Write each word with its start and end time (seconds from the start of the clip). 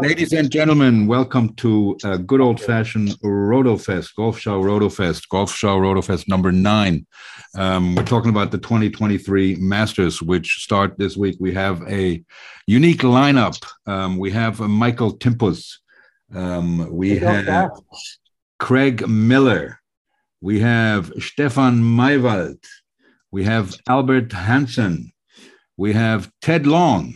Ladies 0.00 0.32
and 0.32 0.50
gentlemen, 0.50 1.06
welcome 1.06 1.54
to 1.56 1.96
a 2.04 2.16
good 2.16 2.40
old 2.40 2.58
fashioned 2.58 3.10
RotoFest, 3.20 4.14
Golfschau 4.18 4.62
RotoFest, 4.64 5.28
Golfschau 5.30 5.78
RotoFest 5.78 6.26
number 6.26 6.50
nine. 6.50 7.06
Um, 7.54 7.94
we're 7.94 8.04
talking 8.04 8.30
about 8.30 8.50
the 8.50 8.58
2023 8.58 9.56
Masters, 9.56 10.22
which 10.22 10.62
start 10.62 10.96
this 10.96 11.18
week. 11.18 11.36
We 11.38 11.52
have 11.52 11.82
a 11.86 12.24
unique 12.66 13.02
lineup. 13.02 13.62
Um, 13.86 14.16
we 14.16 14.30
have 14.30 14.62
uh, 14.62 14.68
Michael 14.68 15.18
Timphus. 15.18 15.78
Um, 16.34 16.90
we 16.90 17.18
have 17.18 17.70
Craig 18.58 19.06
Miller. 19.06 19.80
We 20.40 20.60
have 20.60 21.12
Stefan 21.18 21.82
Maiwald. 21.82 22.64
We 23.30 23.44
have 23.44 23.74
Albert 23.86 24.32
Hansson. 24.32 25.12
We 25.76 25.92
have 25.92 26.30
Ted 26.40 26.66
Long. 26.66 27.14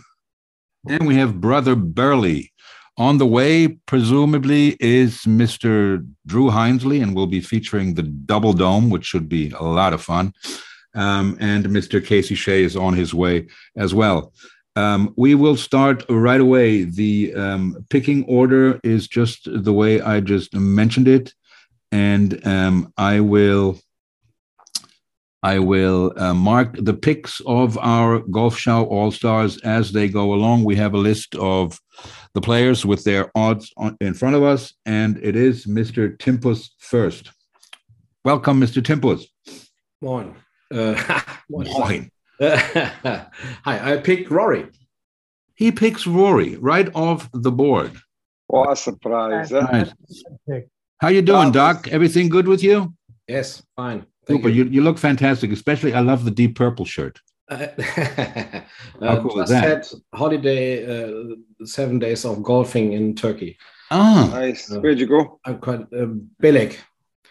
And 0.87 1.07
we 1.07 1.17
have 1.17 1.41
Brother 1.41 1.75
Burley. 1.75 2.53
On 2.97 3.19
the 3.19 3.27
way, 3.27 3.67
presumably, 3.87 4.77
is 4.79 5.23
Mr. 5.23 6.07
Drew 6.27 6.51
Hinesley, 6.51 7.03
and 7.03 7.15
we'll 7.15 7.27
be 7.27 7.41
featuring 7.41 7.95
the 7.95 8.05
Double 8.05 8.53
Dome, 8.53 8.89
which 8.89 9.05
should 9.05 9.29
be 9.29 9.51
a 9.59 9.65
lot 9.65 9.93
of 9.93 10.01
fun. 10.01 10.33
Um, 10.95 11.37
and 11.41 11.65
Mr. 11.67 12.05
Casey 12.05 12.37
Shea 12.37 12.63
is 12.63 12.77
on 12.77 12.95
his 12.95 13.13
way 13.13 13.49
as 13.77 13.93
well. 13.93 14.33
Um, 14.77 15.13
we 15.17 15.35
will 15.35 15.57
start 15.57 16.05
right 16.09 16.41
away. 16.41 16.85
The 16.85 17.35
um, 17.35 17.85
picking 17.91 18.25
order 18.27 18.79
is 18.85 19.09
just 19.09 19.49
the 19.51 19.73
way 19.73 20.01
I 20.01 20.21
just 20.21 20.55
mentioned 20.55 21.09
it, 21.09 21.33
and 21.91 22.45
um, 22.47 22.93
I 22.97 23.21
will 23.21 23.81
I 25.43 25.59
will 25.59 26.13
uh, 26.17 26.33
mark 26.33 26.77
the 26.79 26.95
picks 26.95 27.41
of 27.45 27.77
our 27.79 28.21
Golfschau 28.21 28.87
All 28.87 29.11
Stars 29.11 29.59
as 29.59 29.93
they 29.93 30.09
go 30.09 30.33
along. 30.33 30.65
We 30.65 30.77
have 30.77 30.95
a 30.95 30.99
list 30.99 31.35
of 31.35 31.79
the 32.35 32.41
players 32.41 32.85
with 32.85 33.05
their 33.05 33.31
odds 33.35 33.73
on, 33.77 33.97
in 34.01 34.13
front 34.13 34.35
of 34.37 34.43
us, 34.43 34.75
and 34.85 35.19
it 35.23 35.37
is 35.37 35.67
Mr. 35.67 36.17
Timphus 36.19 36.71
first. 36.79 37.31
Welcome, 38.25 38.61
Mr. 38.61 38.83
Timphus. 38.83 39.25
Morning. 40.01 40.37
Uh, 40.73 41.21
Morning. 41.49 42.11
Hi, 42.41 43.29
I 43.65 43.97
picked 43.99 44.31
Rory. 44.31 44.67
He 45.55 45.71
picks 45.71 46.07
Rory 46.07 46.57
right 46.57 46.91
off 46.95 47.31
the 47.33 47.53
board. 47.53 47.93
What 48.49 48.73
a 48.73 48.77
surprise! 48.77 49.53
Nice. 49.53 49.93
How 50.99 51.09
you 51.09 51.23
doing, 51.23 51.53
Doc? 51.53 51.89
Everything 51.89 52.29
good 52.29 52.49
with 52.49 52.63
you? 52.63 52.95
Yes, 53.29 53.63
fine. 53.77 54.07
Super. 54.27 54.49
You. 54.49 54.65
you. 54.65 54.83
look 54.83 54.99
fantastic. 54.99 55.53
Especially, 55.53 55.95
I 55.95 56.01
love 56.01 56.25
the 56.25 56.31
deep 56.31 56.57
purple 56.57 56.85
shirt. 56.85 57.21
Uh, 57.51 57.67
How 59.01 59.21
cool 59.23 59.41
is 59.43 59.51
that? 59.51 59.65
Had 59.65 59.87
holiday, 60.15 60.85
uh, 60.87 61.35
seven 61.65 61.99
days 61.99 62.25
of 62.25 62.43
golfing 62.43 62.93
in 62.93 63.15
Turkey. 63.15 63.57
Ah, 63.91 64.29
Nice. 64.33 64.71
Where'd 64.71 64.99
you 64.99 65.07
go? 65.07 65.39
I'm 65.45 65.59
quite 65.59 65.81
uh, 65.93 66.07
Belek. 66.43 66.79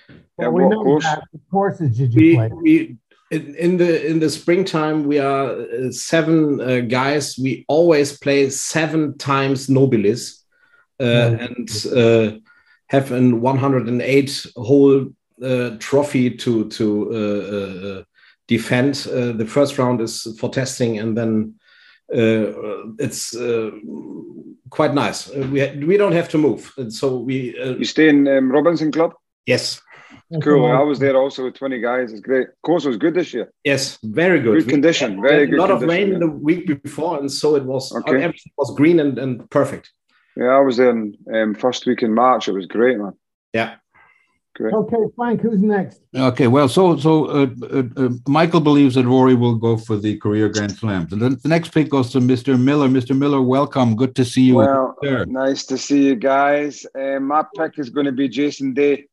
Yeah, 0.10 0.16
Well, 0.38 0.52
we 0.52 0.64
what 0.64 0.70
know 0.72 0.84
course? 0.84 1.04
that. 1.04 1.24
What 1.32 1.42
courses 1.52 1.98
did 1.98 2.14
you 2.14 2.20
We, 2.22 2.36
play? 2.36 2.50
we 2.62 2.98
in, 3.32 3.56
in 3.56 3.78
the 3.78 4.06
in 4.08 4.20
the 4.20 4.30
springtime 4.30 5.06
we 5.08 5.18
are 5.20 5.50
uh, 5.62 5.92
seven 5.92 6.62
uh, 6.62 6.82
guys. 6.82 7.38
We 7.38 7.66
always 7.68 8.18
play 8.18 8.50
seven 8.52 9.18
times 9.18 9.68
Nobilis 9.68 10.44
uh, 11.02 11.06
Yeah. 11.06 11.48
and 11.48 11.70
uh, 11.96 12.38
have 12.88 13.12
an 13.12 13.42
108 13.42 14.48
hole 14.56 15.08
uh, 15.44 15.70
trophy 15.80 16.30
to 16.38 16.70
to 16.70 16.86
uh, 17.12 17.56
uh, 17.56 17.88
uh, 17.90 18.04
defend. 18.48 19.08
Uh, 19.10 19.32
the 19.38 19.46
first 19.46 19.78
round 19.78 20.02
is 20.02 20.28
for 20.40 20.50
testing, 20.50 21.00
and 21.00 21.18
then 21.18 21.54
uh, 22.14 22.52
it's 23.00 23.36
uh, 23.36 23.72
quite 24.70 24.94
nice. 24.94 25.30
Uh, 25.30 25.48
we 25.52 25.86
we 25.86 25.98
don't 25.98 26.14
have 26.16 26.30
to 26.30 26.38
move, 26.38 26.72
and 26.78 26.92
so 26.94 27.18
we 27.18 27.56
uh, 27.60 27.76
You 27.78 27.86
stay 27.86 28.10
in 28.10 28.28
um, 28.28 28.52
Robinson 28.52 28.92
Club? 28.92 29.12
yes 29.46 29.82
That's 30.32 30.44
Cool. 30.46 30.66
all. 30.66 30.78
I 30.82 30.84
was 30.84 31.00
there 31.00 31.16
also 31.16 31.44
with 31.46 31.56
20 31.56 31.82
guys. 31.82 32.12
It's 32.12 32.22
great. 32.22 32.48
Course 32.62 32.86
was 32.88 32.98
good 32.98 33.14
this 33.14 33.34
year. 33.34 33.48
yes 33.64 33.98
very 34.04 34.40
good. 34.42 34.58
Good 34.60 34.70
condition. 34.70 35.12
had 35.12 35.22
Very 35.22 35.52
a 35.52 35.62
lot 35.62 35.72
of 35.72 35.82
rain 35.82 36.12
yeah. 36.12 36.20
the 36.20 36.30
week 36.48 36.66
before, 36.84 37.20
and 37.20 37.30
so 37.32 37.56
it 37.56 37.64
was 37.66 37.92
Okay. 37.92 38.22
everything 38.24 38.52
was 38.58 38.74
green 38.76 39.00
and, 39.00 39.18
and 39.20 39.50
perfect. 39.50 39.92
Yeah, 40.36 40.58
I 40.58 40.62
was 40.62 40.78
there 40.78 40.90
in 40.90 41.16
um, 41.36 41.56
first 41.56 41.86
week 41.86 42.02
in 42.04 42.14
March. 42.14 42.48
It 42.48 42.54
was 42.54 42.66
great, 42.66 42.98
man. 42.98 43.14
Yeah. 43.54 43.76
Great. 44.56 44.74
Okay, 44.74 44.98
Frank, 45.16 45.42
who's 45.42 45.62
next? 45.62 46.02
okay. 46.16 46.46
Well, 46.48 46.70
so 46.70 46.96
so 46.98 47.26
uh, 47.26 47.48
uh, 47.72 47.84
uh, 47.98 48.10
Michael 48.28 48.60
believes 48.62 48.94
that 48.96 49.06
Rory 49.06 49.34
will 49.34 49.56
go 49.56 49.78
for 49.78 49.98
the 49.98 50.18
career 50.18 50.48
Grand 50.50 50.74
Slams, 50.74 51.12
and 51.12 51.20
then 51.20 51.40
the 51.42 51.50
next 51.50 51.74
pick 51.74 51.90
goes 51.90 52.12
to 52.12 52.20
Mr. 52.20 52.60
Miller. 52.60 52.88
Mr. 52.88 53.18
Miller, 53.18 53.42
welcome. 53.42 53.96
Good 53.96 54.16
to 54.16 54.24
see 54.24 54.44
you. 54.44 54.56
Well, 54.56 54.96
sir. 55.04 55.26
nice 55.26 55.66
to 55.66 55.78
see 55.78 56.06
you 56.06 56.16
guys. 56.16 56.86
Um, 56.96 57.28
my 57.28 57.44
pick 57.58 57.80
is 57.80 57.90
going 57.90 58.06
to 58.06 58.12
be 58.12 58.28
Jason 58.30 58.74
Day. 58.76 59.06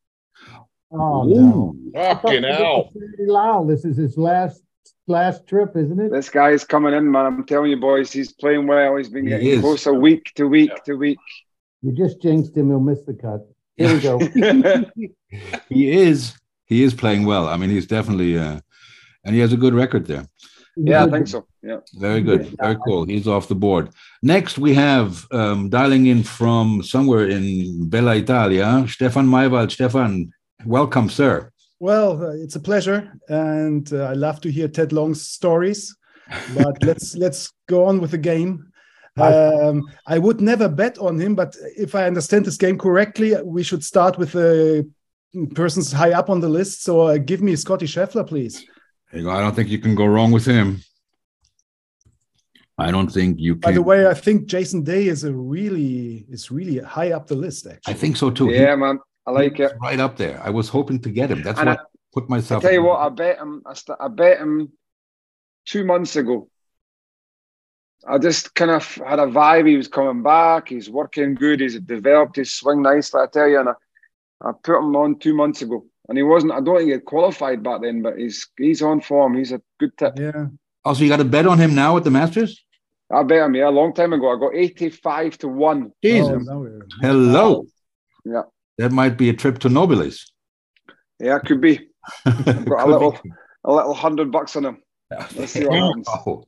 Oh, 0.92 1.26
Ooh. 1.26 1.74
no. 1.94 2.16
Fucking 2.16 2.42
this 2.42 2.56
hell. 2.56 2.90
Lyle. 3.20 3.64
This 3.64 3.84
is 3.84 3.96
his 3.96 4.18
last 4.18 4.60
last 5.06 5.46
trip, 5.46 5.76
isn't 5.76 5.98
it? 6.00 6.12
This 6.12 6.28
guy 6.28 6.50
is 6.50 6.64
coming 6.64 6.92
in, 6.94 7.10
man. 7.10 7.26
I'm 7.26 7.44
telling 7.46 7.70
you, 7.70 7.78
boys, 7.80 8.12
he's 8.12 8.32
playing 8.32 8.66
well. 8.66 8.96
He's 8.96 9.08
been 9.08 9.24
He 9.24 9.30
getting 9.30 9.48
is. 9.48 9.60
closer 9.60 9.94
week 9.94 10.32
to 10.34 10.46
week 10.46 10.84
to 10.84 10.94
week. 10.96 11.18
You 11.82 11.92
just 11.92 12.20
jinxed 12.20 12.54
him. 12.56 12.68
He'll 12.68 12.80
miss 12.80 13.00
the 13.06 13.14
cut. 13.14 13.49
Here 13.80 13.94
we 13.94 14.00
go. 14.00 14.16
He 15.68 15.90
is 15.90 16.34
he 16.66 16.82
is 16.82 16.92
playing 16.94 17.24
well. 17.24 17.46
I 17.48 17.56
mean, 17.56 17.70
he's 17.70 17.86
definitely 17.86 18.38
uh, 18.38 18.60
and 19.24 19.34
he 19.34 19.40
has 19.40 19.52
a 19.52 19.56
good 19.56 19.74
record 19.74 20.06
there. 20.06 20.26
yeah, 20.76 21.04
I 21.04 21.10
think 21.10 21.28
so. 21.28 21.46
Yeah. 21.62 21.80
Very 21.94 22.22
good. 22.22 22.42
Very 22.58 22.76
cool. 22.84 23.04
He's 23.04 23.28
off 23.28 23.48
the 23.48 23.54
board. 23.66 23.90
Next, 24.22 24.58
we 24.58 24.74
have 24.74 25.26
um, 25.30 25.68
dialing 25.68 26.06
in 26.06 26.22
from 26.22 26.82
somewhere 26.82 27.28
in 27.28 27.88
Bella 27.88 28.16
Italia, 28.16 28.84
Stefan 28.88 29.26
Maiwald. 29.26 29.70
Stefan, 29.70 30.32
welcome, 30.64 31.08
sir. 31.08 31.50
Well, 31.80 32.22
uh, 32.22 32.34
it's 32.44 32.56
a 32.56 32.60
pleasure, 32.60 33.12
and 33.28 33.90
uh, 33.92 34.04
I 34.12 34.14
love 34.14 34.40
to 34.42 34.50
hear 34.50 34.68
Ted 34.68 34.92
Long's 34.92 35.22
stories. 35.26 35.96
But 36.54 36.82
let's 36.88 37.16
let's 37.16 37.52
go 37.66 37.86
on 37.86 38.00
with 38.00 38.10
the 38.10 38.24
game. 38.32 38.69
Um, 39.16 39.82
I 40.06 40.18
would 40.18 40.40
never 40.40 40.68
bet 40.68 40.98
on 40.98 41.18
him, 41.20 41.34
but 41.34 41.56
if 41.76 41.94
I 41.94 42.04
understand 42.06 42.44
this 42.46 42.56
game 42.56 42.78
correctly, 42.78 43.34
we 43.42 43.62
should 43.62 43.84
start 43.84 44.16
with 44.18 44.32
the 44.32 44.88
persons 45.54 45.92
high 45.92 46.12
up 46.12 46.30
on 46.30 46.40
the 46.40 46.48
list. 46.48 46.82
So 46.84 47.00
uh, 47.02 47.18
give 47.18 47.40
me 47.42 47.54
Scotty 47.56 47.86
Scheffler, 47.86 48.26
please. 48.26 48.64
There 49.10 49.20
you 49.20 49.26
go. 49.26 49.30
I 49.32 49.40
don't 49.40 49.54
think 49.54 49.68
you 49.68 49.78
can 49.78 49.94
go 49.94 50.06
wrong 50.06 50.30
with 50.30 50.46
him. 50.46 50.80
I 52.78 52.90
don't 52.90 53.08
think 53.12 53.38
you 53.38 53.56
By 53.56 53.72
the 53.72 53.82
way, 53.82 54.06
I 54.06 54.14
think 54.14 54.46
Jason 54.46 54.82
Day 54.84 55.06
is 55.08 55.24
a 55.24 55.32
really 55.34 56.24
is 56.30 56.50
really 56.50 56.78
high 56.78 57.12
up 57.12 57.26
the 57.26 57.34
list. 57.34 57.66
Actually, 57.66 57.92
I 57.94 57.96
think 57.96 58.16
so 58.16 58.30
too. 58.30 58.48
He- 58.48 58.54
Yeah, 58.54 58.74
man. 58.76 58.98
I 59.26 59.32
like 59.32 59.60
it. 59.60 59.72
Right 59.82 60.00
up 60.00 60.16
there. 60.16 60.40
I 60.42 60.48
was 60.48 60.68
hoping 60.70 60.98
to 61.02 61.10
get 61.10 61.30
him. 61.30 61.42
That's 61.42 61.58
And 61.60 61.68
what 61.68 61.78
I- 61.80 61.84
put 62.14 62.24
I 62.24 62.28
myself. 62.28 62.62
tell 62.62 62.72
you 62.72 62.82
what, 62.82 63.00
I 63.00 63.10
bet 63.10 63.38
him. 63.38 63.62
I, 63.66 63.74
st- 63.74 63.98
I 64.00 64.08
bet 64.08 64.38
him 64.38 64.72
two 65.66 65.84
months 65.84 66.16
ago. 66.16 66.48
I 68.08 68.18
just 68.18 68.54
kind 68.54 68.70
of 68.70 68.84
had 68.94 69.18
a 69.18 69.26
vibe. 69.26 69.68
He 69.68 69.76
was 69.76 69.88
coming 69.88 70.22
back. 70.22 70.68
He's 70.68 70.88
working 70.88 71.34
good. 71.34 71.60
He's 71.60 71.78
developed 71.80 72.36
his 72.36 72.50
swing 72.52 72.82
nicely. 72.82 73.20
I 73.20 73.26
tell 73.26 73.48
you, 73.48 73.60
and 73.60 73.68
I, 73.70 73.72
I 74.42 74.52
put 74.62 74.78
him 74.78 74.96
on 74.96 75.18
two 75.18 75.34
months 75.34 75.60
ago, 75.62 75.84
and 76.08 76.16
he 76.16 76.22
wasn't. 76.22 76.52
I 76.52 76.60
don't 76.60 76.76
think 76.78 76.86
he 76.86 76.92
had 76.92 77.04
qualified 77.04 77.62
back 77.62 77.82
then, 77.82 78.00
but 78.02 78.16
he's 78.18 78.48
he's 78.56 78.80
on 78.82 79.00
form. 79.02 79.36
He's 79.36 79.52
a 79.52 79.60
good 79.78 79.96
tip. 79.98 80.18
yeah. 80.18 80.32
Oh, 80.34 80.50
also, 80.84 81.02
you 81.04 81.10
got 81.10 81.20
a 81.20 81.24
bet 81.24 81.46
on 81.46 81.58
him 81.58 81.74
now 81.74 81.96
at 81.98 82.04
the 82.04 82.10
Masters? 82.10 82.64
I 83.12 83.22
bet 83.22 83.44
him. 83.44 83.54
Yeah, 83.54 83.68
a 83.68 83.70
long 83.70 83.92
time 83.92 84.12
ago. 84.14 84.34
I 84.34 84.38
got 84.40 84.54
eighty-five 84.54 85.36
to 85.38 85.48
one. 85.48 85.92
Jesus. 86.02 86.28
Oh, 86.30 86.38
now 86.38 86.58
we're- 86.60 86.80
Hello. 87.02 87.66
Yeah. 88.24 88.42
That 88.78 88.92
might 88.92 89.18
be 89.18 89.28
a 89.28 89.34
trip 89.34 89.58
to 89.58 89.68
Nobilis. 89.68 90.22
Yeah, 91.18 91.38
could 91.38 91.60
be 91.60 91.76
Could 92.24 92.64
got 92.66 92.84
a 92.84 92.86
be. 92.86 92.92
little 92.92 93.18
a 93.64 93.72
little 93.72 93.92
hundred 93.92 94.32
bucks 94.32 94.56
on 94.56 94.64
him. 94.64 94.82
Let's 95.36 95.52
see 95.52 95.66
what 95.66 95.74
happens. 95.78 96.06
Oh, 96.08 96.14
That 96.14 96.26
would 96.26 96.36
be 96.40 96.46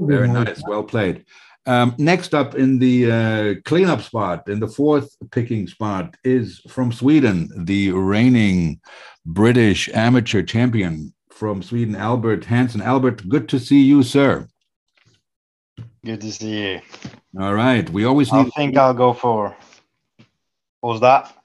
very 0.00 0.28
nice. 0.28 0.62
Well 0.66 0.82
played. 0.82 1.24
Um, 1.66 1.94
next 1.98 2.32
up 2.34 2.54
in 2.54 2.78
the 2.78 3.10
uh, 3.10 3.54
cleanup 3.64 4.02
spot, 4.02 4.48
in 4.48 4.60
the 4.60 4.68
fourth 4.68 5.16
picking 5.32 5.66
spot, 5.66 6.16
is 6.22 6.60
from 6.68 6.92
Sweden, 6.92 7.50
the 7.64 7.90
reigning 7.90 8.80
British 9.24 9.88
amateur 9.92 10.42
champion 10.42 11.12
from 11.30 11.62
Sweden, 11.62 11.96
Albert 11.96 12.44
Hansson. 12.44 12.80
Albert, 12.80 13.28
good 13.28 13.48
to 13.48 13.58
see 13.58 13.82
you, 13.82 14.04
sir. 14.04 14.48
Good 16.04 16.20
to 16.20 16.32
see 16.32 16.62
you. 16.62 16.80
All 17.40 17.54
right. 17.54 17.88
We 17.90 18.04
always 18.04 18.32
need. 18.32 18.38
I 18.38 18.42
need, 18.44 18.52
think 18.54 18.76
I'll 18.76 18.94
go 18.94 19.12
for. 19.12 19.56
What 20.80 20.92
was 20.92 21.00
that? 21.00 21.36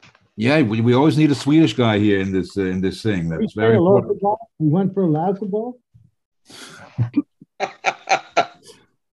yeah, 0.42 0.62
we, 0.62 0.81
we 0.81 0.94
always 0.94 1.18
need 1.18 1.31
a 1.31 1.36
Swedish 1.36 1.74
guy 1.74 2.00
here 2.00 2.19
in 2.19 2.31
this 2.31 2.57
uh, 2.57 2.62
in 2.62 2.81
this 2.81 3.03
thing. 3.03 3.30
We 3.30 3.38
That's 3.38 3.53
very 3.53 3.75
important. 3.75 4.21
ball. 4.21 4.39
We 4.59 4.69
went 4.69 4.94
for 4.94 5.03
a 5.03 5.07
lousy 5.07 5.45
ball. 5.45 5.80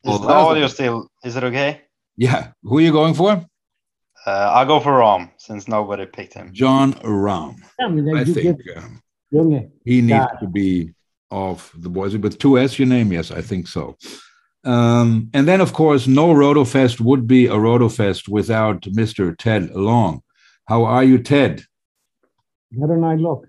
Well, 0.03 0.15
Is 0.15 0.21
the 0.21 0.27
audio 0.27 0.67
still? 0.67 1.09
Is 1.23 1.35
it 1.35 1.43
okay? 1.43 1.81
Yeah. 2.15 2.51
Who 2.63 2.77
are 2.77 2.81
you 2.81 2.91
going 2.91 3.13
for? 3.15 3.43
Uh, 4.25 4.29
I'll 4.29 4.65
go 4.65 4.79
for 4.79 4.91
Rahm 4.91 5.31
since 5.37 5.67
nobody 5.67 6.05
picked 6.05 6.33
him. 6.33 6.51
Jon 6.53 6.93
Rahm. 6.93 7.55
I 7.79 7.87
mean, 7.87 8.15
I 8.15 8.23
think 8.23 8.59
um, 8.77 9.01
he 9.83 10.01
needs 10.01 10.09
Got 10.09 10.39
to 10.41 10.47
be 10.47 10.93
off 11.31 11.71
the 11.77 11.89
boys 11.89 12.15
with 12.17 12.37
two 12.39 12.57
S. 12.59 12.77
Your 12.79 12.87
name? 12.87 13.11
Yes, 13.11 13.31
I 13.31 13.41
think 13.41 13.67
so. 13.67 13.97
Um, 14.63 15.29
and 15.33 15.47
then, 15.47 15.61
of 15.61 15.73
course, 15.73 16.07
no 16.07 16.33
RotoFest 16.33 16.99
would 17.01 17.27
be 17.27 17.45
a 17.47 17.53
RotoFest 17.53 18.27
without 18.27 18.81
Mr. 18.81 19.35
Ted 19.37 19.71
Long. 19.75 20.21
How 20.67 20.85
are 20.85 21.03
you, 21.03 21.19
Ted? 21.19 21.63
How 22.79 22.87
don't 22.87 23.03
I 23.03 23.15
look? 23.15 23.47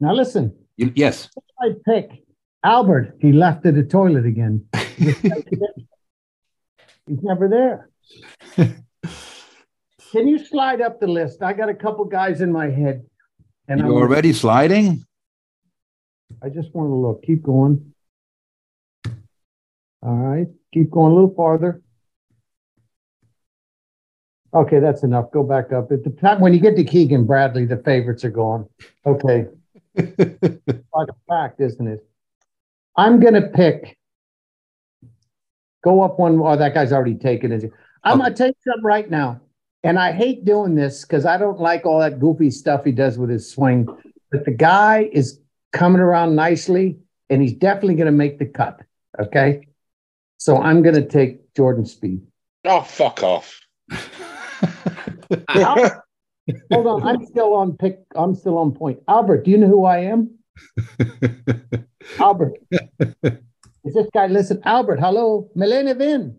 Now 0.00 0.14
listen, 0.14 0.52
You- 0.76 0.92
yes. 0.96 1.28
I 1.60 1.74
pick 1.84 2.21
Albert. 2.64 3.16
He 3.20 3.32
left 3.32 3.66
at 3.66 3.74
the 3.74 3.82
toilet 3.82 4.26
again. 4.26 4.66
He's 7.06 7.22
never 7.22 7.48
there. 7.48 7.90
Can 10.12 10.28
you 10.28 10.38
slide 10.38 10.80
up 10.80 11.00
the 11.00 11.06
list? 11.06 11.42
I 11.42 11.52
got 11.54 11.68
a 11.68 11.74
couple 11.74 12.04
guys 12.04 12.40
in 12.40 12.52
my 12.52 12.68
head. 12.70 13.04
And 13.68 13.80
You're 13.80 13.92
wanna- 13.92 14.04
already 14.06 14.32
sliding? 14.32 15.04
I 16.42 16.48
just 16.48 16.74
want 16.74 16.88
to 16.90 16.94
look. 16.94 17.22
Keep 17.24 17.42
going. 17.42 17.92
All 20.02 20.16
right. 20.16 20.48
Keep 20.72 20.90
going 20.90 21.12
a 21.12 21.14
little 21.14 21.34
farther. 21.34 21.82
Okay, 24.54 24.80
that's 24.80 25.02
enough. 25.02 25.30
Go 25.30 25.42
back 25.42 25.72
up. 25.72 25.90
At 25.92 26.04
the 26.04 26.10
time 26.10 26.40
when 26.40 26.52
you 26.52 26.60
get 26.60 26.76
to 26.76 26.84
Keegan 26.84 27.24
Bradley, 27.26 27.64
the 27.64 27.78
favorites 27.78 28.24
are 28.24 28.30
gone. 28.30 28.68
Okay. 29.06 29.46
like 29.96 30.08
a 31.08 31.14
fact, 31.28 31.60
isn't 31.60 31.86
it? 31.86 32.06
I'm 32.96 33.20
gonna 33.20 33.48
pick. 33.48 33.96
Go 35.82 36.02
up 36.02 36.18
one. 36.18 36.40
Oh, 36.40 36.56
that 36.56 36.74
guy's 36.74 36.92
already 36.92 37.14
taken 37.14 37.52
it. 37.52 37.70
I'm 38.04 38.18
gonna 38.18 38.34
take 38.34 38.54
something 38.64 38.84
right 38.84 39.10
now, 39.10 39.40
and 39.82 39.98
I 39.98 40.12
hate 40.12 40.44
doing 40.44 40.74
this 40.74 41.02
because 41.02 41.24
I 41.24 41.38
don't 41.38 41.60
like 41.60 41.86
all 41.86 42.00
that 42.00 42.20
goofy 42.20 42.50
stuff 42.50 42.84
he 42.84 42.92
does 42.92 43.18
with 43.18 43.30
his 43.30 43.50
swing. 43.50 43.88
But 44.30 44.44
the 44.44 44.50
guy 44.50 45.08
is 45.12 45.40
coming 45.72 46.00
around 46.00 46.36
nicely, 46.36 46.98
and 47.30 47.40
he's 47.42 47.54
definitely 47.54 47.94
gonna 47.94 48.12
make 48.12 48.38
the 48.38 48.46
cut. 48.46 48.80
Okay, 49.18 49.68
so 50.38 50.58
I'm 50.58 50.82
gonna 50.82 51.06
take 51.06 51.54
Jordan 51.54 51.84
Spieth. 51.84 52.22
Oh, 52.64 52.82
fuck 52.82 53.22
off. 53.22 53.60
Hold 56.72 56.86
on, 56.86 57.02
I'm 57.02 57.24
still 57.26 57.54
on 57.54 57.76
pick. 57.76 58.00
I'm 58.14 58.34
still 58.34 58.58
on 58.58 58.72
point. 58.72 59.00
Albert, 59.08 59.44
do 59.44 59.50
you 59.50 59.58
know 59.58 59.68
who 59.68 59.84
I 59.84 59.98
am? 59.98 60.38
Albert. 62.18 62.54
Is 63.84 63.94
this 63.94 64.06
guy 64.14 64.26
listen? 64.28 64.60
Albert, 64.64 65.00
hello, 65.00 65.50
Milena 65.54 65.94
Vin. 65.94 66.38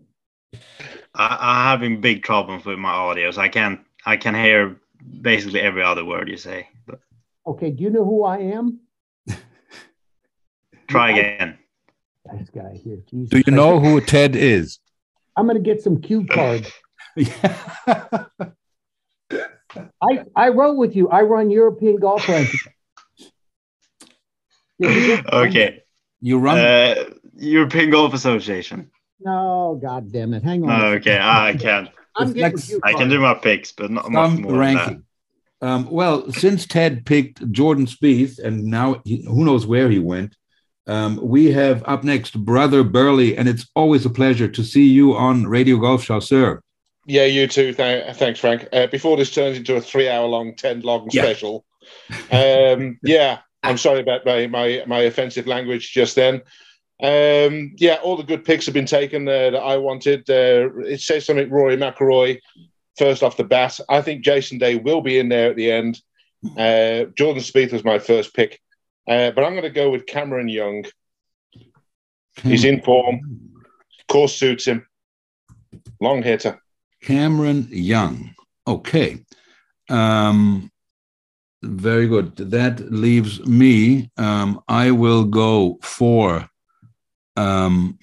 I, 1.14 1.36
I'm 1.40 1.66
having 1.78 2.00
big 2.00 2.22
problems 2.22 2.64
with 2.64 2.78
my 2.78 2.90
audio, 2.90 3.30
so 3.30 3.40
I 3.40 3.48
can't 3.48 3.80
I 4.06 4.16
can 4.16 4.34
hear 4.34 4.76
basically 5.20 5.60
every 5.60 5.82
other 5.82 6.04
word 6.04 6.28
you 6.28 6.36
say. 6.36 6.68
But 6.86 7.00
Okay, 7.46 7.70
do 7.70 7.82
you 7.84 7.90
know 7.90 8.04
who 8.04 8.24
I 8.24 8.38
am? 8.38 8.80
try 10.88 11.10
again. 11.10 11.58
This 12.38 12.48
guy 12.50 12.80
here. 12.82 12.98
Jesus 13.10 13.28
Do 13.30 13.36
you 13.38 13.44
Christ. 13.44 13.56
know 13.56 13.78
who 13.80 14.00
Ted 14.00 14.34
is? 14.34 14.78
I'm 15.36 15.46
gonna 15.46 15.60
get 15.60 15.82
some 15.82 16.00
cue 16.00 16.24
cards. 16.26 16.70
I 20.00 20.24
I 20.34 20.48
wrote 20.48 20.76
with 20.76 20.96
you. 20.96 21.08
I 21.10 21.22
run 21.22 21.50
European 21.50 21.96
golf 21.96 22.22
rankings. 22.22 22.68
Did 24.80 24.94
you 24.94 25.16
get- 25.16 25.32
Okay. 25.32 25.80
you 26.20 26.38
run. 26.38 26.58
Uh, 26.58 26.94
European 27.36 27.90
Golf 27.90 28.14
Association. 28.14 28.90
No, 29.20 29.78
god 29.82 30.12
damn 30.12 30.34
it. 30.34 30.42
Hang 30.42 30.64
on. 30.68 30.94
Okay, 30.96 31.18
I 31.20 31.54
can. 31.58 31.88
I'm 32.16 32.32
Next- 32.32 32.72
I 32.84 32.92
can 32.92 33.08
do 33.08 33.18
my 33.20 33.34
picks, 33.34 33.72
but 33.72 33.90
not 33.90 34.10
much 34.10 34.30
some 34.32 34.42
more 34.42 34.52
than 34.52 34.60
ranking. 34.60 35.02
Um, 35.60 35.88
well, 35.90 36.30
since 36.30 36.66
Ted 36.66 37.06
picked 37.06 37.50
Jordan 37.50 37.86
Spieth, 37.86 38.38
and 38.38 38.64
now 38.64 39.00
he, 39.04 39.24
who 39.26 39.44
knows 39.44 39.66
where 39.66 39.88
he 39.90 39.98
went, 39.98 40.36
um, 40.86 41.18
we 41.22 41.50
have 41.52 41.82
up 41.86 42.04
next 42.04 42.36
Brother 42.44 42.84
Burley, 42.84 43.36
and 43.36 43.48
it's 43.48 43.66
always 43.74 44.04
a 44.04 44.10
pleasure 44.10 44.46
to 44.48 44.62
see 44.62 44.84
you 44.86 45.14
on 45.16 45.46
Radio 45.46 45.76
Golfschau, 45.78 46.22
sir. 46.22 46.60
Yeah, 47.06 47.24
you 47.24 47.46
too. 47.46 47.72
Th- 47.72 48.14
thanks, 48.16 48.40
Frank. 48.40 48.68
Uh, 48.72 48.86
before 48.88 49.16
this 49.16 49.32
turns 49.32 49.56
into 49.56 49.76
a 49.76 49.80
three-hour-long, 49.80 50.54
ten-long 50.56 51.08
Yeah. 51.12 51.22
special, 51.22 51.64
um, 52.30 52.98
yeah, 53.02 53.38
I'm 53.64 53.78
sorry 53.78 54.00
about 54.00 54.24
my, 54.24 54.46
my 54.46 54.84
my 54.86 55.00
offensive 55.00 55.46
language 55.46 55.92
just 55.92 56.14
then. 56.16 56.42
Um, 57.02 57.74
yeah, 57.76 57.96
all 58.02 58.16
the 58.16 58.22
good 58.22 58.44
picks 58.44 58.66
have 58.66 58.74
been 58.74 58.86
taken 58.86 59.26
uh, 59.26 59.50
that 59.50 59.56
I 59.56 59.76
wanted. 59.76 60.28
Uh, 60.30 60.70
it 60.80 61.00
says 61.00 61.26
something. 61.26 61.50
Rory 61.50 61.76
McIlroy, 61.76 62.40
first 62.96 63.22
off 63.22 63.36
the 63.36 63.44
bat. 63.44 63.80
I 63.88 64.00
think 64.00 64.24
Jason 64.24 64.58
Day 64.58 64.76
will 64.76 65.00
be 65.00 65.18
in 65.18 65.28
there 65.28 65.50
at 65.50 65.56
the 65.56 65.72
end. 65.72 66.00
Uh, 66.56 67.10
Jordan 67.16 67.42
Spieth 67.42 67.72
was 67.72 67.84
my 67.84 67.98
first 67.98 68.34
pick, 68.34 68.60
uh, 69.08 69.30
but 69.32 69.44
I'm 69.44 69.52
going 69.52 69.62
to 69.62 69.70
go 69.70 69.90
with 69.90 70.06
Cameron 70.06 70.48
Young. 70.48 70.84
He's 72.42 72.64
in 72.64 72.82
form. 72.82 73.20
Course 74.08 74.36
suits 74.36 74.66
him. 74.66 74.86
Long 76.00 76.22
hitter. 76.22 76.60
Cameron 77.02 77.68
Young. 77.70 78.34
Okay. 78.66 79.24
Um, 79.88 80.70
very 81.64 82.06
good. 82.06 82.36
That 82.36 82.92
leaves 82.92 83.44
me. 83.46 84.10
Um, 84.16 84.60
I 84.68 84.90
will 84.90 85.24
go 85.24 85.78
for 85.82 86.48
um, 87.36 87.98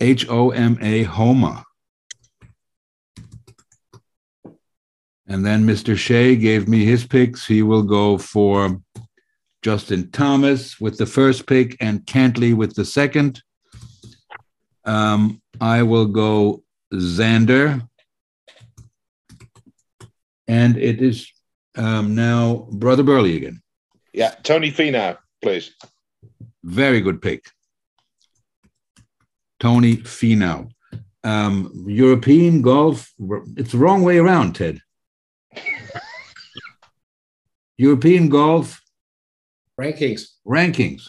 H 0.00 0.28
O 0.28 0.50
M 0.50 0.78
A 0.80 1.02
Homa. 1.04 1.64
And 5.26 5.46
then 5.46 5.64
Mr. 5.66 5.96
Shea 5.96 6.36
gave 6.36 6.68
me 6.68 6.84
his 6.84 7.06
picks. 7.06 7.46
He 7.46 7.62
will 7.62 7.84
go 7.84 8.18
for 8.18 8.80
Justin 9.62 10.10
Thomas 10.10 10.80
with 10.80 10.98
the 10.98 11.06
first 11.06 11.46
pick 11.46 11.76
and 11.80 12.04
Cantlay 12.04 12.54
with 12.54 12.74
the 12.74 12.84
second. 12.84 13.42
Um, 14.84 15.40
I 15.60 15.84
will 15.84 16.06
go 16.06 16.64
Xander. 16.92 17.88
And 20.48 20.76
it 20.76 21.00
is 21.02 21.30
um, 21.76 22.14
now 22.14 22.66
Brother 22.72 23.02
Burley 23.02 23.36
again. 23.36 23.62
Yeah, 24.12 24.34
Tony 24.42 24.70
Finau, 24.70 25.16
please. 25.40 25.70
Very 26.64 27.00
good 27.00 27.22
pick. 27.22 27.46
Tony 29.60 29.96
Finau. 29.98 30.70
Um, 31.24 31.84
European 31.86 32.62
golf, 32.62 33.12
it's 33.56 33.72
the 33.72 33.78
wrong 33.78 34.02
way 34.02 34.18
around, 34.18 34.54
Ted. 34.54 34.80
European 37.78 38.28
golf 38.28 38.80
Rankings. 39.80 40.22
rankings. 40.46 41.08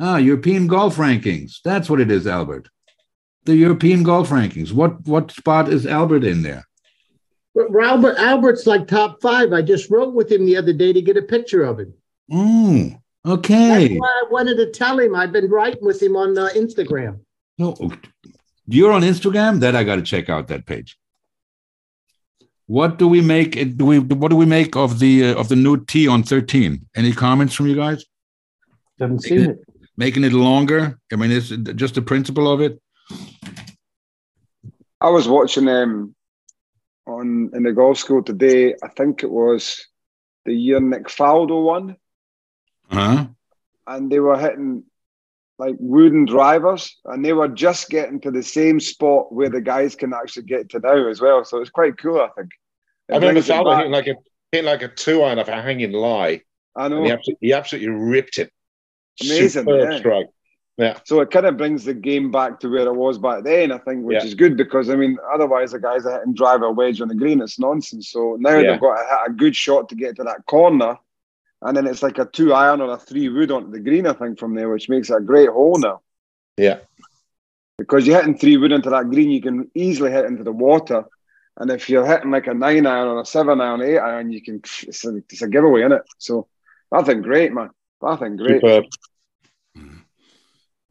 Ah, 0.00 0.16
European 0.16 0.66
golf 0.66 0.96
rankings. 0.96 1.58
That's 1.64 1.88
what 1.88 2.00
it 2.00 2.10
is, 2.10 2.26
Albert. 2.26 2.68
The 3.44 3.56
European 3.56 4.02
golf 4.02 4.30
rankings. 4.30 4.72
What 4.72 5.06
what 5.06 5.30
spot 5.30 5.68
is 5.68 5.86
Albert 5.86 6.24
in 6.24 6.42
there? 6.42 6.64
But 7.54 7.66
Albert 7.82 8.16
Albert's 8.18 8.66
like 8.66 8.88
top 8.88 9.20
five. 9.20 9.52
I 9.52 9.62
just 9.62 9.90
wrote 9.90 10.14
with 10.14 10.30
him 10.32 10.46
the 10.46 10.56
other 10.56 10.72
day 10.72 10.92
to 10.92 11.02
get 11.02 11.16
a 11.16 11.22
picture 11.22 11.62
of 11.64 11.80
him. 11.80 11.92
Mm, 12.30 12.98
That's 13.24 13.38
okay. 13.38 13.98
why 13.98 14.08
I 14.08 14.24
wanted 14.30 14.56
to 14.56 14.70
tell 14.70 14.98
him. 14.98 15.14
I've 15.14 15.32
been 15.32 15.50
writing 15.50 15.84
with 15.84 16.02
him 16.02 16.16
on 16.16 16.38
uh, 16.38 16.48
Instagram. 16.54 17.20
No, 17.58 17.76
you're 18.66 18.92
on 18.92 19.02
Instagram. 19.02 19.60
That 19.60 19.76
I 19.76 19.84
got 19.84 19.96
to 19.96 20.02
check 20.02 20.30
out 20.30 20.48
that 20.48 20.64
page. 20.64 20.98
What 22.66 22.98
do 22.98 23.06
we 23.06 23.20
make? 23.20 23.76
Do 23.76 23.84
we 23.84 23.98
what 23.98 24.30
do 24.30 24.36
we 24.36 24.46
make 24.46 24.74
of 24.76 24.98
the 24.98 25.24
uh, 25.24 25.34
of 25.34 25.48
the 25.50 25.56
new 25.56 25.84
tee 25.84 26.08
on 26.08 26.22
thirteen? 26.22 26.86
Any 26.96 27.12
comments 27.12 27.54
from 27.54 27.66
you 27.66 27.76
guys? 27.76 28.06
Haven't 28.98 29.20
seen 29.24 29.40
it. 29.50 29.58
Making 29.98 30.24
it 30.24 30.32
longer. 30.32 30.98
I 31.12 31.16
mean, 31.16 31.30
it's 31.30 31.48
just 31.48 31.96
the 31.96 32.02
principle 32.02 32.50
of 32.50 32.62
it. 32.62 32.80
I 35.02 35.10
was 35.10 35.28
watching 35.28 35.66
them 35.66 36.14
on 37.06 37.50
in 37.54 37.62
the 37.62 37.72
golf 37.72 37.98
school 37.98 38.22
today. 38.22 38.74
I 38.82 38.88
think 38.88 39.22
it 39.22 39.30
was 39.30 39.86
the 40.44 40.54
year 40.54 40.80
Nick 40.80 41.06
Faldo 41.08 41.64
won, 41.64 41.96
Huh? 42.90 43.26
and 43.86 44.10
they 44.10 44.20
were 44.20 44.38
hitting 44.38 44.84
like 45.58 45.76
wooden 45.78 46.24
drivers, 46.24 46.98
and 47.04 47.24
they 47.24 47.32
were 47.32 47.48
just 47.48 47.88
getting 47.90 48.20
to 48.20 48.30
the 48.30 48.42
same 48.42 48.80
spot 48.80 49.32
where 49.32 49.50
the 49.50 49.60
guys 49.60 49.94
can 49.94 50.12
actually 50.12 50.44
get 50.44 50.70
to 50.70 50.80
now 50.80 51.08
as 51.08 51.20
well. 51.20 51.44
So 51.44 51.58
it's 51.60 51.70
quite 51.70 51.98
cool, 51.98 52.20
I 52.20 52.28
think. 52.36 52.50
It 53.08 53.12
I 53.12 53.16
remember 53.16 53.42
brings 53.42 53.48
it 53.48 53.52
Faldo 53.52 53.64
back. 53.64 53.76
hitting 53.76 53.92
like 53.92 54.06
a 54.08 54.14
hitting 54.50 54.66
like 54.66 54.82
a 54.82 54.88
two 54.88 55.22
iron 55.22 55.38
off 55.38 55.48
a 55.48 55.60
hanging 55.62 55.92
lie, 55.92 56.42
I 56.76 56.88
and 56.94 56.94
know. 56.94 57.04
he 57.04 57.10
absolutely, 57.10 57.48
he 57.48 57.52
absolutely 57.52 57.90
ripped 57.90 58.38
it. 58.38 58.50
Amazing, 59.20 59.68
Superb 59.68 59.90
yeah. 59.90 59.98
strike. 59.98 60.26
Yeah, 60.78 60.98
So 61.04 61.20
it 61.20 61.30
kind 61.30 61.46
of 61.46 61.58
brings 61.58 61.84
the 61.84 61.92
game 61.94 62.30
back 62.30 62.58
to 62.60 62.68
where 62.68 62.86
it 62.86 62.94
was 62.94 63.18
back 63.18 63.44
then, 63.44 63.72
I 63.72 63.78
think, 63.78 64.04
which 64.04 64.22
Yeah. 64.22 64.24
is 64.24 64.34
good 64.34 64.56
because 64.56 64.88
I 64.88 64.96
mean, 64.96 65.18
otherwise 65.32 65.72
the 65.72 65.78
guys 65.78 66.06
are 66.06 66.18
hitting 66.18 66.34
driver 66.34 66.72
wedge 66.72 67.00
on 67.00 67.08
the 67.08 67.14
green. 67.14 67.42
It's 67.42 67.58
nonsense. 67.58 68.08
So 68.08 68.36
now 68.40 68.58
Yeah. 68.58 68.72
they've 68.72 68.80
got 68.80 68.96
to 68.96 69.02
hit 69.08 69.18
a 69.26 69.32
good 69.32 69.54
shot 69.54 69.88
to 69.90 69.94
get 69.94 70.16
to 70.16 70.24
that 70.24 70.46
corner, 70.46 70.96
and 71.60 71.76
then 71.76 71.86
it's 71.86 72.02
like 72.02 72.18
a 72.18 72.24
two 72.24 72.54
iron 72.54 72.80
or 72.80 72.90
a 72.92 72.96
three 72.96 73.28
wood 73.28 73.50
onto 73.50 73.70
the 73.70 73.80
green, 73.80 74.06
I 74.06 74.14
think, 74.14 74.38
from 74.38 74.54
there, 74.54 74.70
which 74.70 74.88
makes 74.88 75.10
it 75.10 75.16
a 75.16 75.20
great 75.20 75.50
hole 75.50 75.78
now. 75.78 76.00
yeah, 76.56 76.78
Because 77.78 78.06
you're 78.06 78.16
hitting 78.18 78.38
three 78.38 78.56
wood 78.56 78.72
into 78.72 78.90
that 78.90 79.10
green, 79.10 79.30
you 79.30 79.42
can 79.42 79.70
easily 79.74 80.10
hit 80.10 80.24
into 80.24 80.44
the 80.44 80.52
water. 80.52 81.04
And 81.58 81.70
if 81.70 81.90
you're 81.90 82.06
hitting 82.06 82.30
like 82.30 82.46
a 82.46 82.54
nine 82.54 82.86
iron 82.86 83.08
or 83.08 83.20
a 83.20 83.26
seven 83.26 83.60
iron, 83.60 83.82
eight 83.82 83.98
iron, 83.98 84.32
you 84.32 84.40
can 84.40 84.56
it's 84.82 85.04
a, 85.04 85.16
it's 85.16 85.42
a 85.42 85.48
giveaway 85.48 85.82
in 85.82 85.92
it. 85.92 86.02
So 86.18 86.48
I 86.90 87.02
think 87.02 87.22
great, 87.24 87.52
man. 87.52 87.70
I 88.02 88.16
think 88.16 88.38
great. 88.38 88.62
superb. 88.62 88.84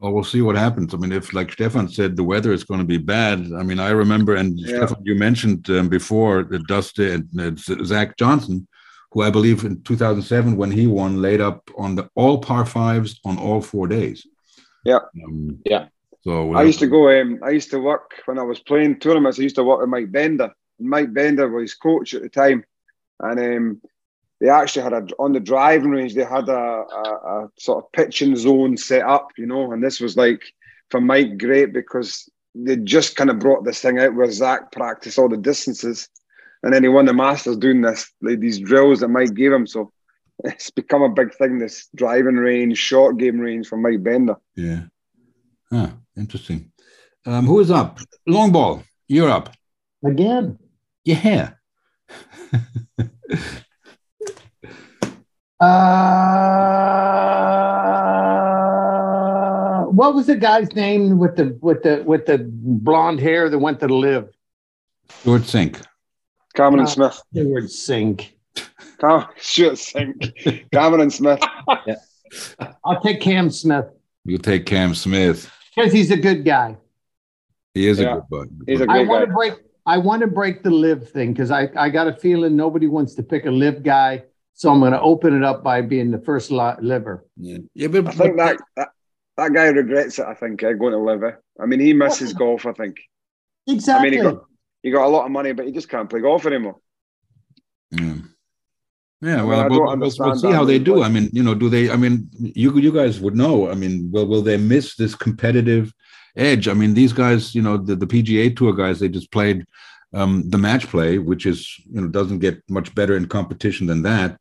Well, 0.01 0.13
we'll 0.13 0.24
see 0.24 0.41
what 0.41 0.55
happens. 0.55 0.96
I 0.96 0.98
mean, 0.98 1.12
if, 1.12 1.31
like 1.31 1.51
Stefan 1.51 1.88
said, 1.88 2.15
the 2.15 2.24
weather 2.24 2.51
is 2.51 2.63
going 2.63 2.79
to 2.79 2.86
be 2.86 2.98
bad. 2.98 3.38
I 3.55 3.62
mean, 3.62 3.79
I 3.79 3.91
remember, 3.91 4.36
and 4.36 4.60
Yeah. 4.60 4.77
Stefan, 4.77 5.05
you 5.05 5.13
mentioned 5.13 5.70
um, 5.70 5.89
before 5.89 6.43
that 6.43 6.65
Dusty 6.65 7.12
and 7.12 7.27
uh, 7.39 7.51
Zach 7.86 8.17
Johnson, 8.17 8.67
who 9.12 9.22
I 9.22 9.29
believe 9.29 9.63
in 9.63 9.84
2007 9.84 10.58
when 10.58 10.72
he 10.72 10.88
won, 10.88 11.22
laid 11.22 11.39
up 11.39 11.70
on 11.77 11.93
the 11.96 12.10
all 12.15 12.39
par 12.39 12.65
fives 12.65 13.20
on 13.25 13.38
all 13.38 13.62
four 13.62 13.88
days. 13.88 14.25
Yeah. 14.84 15.01
Um, 15.24 15.60
Yeah. 15.65 15.86
So 16.24 16.53
I 16.53 16.63
used 16.63 16.79
to 16.79 16.88
go. 16.88 17.10
Um, 17.10 17.39
I 17.43 17.50
used 17.50 17.72
to 17.72 17.79
work 17.79 18.22
when 18.25 18.38
I 18.38 18.43
was 18.43 18.60
playing 18.60 19.00
tournaments. 19.00 19.39
I 19.39 19.43
used 19.43 19.55
to 19.55 19.63
work 19.63 19.81
with 19.81 19.89
Mike 19.89 20.12
Bender. 20.12 20.51
Mike 20.79 21.13
Bender 21.13 21.48
was 21.50 21.74
coach 21.74 22.13
at 22.13 22.22
the 22.22 22.29
time, 22.29 22.63
and 23.20 23.39
um, 23.39 23.81
they 24.41 24.50
actually 24.50 24.81
had 24.81 24.93
a 24.93 25.07
on 25.19 25.33
the 25.33 25.39
driving 25.39 25.91
range. 25.91 26.15
They 26.15 26.24
had 26.24 26.50
a, 26.50 26.51
a, 26.51 27.43
a 27.45 27.50
sort 27.60 27.86
of 27.86 27.91
pitching 27.91 28.36
zone 28.36 28.75
set 28.75 29.03
up, 29.03 29.29
you 29.38 29.45
know. 29.45 29.71
And 29.71 29.83
this 29.83 30.00
was 30.01 30.17
like 30.17 30.41
for 30.89 31.00
Mike 31.00 31.38
great 31.38 31.74
because 31.74 32.27
they 32.55 32.75
just 32.75 33.15
kind 33.15 33.29
of 33.29 33.38
brought 33.38 33.63
this 33.63 33.79
thing 33.79 34.00
out 34.00 34.15
where 34.15 34.29
Zach 34.31 34.71
practiced 34.71 35.19
all 35.19 35.29
the 35.29 35.38
distances, 35.38 36.10
and 36.63 36.74
then 36.74 36.81
he 36.81 36.89
won 36.89 37.05
the 37.05 37.13
Masters 37.13 37.55
doing 37.55 37.81
this 37.81 38.12
like 38.19 38.39
these 38.39 38.60
drills 38.60 39.01
that 39.01 39.10
Mike 39.10 39.36
gave 39.36 39.53
him. 39.53 39.67
So 39.67 39.93
it's 40.43 40.71
become 40.71 41.03
a 41.03 41.10
big 41.10 41.36
thing. 41.36 41.60
This 41.60 41.88
driving 41.93 42.36
range, 42.36 42.79
short 42.79 43.17
game 43.17 43.39
range 43.39 43.67
for 43.67 43.77
Mike 43.77 44.01
Bender. 44.01 44.38
Yeah. 44.55 44.86
ah 45.71 45.93
interesting. 46.17 46.71
Um, 47.27 47.45
who 47.45 47.60
is 47.60 47.69
up? 47.69 48.00
Long 48.25 48.51
ball. 48.51 48.83
You're 49.07 49.29
up. 49.29 49.53
Again. 50.03 50.57
Yeah. 51.05 51.51
Uh, 58.91 59.84
what 59.86 60.13
was 60.15 60.27
the 60.27 60.36
guy's 60.36 60.74
name 60.75 61.18
with 61.18 61.36
the 61.36 61.58
with 61.62 61.84
the 61.84 62.03
with 62.06 62.25
the 62.25 62.39
blonde 62.50 63.20
hair 63.20 63.50
that 63.50 63.58
went 63.60 63.80
to 63.80 63.88
the 63.88 63.94
LIV? 63.94 64.30
Stewart 65.10 65.41
Cink. 65.44 65.82
Cameron 66.56 66.84
Uh, 66.86 66.88
Smith. 66.88 67.22
Stewart 67.32 67.63
Cink. 67.65 68.30
Cam, 69.00 69.25
Stewart 69.38 69.74
Cink. 69.75 70.70
Cameron 70.72 71.10
Smith. 71.10 71.41
yeah. 71.88 71.96
I'll 72.86 73.01
take 73.01 73.20
Cam 73.22 73.50
Smith 73.50 73.86
You'll 74.25 74.39
take 74.39 74.65
Cam 74.65 74.94
Smith. 74.96 75.51
because 75.75 75.91
he's 75.91 76.12
a 76.12 76.18
good 76.18 76.46
guy. 76.46 76.77
He 77.74 77.88
is 77.88 78.00
Yeah. 78.00 78.12
a 78.12 78.15
good 78.15 78.30
bud. 78.30 78.48
He's 78.68 78.80
a 78.82 78.84
I 78.84 78.88
great 78.88 79.08
want 79.08 79.22
guy. 79.24 79.25
to 79.27 79.34
break. 79.34 79.53
I 79.86 79.98
want 79.98 80.22
to 80.22 80.27
break 80.27 80.62
the 80.63 80.70
LIV 80.72 81.10
thing 81.10 81.34
because 81.34 81.51
I 81.51 81.70
I 81.75 81.89
got 81.89 82.08
a 82.08 82.13
feeling 82.13 82.56
nobody 82.56 82.88
wants 82.88 83.15
to 83.15 83.24
pick 83.24 83.46
a 83.46 83.51
LIV 83.51 83.84
guy, 83.84 84.24
so 84.62 84.70
I'm 84.72 84.80
going 84.80 84.91
to 84.91 85.01
open 85.01 85.36
it 85.36 85.44
up 85.44 85.63
by 85.63 85.82
being 85.82 86.12
the 86.12 86.20
first 86.20 86.51
li- 86.51 86.75
liver. 86.82 87.25
yeah. 87.36 87.58
yeah, 87.74 87.88
but, 87.88 88.08
I 88.08 88.12
think 88.12 88.38
but- 88.38 88.46
that, 88.46 88.58
that 88.75 88.89
that 89.38 89.53
guy 89.53 89.65
regrets 89.68 90.20
it. 90.20 90.25
I 90.27 90.36
think 90.36 90.62
eh, 90.62 90.74
going 90.74 90.91
to 90.94 91.00
LIV. 91.00 91.24
eh. 91.24 91.32
I 91.60 91.65
mean, 91.65 91.80
he 91.80 91.94
misses 91.94 92.32
golf. 92.34 92.68
I 92.68 92.74
think. 92.74 92.96
Exactly. 93.68 93.74
I 93.74 93.74
Exactly. 93.74 94.10
mean, 94.12 94.13
he 94.20 94.24
got 94.24 94.46
he 94.84 94.91
got 94.91 95.06
a 95.08 95.13
lot 95.15 95.25
of 95.25 95.32
money, 95.32 95.51
but 95.53 95.65
he 95.65 95.72
just 95.72 95.89
can't 95.89 96.08
play 96.08 96.20
golf 96.22 96.46
anymore. 96.46 96.75
Yeah. 97.91 98.15
Yeah, 99.24 99.38
mean, 99.38 99.48
well, 99.48 99.60
I 99.60 99.68
we'll, 99.68 99.70
don't 99.70 99.82
we'll- 99.86 99.89
understand 99.94 100.32
we'll 100.32 100.39
see 100.41 100.51
how 100.51 100.65
they 100.65 100.77
do. 100.80 100.96
but- 100.96 101.03
I 101.03 101.10
mean, 101.10 101.30
you 101.34 101.41
know, 101.44 101.56
do 101.56 101.68
they? 101.70 101.89
I 101.89 101.96
mean, 101.96 102.30
you 102.39 102.77
you 102.77 102.91
guys 102.91 103.20
would 103.20 103.36
know. 103.36 103.70
I 103.72 103.74
mean, 103.74 104.10
will 104.12 104.27
will 104.27 104.41
they 104.44 104.58
miss 104.58 104.96
this 104.96 105.15
competitive 105.15 105.91
edge? 106.36 106.68
I 106.68 106.74
mean, 106.74 106.94
these 106.94 107.13
guys, 107.13 107.56
you 107.56 107.63
know, 107.63 107.77
the, 107.77 107.96
the 107.96 108.08
PGA 108.08 108.56
Tour 108.56 108.74
guys, 108.74 109.00
they 109.00 109.10
just 109.10 109.32
played 109.32 109.65
um, 110.13 110.50
the 110.50 110.58
match 110.58 110.88
play, 110.88 111.18
which 111.20 111.46
is 111.46 111.60
you 111.94 112.01
know 112.01 112.08
doesn't 112.08 112.39
get 112.39 112.62
much 112.70 112.94
better 112.96 113.15
in 113.15 113.27
competition 113.27 113.88
than 113.88 114.01
that, 114.03 114.38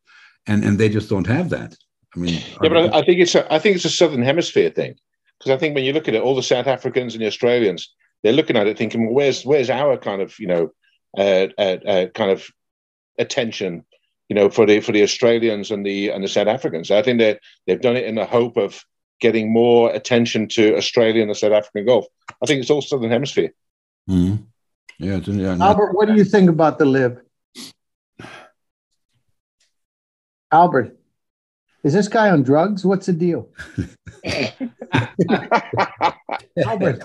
and 0.47 0.65
and 0.65 0.79
they 0.79 0.89
just 0.89 1.09
don't 1.09 1.27
have 1.27 1.51
that. 1.51 1.77
I 2.15 2.19
mean, 2.19 2.35
Yeah, 2.35 2.69
but 2.69 2.77
I, 2.77 2.99
I 2.99 3.05
think 3.05 3.21
it's 3.21 3.35
a, 3.35 3.53
I 3.53 3.59
think 3.59 3.77
it's 3.77 3.85
a 3.85 3.91
southern 3.91 4.23
hemisphere 4.23 4.71
thing 4.71 4.95
because 5.39 5.53
I 5.53 5.57
think 5.57 5.75
when 5.75 5.85
you 5.85 5.93
look 5.93 6.09
at 6.09 6.15
it, 6.15 6.23
all 6.23 6.35
the 6.35 6.43
South 6.43 6.67
Africans 6.67 7.15
and 7.15 7.23
the 7.23 7.29
Australians, 7.29 7.95
they're 8.23 8.33
looking 8.33 8.57
at 8.57 8.67
it 8.67 8.77
thinking, 8.77 9.07
well, 9.07 9.15
where's 9.15 9.45
where's 9.45 9.71
our 9.71 9.97
kind 9.97 10.23
of 10.23 10.39
you 10.39 10.47
know 10.47 10.71
uh, 11.17 11.49
uh, 11.59 11.77
uh, 11.87 12.07
kind 12.09 12.31
of 12.31 12.47
attention, 13.19 13.85
you 14.29 14.35
know, 14.35 14.51
for 14.51 14.67
the 14.67 14.81
for 14.81 14.93
the 14.93 15.03
Australians 15.03 15.71
and 15.71 15.85
the 15.85 16.11
and 16.11 16.25
the 16.25 16.29
South 16.29 16.49
Africans. 16.49 16.91
I 16.91 17.03
think 17.03 17.19
they 17.19 17.39
they've 17.67 17.81
done 17.81 17.97
it 17.97 18.05
in 18.05 18.15
the 18.17 18.27
hope 18.27 18.57
of 18.57 18.85
getting 19.21 19.53
more 19.53 19.93
attention 19.93 20.49
to 20.49 20.77
Australian 20.77 21.23
and 21.23 21.31
the 21.31 21.35
South 21.35 21.53
African 21.53 21.87
golf. 21.87 22.07
I 22.43 22.47
think 22.47 22.61
it's 22.61 22.71
all 22.71 22.83
southern 22.83 23.11
hemisphere. 23.11 23.53
Mhm. 24.09 24.47
yeah, 24.99 25.17
it's, 25.17 25.29
yeah, 25.29 25.57
Albert, 25.61 25.95
what 25.95 26.09
do 26.09 26.15
you 26.15 26.25
think 26.25 26.49
about 26.49 26.79
the 26.79 26.87
LIV? 26.87 27.19
Albert, 30.53 30.97
is 31.83 31.93
this 31.93 32.09
guy 32.09 32.31
on 32.31 32.43
drugs? 32.43 32.85
What's 32.85 33.07
the 33.07 33.13
deal? 33.13 33.49
Albert, 36.67 37.03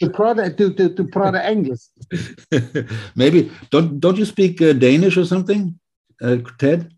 to 0.00 0.10
prada 0.12 0.50
to 0.52 0.72
to 0.74 0.88
to 0.94 1.04
prada 1.04 1.50
English. 1.50 1.80
maybe 3.14 3.52
don't 3.70 4.00
don't 4.00 4.16
you 4.16 4.24
speak 4.24 4.60
uh, 4.60 4.72
Danish 4.72 5.16
or 5.16 5.24
something, 5.24 5.78
uh, 6.22 6.38
Ted? 6.58 6.90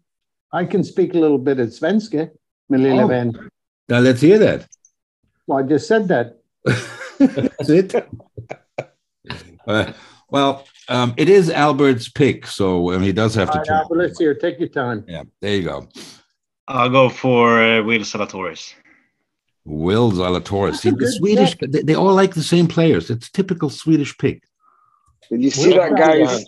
I 0.53 0.65
can 0.65 0.83
speak 0.83 1.15
a 1.15 1.19
little 1.19 1.39
bit 1.39 1.61
of 1.61 1.69
Svenska, 1.69 2.31
Oh. 2.71 3.33
Now 3.89 3.99
let's 4.01 4.21
hear 4.21 4.39
that. 4.39 4.67
Well, 5.47 5.59
I 5.59 5.63
just 5.63 5.89
said 5.89 6.09
that. 6.09 6.39
That's 7.19 7.71
it. 7.71 7.95
Uh, 9.67 9.93
well, 10.31 10.67
um, 10.89 11.15
it 11.17 11.29
is 11.29 11.51
Albert's 11.51 12.09
pick, 12.09 12.47
so 12.47 12.93
um, 12.93 13.03
he 13.03 13.13
does 13.13 13.35
have 13.35 13.49
All 13.51 13.55
to. 13.55 13.59
right. 13.61 13.81
Albert, 13.83 13.97
let's 13.97 14.19
hear. 14.19 14.35
Take 14.35 14.59
your 14.59 14.69
time. 14.69 15.05
Yeah, 15.09 15.25
there 15.41 15.57
you 15.57 15.63
go. 15.63 15.89
I'll 16.67 16.91
go 16.91 17.09
for 17.09 17.63
uh, 17.63 17.83
Will 17.83 18.01
Zalatoris. 18.01 18.75
Will 19.65 20.13
Zalatoris. 20.13 20.77
See, 20.77 20.91
the 20.91 20.97
good 20.97 21.13
Swedish, 21.13 21.57
they, 21.61 21.83
they 21.83 21.95
all 21.95 22.15
like 22.15 22.35
the 22.35 22.43
same 22.43 22.67
players. 22.69 23.11
It's 23.11 23.31
typical 23.31 23.71
Swedish 23.71 24.17
pick. 24.19 24.43
Did 25.31 25.43
you 25.43 25.51
see 25.51 25.77
Well, 25.77 25.91
that 25.91 25.99
guy's? 25.99 26.45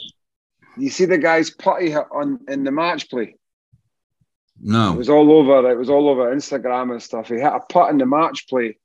You 0.78 0.88
see 0.88 1.04
the 1.04 1.18
guy's 1.18 1.50
putty 1.50 1.94
on 1.94 2.40
in 2.49 2.64
the 2.64 2.70
match 2.70 3.10
play. 3.10 3.37
No, 4.62 4.92
it 4.92 4.96
was 4.99 5.08
all 5.10 5.30
over. 5.32 5.70
It 5.70 5.76
was 5.78 5.90
all 5.90 6.08
over 6.08 6.34
Instagram 6.34 6.92
and 6.92 7.02
stuff. 7.02 7.28
He 7.28 7.34
hit 7.34 7.44
a 7.44 7.60
putt 7.70 7.90
in 7.90 7.99
the 7.99 8.06
match 8.06 8.46
play, 8.49 8.78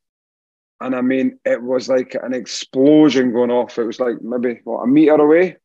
and 0.81 0.95
I 0.95 1.01
mean, 1.01 1.39
it 1.45 1.61
was 1.61 1.87
like 1.87 2.15
an 2.21 2.33
explosion 2.33 3.31
going 3.31 3.51
off. 3.51 3.77
It 3.77 3.85
was 3.85 3.99
like 3.99 4.21
maybe 4.21 4.61
what 4.63 4.83
a 4.83 4.87
meter 4.87 5.13
away, 5.13 5.57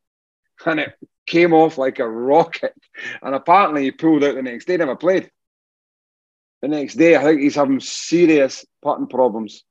and 0.65 0.79
it 0.79 0.93
came 1.27 1.53
off 1.53 1.77
like 1.77 1.99
a 1.99 2.07
rocket. 2.07 2.73
And 3.21 3.35
apparently, 3.35 3.83
he 3.83 3.91
pulled 3.91 4.23
out 4.23 4.35
the 4.35 4.41
next 4.41 4.65
day. 4.65 4.77
Never 4.77 4.95
played. 4.95 5.29
The 6.61 6.67
next 6.67 6.95
day, 6.95 7.15
I 7.15 7.23
think 7.23 7.41
he's 7.41 7.55
having 7.55 7.79
serious 7.79 8.65
putting 8.81 9.07
problems. 9.07 9.63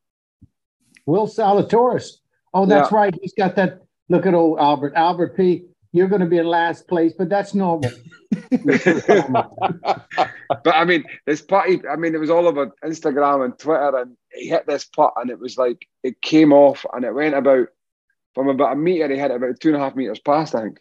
Will 1.06 1.28
Zalatoris. 1.28 2.18
Oh, 2.52 2.66
that's 2.66 2.92
right. 2.92 3.14
He's 3.20 3.34
got 3.34 3.56
that. 3.56 3.82
Look 4.08 4.26
at 4.26 4.34
old 4.34 4.58
Albert. 4.58 4.94
Albert 4.96 5.36
P. 5.36 5.66
You're 5.92 6.08
going 6.08 6.20
to 6.20 6.26
be 6.26 6.38
in 6.38 6.46
last 6.46 6.86
place, 6.86 7.14
but 7.16 7.28
that's 7.28 7.54
normal. 7.54 7.90
but 8.50 10.04
I 10.66 10.84
mean, 10.84 11.04
this 11.26 11.42
party. 11.42 11.80
I 11.88 11.96
mean, 11.96 12.14
it 12.14 12.20
was 12.20 12.30
all 12.30 12.46
over 12.46 12.72
Instagram 12.84 13.44
and 13.44 13.58
Twitter, 13.58 13.98
and 13.98 14.16
he 14.32 14.48
hit 14.48 14.66
this 14.66 14.84
putt, 14.84 15.14
and 15.16 15.30
it 15.30 15.38
was 15.38 15.58
like 15.58 15.86
it 16.02 16.20
came 16.22 16.52
off, 16.52 16.84
and 16.92 17.04
it 17.04 17.14
went 17.14 17.34
about 17.34 17.68
from 18.34 18.48
about 18.48 18.72
a 18.72 18.76
meter, 18.76 19.08
he 19.08 19.18
hit 19.18 19.30
it 19.30 19.36
about 19.36 19.60
two 19.60 19.68
and 19.68 19.76
a 19.76 19.80
half 19.80 19.96
meters 19.96 20.20
past, 20.20 20.54
I 20.54 20.62
think, 20.62 20.78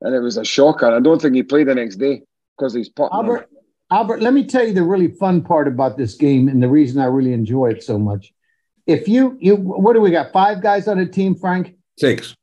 and 0.00 0.14
it 0.14 0.20
was 0.20 0.36
a 0.36 0.44
shocker. 0.44 0.86
I 0.86 1.00
don't 1.00 1.20
think 1.20 1.34
he 1.34 1.42
played 1.42 1.68
the 1.68 1.74
next 1.74 1.96
day 1.96 2.22
because 2.56 2.74
he's 2.74 2.88
putting. 2.88 3.16
Albert, 3.16 3.48
Albert, 3.90 4.20
let 4.20 4.34
me 4.34 4.44
tell 4.44 4.66
you 4.66 4.74
the 4.74 4.82
really 4.82 5.08
fun 5.08 5.42
part 5.42 5.68
about 5.68 5.96
this 5.96 6.14
game 6.14 6.48
and 6.48 6.62
the 6.62 6.68
reason 6.68 7.00
I 7.00 7.06
really 7.06 7.32
enjoy 7.32 7.70
it 7.70 7.82
so 7.82 7.98
much. 7.98 8.32
If 8.86 9.08
you 9.08 9.36
you 9.40 9.56
what 9.56 9.94
do 9.94 10.00
we 10.00 10.10
got? 10.10 10.32
Five 10.32 10.62
guys 10.62 10.86
on 10.86 10.98
a 10.98 11.06
team, 11.06 11.34
Frank? 11.34 11.74
Six. 11.98 12.36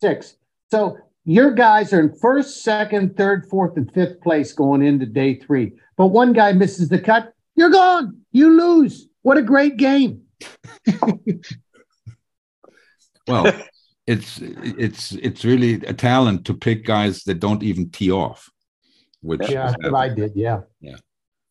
Six. 0.00 0.36
So 0.70 0.98
your 1.24 1.50
guys 1.52 1.92
are 1.92 2.00
in 2.00 2.14
first, 2.16 2.62
second, 2.62 3.16
third, 3.16 3.48
fourth, 3.50 3.76
and 3.76 3.92
fifth 3.92 4.20
place 4.20 4.52
going 4.52 4.82
into 4.82 5.06
day 5.06 5.34
three. 5.34 5.72
But 5.96 6.08
one 6.08 6.32
guy 6.32 6.52
misses 6.52 6.88
the 6.88 7.00
cut, 7.00 7.32
you're 7.56 7.70
gone. 7.70 8.20
You 8.32 8.56
lose. 8.56 9.08
What 9.26 9.38
a 9.38 9.42
great 9.42 9.76
game. 9.76 10.22
Well, 13.28 13.52
it's 14.06 14.38
it's 14.40 15.10
it's 15.10 15.44
really 15.44 15.74
a 15.84 15.92
talent 15.92 16.44
to 16.46 16.54
pick 16.54 16.84
guys 16.84 17.24
that 17.24 17.40
don't 17.40 17.64
even 17.64 17.90
tee 17.90 18.12
off. 18.12 18.48
Which 19.20 19.50
Yeah, 19.50 19.72
that's 19.72 19.82
what 19.82 19.94
I 19.96 20.14
did. 20.14 20.30
Yeah. 20.36 20.60
Yeah. 20.80 20.98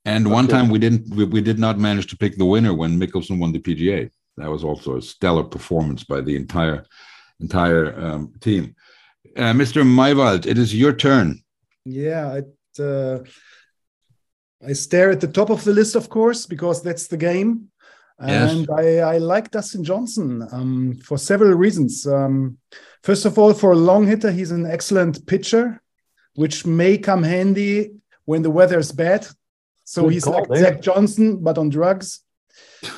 And 0.05 0.32
one 0.32 0.46
Okay. 0.46 0.53
time 0.53 0.70
we 0.70 0.79
didn't 0.79 1.13
we, 1.13 1.25
we 1.25 1.41
did 1.41 1.60
not 1.60 1.77
manage 1.77 2.08
to 2.12 2.17
pick 2.17 2.38
the 2.38 2.46
winner 2.46 2.74
when 2.74 2.98
Mickelson 2.98 3.39
won 3.39 3.51
the 3.51 3.60
PGA. 3.60 4.10
That 4.38 4.50
was 4.50 4.63
also 4.63 4.96
a 4.96 5.01
stellar 5.01 5.44
performance 5.44 6.05
by 6.05 6.22
the 6.22 6.38
entire 6.38 6.86
entire 7.41 7.86
um, 8.00 8.32
team. 8.39 8.74
Uh, 9.36 9.51
Mr. 9.51 9.84
Maiwald, 9.84 10.46
it 10.46 10.58
is 10.58 10.74
your 10.74 10.94
turn. 10.94 11.41
Yeah, 11.84 12.39
it, 12.39 12.79
uh, 12.79 13.20
I 14.64 14.74
stare 14.74 15.10
at 15.12 15.22
the 15.22 15.28
top 15.28 15.50
of 15.50 15.64
the 15.64 15.74
list, 15.74 15.96
of 15.96 16.10
course, 16.10 16.46
because 16.46 16.82
that's 16.82 17.08
the 17.08 17.18
game. 17.18 17.70
Yes. 18.26 18.52
And 18.52 18.70
I, 18.72 19.00
I 19.00 19.18
like 19.18 19.52
Dustin 19.52 19.84
Johnson 19.84 20.48
um, 20.52 20.96
for 21.04 21.18
several 21.18 21.54
reasons. 21.54 22.08
Um, 22.08 22.58
first 23.04 23.26
of 23.26 23.38
all, 23.38 23.54
for 23.54 23.74
a 23.74 23.76
long 23.76 24.08
hitter, 24.08 24.32
he's 24.32 24.52
an 24.52 24.66
excellent 24.66 25.26
pitcher, 25.28 25.82
which 26.36 26.66
may 26.66 26.98
come 26.98 27.24
handy 27.24 27.92
when 28.24 28.42
the 28.42 28.50
weather 28.50 28.80
is 28.80 28.92
bad. 28.92 29.28
So 29.84 30.04
Good 30.04 30.14
he's 30.14 30.24
call 30.24 30.34
like 30.34 30.48
there. 30.48 30.58
Zach 30.60 30.82
Johnson, 30.82 31.44
but 31.44 31.58
on 31.58 31.70
drugs. 31.70 32.22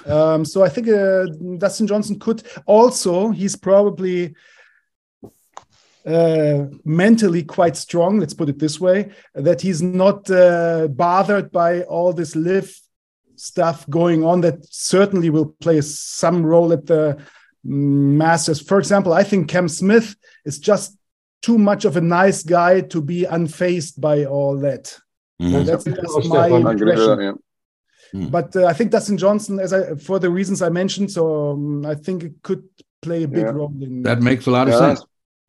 Um, 0.06 0.46
so 0.46 0.64
I 0.64 0.70
think 0.70 0.88
uh, 0.88 1.26
Dustin 1.58 1.88
Johnson 1.88 2.20
could 2.20 2.44
also. 2.66 3.30
He's 3.30 3.56
probably 3.56 4.36
uh, 6.08 6.66
mentally 6.86 7.44
quite 7.44 7.76
strong. 7.76 8.20
Let's 8.20 8.34
put 8.34 8.50
it 8.50 8.60
this 8.60 8.80
way: 8.80 9.12
that 9.36 9.62
he's 9.62 9.82
not 9.82 10.30
uh, 10.32 10.88
bothered 10.88 11.52
by 11.52 11.82
all 11.84 12.14
this 12.14 12.36
LIV 12.36 12.74
stuff 13.36 13.88
going 13.90 14.24
on. 14.24 14.42
That 14.42 14.66
certainly 14.72 15.30
will 15.30 15.48
play 15.60 15.82
some 15.82 16.46
role 16.46 16.72
at 16.74 16.86
the 16.86 17.18
Masters. 17.64 18.62
For 18.62 18.80
example, 18.80 19.14
I 19.14 19.24
think 19.24 19.50
Cam 19.50 19.68
Smith 19.68 20.16
is 20.46 20.60
just 20.60 20.98
too 21.42 21.58
much 21.58 21.86
of 21.86 21.98
a 21.98 22.02
nice 22.02 22.44
guy 22.44 22.82
to 22.82 23.02
be 23.02 23.24
unfazed 23.30 24.00
by 24.00 24.26
all 24.26 24.58
that. 24.60 24.98
Mhm. 25.42 25.66
That's, 25.66 25.84
that's 25.84 26.14
Stefan, 26.14 26.30
my 26.30 26.70
I 26.70 26.72
agree 26.74 26.86
with 26.96 26.96
that, 26.98 27.12
impression. 27.12 27.40
yeah. 28.14 28.28
But 28.30 28.56
uh, 28.56 28.66
I 28.66 28.74
think 28.74 28.92
Dustin 28.92 29.18
Johnson, 29.18 29.60
as 29.60 29.74
I 29.74 29.96
for 29.96 30.18
the 30.18 30.30
reasons 30.30 30.62
I 30.62 30.70
mentioned, 30.70 31.12
so 31.12 31.52
um, 31.52 31.86
I 31.86 31.94
think 31.96 32.24
it 32.24 32.34
could 32.42 32.64
play 33.02 33.24
a 33.24 33.28
big 33.28 33.44
Yeah. 33.44 33.52
role 33.52 33.74
in 33.82 34.02
That 34.04 34.22
makes 34.22 34.48
a 34.48 34.52
lot 34.52 34.68
of 34.68 34.74
Yeah, 34.74 34.80
sense. 34.80 35.06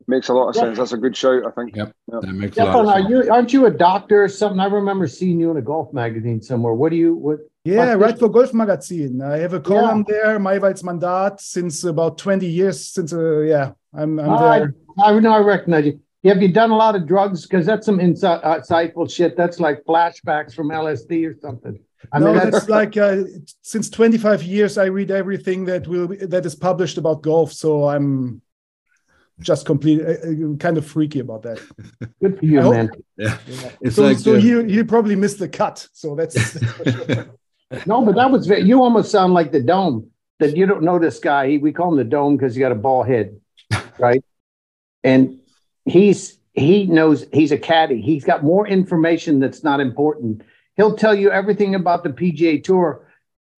That's- 0.09 0.19
Makes 0.19 0.29
a 0.29 0.33
lot 0.33 0.49
of 0.49 0.55
Yeah. 0.55 0.61
sense. 0.61 0.77
That's 0.77 0.93
a 0.93 0.97
good 0.97 1.15
shout, 1.15 1.43
I 1.45 1.51
think. 1.51 1.75
Yep. 1.75 1.93
That 2.07 2.33
makes 2.33 2.57
a 2.57 2.65
lot 2.65 2.75
of 2.75 2.87
are 2.87 2.97
sense. 2.97 3.09
you 3.09 3.31
aren't 3.31 3.53
you 3.53 3.65
a 3.65 3.71
doctor 3.71 4.23
or 4.23 4.27
something? 4.27 4.59
I 4.59 4.65
remember 4.65 5.07
seeing 5.07 5.39
you 5.39 5.51
in 5.51 5.57
a 5.57 5.61
golf 5.61 5.93
magazine 5.93 6.41
somewhere. 6.41 6.73
What 6.73 6.89
do 6.89 6.95
you 6.97 7.13
what? 7.15 7.39
Yeah, 7.65 7.95
But 7.95 7.99
right 7.99 8.17
for 8.17 8.29
Golf 8.29 8.53
Magazine. 8.53 9.21
I 9.21 9.37
have 9.37 9.53
a 9.53 9.59
column 9.59 10.05
there, 10.07 10.39
Maiwald's 10.39 10.83
Mandat, 10.83 11.41
since 11.41 11.83
about 11.83 12.17
20 12.17 12.47
years. 12.47 12.83
Since, 12.85 13.13
uh, 13.13 13.39
yeah, 13.41 13.71
I'm, 13.93 14.17
I'm 14.17 14.29
I, 14.31 14.59
there. 14.59 14.75
I 15.03 15.19
know 15.19 15.33
I 15.33 15.39
recognize 15.39 15.85
you. 15.85 15.99
Have 16.23 16.41
you 16.41 16.51
done 16.51 16.71
a 16.71 16.75
lot 16.75 16.95
of 16.95 17.05
drugs? 17.05 17.43
Because 17.43 17.65
that's 17.65 17.85
some 17.85 17.99
insi- 17.99 18.43
insightful 18.43 19.11
shit. 19.11 19.35
That's 19.37 19.59
like 19.59 19.83
flashbacks 19.85 20.53
from 20.55 20.69
LSD 20.69 21.29
or 21.29 21.35
something. 21.39 21.79
I 22.13 22.19
no, 22.19 22.33
mean, 22.33 22.35
that's 22.49 22.69
like 22.69 22.95
uh, 22.97 23.23
since 23.61 23.89
25 23.89 24.41
years, 24.43 24.77
I 24.77 24.85
read 24.85 25.11
everything 25.11 25.65
that 25.65 25.87
will 25.87 26.07
be, 26.07 26.15
that 26.17 26.45
is 26.45 26.55
published 26.55 26.97
about 26.97 27.21
golf. 27.21 27.51
So 27.51 27.87
I'm 27.89 28.41
just 29.39 29.65
complete, 29.65 30.01
uh, 30.01 30.11
uh, 30.11 30.55
kind 30.57 30.77
of 30.77 30.85
freaky 30.85 31.19
about 31.19 31.43
that. 31.43 31.59
good 32.21 32.39
for 32.39 32.45
you, 32.45 32.59
I 32.59 32.63
hope- 32.63 32.73
man. 32.73 32.91
Yeah. 33.17 33.37
It's 33.81 33.95
so 33.95 34.03
like 34.03 34.17
so 34.17 34.35
uh, 34.35 34.39
he, 34.39 34.63
he 34.75 34.83
probably 34.83 35.15
missed 35.15 35.39
the 35.39 35.49
cut. 35.49 35.87
So 35.93 36.15
that's, 36.15 36.35
No, 37.85 38.03
but 38.03 38.15
that 38.15 38.31
was 38.31 38.47
very, 38.47 38.61
you 38.63 38.81
almost 38.83 39.11
sound 39.11 39.33
like 39.33 39.51
the 39.51 39.61
dome. 39.61 40.09
That 40.39 40.55
you 40.55 40.65
don't 40.65 40.83
know 40.83 40.99
this 40.99 41.19
guy. 41.19 41.49
He, 41.49 41.57
we 41.57 41.73
call 41.73 41.91
him 41.91 41.97
the 41.97 42.05
dome 42.05 42.37
because 42.37 42.55
he 42.55 42.61
got 42.61 42.71
a 42.71 42.75
ball 42.75 43.03
head, 43.03 43.37
right? 43.99 44.23
and 45.03 45.39
he's 45.85 46.37
he 46.53 46.85
knows 46.85 47.25
he's 47.33 47.51
a 47.51 47.57
caddy. 47.57 48.01
He's 48.01 48.23
got 48.23 48.41
more 48.43 48.65
information 48.65 49.39
that's 49.39 49.63
not 49.65 49.81
important. 49.81 50.41
He'll 50.77 50.95
tell 50.95 51.13
you 51.13 51.29
everything 51.29 51.75
about 51.75 52.03
the 52.05 52.09
PGA 52.09 52.63
Tour, 52.63 53.05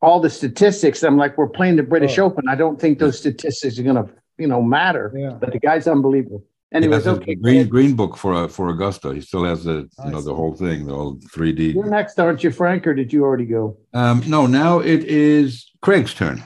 all 0.01 0.21
the 0.21 0.31
statistics. 0.31 1.03
I'm 1.03 1.19
like, 1.19 1.37
we're 1.37 1.49
playing 1.51 1.77
the 1.77 1.83
British 1.83 2.19
Oh. 2.19 2.25
Open. 2.25 2.49
I 2.49 2.55
don't 2.55 2.81
think 2.81 2.99
those 2.99 3.19
statistics 3.19 3.79
are 3.79 3.83
gonna, 3.83 4.09
you 4.41 4.47
know, 4.47 4.63
matter. 4.63 5.13
yeah. 5.15 5.31
But 5.31 5.53
the 5.53 5.61
guy's 5.61 5.87
unbelievable. 5.87 6.45
he 6.71 6.77
Anyways, 6.77 7.05
has 7.05 7.19
a 7.19 7.21
okay. 7.21 7.35
green 7.35 7.69
green 7.69 7.95
book 7.95 8.17
for 8.17 8.35
uh, 8.35 8.49
for 8.49 8.71
Augusta. 8.71 9.15
He 9.15 9.21
still 9.21 9.45
has 9.45 9.65
the 9.65 9.89
you 10.05 10.11
know 10.11 10.23
the 10.23 10.35
whole 10.35 10.55
thing, 10.55 10.87
the 10.87 10.95
whole 10.95 11.17
3D. 11.17 11.75
You're 11.75 11.87
next, 11.87 12.19
aren't 12.19 12.43
you, 12.43 12.51
Frank? 12.51 12.87
Or 12.87 12.95
did 12.95 13.13
you 13.13 13.23
already 13.25 13.47
go? 13.47 13.77
Um, 13.93 14.23
no, 14.27 14.47
now 14.47 14.79
it 14.79 15.05
is 15.05 15.71
Craig's 15.83 16.15
turn. 16.15 16.43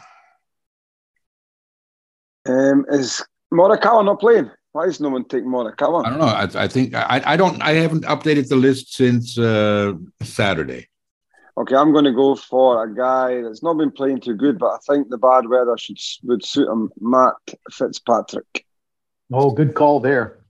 Um, 2.46 2.84
is 2.90 3.24
Morikawa 3.52 4.04
not 4.04 4.20
playing? 4.20 4.50
Why 4.72 4.86
is 4.86 4.98
no 4.98 5.08
one 5.08 5.24
taking 5.24 5.54
I 5.54 6.10
don't 6.10 6.18
know. 6.18 6.24
I, 6.26 6.64
I 6.64 6.68
think 6.68 6.94
I, 6.94 7.22
I 7.24 7.36
don't. 7.36 7.62
I 7.62 7.74
haven't 7.74 8.04
updated 8.04 8.48
the 8.48 8.56
list 8.56 8.94
since 8.94 9.38
uh, 9.38 9.92
Saturday. 10.20 10.88
Okay, 11.56 11.76
I'm 11.76 11.92
going 11.92 12.04
to 12.04 12.12
go 12.12 12.34
for 12.34 12.82
a 12.84 12.92
guy 12.92 13.40
that's 13.42 13.62
not 13.62 13.74
been 13.78 13.92
playing 13.92 14.20
too 14.20 14.34
good, 14.34 14.58
but 14.58 14.72
I 14.72 14.78
think 14.86 15.08
the 15.08 15.18
bad 15.18 15.48
weather 15.48 15.76
should 15.78 15.98
would 16.24 16.44
suit 16.44 16.68
him. 16.68 16.90
Matt 17.00 17.34
Fitzpatrick. 17.70 18.66
Oh, 19.32 19.52
good 19.52 19.74
call 19.74 20.00
there. 20.00 20.44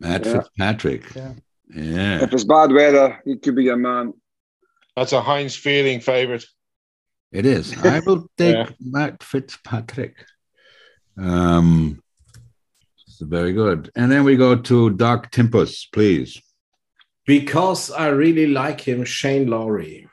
Matt 0.00 0.24
Yeah. 0.24 0.32
Fitzpatrick. 0.34 1.14
Yeah. 1.14 1.32
Yeah. 1.74 2.22
If 2.22 2.32
it's 2.32 2.44
bad 2.44 2.70
weather, 2.72 3.20
he 3.24 3.36
could 3.36 3.56
be 3.56 3.64
your 3.64 3.76
man. 3.76 4.14
That's 4.96 5.12
a 5.12 5.20
Heinz 5.20 5.56
feeling 5.56 6.00
favorite. 6.00 6.44
It 7.32 7.44
is. 7.44 7.76
I 7.84 8.00
will 8.00 8.28
take 8.38 8.54
Yeah. 8.54 8.70
Matt 8.80 9.22
Fitzpatrick. 9.22 10.24
Um, 11.20 12.00
so 12.96 13.26
very 13.26 13.52
good. 13.52 13.90
And 13.96 14.10
then 14.10 14.22
we 14.22 14.36
go 14.36 14.54
to 14.54 14.90
Doc 14.90 15.32
Timphus, 15.32 15.86
please. 15.92 16.40
Because 17.26 17.90
I 17.90 18.08
really 18.08 18.46
like 18.46 18.80
him, 18.80 19.04
Shane 19.04 19.48
Lowry. 19.48 20.07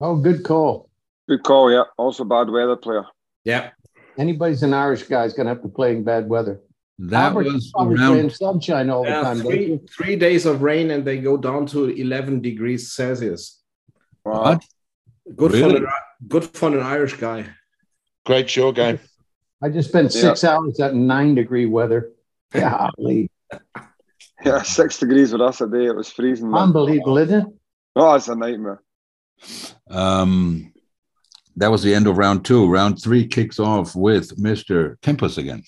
Oh, 0.00 0.16
good 0.16 0.44
call. 0.44 0.88
Good 1.28 1.42
call, 1.42 1.70
yeah. 1.72 1.84
Also 1.96 2.24
bad 2.24 2.48
weather 2.50 2.76
player. 2.76 3.04
Yeah. 3.44 3.70
Anybody's 4.16 4.62
an 4.62 4.74
Irish 4.74 5.04
guy's 5.04 5.32
gonna 5.34 5.50
have 5.50 5.62
to 5.62 5.68
play 5.68 5.92
in 5.92 6.04
bad 6.04 6.28
weather. 6.28 6.60
That 7.00 7.26
Albert 7.32 7.44
was 7.52 7.70
probably 7.72 7.96
playing 7.96 8.30
sunshine 8.30 8.90
all 8.90 9.04
the 9.04 9.10
time. 9.10 9.40
three 9.40 9.78
three 9.96 10.16
days 10.16 10.46
of 10.46 10.62
rain 10.62 10.90
and 10.90 11.04
they 11.04 11.18
go 11.18 11.36
down 11.36 11.66
to 11.66 11.88
11 11.90 12.40
degrees 12.40 12.92
Celsius. 12.92 13.62
Wow. 14.24 14.42
What? 14.42 14.64
Good 15.36 15.50
for 15.52 15.56
Really? 15.58 15.76
an 15.76 15.86
good 16.26 16.44
for 16.44 16.68
an 16.68 16.80
Irish 16.80 17.14
guy. 17.14 17.46
Great 18.26 18.50
show 18.50 18.72
game. 18.72 18.98
I 19.62 19.68
just 19.68 19.88
spent 19.90 20.12
six 20.12 20.42
hours 20.44 20.80
at 20.80 20.94
nine 20.94 21.34
degree 21.34 21.66
weather. 21.66 22.10
Golly. 22.52 23.30
Yeah, 24.44 24.62
six 24.62 24.98
degrees 24.98 25.32
with 25.32 25.40
us 25.40 25.60
a 25.60 25.68
day. 25.68 25.86
It 25.86 25.96
was 25.96 26.10
freezing. 26.10 26.50
man. 26.50 26.62
Unbelievable, 26.62 27.18
isn't 27.18 27.40
it? 27.40 27.54
Oh, 27.96 28.14
it's 28.14 28.28
a 28.28 28.34
nightmare. 28.36 28.82
Um, 29.90 30.72
that 31.56 31.70
was 31.70 31.82
the 31.82 31.94
end 31.94 32.06
of 32.06 32.18
round 32.18 32.44
two. 32.44 32.68
Round 32.68 33.02
three 33.02 33.26
kicks 33.26 33.58
off 33.58 33.96
with 33.96 34.36
Mr. 34.36 34.96
Timphus 35.00 35.38
again. 35.38 35.62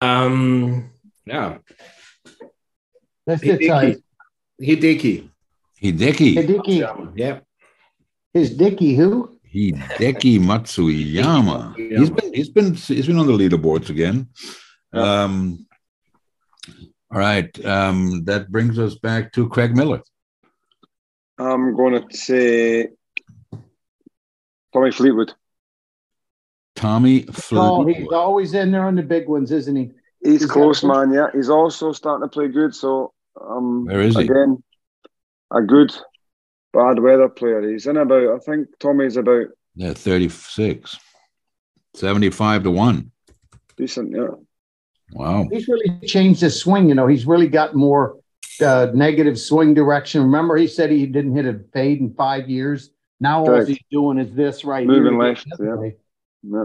Um, 0.00 0.90
yeah, 1.24 1.58
That's 3.26 3.42
it, 3.42 3.64
size. 3.64 3.98
Hideki. 4.60 5.30
Hideki. 5.80 6.34
Hideki. 6.34 7.12
Yeah, 7.16 7.40
His 8.34 8.56
Dicky 8.56 8.94
who? 8.94 9.38
Hideki 9.54 10.38
Matsuyama. 10.40 11.76
He's 11.76 12.10
been 12.10 12.34
he's 12.34 12.48
been 12.48 12.74
he's 12.74 13.06
been 13.06 13.18
on 13.18 13.26
the 13.26 13.32
leaderboards 13.32 13.90
again. 13.90 14.28
Um, 14.92 15.66
all 17.10 17.18
right. 17.18 17.64
Um, 17.64 18.24
that 18.24 18.50
brings 18.50 18.78
us 18.78 18.96
back 18.96 19.32
to 19.32 19.48
Craig 19.48 19.76
Miller. 19.76 20.02
I'm 21.38 21.74
going 21.76 22.06
to 22.08 22.16
say 22.16 22.88
Tommy 24.72 24.90
Fleetwood. 24.92 25.32
Tommy 26.76 27.22
Fleetwood. 27.22 27.60
Oh, 27.60 27.86
he's 27.86 28.12
always 28.12 28.54
in 28.54 28.70
there 28.72 28.84
on 28.86 28.94
the 28.96 29.02
big 29.02 29.28
ones, 29.28 29.50
isn't 29.52 29.76
he? 29.76 29.90
He's 30.22 30.42
He's 30.42 30.50
close, 30.50 30.82
a- 30.82 30.86
man. 30.86 31.12
Yeah, 31.12 31.26
he's 31.32 31.50
also 31.50 31.92
starting 31.92 32.26
to 32.26 32.32
play 32.32 32.48
good. 32.48 32.74
So, 32.74 33.12
um, 33.40 33.84
Where 33.86 34.00
is 34.00 34.16
he? 34.16 34.22
Again, 34.24 34.62
a 35.50 35.60
good 35.62 35.94
bad 36.72 36.98
weather 37.00 37.28
player. 37.28 37.60
He's 37.68 37.86
in 37.86 37.96
about. 37.96 38.34
I 38.34 38.38
think 38.38 38.68
Tommy's 38.78 39.16
about 39.16 39.46
Yeah, 39.74 39.92
36. 39.94 40.96
75 41.94 42.62
to 42.62 42.70
1. 42.70 43.10
decent. 43.76 44.12
Yeah. 44.16 44.28
Wow. 45.12 45.46
He's 45.52 45.68
really 45.68 45.98
changed 46.06 46.40
his 46.40 46.58
swing. 46.58 46.88
You 46.88 46.94
know, 46.94 47.06
he's 47.06 47.26
really 47.26 47.48
got 47.48 47.74
more 47.74 48.16
uh, 48.60 48.90
negative 48.94 49.38
swing 49.38 49.74
direction. 49.74 50.22
Remember, 50.22 50.56
he 50.56 50.66
said 50.66 50.90
he 50.90 51.06
didn't 51.06 51.34
hit 51.34 51.46
a 51.46 51.60
fade 51.72 52.00
in 52.00 52.14
five 52.14 52.48
years. 52.48 52.90
Now 53.20 53.46
all 53.46 53.64
he's 53.64 53.78
doing 53.90 54.18
is 54.18 54.34
this 54.34 54.64
right 54.64 54.86
Moving 54.86 55.12
here. 55.12 55.22
left, 55.22 55.46
yeah. 55.60 55.90
Yeah. 56.42 56.64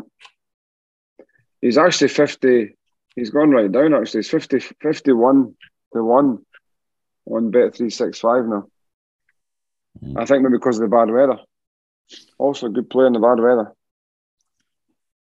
He's 1.61 1.77
actually 1.77 2.07
50. 2.07 2.75
He's 3.15 3.29
gone 3.29 3.51
right 3.51 3.71
down, 3.71 3.93
actually. 3.93 4.19
He's 4.19 4.29
50, 4.29 4.59
51 4.59 5.55
to 5.93 6.03
1 6.03 6.45
on 7.25 7.51
bet 7.51 7.75
365 7.75 8.45
now. 8.45 8.67
Mm. 10.03 10.21
I 10.21 10.25
think 10.25 10.43
maybe 10.43 10.57
because 10.57 10.79
of 10.79 10.89
the 10.89 10.95
bad 10.95 11.09
weather. 11.09 11.39
Also, 12.37 12.67
a 12.67 12.69
good 12.69 12.89
player 12.89 13.07
in 13.07 13.13
the 13.13 13.19
bad 13.19 13.39
weather. 13.39 13.73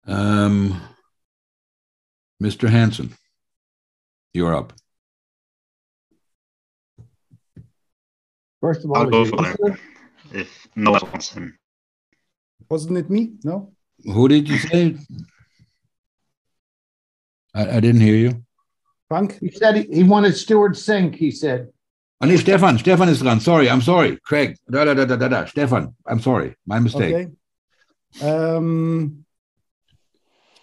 Um, 0.07 0.81
Mr. 2.42 2.68
Hansson, 2.68 3.14
you're 4.33 4.55
up. 4.55 4.73
First 8.61 8.85
of 8.85 8.90
all, 8.90 8.99
I'll 8.99 9.11
go 9.11 9.25
for 9.25 9.37
listening? 9.37 9.73
it 9.73 9.81
if 10.33 10.68
no 10.77 10.92
one 10.92 11.03
wants 11.03 11.33
him. 11.33 11.59
Wasn't 12.68 12.96
it 12.96 13.11
me? 13.11 13.33
No. 13.42 13.73
Who 14.05 14.29
did 14.29 14.49
you 14.49 14.59
say? 14.59 14.96
I, 17.55 17.77
I 17.77 17.81
didn't 17.81 18.01
hear 18.01 18.16
you. 18.16 18.44
Frank? 19.09 19.38
he 19.40 19.51
said 19.51 19.77
he, 19.77 19.83
he 19.92 20.03
wanted 20.05 20.37
Stewart 20.37 20.73
Cink. 20.73 21.16
He 21.16 21.31
said, 21.31 21.68
Oh, 22.20 22.27
nee, 22.27 22.37
Stefan. 22.37 22.79
Stefan 22.79 23.09
is 23.09 23.23
gone. 23.23 23.40
Sorry. 23.40 23.70
I'm 23.70 23.81
sorry. 23.81 24.18
Craig. 24.25 24.57
Da, 24.70 24.85
da, 24.85 24.94
da, 24.94 25.07
da, 25.07 25.16
da, 25.16 25.29
da. 25.29 25.44
Stefan. 25.46 25.94
I'm 26.07 26.20
sorry. 26.20 26.55
My 26.66 26.79
mistake. 26.79 27.29
Okay. 28.20 28.27
Um, 28.57 29.25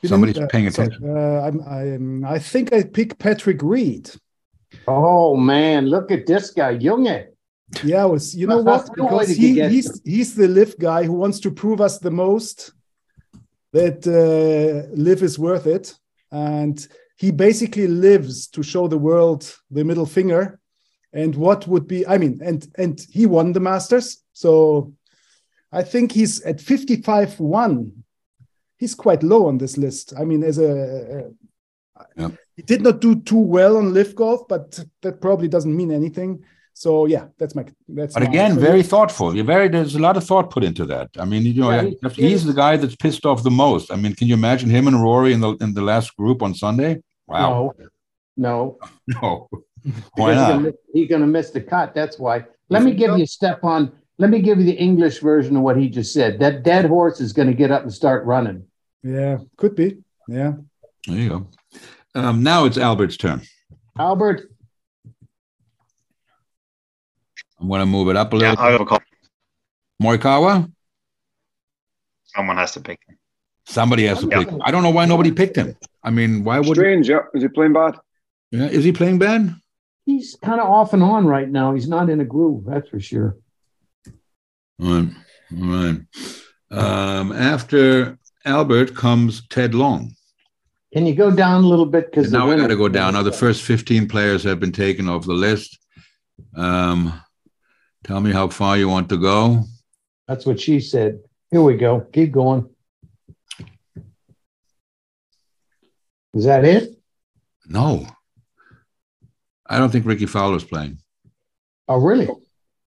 Somebody's 0.05 0.37
uh, 0.37 0.47
paying 0.47 0.69
sorry, 0.69 0.87
attention. 0.87 1.17
Uh, 1.17 1.41
I'm, 1.41 1.61
I'm, 1.61 2.25
I 2.25 2.37
think 2.37 2.71
I 2.71 2.83
pick 2.83 3.17
Patrick 3.17 3.61
Reed. 3.63 4.11
"Oh 4.87 5.35
man, 5.35 5.87
look 5.87 6.11
at 6.11 6.27
this 6.27 6.51
guy, 6.51 6.77
Junge." 6.77 7.27
Yeah, 7.83 8.05
was 8.05 8.35
you 8.35 8.47
know 8.47 8.61
what? 8.61 8.85
the 8.95 9.01
only 9.01 9.13
way 9.17 9.23
Because 9.25 9.35
he, 9.37 9.53
get- 9.53 9.71
he's 9.71 10.01
he's 10.05 10.35
the 10.35 10.47
LIV 10.47 10.79
guy 10.79 11.03
who 11.03 11.13
wants 11.13 11.39
to 11.41 11.51
prove 11.51 11.81
us 11.81 11.99
the 11.99 12.11
most 12.11 12.71
that 13.73 14.07
uh, 14.07 14.89
LIV 14.95 15.23
is 15.23 15.37
worth 15.37 15.67
it, 15.67 15.93
and 16.31 16.87
he 17.17 17.31
basically 17.31 17.87
lives 17.87 18.47
to 18.47 18.63
show 18.63 18.87
the 18.87 18.97
world 18.97 19.53
the 19.69 19.83
middle 19.83 20.05
finger, 20.05 20.59
and 21.13 21.35
what 21.35 21.67
would 21.67 21.87
be 21.87 22.07
I 22.07 22.17
mean, 22.17 22.39
and 22.41 22.65
and 22.77 23.05
he 23.11 23.25
won 23.25 23.51
the 23.53 23.59
Masters, 23.59 24.23
so 24.33 24.93
I 25.71 25.83
think 25.83 26.11
he's 26.13 26.41
at 26.41 26.61
fifty 26.61 27.01
five 27.01 27.37
one. 27.39 27.91
He's 28.79 28.95
quite 28.95 29.23
low 29.23 29.47
on 29.47 29.57
this 29.57 29.75
list. 29.77 30.13
I 30.17 30.23
mean, 30.23 30.43
as 30.43 30.57
a, 30.59 30.71
a 30.71 31.31
Yep. 32.15 32.31
he 32.55 32.61
did 32.61 32.81
not 32.83 33.01
do 33.01 33.15
too 33.21 33.39
well 33.39 33.75
on 33.77 33.91
LIV 33.91 34.15
golf, 34.15 34.47
but 34.47 34.79
that 35.01 35.19
probably 35.19 35.47
doesn't 35.47 35.75
mean 35.75 35.91
anything. 35.91 36.43
So 36.83 37.07
yeah, 37.07 37.25
that's 37.39 37.55
my 37.55 37.65
that's. 37.89 38.13
But 38.13 38.23
my- 38.23 38.29
again, 38.29 38.53
so 38.53 38.61
very 38.61 38.83
thoughtful. 38.83 39.35
You're 39.35 39.45
very. 39.55 39.67
There's 39.67 39.95
a 39.95 39.99
lot 40.07 40.15
of 40.15 40.23
thought 40.23 40.51
put 40.51 40.63
into 40.63 40.85
that. 40.85 41.09
I 41.17 41.25
mean, 41.25 41.41
you 41.43 41.61
know, 41.61 41.71
Yeah, 41.71 41.89
he- 42.11 42.27
he's 42.29 42.45
the 42.45 42.53
guy 42.53 42.77
that's 42.77 42.95
pissed 42.95 43.25
off 43.25 43.41
the 43.41 43.49
most. 43.49 43.91
I 43.91 43.95
mean, 43.95 44.13
can 44.13 44.27
you 44.27 44.35
imagine 44.35 44.69
him 44.69 44.87
and 44.87 45.01
Rory 45.01 45.33
in 45.33 45.39
the 45.39 45.51
in 45.59 45.73
the 45.73 45.81
last 45.81 46.15
group 46.15 46.43
on 46.43 46.53
Sunday? 46.53 47.01
Wow. 47.27 47.73
No, 48.37 48.77
no. 48.77 48.77
No. 49.21 49.49
Why 50.15 50.33
he's 50.33 50.41
gonna 50.41 50.53
not? 50.53 50.61
miss- 50.61 50.75
He's 50.93 51.09
gonna 51.09 51.27
miss 51.27 51.49
the 51.51 51.61
cut. 51.61 51.95
That's 51.95 52.19
why. 52.19 52.45
Let 52.69 52.83
me 52.83 52.93
give 52.93 53.17
you 53.17 53.25
Stefan. 53.25 53.91
Let 54.19 54.29
me 54.29 54.39
give 54.41 54.59
you 54.59 54.65
the 54.65 54.77
English 54.89 55.19
version 55.21 55.55
of 55.57 55.63
what 55.63 55.77
he 55.77 55.89
just 55.89 56.13
said. 56.13 56.37
That 56.39 56.61
dead 56.63 56.85
horse 56.85 57.19
is 57.21 57.33
gonna 57.33 57.53
get 57.53 57.71
up 57.71 57.81
and 57.83 57.93
start 57.93 58.23
running. 58.25 58.63
Yeah, 59.01 59.37
could 59.57 59.75
be. 59.75 59.97
Yeah. 60.27 60.53
There 61.07 61.17
you 61.17 61.29
go. 61.29 61.47
Um, 62.13 62.43
now 62.43 62.65
it's 62.65 62.77
Albert's 62.77 63.17
turn. 63.17 63.41
Albert, 63.97 64.51
I'm 67.59 67.67
going 67.67 67.79
to 67.79 67.85
move 67.85 68.09
it 68.09 68.15
up 68.15 68.33
a 68.33 68.37
Yeah, 68.37 68.49
little. 68.51 68.65
I 68.65 68.71
have 68.71 68.81
a 68.81 68.85
call. 68.85 68.99
Morikawa. 70.01 70.71
Someone 72.25 72.57
has 72.57 72.73
to 72.73 72.81
pick 72.81 72.99
him. 73.07 73.17
Somebody 73.65 74.05
has 74.05 74.19
to 74.21 74.27
Yeah. 74.29 74.43
pick. 74.43 74.53
I 74.61 74.71
don't 74.71 74.83
know 74.83 74.91
why 74.91 75.05
nobody 75.05 75.31
picked 75.31 75.55
him. 75.55 75.75
I 76.03 76.09
mean, 76.11 76.43
why 76.43 76.59
would? 76.59 76.75
Strange, 76.77 77.09
yeah. 77.09 77.21
Is 77.33 77.41
he 77.41 77.47
playing 77.49 77.73
bad? 77.73 77.95
Yeah, 78.51 78.67
is 78.67 78.83
he 78.83 78.91
playing 78.91 79.19
bad? 79.19 79.55
he's 80.05 80.37
kind 80.41 80.61
of 80.61 80.67
off 80.67 80.93
and 80.93 81.03
on 81.03 81.25
right 81.27 81.49
now. 81.49 81.73
He's 81.73 81.89
not 81.89 82.09
in 82.09 82.21
a 82.21 82.23
groove, 82.23 82.63
that's 82.65 82.87
for 82.87 82.97
sure. 82.97 83.35
All 84.81 84.87
right. 85.01 85.09
All 85.51 85.67
right. 85.67 85.99
Um, 86.71 87.33
after 87.33 88.17
Albert 88.45 88.95
comes 88.95 89.45
Ted 89.49 89.75
Long. 89.75 90.15
Can 90.93 91.05
you 91.05 91.13
go 91.13 91.29
down 91.29 91.65
a 91.65 91.67
little 91.67 91.85
bit? 91.85 92.09
Because 92.09 92.31
now 92.31 92.47
we 92.47 92.55
got 92.55 92.67
to 92.67 92.77
go 92.77 92.87
down. 92.87 93.15
Now 93.15 93.23
the 93.23 93.33
first 93.33 93.63
15 93.63 94.07
players 94.07 94.43
have 94.45 94.61
been 94.61 94.71
taken 94.71 95.09
off 95.09 95.25
the 95.25 95.33
list. 95.33 95.77
Um, 96.55 97.21
tell 98.07 98.21
me 98.21 98.31
how 98.31 98.47
far 98.47 98.77
you 98.77 98.89
want 98.89 99.09
to 99.09 99.17
go. 99.17 99.63
That's 100.27 100.45
what 100.45 100.59
she 100.59 100.79
said. 100.79 101.19
Here 101.51 101.61
we 101.61 101.77
go. 101.77 102.01
Keep 102.11 102.31
going. 102.31 102.69
Is 106.33 106.45
that 106.45 106.65
it? 106.65 106.99
No. 107.67 108.07
I 109.65 109.77
don't 109.77 109.91
think 109.91 110.05
Rickie 110.05 110.25
Fowler's 110.25 110.63
playing. 110.63 110.99
Oh, 111.87 111.97
really? 111.97 112.27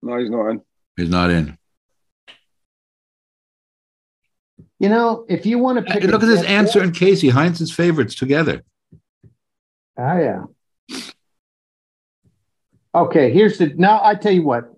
No, 0.02 0.18
he's 0.18 0.30
not 0.30 0.48
in. 0.50 0.60
He's 0.96 1.10
not 1.10 1.30
in. 1.30 1.58
You 4.80 4.88
know, 4.88 5.24
if 5.28 5.44
you 5.44 5.58
want 5.58 5.84
to 5.84 5.92
Hey, 5.92 6.00
pick, 6.00 6.10
look 6.10 6.22
at 6.22 6.26
this 6.26 6.44
answer 6.44 6.80
and 6.80 6.94
Casey, 6.94 7.28
Heinz's 7.28 7.72
favorites 7.72 8.14
together. 8.14 8.62
Oh 9.96 10.16
yeah. 10.16 10.44
Okay, 12.94 13.32
here's 13.32 13.58
the 13.58 13.74
now. 13.74 14.00
I 14.02 14.14
tell 14.14 14.30
you 14.30 14.44
what, 14.44 14.72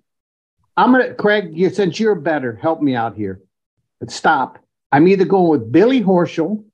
I'm 0.80 0.92
gonna 0.92 1.12
Craig. 1.12 1.50
You, 1.52 1.68
since 1.68 2.00
you're 2.00 2.14
better, 2.14 2.56
help 2.56 2.80
me 2.80 2.96
out 2.96 3.14
here. 3.14 3.42
But 3.98 4.10
stop. 4.10 4.58
I'm 4.90 5.06
either 5.08 5.26
going 5.26 5.50
with 5.50 5.70
Billy 5.70 6.00
Horschel, 6.00 6.64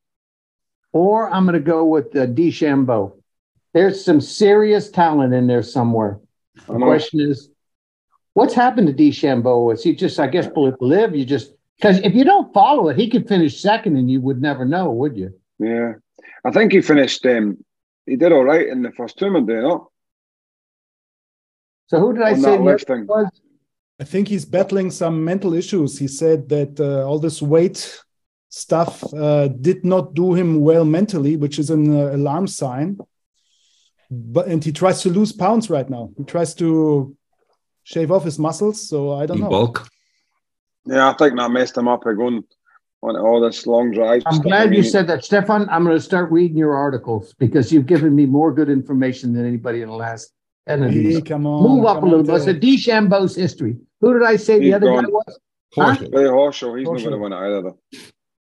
or 0.92 1.28
I'm 1.28 1.44
gonna 1.44 1.58
go 1.58 1.84
with 1.84 2.14
uh, 2.14 2.26
DeChambeau. 2.26 3.20
There's 3.74 4.04
some 4.04 4.20
serious 4.20 4.90
talent 4.90 5.34
in 5.34 5.48
there 5.48 5.64
somewhere. 5.64 6.20
The 6.68 6.78
know. 6.78 6.86
question 6.86 7.20
is, 7.20 7.50
what's 8.34 8.54
happened 8.54 8.86
to 8.86 8.94
DeChambeau? 8.94 9.74
Is 9.74 9.82
he 9.82 9.92
just, 9.92 10.20
I 10.20 10.28
guess, 10.28 10.46
LIV? 10.54 11.16
You 11.16 11.24
just 11.24 11.54
because 11.76 11.98
if 11.98 12.14
you 12.14 12.24
don't 12.24 12.54
follow 12.54 12.88
it, 12.88 12.96
he 12.96 13.10
could 13.10 13.26
finish 13.26 13.60
second, 13.60 13.96
and 13.96 14.08
you 14.08 14.20
would 14.20 14.40
never 14.40 14.64
know, 14.64 14.88
would 14.92 15.16
you? 15.16 15.34
Yeah. 15.58 15.94
I 16.44 16.52
think 16.52 16.70
he 16.70 16.80
finished, 16.80 17.26
um, 17.26 17.58
he 18.06 18.14
did 18.14 18.30
all 18.30 18.44
right 18.44 18.68
in 18.68 18.82
the 18.82 18.92
first 18.92 19.18
tournament, 19.18 19.48
do 19.48 19.54
you 19.54 19.62
know? 19.62 19.90
So 21.88 21.98
who 21.98 22.12
did 22.12 22.22
I 22.22 22.32
On 22.34 22.40
say 22.40 22.56
that 22.56 22.84
thing. 22.86 23.06
was? 23.08 23.28
I 23.98 24.04
think 24.04 24.28
he's 24.28 24.44
battling 24.44 24.90
some 24.90 25.24
mental 25.24 25.54
issues. 25.54 25.98
He 25.98 26.08
said 26.08 26.48
that 26.50 26.78
uh, 26.78 27.06
all 27.06 27.18
this 27.18 27.40
weight 27.40 27.98
stuff 28.50 29.02
uh, 29.14 29.48
did 29.48 29.84
not 29.84 30.14
do 30.14 30.34
him 30.34 30.60
well 30.60 30.84
mentally, 30.84 31.36
which 31.36 31.58
is 31.58 31.70
an 31.70 31.94
uh, 31.94 32.14
alarm 32.14 32.46
sign. 32.46 32.98
But 34.10 34.46
and 34.48 34.62
he 34.62 34.70
tries 34.72 35.02
to 35.02 35.08
lose 35.08 35.32
pounds 35.32 35.70
right 35.70 35.88
now. 35.88 36.10
He 36.16 36.24
tries 36.24 36.54
to 36.56 37.16
shave 37.84 38.12
off 38.12 38.24
his 38.24 38.38
muscles. 38.38 38.88
So 38.88 39.14
I 39.14 39.26
don't 39.26 39.38
In 39.38 39.44
know. 39.44 39.50
bulk. 39.50 39.88
Yeah, 40.84 41.10
I 41.10 41.14
think 41.14 41.36
that 41.36 41.50
messed 41.50 41.76
him 41.76 41.88
up 41.88 42.06
again 42.06 42.44
on 43.02 43.16
all 43.16 43.40
this 43.40 43.66
long 43.66 43.90
drive. 43.92 44.22
I'm 44.26 44.34
stuff. 44.34 44.44
Glad 44.44 44.74
you 44.74 44.82
said 44.82 45.06
that, 45.08 45.24
Stefan. 45.24 45.68
I'm 45.70 45.84
going 45.84 45.96
to 45.96 46.02
start 46.02 46.30
reading 46.30 46.56
your 46.56 46.76
articles 46.76 47.34
because 47.38 47.72
you've 47.72 47.86
given 47.86 48.14
me 48.14 48.26
more 48.26 48.52
good 48.52 48.68
information 48.68 49.32
than 49.32 49.46
anybody 49.46 49.82
in 49.82 49.88
the 49.88 49.94
last 49.94 50.32
ten 50.68 50.82
Hey, 50.88 51.20
come 51.20 51.46
on. 51.46 51.62
Move 51.62 51.86
up 51.86 52.02
a 52.02 52.06
little 52.06 52.22
bit. 52.22 52.40
So 52.40 52.52
Ted. 52.52 52.62
DeChambeau's 52.62 53.34
history. 53.34 53.76
Who 54.00 54.12
did 54.18 54.22
I 54.26 54.36
say 54.36 54.58
the 54.58 54.66
He's 54.66 54.74
other 54.74 54.86
guy 54.86 55.02
was? 55.08 55.38
Horschel. 55.76 56.10
Billy 56.10 56.24
Horschel, 56.24 56.78
he's 56.78 56.86
not 56.88 56.98
going 56.98 57.10
to 57.10 57.18
win 57.18 57.32
either. 57.32 57.72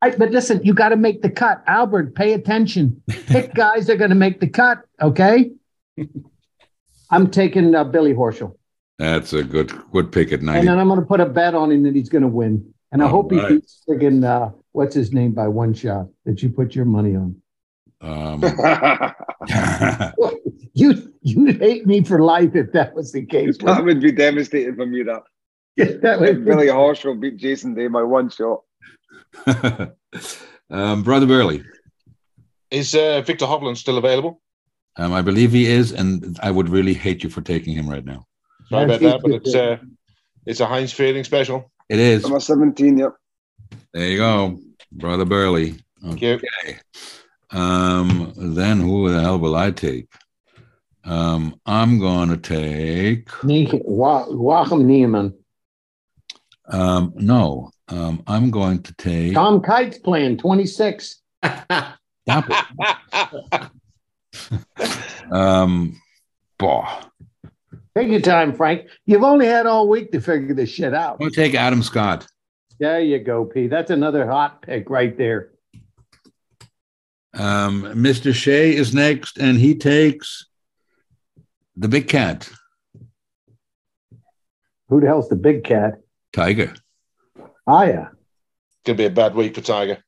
I, 0.02 0.12
but 0.12 0.32
listen, 0.32 0.62
you 0.64 0.74
got 0.74 0.90
to 0.90 0.98
make 0.98 1.22
the 1.22 1.30
cut. 1.30 1.64
Albert, 1.68 2.14
pay 2.16 2.34
attention. 2.34 3.02
Pick 3.28 3.54
guys 3.56 3.88
that 3.88 3.94
are 3.94 3.98
going 3.98 4.10
to 4.10 4.16
make 4.16 4.40
the 4.40 4.48
cut. 4.50 4.84
Okay. 5.02 5.52
I'm 7.10 7.30
taking 7.32 7.74
uh, 7.76 7.84
Billy 7.86 8.14
Horschel, 8.14 8.56
That's 9.00 9.34
a 9.34 9.44
good 9.44 9.72
good 9.92 10.12
pick 10.12 10.32
at 10.32 10.42
night. 10.42 10.58
and 10.58 10.68
then 10.68 10.80
I'm 10.80 10.88
going 10.88 11.00
to 11.00 11.06
put 11.06 11.20
a 11.22 11.26
bet 11.26 11.54
on 11.56 11.72
him 11.72 11.84
that 11.84 11.96
he's 11.96 12.10
going 12.10 12.24
to 12.24 12.28
win. 12.28 12.74
And 12.92 13.02
I 13.02 13.06
All 13.06 13.12
hope 13.12 13.32
he 13.32 13.40
right. 13.40 13.50
beats 13.50 13.82
friggin' 13.88 14.24
uh, 14.24 14.52
what's 14.72 14.94
his 14.96 15.14
name 15.14 15.32
by 15.32 15.48
one 15.48 15.74
shot 15.74 16.08
that 16.26 16.44
you 16.44 16.50
put 16.50 16.76
your 16.76 16.86
money 16.86 17.16
on. 17.16 17.36
Um, 18.02 18.42
You 20.76 21.14
you'd 21.22 21.62
hate 21.62 21.86
me 21.86 22.04
for 22.04 22.20
life 22.20 22.56
if 22.56 22.72
that 22.72 22.96
was 22.96 23.12
the 23.12 23.24
case. 23.26 23.58
that 23.60 23.84
would 23.86 24.02
be 24.02 24.12
devastating 24.12 24.76
for 24.76 24.88
me. 24.88 25.04
That 25.78 26.02
that 26.02 26.20
would 26.20 26.46
Billy 26.46 26.68
Horschel 26.68 27.20
beat 27.20 27.38
Jason 27.38 27.74
Day 27.74 27.88
by 27.88 28.04
one 28.04 28.30
shot. 28.30 28.62
um, 30.70 31.04
Brother 31.04 31.26
Burley. 31.26 31.64
Is 32.70 32.96
uh, 32.96 33.22
Viktor 33.22 33.46
Hovland 33.46 33.78
still 33.78 33.98
available? 33.98 34.42
Um, 34.98 35.14
I 35.14 35.22
believe 35.22 35.52
he 35.52 35.66
is, 35.66 35.92
and 35.92 36.38
I 36.42 36.52
would 36.52 36.70
really 36.70 36.94
hate 36.94 37.24
you 37.24 37.30
for 37.30 37.42
taking 37.42 37.74
him 37.74 37.90
right 37.90 38.06
now. 38.06 38.26
Sorry 38.70 38.82
Yeah, 38.82 38.96
about 38.96 39.02
that, 39.02 39.22
but 39.22 39.32
it's 39.32 39.56
uh, 39.56 39.78
it's 40.46 40.60
a 40.60 40.66
Heinz 40.66 40.92
Fielding 40.94 41.24
special. 41.24 41.72
It 41.90 42.00
is. 42.00 42.26
I'm 42.26 42.34
a 42.34 42.40
17, 42.42 42.98
yep. 42.98 43.14
There 43.94 44.08
you 44.08 44.18
go, 44.18 44.60
Brother 44.92 45.26
Burley. 45.26 45.76
Thank 46.02 46.22
you. 46.22 46.34
Okay. 46.34 46.78
Um, 47.52 48.34
then 48.36 48.80
who 48.80 49.10
the 49.10 49.22
hell 49.22 49.40
will 49.40 49.56
I 49.56 49.72
take? 49.72 50.08
Um, 51.06 51.60
I'm 51.66 52.00
going 52.00 52.30
to 52.30 52.38
take. 52.38 53.30
Ne- 53.44 53.82
Wa- 53.86 54.26
Joaquin 54.30 54.88
Niemann. 54.88 55.34
Um, 56.74 57.14
no, 57.16 57.72
um, 57.88 58.24
I'm 58.28 58.52
going 58.52 58.82
to 58.84 58.94
take. 58.96 59.34
Tom 59.34 59.62
Kite's 59.62 60.00
playing 60.00 60.38
26. 60.38 61.22
Stop 61.44 62.00
it. 62.28 63.70
Um, 65.32 66.02
boah. 66.58 67.10
Take 67.96 68.10
your 68.10 68.22
time, 68.22 68.54
Frank. 68.54 68.88
You've 69.06 69.24
only 69.24 69.46
had 69.46 69.66
all 69.66 69.88
week 69.88 70.12
to 70.12 70.22
figure 70.22 70.54
this 70.54 70.70
shit 70.70 70.94
out. 70.94 71.20
To 71.20 71.30
take 71.30 71.54
Adam 71.56 71.84
Scott. 71.84 72.28
There 72.80 73.00
you 73.00 73.20
go, 73.20 73.46
P. 73.46 73.68
That's 73.68 73.92
another 73.92 74.26
hot 74.28 74.62
pick 74.62 74.90
right 74.90 75.16
there. 75.18 75.52
Um, 77.36 77.84
Mr. 77.84 78.34
Shea 78.34 78.76
is 78.76 78.94
next, 78.94 79.38
and 79.38 79.58
he 79.58 79.76
takes 79.76 80.48
the 81.76 81.88
big 81.88 82.08
cat, 82.08 82.50
Who 84.90 85.00
the 85.00 85.08
hell's 85.08 85.30
the 85.30 85.36
big 85.36 85.64
cat? 85.64 86.03
Tiger. 86.34 86.74
Oh, 87.68 87.84
yeah. 87.84 88.08
Could 88.86 88.98
be 88.98 89.06
a 89.06 89.10
bad 89.10 89.36
week 89.36 89.56
for 89.56 89.62
Tiger. 89.62 90.00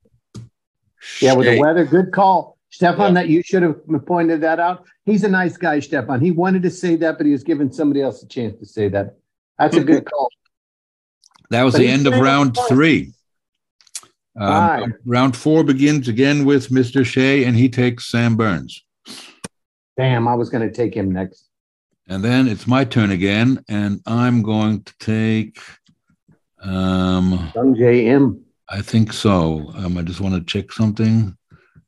Yeah, 1.21 1.33
with 1.33 1.45
the 1.47 1.59
weather, 1.59 1.85
good 1.85 2.11
call. 2.11 2.57
Stefan, 2.69 3.15
Yeah. 3.15 3.21
that 3.21 3.29
you 3.29 3.41
should 3.41 3.63
have 3.63 3.79
pointed 4.05 4.41
that 4.41 4.59
out. 4.59 4.85
He's 5.05 5.23
a 5.23 5.29
nice 5.29 5.55
guy, 5.55 5.79
Stefan. 5.79 6.19
He 6.19 6.31
wanted 6.31 6.63
to 6.63 6.71
say 6.71 6.95
that, 6.97 7.17
but 7.17 7.25
he 7.25 7.31
was 7.31 7.43
giving 7.43 7.71
somebody 7.71 8.01
else 8.01 8.21
a 8.23 8.27
chance 8.27 8.59
to 8.59 8.65
say 8.65 8.89
that. 8.89 9.15
That's 9.57 9.77
a 9.77 9.83
good 9.83 10.05
call. 10.11 10.29
That 11.51 11.63
was 11.63 11.73
But 11.75 11.79
the 11.81 11.87
end 11.87 12.07
of 12.07 12.15
round 12.19 12.55
fine. 12.57 12.67
three. 12.67 13.11
Um, 14.37 14.95
Round 15.05 15.37
four 15.37 15.63
begins 15.63 16.09
again 16.09 16.43
with 16.43 16.67
Mr. 16.69 17.05
Shea, 17.05 17.45
and 17.45 17.55
he 17.55 17.69
takes 17.69 18.09
Sam 18.11 18.35
Burns. 18.35 18.83
Damn, 19.95 20.27
I 20.27 20.33
was 20.35 20.49
going 20.49 20.67
to 20.67 20.75
take 20.75 20.93
him 20.93 21.09
next. 21.13 21.47
And 22.09 22.21
then 22.21 22.47
it's 22.49 22.67
my 22.67 22.83
turn 22.83 23.11
again, 23.11 23.63
and 23.69 24.01
I'm 24.05 24.41
going 24.41 24.83
to 24.83 24.93
take. 24.99 25.59
Um, 26.65 27.51
Sungjae 27.55 28.05
Im. 28.05 28.41
I 28.69 28.81
think 28.81 29.13
so. 29.13 29.71
Um, 29.75 29.97
I 29.97 30.01
just 30.01 30.21
want 30.21 30.35
to 30.35 30.41
check 30.41 30.71
something. 30.71 31.35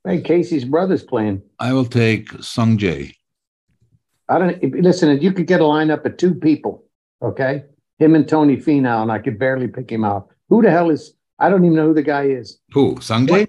Hey, 0.06 0.20
Casey's 0.20 0.64
brother's 0.64 1.02
playing. 1.02 1.42
I 1.58 1.72
will 1.72 1.84
take 1.84 2.30
Sung 2.42 2.78
Jae. 2.78 3.12
I 4.28 4.38
don't 4.38 4.56
if- 4.62 4.72
listen. 4.74 5.10
If 5.10 5.22
you 5.22 5.32
could 5.32 5.46
get 5.46 5.60
a 5.60 5.64
lineup 5.64 6.04
of 6.04 6.16
two 6.16 6.34
people, 6.34 6.84
okay, 7.20 7.64
him 7.98 8.14
and 8.14 8.28
Tony 8.28 8.56
Finau, 8.56 9.02
and 9.02 9.10
I 9.10 9.18
could 9.18 9.38
barely 9.38 9.66
pick 9.68 9.90
him 9.90 10.04
out. 10.04 10.28
Who 10.48 10.62
the 10.62 10.70
hell 10.70 10.90
is? 10.90 11.14
I 11.38 11.48
don't 11.50 11.64
even 11.64 11.76
know 11.76 11.88
who 11.88 11.94
the 11.94 12.02
guy 12.02 12.24
is. 12.24 12.58
Who? 12.72 13.00
Sung 13.00 13.26
Jae? 13.26 13.48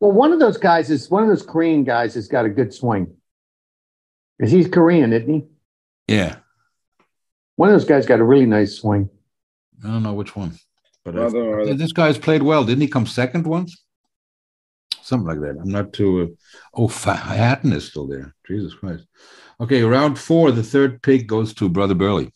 Well, 0.00 0.12
one 0.12 0.32
of 0.32 0.40
those 0.40 0.56
guys 0.56 0.90
is 0.90 1.10
one 1.10 1.22
of 1.22 1.28
those 1.28 1.42
Korean 1.44 1.84
guys 1.84 2.14
has 2.14 2.28
got 2.28 2.44
a 2.44 2.48
good 2.48 2.74
swing. 2.74 3.14
Because 4.38 4.50
he's 4.50 4.68
Korean, 4.68 5.12
isn't 5.12 5.32
he? 5.32 5.44
Yeah. 6.08 6.36
One 7.56 7.68
of 7.68 7.74
those 7.74 7.84
guys 7.84 8.06
got 8.06 8.18
a 8.18 8.24
really 8.24 8.46
nice 8.46 8.74
swing. 8.74 9.08
I 9.84 9.88
don't 9.88 10.02
know 10.02 10.14
which 10.14 10.36
one. 10.36 10.52
But 11.04 11.16
I 11.16 11.28
don't 11.28 11.76
this 11.78 11.92
guy's 11.92 12.18
played 12.18 12.42
well. 12.42 12.64
Didn't 12.64 12.82
he 12.82 12.88
come 12.88 13.06
second 13.06 13.46
once? 13.46 13.84
Something 15.02 15.28
like 15.28 15.40
that. 15.40 15.60
I'm 15.60 15.70
not 15.70 15.92
too. 15.92 16.22
Uh, 16.22 16.80
oh, 16.82 16.88
Fa- 16.88 17.14
Hatton 17.14 17.72
is 17.72 17.88
still 17.88 18.06
there. 18.06 18.34
Jesus 18.46 18.74
Christ. 18.74 19.04
Okay, 19.60 19.82
round 19.82 20.18
four. 20.18 20.52
The 20.52 20.62
third 20.62 21.02
pick 21.02 21.26
goes 21.26 21.52
to 21.54 21.68
Brother 21.68 21.94
Burley. 21.94 22.32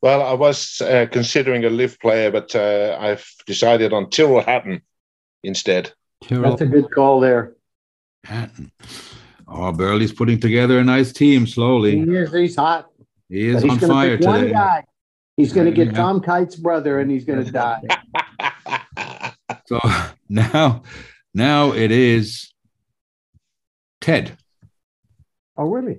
Well, 0.00 0.22
I 0.22 0.32
was 0.32 0.80
uh, 0.80 1.06
considering 1.12 1.64
a 1.64 1.70
LIV 1.70 2.00
player, 2.00 2.30
but 2.30 2.54
uh, 2.56 2.96
I've 2.98 3.24
decided 3.46 3.92
on 3.92 4.10
Tyrrell 4.10 4.42
Hatton 4.42 4.82
instead. 5.44 5.92
Tyrrell 6.24 6.50
That's 6.50 6.62
a 6.62 6.66
good 6.66 6.90
call 6.90 7.20
there. 7.20 7.54
Hatton. 8.24 8.72
Oh, 9.46 9.70
Burley's 9.72 10.12
putting 10.12 10.40
together 10.40 10.78
a 10.78 10.84
nice 10.84 11.12
team 11.12 11.46
slowly. 11.46 11.98
He 11.98 12.04
slowly. 12.04 12.18
is, 12.18 12.32
he's 12.32 12.56
hot. 12.56 12.90
He 13.28 13.48
is 13.48 13.62
he's 13.62 13.70
on 13.70 13.78
fire 13.78 14.16
pick 14.16 14.26
one 14.26 14.40
today. 14.40 14.52
guy. 14.52 14.84
He's 15.36 15.52
going 15.52 15.66
to 15.66 15.72
get 15.72 15.88
Yeah. 15.88 15.92
Tom 15.94 16.20
Kite's 16.20 16.56
brother, 16.56 17.00
and 17.00 17.10
he's 17.10 17.24
going 17.24 17.44
to 17.44 17.50
die. 17.50 17.82
So 19.66 19.80
now, 20.28 20.82
now 21.34 21.72
it 21.72 21.90
is 21.90 22.52
Ted. 24.00 24.36
oh, 25.56 25.64
really? 25.64 25.98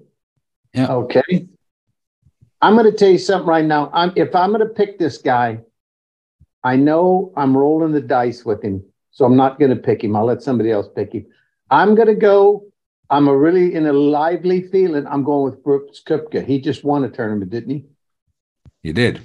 Yeah. 0.73 0.91
Okay. 0.91 1.47
I'm 2.61 2.75
going 2.75 2.89
to 2.91 2.97
tell 2.97 3.09
you 3.09 3.17
something 3.17 3.47
right 3.47 3.65
now. 3.65 3.89
I'm 3.93 4.11
if 4.15 4.35
I'm 4.35 4.49
going 4.51 4.67
to 4.67 4.73
pick 4.73 4.99
this 4.99 5.17
guy, 5.17 5.59
I 6.63 6.75
know 6.75 7.33
I'm 7.35 7.55
rolling 7.55 7.91
the 7.91 8.01
dice 8.01 8.45
with 8.45 8.63
him, 8.63 8.83
so 9.11 9.25
I'm 9.25 9.35
not 9.35 9.59
going 9.59 9.71
to 9.71 9.81
pick 9.81 10.03
him. 10.03 10.15
I'll 10.15 10.25
let 10.25 10.41
somebody 10.41 10.71
else 10.71 10.87
pick 10.95 11.13
him. 11.13 11.25
I'm 11.69 11.95
going 11.95 12.07
to 12.07 12.15
go. 12.15 12.65
I'm 13.09 13.27
a 13.27 13.35
really 13.35 13.75
in 13.75 13.85
a 13.85 13.93
lively 13.93 14.61
feeling. 14.61 15.05
I'm 15.07 15.23
going 15.23 15.51
with 15.51 15.63
Brooks 15.63 16.01
Koepka. 16.05 16.45
He 16.45 16.59
just 16.59 16.83
won 16.83 17.03
a 17.03 17.09
tournament, 17.09 17.51
didn't 17.51 17.71
he? 17.71 17.85
You 18.83 18.93
did. 18.93 19.21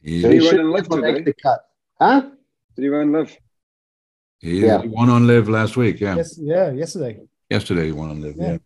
He, 0.00 0.22
Did 0.22 0.32
he 0.32 0.38
win 0.40 0.42
should 0.50 0.60
in 0.60 0.70
LIV 0.70 0.90
make 0.90 1.16
today? 1.16 1.22
the 1.24 1.32
cut. 1.34 1.60
Huh? 2.00 2.30
Did 2.76 2.82
he 2.82 2.88
win 2.90 3.12
LIV? 3.12 3.36
he 4.40 4.60
Yeah. 4.60 4.82
he 4.82 4.88
won 4.88 5.08
on 5.10 5.26
LIV 5.26 5.48
last 5.48 5.76
week. 5.76 6.00
Yeah. 6.00 6.16
Yes, 6.16 6.38
yeah, 6.40 6.70
yesterday. 6.70 7.20
Yesterday 7.50 7.86
he 7.86 7.92
won 7.92 8.10
on 8.10 8.20
LIV. 8.20 8.36
Yeah. 8.36 8.50
Yeah. 8.52 8.58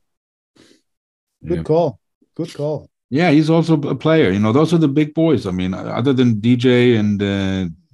Good 1.47 1.57
Yeah. 1.59 1.63
call. 1.63 2.01
Good 2.35 2.53
call. 2.55 2.91
Yeah, 3.11 3.31
he's 3.31 3.49
also 3.49 3.81
a 3.81 3.95
player. 3.95 4.31
You 4.31 4.39
know, 4.41 4.53
those 4.53 4.75
are 4.75 4.79
the 4.79 4.89
big 4.89 5.15
boys. 5.15 5.47
I 5.47 5.51
mean, 5.53 5.73
other 5.73 6.13
than 6.13 6.41
DJ 6.41 6.99
and 6.99 7.23
uh, 7.23 7.27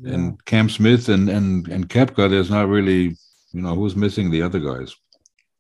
Yeah. 0.01 0.15
and 0.15 0.45
Cam 0.47 0.69
Smith 0.69 1.09
and 1.09 1.29
and 1.29 1.69
and 1.69 1.89
Koepka, 1.89 2.29
there's 2.29 2.51
not 2.51 2.69
really, 2.69 3.17
you 3.53 3.63
know, 3.63 3.75
who's 3.77 3.95
missing 3.95 4.31
the 4.31 4.43
other 4.43 4.59
guys. 4.59 4.97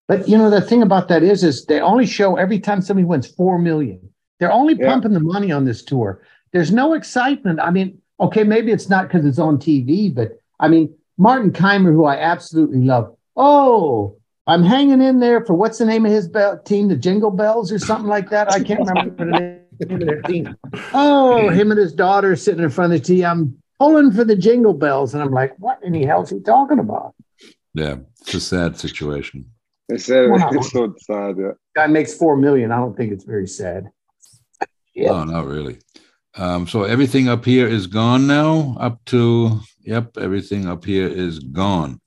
But 0.08 0.28
you 0.28 0.36
know 0.36 0.50
the 0.50 0.60
thing 0.60 0.82
about 0.82 1.06
that 1.08 1.22
is, 1.22 1.44
is 1.44 1.64
they 1.66 1.80
only 1.80 2.06
show 2.06 2.36
every 2.36 2.58
time 2.58 2.80
somebody 2.82 3.04
wins 3.04 3.26
four 3.28 3.58
million. 3.58 4.00
They're 4.40 4.52
only 4.52 4.74
Yeah. 4.74 4.88
pumping 4.90 5.12
the 5.12 5.20
money 5.20 5.52
on 5.52 5.64
this 5.64 5.82
tour. 5.82 6.20
There's 6.52 6.72
no 6.72 6.94
excitement. 6.94 7.60
I 7.60 7.70
mean, 7.70 7.98
okay, 8.20 8.44
maybe 8.44 8.72
it's 8.72 8.88
not 8.88 9.08
because 9.08 9.24
it's 9.26 9.38
on 9.38 9.58
TV, 9.58 10.08
but 10.14 10.38
I 10.60 10.68
mean, 10.68 10.92
Martin 11.18 11.52
Kaymer, 11.52 11.92
who 11.92 12.04
I 12.04 12.16
absolutely 12.16 12.82
love. 12.84 13.14
Oh, 13.36 14.16
I'm 14.46 14.62
hanging 14.62 15.00
in 15.00 15.20
there 15.20 15.44
for 15.44 15.54
what's 15.54 15.78
the 15.78 15.86
name 15.86 16.04
of 16.06 16.12
his 16.12 16.28
bell, 16.28 16.58
team, 16.58 16.88
the 16.88 16.96
Jingle 16.96 17.30
Bells 17.30 17.72
or 17.72 17.78
something 17.78 18.08
like 18.08 18.30
that. 18.30 18.50
I 18.52 18.62
can't 18.62 18.80
remember 18.80 19.24
the 19.24 19.24
name 19.24 20.00
of 20.00 20.06
their 20.06 20.22
team. 20.22 20.54
Oh, 20.92 21.48
him 21.48 21.70
and 21.70 21.80
his 21.80 21.92
daughter 21.92 22.36
sitting 22.36 22.62
in 22.62 22.70
front 22.70 22.92
of 22.92 23.02
the 23.02 23.14
TV. 23.20 23.24
I'm 23.28 23.56
pulling 23.80 24.12
for 24.12 24.24
the 24.24 24.36
Jingle 24.36 24.74
Bells, 24.74 25.14
and 25.14 25.22
I'm 25.22 25.32
like, 25.32 25.54
what 25.58 25.78
in 25.82 25.92
the 25.92 26.04
hell 26.04 26.22
is 26.22 26.30
he 26.30 26.40
talking 26.40 26.78
about? 26.78 27.14
Yeah, 27.72 27.96
it's 28.20 28.34
a 28.34 28.40
sad 28.40 28.78
situation. 28.78 29.46
It's, 29.88 30.08
uh, 30.10 30.28
Wow. 30.30 30.50
it's 30.52 30.70
so 30.72 30.94
sad. 30.98 31.36
Yeah. 31.38 31.52
Guy 31.74 31.86
makes 31.88 32.14
four 32.14 32.36
million. 32.36 32.70
I 32.70 32.76
don't 32.76 32.96
think 32.96 33.12
it's 33.12 33.24
very 33.24 33.48
sad. 33.48 33.88
Yeah. 34.94 35.10
No, 35.10 35.24
not 35.24 35.46
really. 35.46 35.78
Um, 36.36 36.66
so 36.66 36.84
everything 36.84 37.28
up 37.28 37.44
here 37.44 37.66
is 37.68 37.86
gone 37.86 38.26
now. 38.26 38.76
Up 38.80 39.04
to 39.06 39.60
yep, 39.82 40.16
everything 40.18 40.66
up 40.66 40.84
here 40.84 41.06
is 41.08 41.38
gone. 41.38 42.00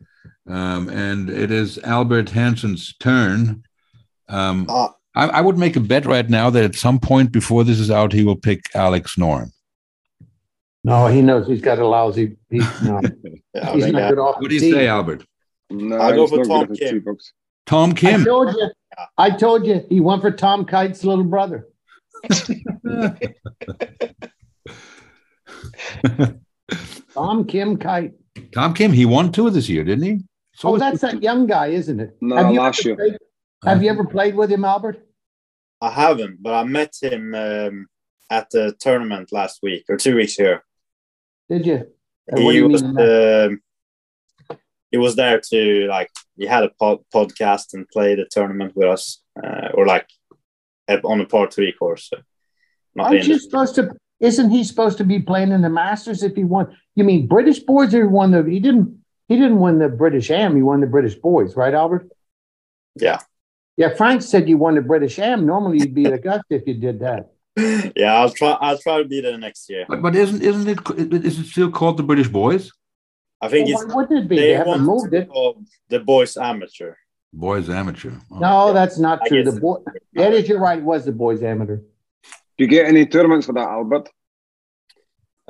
Um, 0.50 0.90
and 0.90 1.30
it 1.30 1.52
is 1.52 1.78
Albert 1.80 2.30
Hansson's 2.30 2.96
turn. 3.00 3.64
Um, 4.30 4.66
Uh, 4.70 4.90
I, 5.16 5.28
I 5.28 5.42
would 5.42 5.58
make 5.58 5.76
a 5.76 5.80
bet 5.80 6.06
right 6.06 6.30
now 6.30 6.50
that 6.50 6.64
at 6.64 6.76
some 6.76 7.00
point 7.00 7.32
before 7.32 7.64
this 7.64 7.80
is 7.80 7.90
out, 7.90 8.14
he 8.14 8.24
will 8.24 8.36
pick 8.36 8.62
Alex 8.76 9.16
Noren. 9.16 9.52
No, 10.84 11.08
he 11.08 11.22
knows 11.22 11.48
he's 11.48 11.62
got 11.62 11.80
a 11.80 11.88
lousy. 11.88 12.38
He's, 12.50 12.82
no, 12.82 13.02
I 13.62 13.72
he's 13.74 13.88
not 13.88 14.10
good 14.10 14.20
off 14.20 14.36
What 14.40 14.50
do 14.50 14.56
you 14.56 14.72
say. 14.72 14.88
Albert? 14.88 15.26
No, 15.70 15.98
I'll 15.98 16.14
go 16.14 16.22
he's 16.22 16.30
for 16.30 16.38
not 16.38 16.44
good 16.46 16.50
Tom 16.50 16.64
at 16.64 16.70
his 16.70 16.80
Kim. 16.80 16.94
tee 16.94 17.00
box. 17.00 17.34
Tom 17.66 17.94
I 18.04 18.24
told 18.24 18.56
you. 18.56 18.70
I 19.18 19.30
told 19.32 19.66
you 19.68 19.84
he 19.90 20.00
went 20.00 20.22
for 20.22 20.32
Tom 20.32 20.66
Kite's 20.66 21.04
little 21.04 21.26
brother. 21.26 21.68
Tom 27.14 27.46
Kim 27.46 27.78
Kite. 27.78 28.14
Tom 28.54 28.74
Kim, 28.74 28.92
he 28.92 29.06
won 29.06 29.32
two 29.32 29.50
this 29.50 29.70
year, 29.70 29.84
didn't 29.84 30.04
he? 30.04 30.18
So 30.56 30.70
Oh, 30.70 30.78
that's 30.78 31.02
that 31.02 31.22
young 31.22 31.48
guy, 31.48 31.68
isn't 31.68 32.00
it? 32.00 32.18
No, 32.22 32.36
have 32.36 32.52
you 32.54 32.60
last 32.60 32.80
ever 32.80 32.90
year. 32.90 32.96
Played, 32.96 33.18
have 33.66 33.84
you 33.84 33.90
ever 33.90 34.06
played 34.06 34.36
with 34.36 34.52
him, 34.52 34.66
Albert? 34.66 35.00
I 35.82 35.90
haven't, 35.92 36.42
but 36.42 36.54
I 36.54 36.64
met 36.64 36.94
him 37.02 37.36
um, 37.36 37.88
at 38.30 38.50
the 38.50 38.76
tournament 38.80 39.32
last 39.32 39.60
week 39.62 39.86
or 39.90 39.98
two 39.98 40.16
weeks 40.16 40.38
ago. 40.40 40.60
Did 41.50 41.66
you? 41.66 41.88
And 42.28 42.40
He 42.40 42.54
you 42.56 42.68
was 42.68 42.84
mean? 42.84 43.00
um, 43.00 43.62
he 44.92 44.98
was 44.98 45.16
there 45.16 45.40
to 45.52 45.88
like 45.88 46.10
he 46.38 46.46
had 46.46 46.64
a 46.64 46.70
pod- 46.80 47.04
podcast 47.14 47.74
and 47.74 47.88
played 47.90 48.20
the 48.20 48.28
tournament 48.30 48.74
with 48.76 48.88
us, 48.90 49.22
uh, 49.44 49.70
or 49.74 49.86
like 49.86 50.04
at- 50.04 50.27
on 50.90 51.22
a 51.22 51.26
part 51.26 51.54
three 51.54 51.72
course. 51.72 52.10
So 52.10 52.18
not 52.96 53.08
Aren't 53.08 53.28
you 53.28 53.40
supposed 53.40 53.76
to? 53.76 53.92
Isn't 54.20 54.50
he 54.50 54.64
supposed 54.64 54.98
to 54.98 55.04
be 55.04 55.20
playing 55.20 55.52
in 55.52 55.62
the 55.62 55.70
Masters 55.70 56.24
if 56.24 56.36
he 56.36 56.44
won? 56.44 56.76
You 56.96 57.04
mean 57.04 57.28
British 57.28 57.60
boys 57.60 57.94
or 57.94 58.02
he 58.02 58.08
won 58.08 58.32
the? 58.32 58.44
He 58.44 58.60
didn't. 58.60 59.04
He 59.28 59.36
didn't 59.36 59.60
win 59.60 59.80
the 59.80 59.90
British 59.90 60.32
Am. 60.32 60.56
He 60.56 60.62
won 60.62 60.80
the 60.80 60.88
British 60.88 61.16
boys, 61.16 61.56
right, 61.56 61.74
Albert? 61.74 62.10
Yeah. 62.96 63.20
Yeah, 63.76 63.94
Frank 63.94 64.22
said 64.22 64.48
you 64.48 64.58
won 64.58 64.76
the 64.76 64.82
British 64.82 65.20
Am. 65.20 65.46
Normally 65.46 65.80
you'd 65.80 65.94
be 65.94 66.06
at 66.06 66.14
Augusta 66.14 66.46
if 66.50 66.66
you 66.66 66.76
did 66.76 67.02
that. 67.02 67.30
yeah, 67.96 68.16
I'll 68.16 68.30
try. 68.30 68.52
I'll 68.52 68.78
try 68.78 69.00
to 69.00 69.06
be 69.06 69.22
there 69.22 69.38
next 69.38 69.70
year. 69.70 69.86
But, 69.88 70.02
but 70.02 70.16
isn't 70.16 70.42
isn't 70.42 70.68
it 70.68 71.26
is 71.26 71.40
it 71.40 71.46
still 71.46 71.70
called 71.70 71.98
the 71.98 72.04
British 72.04 72.28
Boys? 72.28 72.72
I 73.42 73.50
think 73.50 73.68
Well, 73.68 73.78
it's 73.78 73.94
why 73.94 74.02
wouldn't 74.02 74.26
it 74.26 74.30
be? 74.30 74.36
They, 74.38 74.52
haven't 74.52 74.82
moved 74.82 75.14
it. 75.14 75.30
the 75.90 76.00
boys 76.00 76.38
amateur. 76.38 76.96
Boys 77.34 77.70
Amateur. 77.70 78.12
Oh. 78.32 78.40
No, 78.40 78.74
that's 78.74 78.98
not 78.98 79.20
true. 79.28 79.44
The 79.44 79.60
boy, 79.60 79.78
that 80.14 80.34
is, 80.34 80.48
you're 80.50 80.60
right. 80.60 80.80
It 80.80 80.84
was 80.84 81.06
the 81.06 81.12
boys 81.12 81.44
amateur. 81.44 81.78
Do 81.78 82.64
you 82.64 82.68
get 82.68 82.86
any 82.88 83.06
tournaments 83.06 83.46
for 83.46 83.54
that, 83.54 83.68
Albert? 83.70 84.10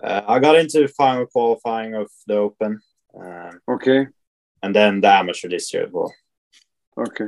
Uh, 0.04 0.22
I 0.28 0.40
got 0.40 0.56
into 0.58 0.88
final 0.90 1.26
qualifying 1.28 1.94
of 1.96 2.10
the 2.28 2.36
Open, 2.36 2.80
um, 3.20 3.60
Okay. 3.70 4.08
and 4.62 4.76
then 4.76 5.02
the 5.02 5.08
amateur 5.08 5.48
this 5.50 5.74
year 5.74 5.86
as 5.86 5.92
well. 5.92 6.13
Okay. 7.00 7.26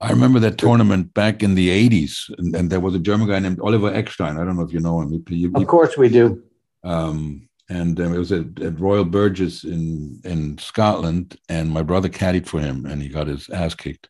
I 0.00 0.10
remember 0.10 0.38
that 0.40 0.58
tournament 0.58 1.12
back 1.12 1.42
in 1.42 1.54
the 1.56 1.68
80s, 1.90 2.30
and, 2.38 2.54
and 2.54 2.70
there 2.70 2.80
was 2.80 2.94
a 2.94 2.98
German 3.00 3.26
guy 3.28 3.38
named 3.40 3.58
Oliver 3.60 3.92
Eckstein. 3.92 4.38
I 4.38 4.44
don't 4.44 4.56
know 4.56 4.62
if 4.62 4.72
you 4.72 4.80
know 4.80 5.00
him. 5.00 5.24
He, 5.28 5.36
he- 5.36 5.50
Of 5.52 5.66
course 5.66 5.96
we 5.98 6.08
do. 6.08 6.42
um, 6.84 7.47
and 7.68 8.00
um, 8.00 8.14
it 8.14 8.18
was 8.18 8.32
at, 8.32 8.60
at 8.60 8.80
Royal 8.80 9.04
Burgess 9.04 9.64
in, 9.64 10.20
in 10.24 10.56
Scotland, 10.58 11.38
and 11.48 11.70
my 11.70 11.82
brother 11.82 12.08
caddied 12.08 12.46
for 12.46 12.60
him, 12.60 12.86
and 12.86 13.02
he 13.02 13.08
got 13.08 13.26
his 13.26 13.48
ass 13.50 13.74
kicked. 13.74 14.08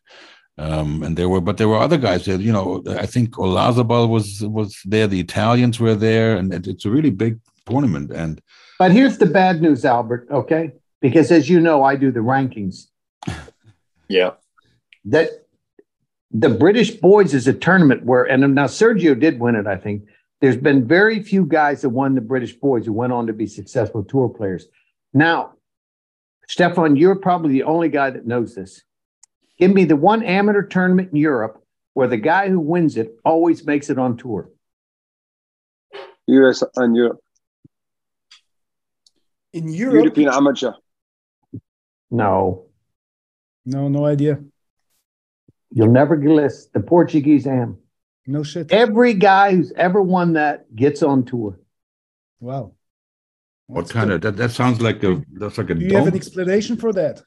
Um, 0.57 1.03
and 1.03 1.17
there 1.17 1.29
were, 1.29 1.41
but 1.41 1.57
there 1.57 1.69
were 1.69 1.77
other 1.77 1.97
guys 1.97 2.25
there. 2.25 2.39
You 2.39 2.51
know, 2.51 2.83
I 2.87 3.05
think 3.05 3.31
Olazabal 3.35 4.09
was 4.09 4.41
was 4.41 4.77
there. 4.85 5.07
The 5.07 5.19
Italians 5.19 5.79
were 5.79 5.95
there, 5.95 6.35
and 6.35 6.53
it, 6.53 6.67
it's 6.67 6.85
a 6.85 6.89
really 6.89 7.11
big 7.11 7.39
tournament. 7.65 8.11
And 8.11 8.41
But 8.77 8.91
here's 8.91 9.17
the 9.17 9.25
bad 9.25 9.61
news, 9.61 9.85
Albert. 9.85 10.27
Okay, 10.29 10.73
because 11.01 11.31
as 11.31 11.49
you 11.49 11.61
know, 11.61 11.83
I 11.83 11.95
do 11.95 12.11
the 12.11 12.21
rankings. 12.21 12.87
Yeah, 14.11 14.31
That 15.05 15.45
the 16.31 16.49
British 16.49 16.89
boys 16.89 17.35
is 17.35 17.47
a 17.47 17.53
tournament 17.53 18.05
where, 18.05 18.23
and 18.23 18.55
now 18.55 18.65
Sergio 18.65 19.13
did 19.19 19.39
win 19.39 19.53
it. 19.53 19.67
I 19.67 19.77
think 19.77 20.01
there's 20.41 20.57
been 20.57 20.87
very 20.87 21.21
few 21.21 21.45
guys 21.45 21.81
that 21.81 21.89
won 21.89 22.15
the 22.15 22.21
British 22.21 22.53
boys 22.53 22.85
who 22.85 22.93
went 22.93 23.13
on 23.13 23.27
to 23.27 23.33
be 23.33 23.45
successful 23.45 24.03
tour 24.03 24.29
players. 24.29 24.67
Now, 25.13 25.53
Stefan, 26.47 26.95
you're 26.95 27.15
probably 27.15 27.53
the 27.53 27.63
only 27.63 27.89
guy 27.89 28.09
that 28.09 28.25
knows 28.25 28.55
this. 28.55 28.83
Give 29.57 29.73
me 29.73 29.83
the 29.85 29.95
one 29.95 30.23
amateur 30.23 30.63
tournament 30.63 31.09
in 31.11 31.17
Europe 31.17 31.61
where 31.93 32.07
the 32.07 32.17
guy 32.17 32.49
who 32.49 32.59
wins 32.59 32.95
it 32.95 33.19
always 33.25 33.65
makes 33.65 33.89
it 33.89 33.99
on 33.99 34.15
tour? 34.15 34.49
US 36.27 36.63
and 36.75 36.95
Europe. 36.95 37.19
In 39.51 39.67
Europe, 39.67 39.95
European 39.95 40.29
amateur. 40.29 40.71
No, 42.11 42.65
no, 43.65 43.87
no 43.87 44.05
idea. 44.05 44.39
you'll 45.71 45.91
never 45.91 46.15
guess. 46.15 46.67
The 46.67 46.79
Portuguese 46.79 47.45
am. 47.45 47.77
No 48.29 48.43
shit. 48.43 48.71
Every 48.71 49.15
guy 49.15 49.55
who's 49.55 49.71
ever 49.75 50.01
won 50.03 50.33
that 50.33 50.73
gets 50.75 51.01
on 51.01 51.25
tour. 51.25 51.59
Wow. 52.39 52.73
What 53.65 53.81
That's 53.81 53.91
kind 53.91 54.09
good. 54.09 54.23
of 54.23 54.35
that? 54.35 54.41
That 54.41 54.51
sounds 54.51 54.81
like 54.81 55.03
a 55.03 55.23
that's 55.33 55.57
like 55.57 55.71
a 55.71 55.73
Do 55.73 55.83
you 55.83 55.95
have 55.95 56.07
an 56.07 56.15
explanation 56.15 56.77
for 56.77 56.93
that? 56.93 57.23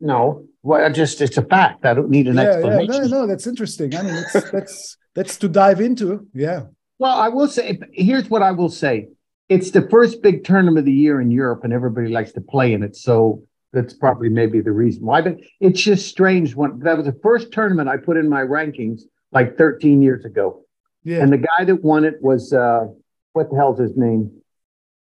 No, 0.00 0.46
well, 0.62 0.84
I 0.84 0.90
just 0.90 1.20
it's 1.20 1.36
a 1.36 1.42
fact. 1.42 1.86
I 1.86 1.94
don't 1.94 2.10
need 2.10 2.26
an 2.26 2.34
yeah, 2.36 2.42
yeah, 2.42 2.48
explanation. 2.50 3.10
no, 3.10 3.20
no, 3.20 3.26
that's 3.28 3.46
interesting. 3.46 3.94
I 3.94 4.02
mean, 4.02 4.14
that's 4.14 4.50
that's 4.50 4.96
that's 5.14 5.36
to 5.38 5.48
dive 5.48 5.80
into. 5.80 6.26
Yeah. 6.34 6.64
Well, 6.98 7.16
I 7.16 7.28
will 7.28 7.48
say 7.48 7.78
here's 7.92 8.28
what 8.28 8.42
I 8.42 8.50
will 8.50 8.70
say. 8.70 9.08
It's 9.48 9.70
the 9.70 9.88
first 9.88 10.20
big 10.20 10.42
tournament 10.42 10.78
of 10.78 10.84
the 10.84 10.92
year 10.92 11.20
in 11.20 11.30
Europe, 11.30 11.62
and 11.62 11.72
everybody 11.72 12.08
likes 12.08 12.32
to 12.32 12.40
play 12.40 12.72
in 12.72 12.82
it. 12.82 12.96
So 12.96 13.44
that's 13.72 13.94
probably 13.94 14.28
maybe 14.28 14.60
the 14.60 14.72
reason 14.72 15.04
why. 15.04 15.22
But 15.22 15.38
it's 15.60 15.80
just 15.80 16.08
strange 16.08 16.56
when 16.56 16.80
that 16.80 16.96
was 16.96 17.06
the 17.06 17.18
first 17.22 17.52
tournament 17.52 17.88
I 17.88 17.96
put 17.96 18.16
in 18.16 18.28
my 18.28 18.42
rankings 18.42 19.02
like 19.32 19.56
13 19.56 20.02
years 20.02 20.24
ago. 20.24 20.64
Yeah. 21.04 21.22
And 21.22 21.32
the 21.32 21.38
guy 21.38 21.64
that 21.64 21.82
won 21.82 22.04
it 22.04 22.22
was 22.22 22.52
uh 22.52 22.86
what 23.32 23.50
the 23.50 23.56
hell's 23.56 23.78
his 23.78 23.96
name? 23.96 24.42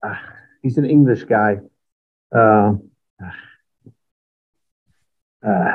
Uh, 0.03 0.15
he's 0.63 0.79
an 0.79 0.85
English 0.85 1.25
guy. 1.25 1.57
Uh, 2.35 2.75
uh, 5.47 5.73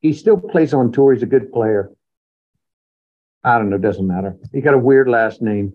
he 0.00 0.12
still 0.12 0.38
plays 0.38 0.72
on 0.72 0.90
tour. 0.92 1.12
He's 1.12 1.22
a 1.22 1.26
good 1.26 1.52
player. 1.52 1.90
I 3.44 3.58
don't 3.58 3.70
know, 3.70 3.78
doesn't 3.78 4.06
matter. 4.06 4.36
He 4.52 4.60
got 4.60 4.74
a 4.74 4.78
weird 4.78 5.08
last 5.08 5.40
name. 5.40 5.74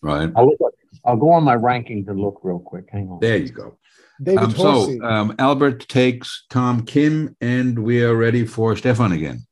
Right 0.00 0.30
I'll 0.34 0.46
look. 0.46 0.74
I'll 1.04 1.16
go 1.16 1.30
on 1.30 1.44
my 1.44 1.56
rankings 1.56 2.08
and 2.08 2.18
look 2.18 2.40
real 2.42 2.58
quick. 2.58 2.88
Hang 2.90 3.08
on. 3.08 3.20
there, 3.20 3.36
you 3.36 3.50
go. 3.50 3.78
David 4.22 4.44
Um, 4.44 4.50
Horsey. 4.54 4.98
so 4.98 5.04
um, 5.06 5.34
Albert 5.38 5.88
takes 5.88 6.44
Tom 6.50 6.84
Kim, 6.84 7.36
and 7.40 7.78
we 7.78 8.02
are 8.02 8.16
ready 8.16 8.44
for 8.46 8.76
Stefan 8.76 9.12
again. 9.12 9.46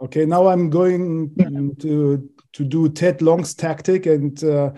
Okay, 0.00 0.24
now 0.26 0.48
I'm 0.48 0.70
going 0.70 1.30
to 1.80 2.28
to 2.52 2.64
do 2.64 2.88
Ted 2.88 3.22
Long's 3.22 3.54
tactic, 3.54 4.06
and 4.06 4.42
uh, 4.44 4.70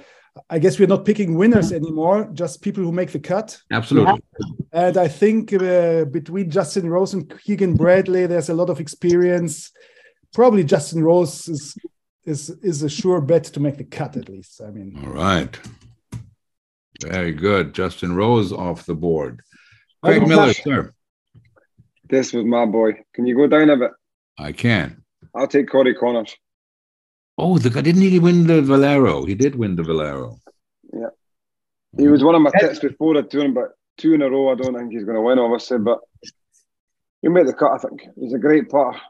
I 0.51 0.59
guess 0.59 0.79
we're 0.79 0.89
not 0.89 1.05
picking 1.05 1.35
winners 1.35 1.73
anymore, 1.73 2.29
just 2.35 2.61
people 2.63 2.85
who 2.85 2.93
make 2.93 3.11
the 3.13 3.19
cut. 3.21 3.59
Absolutely. 3.71 4.21
And 4.73 4.97
I 4.97 5.09
think 5.09 5.53
uh, 5.53 6.05
between 6.05 6.51
Justin 6.51 6.89
Rose 6.91 7.15
and 7.15 7.33
Keegan 7.45 7.75
Bradley, 7.77 8.27
there's 8.27 8.49
a 8.51 8.55
lot 8.55 8.69
of 8.71 8.81
experience. 8.81 9.71
Probably 10.33 10.65
Justin 10.65 11.03
Rose 11.03 11.49
is 11.49 11.75
is 12.25 12.51
is 12.63 12.83
a 12.83 12.89
sure 12.89 13.21
bet 13.21 13.45
to 13.45 13.61
make 13.61 13.77
the 13.77 13.85
cut 13.85 14.17
at 14.17 14.29
least. 14.29 14.61
I 14.61 14.71
mean, 14.71 14.99
All 15.05 15.13
right. 15.13 15.59
Very 17.09 17.33
good. 17.33 17.75
Justin 17.75 18.15
Rose 18.15 18.53
off 18.53 18.87
the 18.87 18.95
board. 18.95 19.41
I 20.03 20.09
Craig 20.09 20.21
don't 20.21 20.29
Miller, 20.29 20.47
have- 20.47 20.57
sir. 20.57 20.95
This 22.09 22.33
was 22.33 22.45
my 22.45 22.67
boy. 22.67 22.93
Can 23.15 23.27
you 23.27 23.35
go 23.37 23.47
down 23.47 23.71
a 23.71 23.77
bit? 23.77 23.91
I 24.39 24.53
can. 24.53 25.03
I'll 25.35 25.47
take 25.49 25.71
Corey 25.71 25.95
Conners. 25.95 26.35
Oh, 27.39 27.59
the 27.59 27.71
guy 27.71 27.81
didn't 27.81 28.03
he 28.03 28.19
win 28.19 28.47
the 28.47 28.63
Valero? 28.63 29.25
He 29.25 29.35
did 29.35 29.57
win 29.57 29.75
the 29.75 29.83
Valero. 29.83 30.39
Yeah. 30.93 31.09
He 31.97 32.09
was 32.09 32.23
one 32.23 32.35
of 32.35 32.43
my 32.43 32.51
tips 32.61 32.79
before 32.79 33.15
the 33.15 33.23
tour, 33.23 33.49
but 33.51 33.71
two 33.99 34.15
in 34.15 34.23
a 34.23 34.31
row. 34.31 34.51
I 34.51 34.55
don't 34.55 34.77
think 34.77 34.93
he's 34.93 35.05
going 35.05 35.17
to 35.17 35.23
win, 35.23 35.39
obviously, 35.39 35.79
but 35.79 36.01
he'll 37.23 37.33
make 37.33 37.47
the 37.47 37.55
cut. 37.55 37.73
I 37.73 37.79
think 37.79 38.03
he's 38.17 38.35
a 38.35 38.39
great 38.39 38.69
putter. 38.69 39.01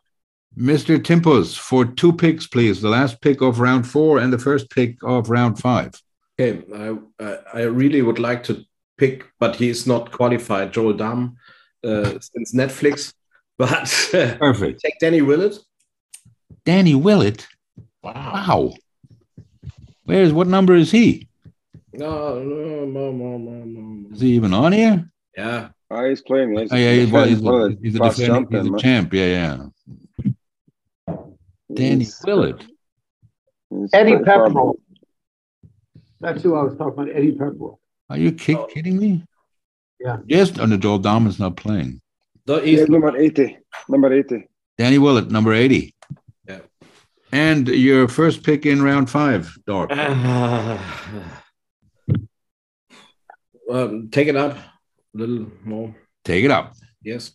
Mr. 0.56 0.98
Timphus, 0.98 1.58
for 1.58 1.84
two 1.84 2.12
picks, 2.12 2.46
please. 2.46 2.80
The 2.80 2.88
last 2.88 3.20
pick 3.20 3.40
of 3.42 3.58
round 3.60 3.86
four 3.88 4.18
and 4.18 4.32
the 4.32 4.38
first 4.38 4.70
pick 4.70 4.96
of 5.02 5.28
round 5.28 5.58
five. 5.58 6.00
Okay, 6.38 6.62
I, 6.74 6.96
I 7.24 7.38
I 7.54 7.62
really 7.62 8.02
would 8.02 8.18
like 8.18 8.42
to 8.44 8.64
pick, 8.98 9.24
but 9.38 9.56
he 9.56 9.68
is 9.68 9.86
not 9.86 10.10
qualified. 10.10 10.72
Joel 10.72 10.94
Dahmen, 10.94 11.34
uh, 11.84 12.18
since 12.20 12.52
Netflix, 12.54 13.14
but 13.58 13.86
Perfect. 14.40 14.80
take 14.80 14.98
Danny 14.98 15.22
Willett. 15.22 15.58
Danny 16.64 16.94
Willett. 16.94 17.46
Wow. 18.02 18.72
Where's 20.04 20.32
what 20.32 20.48
number 20.48 20.74
is 20.74 20.90
he? 20.90 21.28
No, 21.92 22.42
no, 22.42 22.84
no, 22.84 23.12
no, 23.12 23.38
no, 23.38 23.64
no. 23.64 24.14
Is 24.14 24.20
he 24.20 24.32
even 24.34 24.52
on 24.52 24.72
here? 24.72 25.08
Yeah, 25.36 25.68
Ah, 25.90 26.04
he's 26.08 26.20
playing. 26.22 26.56
He's, 26.58 26.72
Oh, 26.72 26.76
yeah, 26.76 26.92
he's, 26.94 27.10
well, 27.10 27.24
he's, 27.26 27.40
one 27.40 27.54
a, 27.62 27.68
the 27.68 27.78
he's 27.82 27.94
a 27.94 27.98
fast 27.98 28.18
defending, 28.18 28.42
champion, 28.50 28.64
he's 28.66 28.74
a 28.74 28.78
champ. 28.78 29.12
Yeah, 29.14 29.26
yeah. 30.26 30.34
Danny 31.72 32.04
He's- 32.04 32.22
Willett. 32.24 32.64
Eddie 33.92 34.12
pretty 34.16 34.24
Pepperell. 34.24 34.74
That's 36.24 36.42
who 36.42 36.54
I 36.56 36.62
was 36.62 36.74
talking 36.78 37.02
about. 37.04 37.14
Eddie 37.14 37.32
Pepperell. 37.32 37.76
Are 38.08 38.16
you 38.16 38.32
ki- 38.32 38.56
Oh. 38.56 38.64
kidding 38.66 38.96
me? 38.98 39.24
Yeah. 40.00 40.16
Yes, 40.26 40.56
and 40.58 40.72
the 40.72 40.78
Joel 40.78 40.98
Dahmen's 41.00 41.38
not 41.38 41.56
playing. 41.56 42.00
no, 42.46 42.60
He's 42.60 42.80
he's 42.80 42.88
number 42.88 43.14
80. 43.16 43.58
Number 43.90 44.10
80. 44.12 44.48
Danny 44.78 44.96
Willett, 44.98 45.30
number 45.30 45.52
80. 45.52 45.94
Yeah. 46.48 46.60
And 47.30 47.68
your 47.68 48.08
first 48.08 48.42
pick 48.42 48.64
in 48.66 48.82
round 48.82 49.08
five, 49.10 49.54
Doc. 49.66 49.90
um, 53.70 54.08
take 54.10 54.28
it 54.28 54.36
up 54.36 54.56
a 54.56 54.62
little 55.14 55.46
more. 55.62 55.94
Take 56.24 56.44
it 56.44 56.50
up. 56.50 56.74
Yes. 57.02 57.32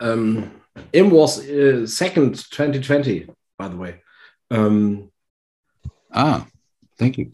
Um, 0.00 0.60
Im 0.92 1.10
was 1.10 1.38
uh, 1.48 1.86
second 1.86 2.34
2020, 2.50 3.28
by 3.58 3.68
the 3.68 3.76
way. 3.76 4.00
Um, 4.50 5.10
Ah, 6.12 6.46
thank 6.98 7.18
you. 7.18 7.30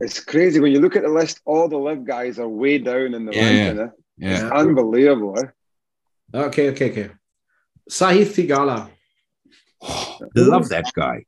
It's 0.00 0.20
crazy 0.20 0.60
when 0.60 0.70
you 0.72 0.78
look 0.80 0.94
at 0.94 1.02
the 1.02 1.08
list. 1.08 1.40
All 1.44 1.68
the 1.68 1.76
LIV 1.78 2.04
guys 2.04 2.38
are 2.38 2.48
way 2.48 2.78
down 2.78 3.14
in 3.14 3.24
the 3.24 3.32
Yeah. 3.34 3.42
ranking. 3.66 3.78
Eh? 3.80 3.88
Yeah. 4.18 4.32
It's 4.34 4.52
unbelievable. 4.52 5.36
Eh? 5.38 6.38
okay, 6.46 6.70
okay, 6.70 6.90
okay. 6.92 7.10
Sahith 7.90 8.34
Theegala. 8.36 8.88
Love 10.36 10.68
that 10.68 10.92
guy. 10.94 11.24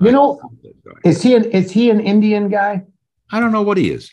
You 0.00 0.12
know, 0.12 0.28
Love 0.32 0.40
that 0.62 0.84
guy. 0.84 1.10
is 1.10 1.22
he 1.22 1.34
an 1.34 1.44
is 1.50 1.70
he 1.72 1.90
an 1.90 2.00
Indian 2.00 2.48
guy? 2.48 2.84
I 3.32 3.40
don't 3.40 3.50
know 3.52 3.62
what 3.62 3.78
he 3.78 3.90
is. 3.90 4.10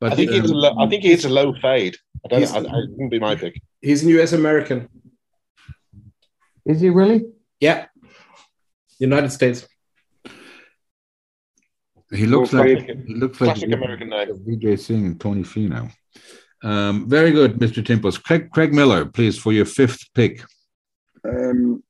But 0.00 0.12
I 0.12 0.16
think 0.16 0.30
um, 0.30 0.36
it's 0.38 0.50
a 0.50 0.54
low, 0.54 0.74
I 0.78 0.86
think 0.88 1.04
it's 1.04 1.24
a 1.24 1.28
low 1.28 1.54
fade. 1.54 1.96
I 2.24 2.28
don't. 2.28 2.40
He's- 2.40 2.52
I, 2.52 2.58
I, 2.58 2.60
it 2.60 2.90
wouldn't 2.90 3.10
be 3.10 3.18
my 3.18 3.34
pick. 3.34 3.60
He's 3.80 4.02
an 4.02 4.08
US 4.10 4.32
American. 4.32 4.88
Is 6.64 6.80
he 6.80 6.90
really? 6.90 7.24
Yeah. 7.60 7.86
United 8.98 9.30
States. 9.32 9.66
he 12.12 12.26
looks 12.26 12.50
Go 12.52 12.58
like 12.58 12.86
for 12.86 12.90
it. 12.92 12.98
he 13.06 13.14
looks 13.14 13.40
like 13.40 13.54
Classic 13.54 13.72
American 13.72 14.08
name. 14.10 14.28
Vijay 14.46 14.78
Singh 14.78 15.06
and 15.06 15.20
Tony 15.20 15.42
Finau. 15.42 15.90
Um, 16.62 17.08
very 17.08 17.30
good, 17.30 17.54
Mr. 17.54 17.82
Timphus. 17.84 18.20
Craig, 18.22 18.50
Craig 18.50 18.74
Miller, 18.74 19.04
please, 19.06 19.38
for 19.38 19.52
your 19.52 19.64
fifth 19.64 20.12
pick. 20.14 20.42
Um, 21.24 21.82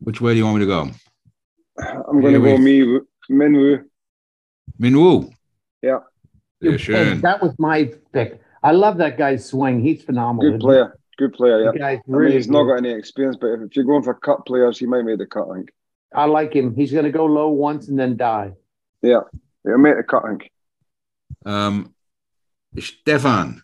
Which 0.00 0.20
way 0.20 0.32
do 0.32 0.38
you 0.38 0.44
want 0.44 0.58
me 0.58 0.64
to 0.64 0.66
go? 0.66 0.90
I'm 1.78 2.20
going 2.20 2.34
to 2.34 2.40
go 2.40 2.56
we- 2.56 2.58
me 2.58 3.00
Minwoo. 3.30 3.84
Minwoo. 4.80 5.32
Yeah. 5.82 6.00
Sehr 6.62 6.78
schön. 6.78 7.20
that 7.22 7.42
was 7.42 7.54
my 7.58 7.92
pick. 8.12 8.40
I 8.62 8.72
love 8.72 8.98
that 8.98 9.18
guy's 9.18 9.44
swing. 9.44 9.80
He's 9.80 10.02
phenomenal. 10.02 10.52
Good 10.52 10.60
player. 10.60 10.98
Good 11.18 11.32
player. 11.34 11.64
Yeah. 11.64 11.72
The 11.72 11.78
guy's 11.78 11.98
I 11.98 12.10
mean, 12.10 12.16
really 12.16 12.34
he's 12.34 12.48
not 12.48 12.64
got 12.64 12.76
any 12.76 12.90
experience, 12.90 13.36
but 13.40 13.48
if 13.48 13.76
you're 13.76 13.84
going 13.84 14.02
for 14.02 14.14
cut 14.14 14.44
players, 14.46 14.78
he 14.78 14.86
might 14.86 15.02
make 15.02 15.18
the 15.18 15.26
cut. 15.26 15.48
I 15.50 15.54
think. 15.56 15.70
I 16.14 16.24
like 16.24 16.54
him. 16.54 16.74
He's 16.74 16.92
going 16.92 17.04
to 17.04 17.10
go 17.10 17.26
low 17.26 17.48
once 17.48 17.88
and 17.88 17.98
then 17.98 18.16
die. 18.16 18.52
Yeah, 19.02 19.20
he'll 19.64 19.78
make 19.78 19.96
the 19.96 20.02
cut. 20.02 20.24
I 20.24 20.28
think. 20.28 20.50
Um, 21.44 21.94
Stefan. 22.78 23.62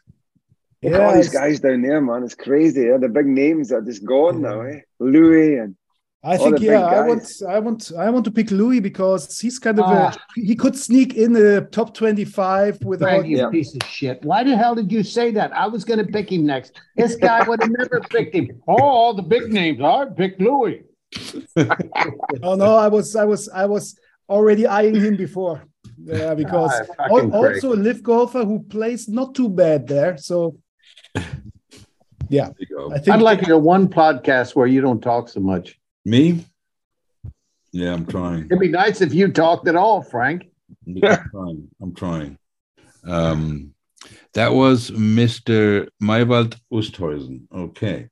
Look 0.82 0.94
at 0.94 1.00
all 1.00 1.14
these 1.14 1.28
guys 1.28 1.60
down 1.60 1.82
there, 1.82 2.00
man. 2.00 2.24
It's 2.24 2.34
crazy. 2.34 2.86
Yeah? 2.86 2.98
The 2.98 3.08
big 3.08 3.26
names 3.26 3.70
are 3.70 3.80
just 3.80 4.04
gone 4.04 4.42
now. 4.42 4.62
Eh? 4.62 4.80
Louis 4.98 5.58
and 5.58 5.76
I 6.24 6.36
think 6.36 6.60
yeah, 6.60 6.84
I 6.84 7.00
want. 7.08 7.42
I 7.48 7.58
want 7.58 7.90
I 7.98 8.08
want 8.10 8.24
to 8.26 8.30
pick 8.30 8.52
Louis 8.52 8.78
because 8.78 9.40
he's 9.40 9.58
kind 9.58 9.78
of 9.80 9.86
Ah. 9.88 10.14
a 10.14 10.40
he 10.40 10.54
could 10.54 10.76
sneak 10.76 11.14
in 11.14 11.32
the 11.32 11.66
top 11.72 11.94
25 11.94 12.84
without 12.84 13.08
Frank, 13.08 13.26
you 13.26 13.38
Yeah. 13.38 13.50
piece 13.50 13.74
of 13.74 13.82
shit. 13.88 14.22
Why 14.24 14.44
the 14.44 14.56
hell 14.56 14.76
did 14.76 14.92
you 14.92 15.02
say 15.02 15.32
that? 15.32 15.50
I 15.52 15.66
was 15.66 15.84
going 15.84 15.98
to 15.98 16.06
pick 16.12 16.30
him 16.30 16.46
next. 16.46 16.80
This 16.96 17.16
guy 17.16 17.42
would 17.48 17.60
have 17.60 17.72
never 17.76 17.98
picked 18.08 18.36
him. 18.36 18.50
Oh, 18.68 18.76
all 18.80 19.14
the 19.14 19.22
big 19.22 19.52
names. 19.52 19.80
I 19.80 20.04
picked 20.16 20.40
Louis. 20.40 20.82
Oh 22.42 22.54
no, 22.54 22.76
I 22.76 22.88
was 22.88 23.16
I 23.16 23.24
was 23.24 23.48
I 23.48 23.66
was 23.66 23.98
already 24.28 24.64
eyeing 24.66 24.94
him 24.94 25.16
before. 25.16 25.64
Yeah, 26.04 26.34
because 26.34 26.72
Ah, 26.98 27.06
al- 27.10 27.34
also 27.34 27.72
a 27.72 27.78
LIV 27.86 28.02
golfer 28.02 28.44
who 28.44 28.60
plays 28.62 29.08
not 29.08 29.34
too 29.34 29.48
bad 29.48 29.86
there. 29.88 30.16
So 30.16 30.56
yeah, 32.28 32.46
There 32.46 32.54
you 32.60 32.66
go. 32.76 32.92
I 32.92 32.98
think 32.98 33.08
I'd 33.16 33.22
like 33.22 33.46
your 33.46 33.58
one 33.58 33.88
podcast 33.88 34.54
where 34.56 34.66
you 34.66 34.80
don't 34.80 35.00
talk 35.00 35.28
so 35.28 35.40
much. 35.40 35.78
Me? 36.04 36.44
Yeah, 37.72 37.94
I'm 37.94 38.06
trying. 38.06 38.46
It'd 38.46 38.58
be 38.60 38.68
nice 38.68 39.00
if 39.00 39.14
you 39.14 39.28
talked 39.28 39.68
at 39.68 39.76
all, 39.76 40.02
Frank. 40.02 40.44
I'm 40.86 41.00
trying. 41.00 41.68
I'm 41.80 41.94
trying. 41.94 42.38
Um, 43.04 43.74
that 44.34 44.52
was 44.52 44.90
Mr. 44.90 45.88
Maiwald 46.02 46.58
Oosthuizen. 46.72 47.42
Okay. 47.54 48.08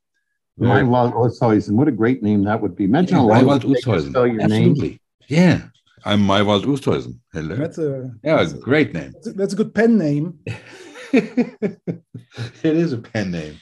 Maiwald 0.59 1.73
What 1.73 1.89
a 1.89 1.93
great 1.93 2.23
name 2.23 2.45
that 2.45 2.61
would 2.61 2.77
be. 2.77 2.85
Imagine 2.85 3.17
Yeah, 3.17 3.23
how 3.23 3.29
long 3.29 3.45
Maiwald 3.45 3.65
would 3.65 3.75
take 3.77 3.85
to 3.85 3.91
Oosthuizen. 3.91 4.11
spell 4.11 4.27
your 4.27 4.49
name. 4.49 4.99
Yeah. 5.29 5.63
I'm 6.05 6.21
Maiwald 6.23 6.65
Oosthuizen. 6.65 7.19
Hello. 7.33 7.57
That's 7.57 7.79
a 7.79 8.11
Yeah, 8.23 8.37
that's 8.37 8.53
a, 8.53 8.59
great 8.59 8.95
name. 8.95 9.15
that's 9.25 9.53
a 9.53 9.57
good 9.57 9.75
pen 9.75 9.99
name. 9.99 10.39
it 11.13 12.01
is 12.63 12.93
a 12.93 12.99
pen 12.99 13.31
name. 13.31 13.59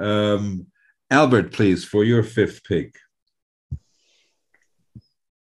Um, 0.00 0.66
Albert, 1.10 1.52
please, 1.52 1.84
for 1.84 2.04
your 2.04 2.22
fifth 2.22 2.64
pick. 2.64 2.94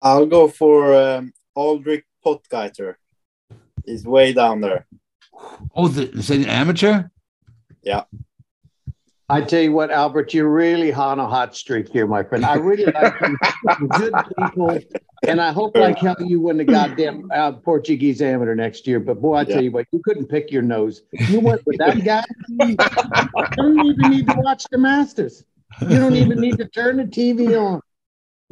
I'll 0.04 0.26
go 0.26 0.48
for 0.48 0.94
um, 0.94 1.32
Aldrich 1.54 2.04
Potgieter. 2.24 2.96
He's 3.86 4.04
way 4.06 4.32
down 4.34 4.60
there. 4.60 4.86
Oh, 5.74 5.88
the, 5.88 6.10
is 6.10 6.28
that 6.28 6.36
an 6.38 6.44
amateur? 6.46 7.04
Yeah. 7.82 8.04
I 9.30 9.40
tell 9.40 9.62
you 9.62 9.72
what, 9.72 9.90
Albert, 9.90 10.34
you're 10.34 10.50
really 10.50 10.92
on 10.92 11.18
a 11.18 11.26
hot 11.26 11.56
streak 11.56 11.88
here, 11.88 12.06
my 12.06 12.22
friend. 12.22 12.44
I 12.44 12.56
really 12.56 12.84
like 12.84 13.14
you. 13.22 13.36
Good 13.88 14.12
people. 14.38 14.78
And 15.26 15.40
I 15.40 15.50
hope 15.52 15.74
like 15.78 15.96
hell 15.98 16.16
you 16.20 16.38
win 16.38 16.58
the 16.58 16.64
goddamn 16.64 17.30
uh, 17.34 17.52
Portuguese 17.52 18.20
amateur 18.20 18.54
next 18.54 18.86
year. 18.86 19.00
But 19.00 19.22
boy, 19.22 19.36
I 19.36 19.44
tell 19.44 19.56
Yeah. 19.56 19.60
you 19.62 19.70
what, 19.72 19.86
you 19.92 20.00
couldn't 20.04 20.26
pick 20.26 20.50
your 20.52 20.60
nose. 20.60 21.02
You 21.30 21.40
went 21.40 21.64
with 21.64 21.78
that 21.78 22.04
guy. 22.04 22.24
You 22.48 22.76
don't 23.56 23.86
even 23.86 24.10
need 24.10 24.26
to 24.28 24.34
watch 24.36 24.64
the 24.70 24.76
Masters. 24.76 25.42
You 25.80 25.96
don't 25.96 26.14
even 26.16 26.38
need 26.38 26.58
to 26.58 26.68
turn 26.68 26.98
the 26.98 27.04
TV 27.04 27.58
on. 27.58 27.80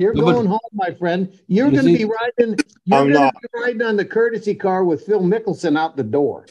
You're 0.02 0.24
but- 0.24 0.32
going 0.32 0.46
home, 0.46 0.60
my 0.72 0.90
friend. 0.92 1.32
You're 1.46 1.68
You 1.68 1.72
going 1.80 1.86
to 1.92 1.98
be 1.98 2.04
riding. 2.04 2.56
You're 2.84 2.98
I'm 2.98 3.04
going 3.04 3.14
to 3.14 3.20
not. 3.20 3.34
be 3.40 3.48
riding 3.60 3.82
on 3.82 3.96
the 3.96 4.04
courtesy 4.04 4.54
car 4.54 4.84
with 4.84 5.04
Phil 5.06 5.20
Mickelson 5.20 5.78
out 5.78 5.96
the 5.96 6.02
door. 6.02 6.46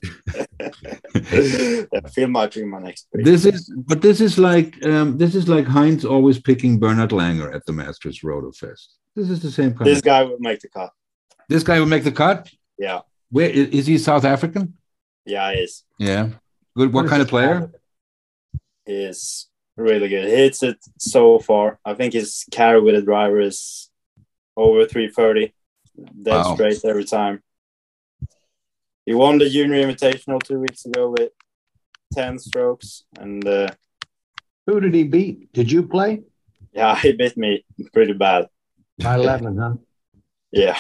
yeah, 0.62 2.00
Phil 2.14 2.28
might 2.28 2.54
be 2.54 2.64
my 2.66 2.80
next 2.80 3.08
pick. 3.14 3.26
This 3.26 3.46
is, 3.46 3.72
but 3.86 4.02
this 4.02 4.22
is 4.22 4.38
like, 4.38 4.84
um, 4.86 5.18
this 5.18 5.36
is 5.36 5.48
like 5.50 5.66
Heinz 5.66 6.06
always 6.06 6.40
picking 6.40 6.80
Bernard 6.80 7.10
Langer 7.12 7.54
at 7.54 7.66
the 7.66 7.74
Masters 7.74 8.24
Roto 8.24 8.52
Fest. 8.52 8.98
This 9.16 9.30
is 9.30 9.42
the 9.42 9.52
same 9.52 9.74
kind. 9.74 9.86
This 9.86 10.00
of, 10.00 10.06
guy 10.06 10.24
would 10.24 10.40
make 10.40 10.60
the 10.62 10.70
cut. 10.70 10.92
this 11.50 11.64
guy 11.64 11.80
would 11.80 11.90
make 11.90 12.04
the 12.04 12.12
cut. 12.12 12.50
Yeah, 12.78 13.02
Where 13.30 13.50
is, 13.50 13.68
is 13.70 13.88
he? 13.88 13.98
South 13.98 14.24
African? 14.26 14.76
yeah, 15.26 15.52
he 15.54 15.60
is. 15.60 15.84
Yeah. 16.00 16.30
Good. 16.76 16.94
What 16.94 17.08
kind 17.08 17.22
of 17.22 17.28
player? 17.28 17.70
He 18.86 18.94
is 18.94 19.48
really 19.82 20.10
good. 20.10 20.26
He 20.26 20.36
hits 20.36 20.64
it 20.64 20.78
so 20.98 21.40
far. 21.40 21.80
I 21.86 21.94
think 21.94 22.14
his 22.14 22.46
carry 22.52 22.82
with 22.82 22.96
the 22.96 23.02
driver 23.02 23.40
is 23.40 23.90
over 24.56 24.86
330. 24.86 25.54
Dead 26.24 26.38
Wow. 26.46 26.54
straight 26.56 26.84
every 26.86 27.04
time. 27.06 27.42
He 29.06 29.14
won 29.14 29.38
the 29.40 29.50
junior 29.50 29.82
invitational 29.86 30.42
two 30.42 30.60
weeks 30.60 30.86
ago 30.86 31.10
with 31.10 31.32
10 32.14 32.40
strokes. 32.40 33.04
And 33.20 33.46
uh, 33.48 33.70
Who 34.68 34.80
did 34.80 34.94
he 34.94 35.04
beat? 35.04 35.52
Did 35.54 35.72
you 35.72 35.84
play? 35.84 36.24
yeah, 36.74 36.96
he 37.02 37.12
beat 37.14 37.36
me 37.38 37.66
pretty 37.94 38.14
bad. 38.14 38.48
By 39.00 39.16
11, 39.16 39.58
huh? 39.58 39.74
Yeah. 40.52 40.78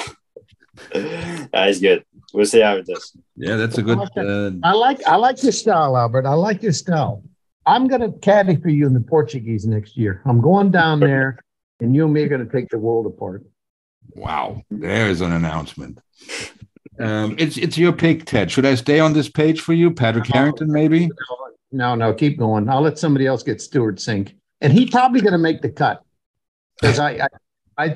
yeah, 0.95 1.67
he's 1.67 1.79
good. 1.79 2.03
We'll 2.33 2.45
see 2.45 2.61
how 2.61 2.75
it 2.75 2.85
does. 2.85 3.15
Yeah, 3.35 3.55
that's 3.55 3.77
a 3.77 3.81
good. 3.83 3.99
Uh, 3.99 4.51
I 4.63 4.73
like 4.73 5.03
I 5.05 5.15
like 5.15 5.41
your 5.43 5.51
style, 5.51 5.95
Albert. 5.97 6.25
I 6.25 6.33
like 6.33 6.61
your 6.63 6.73
style. 6.73 7.23
I'm 7.65 7.87
gonna 7.87 8.11
caddy 8.11 8.55
for 8.55 8.69
you 8.69 8.87
in 8.87 8.93
the 8.93 9.01
Portuguese 9.01 9.65
next 9.65 9.97
year. 9.97 10.21
I'm 10.25 10.41
going 10.41 10.71
down 10.71 10.99
there, 11.01 11.39
and 11.79 11.95
you 11.95 12.05
and 12.05 12.13
me 12.13 12.23
are 12.23 12.29
gonna 12.29 12.45
take 12.45 12.69
the 12.69 12.79
world 12.79 13.05
apart. 13.05 13.43
wow, 14.15 14.61
there's 14.69 15.21
an 15.21 15.31
announcement. 15.31 15.99
Um, 16.99 17.35
it's 17.39 17.57
it's 17.57 17.77
your 17.77 17.93
pick, 17.93 18.25
Ted. 18.25 18.51
Should 18.51 18.65
I 18.65 18.75
stay 18.75 18.99
on 18.99 19.13
this 19.13 19.29
page 19.29 19.61
for 19.61 19.73
you, 19.73 19.91
Padraig 19.91 20.27
Harrington? 20.27 20.71
Maybe. 20.71 21.09
No, 21.71 21.95
no, 21.95 22.13
keep 22.13 22.37
going. 22.37 22.67
I'll 22.69 22.81
let 22.81 22.99
somebody 22.99 23.25
else 23.25 23.43
get 23.43 23.61
Stewart 23.61 23.95
Cink, 23.95 24.35
and 24.59 24.73
he's 24.73 24.89
probably 24.89 25.21
gonna 25.21 25.37
make 25.37 25.61
the 25.61 25.69
cut 25.69 26.03
because 26.79 26.99
I, 26.99 27.11
I, 27.11 27.27
I. 27.77 27.87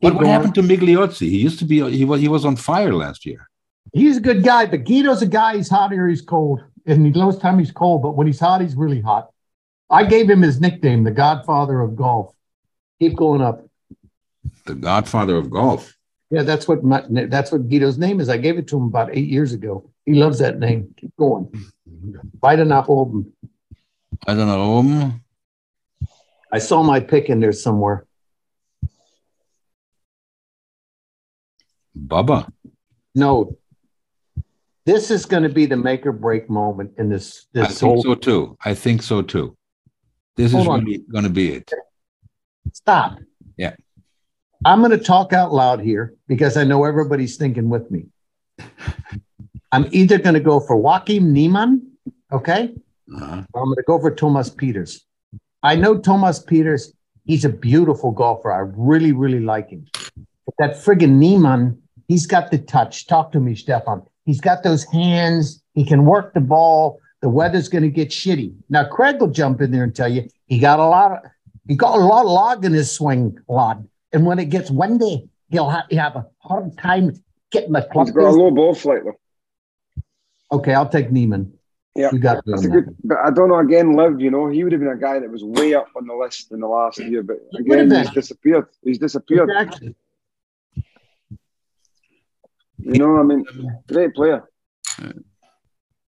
What, 0.00 0.14
what 0.14 0.22
going. 0.22 0.26
happened 0.26 0.54
to 0.56 0.62
Migliozzi? 0.62 1.28
He 1.28 1.38
used 1.38 1.58
to 1.58 1.64
be. 1.64 1.88
He 1.90 2.04
was. 2.04 2.20
He 2.20 2.28
was 2.28 2.44
on 2.44 2.56
fire 2.56 2.94
last 2.94 3.26
year. 3.26 3.48
He's 3.92 4.16
a 4.16 4.20
good 4.20 4.42
guy, 4.42 4.66
but 4.66 4.84
Guido's 4.84 5.22
a 5.22 5.26
guy. 5.26 5.56
He's 5.56 5.68
hot 5.68 5.92
or 5.92 6.08
he's 6.08 6.22
cold, 6.22 6.62
and 6.86 7.04
he 7.04 7.12
knows 7.12 7.38
time 7.38 7.58
he's 7.58 7.72
cold. 7.72 8.02
But 8.02 8.16
when 8.16 8.26
he's 8.26 8.40
hot, 8.40 8.60
he's 8.60 8.74
really 8.74 9.00
hot. 9.00 9.30
I 9.90 10.04
gave 10.04 10.28
him 10.28 10.42
his 10.42 10.60
nickname, 10.60 11.04
the 11.04 11.10
Godfather 11.10 11.80
of 11.80 11.96
Golf. 11.96 12.34
Keep 13.00 13.16
going 13.16 13.40
up. 13.40 13.64
The 14.64 14.74
Godfather 14.74 15.36
of 15.36 15.50
golf. 15.50 15.96
Yeah, 16.30 16.42
that's 16.42 16.66
what 16.66 16.82
my, 16.82 17.04
that's 17.08 17.52
what 17.52 17.68
Guido's 17.68 17.98
name 17.98 18.20
is. 18.20 18.28
I 18.28 18.36
gave 18.36 18.58
it 18.58 18.66
to 18.68 18.76
him 18.76 18.84
about 18.84 19.14
eight 19.16 19.28
years 19.28 19.52
ago. 19.52 19.90
He 20.04 20.14
loves 20.14 20.38
that 20.38 20.58
name. 20.58 20.92
Keep 20.96 21.16
going. 21.16 21.52
Beide 22.40 22.66
nach 22.66 22.88
oben. 22.88 23.32
I 24.26 24.34
don't 24.34 24.48
know. 24.48 24.78
Um, 24.78 25.20
I 26.50 26.58
saw 26.58 26.82
my 26.82 27.00
pick 27.00 27.28
in 27.28 27.40
there 27.40 27.52
somewhere. 27.52 28.06
Bubba. 31.96 32.50
No, 33.14 33.56
this 34.86 35.10
is 35.10 35.26
going 35.26 35.42
to 35.42 35.48
be 35.48 35.66
the 35.66 35.76
make 35.76 36.06
or 36.06 36.12
break 36.12 36.48
moment 36.48 36.92
in 36.96 37.08
this 37.10 37.46
I 37.54 37.60
this 37.60 37.80
think 37.80 37.92
whole. 37.92 38.02
so 38.02 38.14
too. 38.14 38.56
I 38.64 38.72
think 38.74 39.02
so 39.02 39.20
too. 39.20 39.56
This 40.36 40.52
Hold 40.52 40.62
is 40.62 40.68
on. 40.68 40.84
really 40.84 40.98
going 41.10 41.24
to 41.24 41.30
be 41.30 41.52
it. 41.52 41.70
Stop. 42.72 43.18
Yeah. 43.56 43.74
I'm 44.64 44.78
going 44.80 44.90
to 44.92 44.98
talk 44.98 45.32
out 45.32 45.52
loud 45.52 45.80
here 45.80 46.14
because 46.28 46.56
I 46.56 46.64
know 46.64 46.84
everybody's 46.84 47.36
thinking 47.36 47.68
with 47.68 47.90
me. 47.90 48.06
I'm 49.72 49.86
either 49.92 50.18
going 50.18 50.34
to 50.34 50.40
go 50.40 50.60
for 50.60 50.76
Joaquin 50.76 51.32
Niemann, 51.32 51.90
okay, 52.32 52.74
Uh-huh. 53.14 53.42
or 53.52 53.60
I'm 53.62 53.66
going 53.68 53.76
to 53.76 53.82
go 53.86 53.98
for 53.98 54.10
Thomas 54.14 54.48
Pieters. 54.50 55.00
I 55.62 55.74
know 55.76 55.98
Thomas 55.98 56.42
Pieters. 56.42 56.92
He's 57.24 57.44
a 57.44 57.48
beautiful 57.48 58.12
golfer. 58.12 58.52
I 58.52 58.60
really, 58.76 59.12
really 59.12 59.40
like 59.40 59.70
him. 59.70 59.86
But 60.46 60.54
that 60.58 60.70
friggin' 60.76 61.16
Niemann, 61.18 61.82
he's 62.08 62.26
got 62.26 62.50
the 62.50 62.58
touch. 62.58 63.06
Talk 63.08 63.32
to 63.32 63.40
me, 63.40 63.54
Stefan. 63.56 64.02
He's 64.26 64.40
got 64.40 64.62
those 64.62 64.84
hands. 64.84 65.62
He 65.72 65.84
can 65.84 66.04
work 66.04 66.34
the 66.34 66.40
ball. 66.40 67.00
The 67.22 67.28
weather's 67.28 67.68
going 67.68 67.84
to 67.84 67.90
get 67.90 68.10
shitty. 68.10 68.54
Now, 68.68 68.84
Craig 68.84 69.20
will 69.20 69.28
jump 69.28 69.62
in 69.62 69.70
there 69.70 69.84
and 69.84 69.94
tell 69.94 70.08
you 70.08 70.28
he 70.46 70.58
got 70.58 70.78
a 70.78 70.86
lot 70.86 71.12
of 71.12 71.18
he 71.66 71.74
got 71.74 71.96
a 71.96 72.04
lot 72.04 72.24
of 72.24 72.30
log 72.30 72.64
in 72.64 72.72
his 72.72 72.90
swing 72.90 73.38
lod. 73.48 73.88
And 74.12 74.26
when 74.26 74.38
it 74.38 74.46
gets 74.50 74.70
windy, 74.70 75.28
he'll 75.48 75.70
have, 75.70 75.84
he'll 75.88 76.00
have 76.00 76.16
a 76.16 76.26
hard 76.38 76.76
time 76.78 77.12
getting 77.50 77.72
the 77.72 77.82
club. 77.82 78.06
He's 78.06 78.14
got 78.14 78.26
a 78.26 78.30
low 78.30 78.50
ball 78.50 78.74
flight 78.74 79.02
though. 79.04 79.18
Okay, 80.52 80.74
I'll 80.74 80.88
take 80.88 81.10
Niemann. 81.10 81.52
Yeah, 81.96 82.10
That's 82.12 82.64
a 82.64 82.68
good, 82.68 82.94
but 83.04 83.16
I 83.24 83.30
don't 83.30 83.48
know. 83.48 83.58
Again, 83.58 83.96
LIV, 83.96 84.20
you 84.20 84.30
know, 84.30 84.48
he 84.48 84.62
would 84.62 84.72
have 84.72 84.80
been 84.82 84.90
a 84.90 84.98
guy 84.98 85.18
that 85.18 85.30
was 85.30 85.42
way 85.42 85.72
up 85.72 85.88
on 85.96 86.06
the 86.06 86.14
list 86.14 86.52
in 86.52 86.60
the 86.60 86.66
last 86.68 86.98
year, 86.98 87.22
but 87.22 87.38
again, 87.58 87.90
he's 87.90 88.10
disappeared. 88.10 88.66
He's 88.82 88.98
disappeared. 88.98 89.48
Exactly. 89.48 89.94
You 92.78 92.98
know, 92.98 93.18
I 93.18 93.22
mean, 93.22 93.44
great 93.88 94.14
player. 94.14 94.42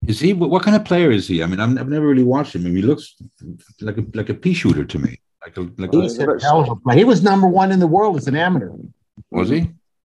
Is 0.07 0.21
he? 0.21 0.33
What 0.33 0.63
kind 0.63 0.77
of 0.77 0.85
player 0.85 1.11
is 1.11 1.27
he? 1.29 1.43
I 1.43 1.47
mean, 1.47 1.61
I've, 1.61 1.77
I've 1.79 1.89
never 1.89 2.07
really 2.07 2.23
watched 2.23 2.55
him. 2.55 2.63
I 2.63 2.65
mean, 2.69 2.77
he 2.77 2.83
looks 2.83 3.17
like 3.81 3.99
a 3.99 4.05
like 4.15 4.29
a 4.29 4.35
pea 4.35 4.55
shooter 4.55 4.85
to 4.85 4.99
me. 4.99 5.21
Like 5.45 5.57
a 5.57 5.63
like 5.77 5.93
a, 5.95 6.01
He's 6.03 6.19
a 6.19 6.29
a. 6.31 6.95
He 6.95 7.05
was 7.05 7.23
number 7.23 7.47
one 7.47 7.73
in 7.73 7.79
the 7.81 7.87
world 7.87 8.17
as 8.17 8.29
an 8.29 8.37
amateur. 8.37 8.71
was 9.31 9.49
he? 9.49 9.71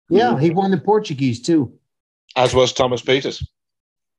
Yeah, 0.09 0.39
he 0.39 0.51
won 0.51 0.71
the 0.71 0.77
Portuguese 0.77 1.41
too. 1.41 1.73
As 2.35 2.53
was 2.55 2.73
Thomas 2.73 3.01
Pieters. 3.01 3.45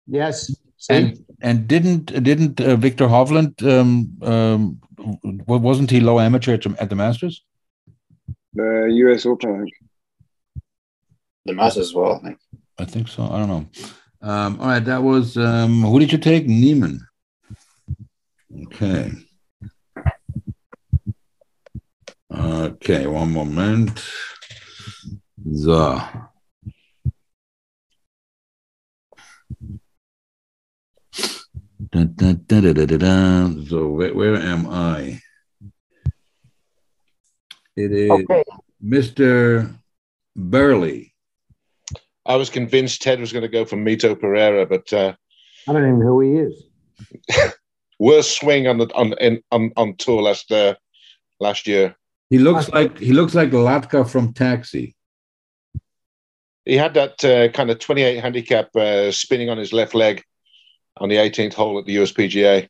Yes. 0.06 0.54
See? 0.76 0.94
And 0.94 1.24
and 1.40 1.66
didn't 1.66 2.06
didn't 2.22 2.60
uh, 2.60 2.76
Viktor 2.76 3.06
Hovland 3.08 3.54
um 3.62 3.90
um 4.22 4.80
wasn't 5.46 5.90
he 5.90 6.00
low 6.00 6.20
amateur 6.20 6.54
at, 6.54 6.62
the- 6.62 6.76
at 6.82 6.88
the 6.90 6.96
Masters? 6.96 7.42
The 8.54 8.88
U.S. 8.92 9.26
Open, 9.26 9.50
I 9.54 9.58
think. 9.60 9.72
The 11.44 11.52
Masters 11.52 11.88
as 11.88 11.94
well, 11.94 12.14
I 12.14 12.18
think. 12.26 12.38
I 12.78 12.84
think 12.84 13.08
so. 13.08 13.24
I 13.24 13.38
don't 13.38 13.48
know. 13.48 13.66
Um, 14.22 14.60
all 14.60 14.68
right, 14.68 14.84
that 14.84 15.02
was 15.02 15.36
um, 15.36 15.82
who 15.82 15.98
did 16.00 16.12
you 16.12 16.18
take? 16.18 16.46
Niemann. 16.46 17.06
Okay. 18.66 19.12
Okay, 22.34 23.06
one 23.06 23.32
moment. 23.32 24.02
So. 25.54 26.00
Dun, 31.90 32.14
dun, 32.16 32.44
dun, 32.46 32.62
dun, 32.62 32.74
dun, 32.74 32.86
dun, 32.86 32.98
dun. 32.98 33.66
So 33.66 33.88
where, 33.88 34.14
where 34.14 34.36
am 34.36 34.66
I? 34.68 35.20
It 37.76 37.92
is 37.92 38.10
Okay. 38.10 38.44
Mr. 38.82 39.74
Burley. 40.34 41.13
I 42.26 42.36
was 42.36 42.50
convinced 42.50 43.02
Ted 43.02 43.20
was 43.20 43.32
going 43.32 43.42
to 43.42 43.48
go 43.48 43.64
for 43.64 43.76
Mito 43.76 44.18
Pereira, 44.18 44.66
but 44.66 44.92
uh, 44.92 45.14
I 45.68 45.72
don't 45.72 45.82
even 45.82 46.00
know 46.00 46.06
who 46.06 46.20
he 46.20 46.36
is. 46.38 46.64
worst 47.98 48.38
swing 48.38 48.66
on 48.66 48.78
the 48.78 48.86
on 48.94 49.12
in, 49.14 49.42
on, 49.50 49.72
on 49.76 49.96
tour 49.96 50.22
last 50.22 50.50
uh, 50.50 50.74
last 51.40 51.66
year. 51.66 51.96
He 52.30 52.38
looks 52.38 52.68
like 52.70 52.98
he 52.98 53.12
looks 53.12 53.34
like 53.34 53.50
Latka 53.50 54.08
from 54.08 54.32
Taxi. 54.32 54.94
He 56.64 56.76
had 56.76 56.94
that 56.94 57.22
uh, 57.24 57.48
kind 57.48 57.70
of 57.70 57.78
28 57.78 58.20
handicap 58.20 58.74
uh, 58.74 59.12
spinning 59.12 59.50
on 59.50 59.58
his 59.58 59.74
left 59.74 59.94
leg 59.94 60.22
on 60.96 61.10
the 61.10 61.16
18th 61.16 61.52
hole 61.52 61.78
at 61.78 61.84
the 61.84 61.96
USPGA. 61.96 62.68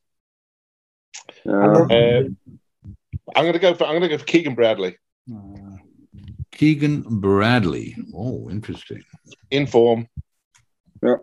Uh, 1.46 1.50
Uh, 1.94 2.22
I'm 3.36 3.44
going 3.44 3.52
to 3.52 3.58
go 3.60 3.74
for 3.74 3.84
I'm 3.84 3.92
going 3.92 4.02
to 4.02 4.08
go 4.08 4.18
for 4.18 4.24
Keegan 4.24 4.54
Bradley 4.56 4.96
Keegan 6.54 7.02
Bradley. 7.20 7.96
Oh, 8.14 8.48
interesting. 8.50 9.02
in 9.50 9.66
form. 9.66 10.08
Yeah. 11.02 11.16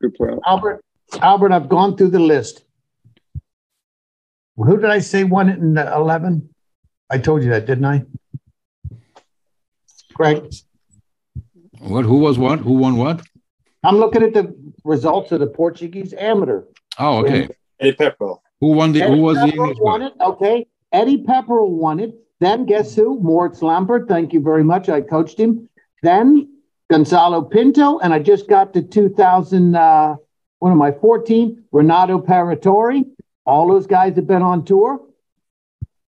Good 0.00 0.14
player. 0.14 0.38
Albert, 0.46 0.84
Albert, 1.20 1.52
I've 1.52 1.68
gone 1.68 1.96
through 1.96 2.10
the 2.10 2.20
list. 2.20 2.64
Who 4.56 4.76
did 4.76 4.90
I 4.90 4.98
say 5.00 5.24
won 5.24 5.48
it 5.48 5.58
in 5.58 5.74
the 5.74 5.92
11? 5.94 6.48
I 7.10 7.18
told 7.18 7.42
you 7.42 7.50
that, 7.50 7.66
didn't 7.66 7.84
I? 7.84 8.04
Greg, 10.14 10.44
What? 11.80 12.04
Who 12.04 12.18
was 12.18 12.38
what? 12.38 12.58
Who 12.60 12.74
won 12.74 12.96
what? 12.96 13.22
I'm 13.82 13.96
looking 13.96 14.22
at 14.22 14.34
the 14.34 14.54
results 14.84 15.32
of 15.32 15.40
the 15.40 15.46
Portuguese 15.46 16.12
amateur. 16.12 16.62
Oh, 16.98 17.24
okay. 17.24 17.48
Eddie 17.80 17.96
Pepperell. 17.96 18.40
Who 18.60 18.72
won 18.72 18.92
the? 18.92 19.00
Who 19.00 19.12
Eddie 19.12 19.20
was 19.20 19.36
the 19.38 19.42
Pepperell 19.46 19.52
English 19.54 19.78
won 19.80 20.00
guy? 20.00 20.06
it. 20.08 20.12
Okay. 20.20 20.66
Eddie 20.92 21.24
Pepperell 21.24 21.70
won 21.70 22.00
it. 22.00 22.14
Then 22.40 22.64
guess 22.64 22.94
who? 22.94 23.20
Moritz 23.20 23.60
Lampert. 23.60 24.08
Thank 24.08 24.32
you 24.32 24.40
very 24.40 24.64
much. 24.64 24.88
I 24.88 25.02
coached 25.02 25.38
him. 25.38 25.68
Then 26.02 26.50
Gonzalo 26.90 27.42
Pinto, 27.42 27.98
and 27.98 28.12
I 28.12 28.18
just 28.18 28.48
got 28.48 28.72
to 28.72 28.82
2000. 28.82 29.76
Uh, 29.76 30.16
am 30.62 30.82
I? 30.82 30.92
14. 30.92 31.64
Renato 31.70 32.18
Paratore. 32.18 33.04
All 33.44 33.68
those 33.68 33.86
guys 33.86 34.16
have 34.16 34.26
been 34.26 34.42
on 34.42 34.64
tour. 34.64 35.00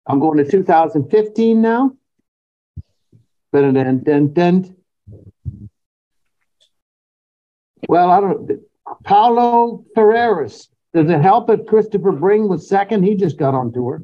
I'm 0.07 0.19
going 0.19 0.37
to 0.37 0.49
2015 0.49 1.61
now. 1.61 1.95
Dun, 3.53 3.73
dun, 3.73 3.99
dun, 4.03 4.33
dun. 4.33 4.75
Well, 7.87 8.09
I 8.09 8.19
don't. 8.21 8.61
Paulo 9.03 9.85
Ferreras. 9.95 10.67
Does 10.93 11.09
it 11.09 11.21
help 11.21 11.49
if 11.49 11.65
Christopher 11.65 12.11
Bring 12.11 12.47
was 12.47 12.67
second? 12.67 13.03
He 13.03 13.15
just 13.15 13.37
got 13.37 13.53
on 13.53 13.71
tour. 13.71 14.03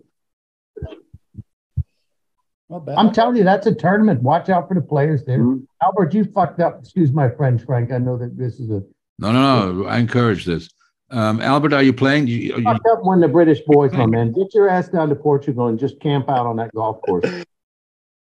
Not 2.70 2.86
bad. 2.86 2.95
I'm 2.97 3.13
telling 3.13 3.38
you, 3.38 3.43
that's 3.43 3.65
a 3.65 3.74
tournament. 3.74 4.22
Watch 4.22 4.49
out 4.49 4.68
for 4.68 4.74
the 4.74 4.82
players 4.82 5.24
there. 5.24 5.39
Mhm. 5.39 5.65
Albert, 5.82 6.13
you 6.13 6.26
fucked 6.26 6.59
up. 6.59 6.80
Excuse 6.80 7.13
my 7.13 7.30
French, 7.30 7.63
Frank. 7.63 7.91
I 7.91 7.97
know 7.97 8.18
that 8.18 8.38
this 8.38 8.59
is 8.59 8.70
a 8.70 8.84
No, 9.20 9.32
no, 9.32 9.72
no. 9.72 9.86
I 9.86 9.97
encourage 9.97 10.45
this. 10.45 10.70
Um, 11.09 11.41
Albert, 11.41 11.74
are 11.74 11.82
you 11.82 11.93
playing? 11.93 12.28
You, 12.28 12.38
you, 12.38 12.63
fucked 12.63 12.86
up 12.91 13.03
when 13.03 13.22
the 13.22 13.30
British 13.30 13.61
boys, 13.61 13.93
my 13.93 14.05
man. 14.05 14.34
Get 14.34 14.53
your 14.53 14.68
ass 14.68 14.89
down 14.89 15.07
to 15.09 15.15
Portugal 15.15 15.68
and 15.68 15.80
just 15.80 15.99
camp 16.01 16.30
out 16.30 16.45
on 16.45 16.57
that 16.57 16.74
golf 16.76 17.01
course. 17.01 17.26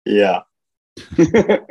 Yeah. 0.06 0.42
there 1.18 1.66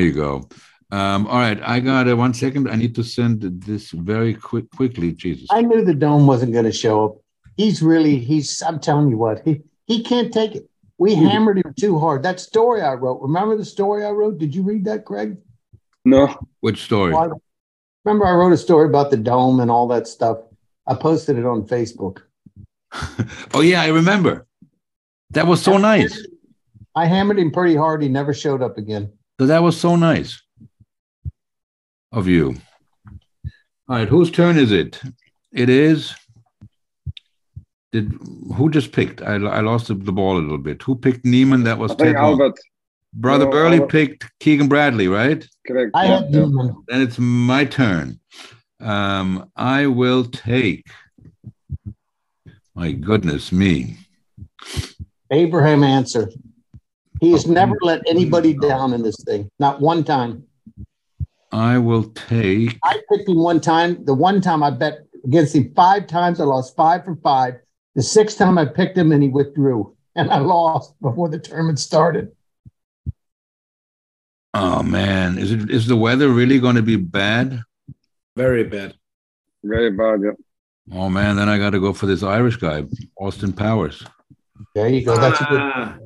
you 0.00 0.12
go. 0.12 0.48
Um, 0.92 1.26
all 1.26 1.38
right, 1.38 1.60
I 1.60 1.80
got 1.80 2.08
uh, 2.08 2.16
one 2.16 2.34
second. 2.34 2.70
I 2.70 2.76
need 2.76 2.94
to 2.94 3.02
send 3.02 3.42
this 3.42 3.90
very 3.90 4.34
quick, 4.34 4.70
quickly. 4.70 5.12
Jesus. 5.12 5.48
I 5.50 5.62
knew 5.62 5.84
the 5.84 5.94
dome 5.94 6.28
wasn't 6.28 6.52
going 6.52 6.66
to 6.66 6.72
show 6.72 7.04
up. 7.04 7.16
He's 7.56 7.82
really, 7.82 8.18
he's, 8.18 8.62
I'm 8.62 8.80
telling 8.80 9.08
you 9.08 9.16
what, 9.16 9.42
he, 9.44 9.62
he 9.86 10.02
can't 10.02 10.32
take 10.32 10.54
it. 10.54 10.68
We 10.98 11.14
hmm. 11.14 11.26
hammered 11.26 11.58
him 11.58 11.74
too 11.78 11.98
hard. 11.98 12.22
That 12.22 12.40
story 12.40 12.82
I 12.82 12.94
wrote, 12.94 13.20
remember 13.20 13.56
the 13.56 13.64
story 13.64 14.04
I 14.04 14.10
wrote? 14.10 14.38
Did 14.38 14.54
you 14.54 14.62
read 14.62 14.84
that, 14.84 15.04
Craig? 15.04 15.36
No. 16.04 16.36
Which 16.60 16.82
story? 16.82 17.12
Well, 17.12 17.34
I- 17.34 17.38
Remember, 18.04 18.26
I 18.26 18.32
wrote 18.32 18.52
a 18.52 18.58
story 18.58 18.86
about 18.86 19.10
the 19.10 19.16
dome 19.16 19.60
and 19.60 19.70
all 19.70 19.88
that 19.88 20.06
stuff. 20.06 20.38
I 20.86 20.94
posted 20.94 21.38
it 21.38 21.46
on 21.46 21.66
Facebook. 21.66 22.22
oh 23.54 23.62
yeah, 23.62 23.80
I 23.80 23.88
remember. 23.88 24.46
That 25.30 25.46
was 25.46 25.62
so 25.62 25.78
nice. 25.78 26.26
I 26.94 27.06
hammered 27.06 27.38
him 27.38 27.50
pretty 27.50 27.74
hard. 27.74 28.02
He 28.02 28.08
never 28.08 28.34
showed 28.34 28.62
up 28.62 28.76
again. 28.76 29.10
So 29.40 29.46
that 29.46 29.62
was 29.62 29.80
so 29.80 29.96
nice 29.96 30.40
of 32.12 32.28
you. 32.28 32.56
All 33.88 33.96
right, 33.96 34.08
whose 34.08 34.30
turn 34.30 34.58
is 34.58 34.70
it? 34.70 35.00
It 35.50 35.68
is. 35.68 36.14
Did 37.94 38.12
who 38.56 38.70
just 38.70 38.90
picked? 38.90 39.22
I, 39.22 39.34
I 39.34 39.60
lost 39.60 39.86
the, 39.86 39.94
the 39.94 40.10
ball 40.10 40.36
a 40.36 40.40
little 40.40 40.58
bit. 40.58 40.82
Who 40.82 40.96
picked 40.96 41.24
Niemann? 41.24 41.62
That 41.62 41.78
was 41.78 41.92
I 41.92 41.94
think 41.94 42.06
Ted 42.08 42.16
Long. 42.16 42.32
Albert. 42.32 42.58
Brother 43.12 43.44
No, 43.44 43.52
Burley 43.52 43.76
Albert. 43.76 43.90
picked 43.92 44.32
Keegan 44.40 44.66
Bradley, 44.66 45.06
right? 45.06 45.46
Correct. 45.64 45.92
I 45.94 46.06
yeah. 46.06 46.16
had 46.16 46.30
Newman. 46.32 46.74
Then 46.88 47.02
it's 47.02 47.20
my 47.20 47.64
turn. 47.64 48.18
Um, 48.80 49.48
I 49.54 49.86
will 49.86 50.24
take. 50.24 50.88
My 52.74 52.90
goodness 52.90 53.52
me. 53.52 53.96
Abraham 55.30 55.84
Ancer. 55.84 56.28
He 57.20 57.30
has 57.30 57.46
never 57.46 57.76
let 57.80 58.02
anybody 58.08 58.54
down 58.54 58.92
in 58.92 59.02
this 59.02 59.22
thing. 59.22 59.48
Not 59.60 59.80
one 59.80 60.02
time. 60.02 60.42
I 61.52 61.78
will 61.78 62.10
take. 62.10 62.76
I 62.82 63.00
picked 63.08 63.28
him 63.28 63.38
one 63.38 63.60
time. 63.60 64.04
The 64.04 64.14
one 64.14 64.40
time 64.40 64.64
I 64.64 64.70
bet 64.70 65.06
against 65.24 65.54
him 65.54 65.72
five 65.76 66.08
times, 66.08 66.40
I 66.40 66.44
lost 66.44 66.74
five 66.74 67.04
for 67.04 67.14
five. 67.22 67.60
The 67.94 68.02
sixth 68.02 68.38
time 68.38 68.58
I 68.58 68.64
picked 68.64 68.98
him 68.98 69.12
and 69.12 69.22
he 69.22 69.28
withdrew, 69.28 69.96
and 70.16 70.30
I 70.30 70.38
lost 70.38 70.94
before 71.00 71.28
the 71.28 71.38
tournament 71.38 71.78
started. 71.78 72.32
Oh 74.52 74.82
man, 74.82 75.38
is 75.38 75.52
it 75.52 75.70
is 75.70 75.86
the 75.86 75.96
weather 75.96 76.28
really 76.28 76.58
going 76.60 76.76
to 76.76 76.82
be 76.82 76.96
bad? 76.96 77.62
Very 78.36 78.64
bad. 78.64 78.94
Very 79.62 79.90
bad. 79.90 80.20
Yeah. 80.22 80.96
Oh 80.98 81.08
man, 81.08 81.36
then 81.36 81.48
I 81.48 81.58
got 81.58 81.70
to 81.70 81.80
go 81.80 81.92
for 81.92 82.06
this 82.06 82.22
Irish 82.22 82.56
guy, 82.56 82.84
Austin 83.18 83.52
Powers. 83.52 84.04
There 84.74 84.88
you 84.88 85.04
go. 85.04 85.16
That's 85.16 85.40
a 85.40 85.44
good. 85.44 85.60
Ah, 85.60 85.96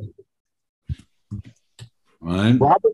Right? 2.20 2.59
Robert. 2.61 2.93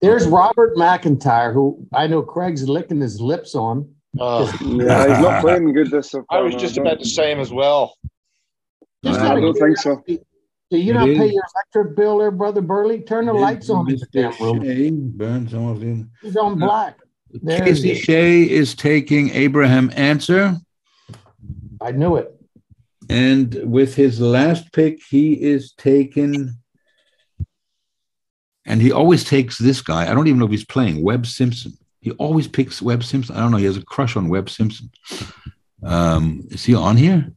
There's 0.00 0.26
Robert 0.26 0.76
McIntyre, 0.76 1.52
who 1.52 1.86
I 1.94 2.06
know 2.06 2.22
Craig's 2.22 2.68
licking 2.68 3.00
his 3.00 3.20
lips 3.20 3.54
on. 3.54 3.94
Oh, 4.18 4.44
Yeah, 4.62 5.08
he's 5.08 5.18
not 5.20 5.40
playing 5.42 5.72
good 5.72 5.90
this 5.90 6.10
so 6.10 6.24
I 6.30 6.40
was 6.40 6.54
just 6.54 6.76
about 6.76 7.00
to 7.00 7.06
say 7.08 7.32
him 7.32 7.40
as 7.40 7.52
well. 7.52 7.94
Just 9.04 9.20
I 9.20 9.40
don't 9.40 9.54
think 9.54 9.76
so. 9.78 10.02
Do 10.06 10.78
you 10.78 10.90
It 10.90 10.94
not 10.94 11.06
pay 11.06 11.32
your 11.32 11.44
electric 11.54 11.96
bill 11.96 12.18
there, 12.18 12.30
brother 12.32 12.60
Burley? 12.60 13.00
Turn 13.00 13.26
the 13.26 13.32
lights 13.32 13.70
on 13.70 13.88
in 13.88 13.98
the. 14.12 14.32
Shea, 14.32 14.90
burn 14.90 15.48
some 15.48 15.66
of 15.68 15.80
them. 15.80 16.10
He's 16.22 16.36
on 16.36 16.58
black. 16.58 16.98
There 17.30 17.60
Casey 17.60 17.92
is. 17.92 17.98
Shea 17.98 18.42
is 18.42 18.74
taking 18.74 19.30
Abraham 19.30 19.92
Ancer, 19.94 20.56
I 21.80 21.92
knew 21.92 22.16
it. 22.16 22.34
and 23.08 23.54
with 23.64 23.94
his 23.94 24.20
last 24.20 24.72
pick, 24.72 24.98
he 25.08 25.34
is 25.34 25.72
taken. 25.72 26.58
And 28.64 28.82
he 28.82 28.90
always 28.90 29.22
takes 29.22 29.58
this 29.58 29.80
guy. 29.80 30.10
I 30.10 30.14
don't 30.14 30.26
even 30.26 30.40
know 30.40 30.46
if 30.46 30.50
he's 30.50 30.64
playing 30.64 31.04
Webb 31.04 31.26
Simpson. 31.26 31.72
He 32.00 32.10
always 32.12 32.48
picks 32.48 32.82
Webb 32.82 33.04
Simpson. 33.04 33.36
I 33.36 33.40
don't 33.40 33.52
know. 33.52 33.58
He 33.58 33.64
has 33.66 33.76
a 33.76 33.84
crush 33.84 34.16
on 34.16 34.28
Webb 34.28 34.50
Simpson. 34.50 34.90
Um, 35.84 36.48
is 36.50 36.64
he 36.64 36.74
on 36.74 36.96
here? 36.96 37.30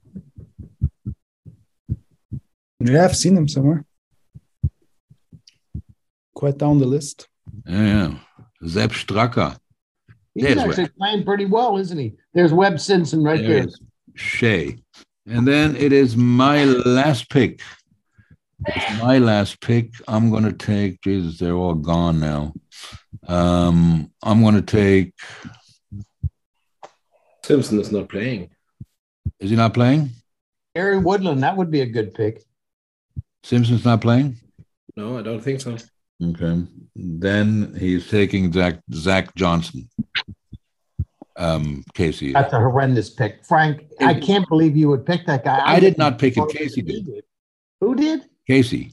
Yeah, 2.79 3.05
I've 3.05 3.15
seen 3.17 3.35
him 3.35 3.47
somewhere. 3.47 3.85
Quite 6.33 6.57
down 6.57 6.79
the 6.79 6.85
list. 6.85 7.27
Yeah, 7.65 7.85
yeah. 8.61 8.67
Sepp 8.67 8.91
Straka. 8.91 9.57
He's 10.33 10.43
There's 10.43 10.57
actually 10.59 10.89
playing 10.97 11.25
pretty 11.25 11.45
well, 11.45 11.77
isn't 11.77 11.97
he? 11.97 12.13
There's 12.33 12.53
Webb 12.53 12.79
Simpson 12.79 13.23
right 13.23 13.39
There 13.39 13.49
there. 13.49 13.57
it 13.63 13.67
is. 13.69 13.81
Shea. 14.15 14.77
And 15.25 15.47
then 15.47 15.75
it 15.75 15.91
is 15.91 16.15
my 16.15 16.63
last 16.63 17.29
pick. 17.29 17.61
It's 18.65 19.01
my 19.01 19.17
last 19.19 19.61
pick. 19.61 19.93
I'm 20.07 20.29
going 20.29 20.43
to 20.43 20.53
take, 20.53 21.01
Jesus, 21.01 21.39
they're 21.39 21.53
all 21.53 21.75
gone 21.75 22.19
now. 22.19 22.53
Um, 23.27 24.11
I'm 24.23 24.41
going 24.41 24.55
to 24.55 24.61
take, 24.61 25.13
Simpson 27.43 27.79
is 27.79 27.91
not 27.91 28.09
playing. 28.09 28.49
is 29.39 29.49
he 29.49 29.55
not 29.55 29.73
playing? 29.73 30.11
Gary 30.75 30.97
Woodland, 30.97 31.43
that 31.43 31.57
would 31.57 31.71
be 31.71 31.81
a 31.81 31.85
good 31.85 32.13
pick. 32.13 32.43
Simpson's 33.43 33.85
not 33.85 34.01
playing? 34.01 34.37
No, 34.95 35.17
I 35.17 35.21
don't 35.21 35.41
think 35.41 35.61
so. 35.61 35.77
Okay. 36.23 36.63
Then 36.95 37.75
he's 37.79 38.09
taking 38.09 38.51
Zach, 38.51 38.79
Zach 38.93 39.33
Johnson. 39.35 39.89
Um, 41.37 41.85
Casey. 41.93 42.33
That's 42.33 42.51
a 42.51 42.59
horrendous 42.59 43.09
pick. 43.11 43.45
Frank, 43.45 43.85
I 44.01 44.19
can't 44.19 44.47
believe 44.49 44.75
you 44.75 44.89
would 44.89 45.05
pick 45.05 45.25
that 45.27 45.45
guy. 45.45 45.61
I 45.63 45.79
did 45.79 45.97
not 45.97 46.19
pick 46.19 46.35
him. 46.35 46.49
Casey 46.49 46.81
He 46.81 47.01
did. 47.01 47.23
Who 47.79 47.95
did? 47.95 48.25
Casey. 48.45 48.91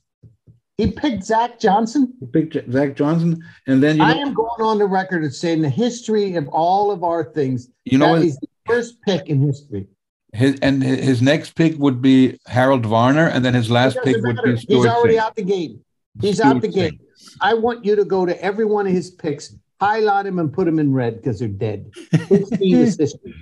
He 0.78 0.92
picked 0.92 1.24
Zach 1.24 1.58
Johnson. 1.58 2.14
He 2.20 2.26
picked 2.26 2.70
Zach 2.70 2.94
Johnson. 2.94 3.42
And 3.66 3.82
then, 3.82 3.96
you 3.96 4.04
I 4.04 4.14
know, 4.14 4.20
am 4.20 4.34
going 4.34 4.60
on 4.62 4.78
the 4.78 4.86
record 4.86 5.24
as 5.24 5.40
saying 5.40 5.62
the 5.62 5.70
history 5.70 6.36
of 6.36 6.46
all 6.48 6.92
of 6.92 7.02
our 7.02 7.24
things. 7.32 7.68
you 7.84 7.98
know 7.98 8.06
that 8.06 8.12
what? 8.12 8.22
is 8.22 8.36
the 8.36 8.48
first 8.66 9.02
pick 9.02 9.26
in 9.28 9.40
history. 9.44 9.88
His 10.36 10.58
and 10.60 10.82
his 10.82 11.22
next 11.22 11.54
pick 11.54 11.78
would 11.78 12.02
be 12.02 12.38
Harold 12.46 12.84
Varner, 12.84 13.28
and 13.28 13.44
then 13.44 13.54
his 13.54 13.70
last 13.70 13.96
pick 14.04 14.16
would 14.16 14.36
matter. 14.36 14.52
be 14.52 14.64
He's 14.68 14.86
already 14.86 15.14
Singh. 15.14 15.18
out 15.18 15.34
the 15.34 15.42
game. 15.42 15.80
He's 16.20 16.40
out 16.40 16.60
the 16.60 16.70
Stuart 16.70 16.90
game. 16.90 17.00
I 17.40 17.54
want 17.54 17.84
you 17.84 17.96
to 17.96 18.04
go 18.04 18.26
to 18.26 18.42
every 18.42 18.64
one 18.66 18.86
of 18.86 18.92
his 18.92 19.10
picks, 19.10 19.54
highlight 19.80 20.26
him, 20.26 20.38
and 20.38 20.52
put 20.52 20.68
him 20.68 20.78
in 20.78 20.92
red 20.92 21.16
because 21.16 21.38
they're 21.38 21.48
dead. 21.48 21.90
His 22.28 22.50
team 22.50 22.76
is 22.76 22.96
history. 22.98 23.34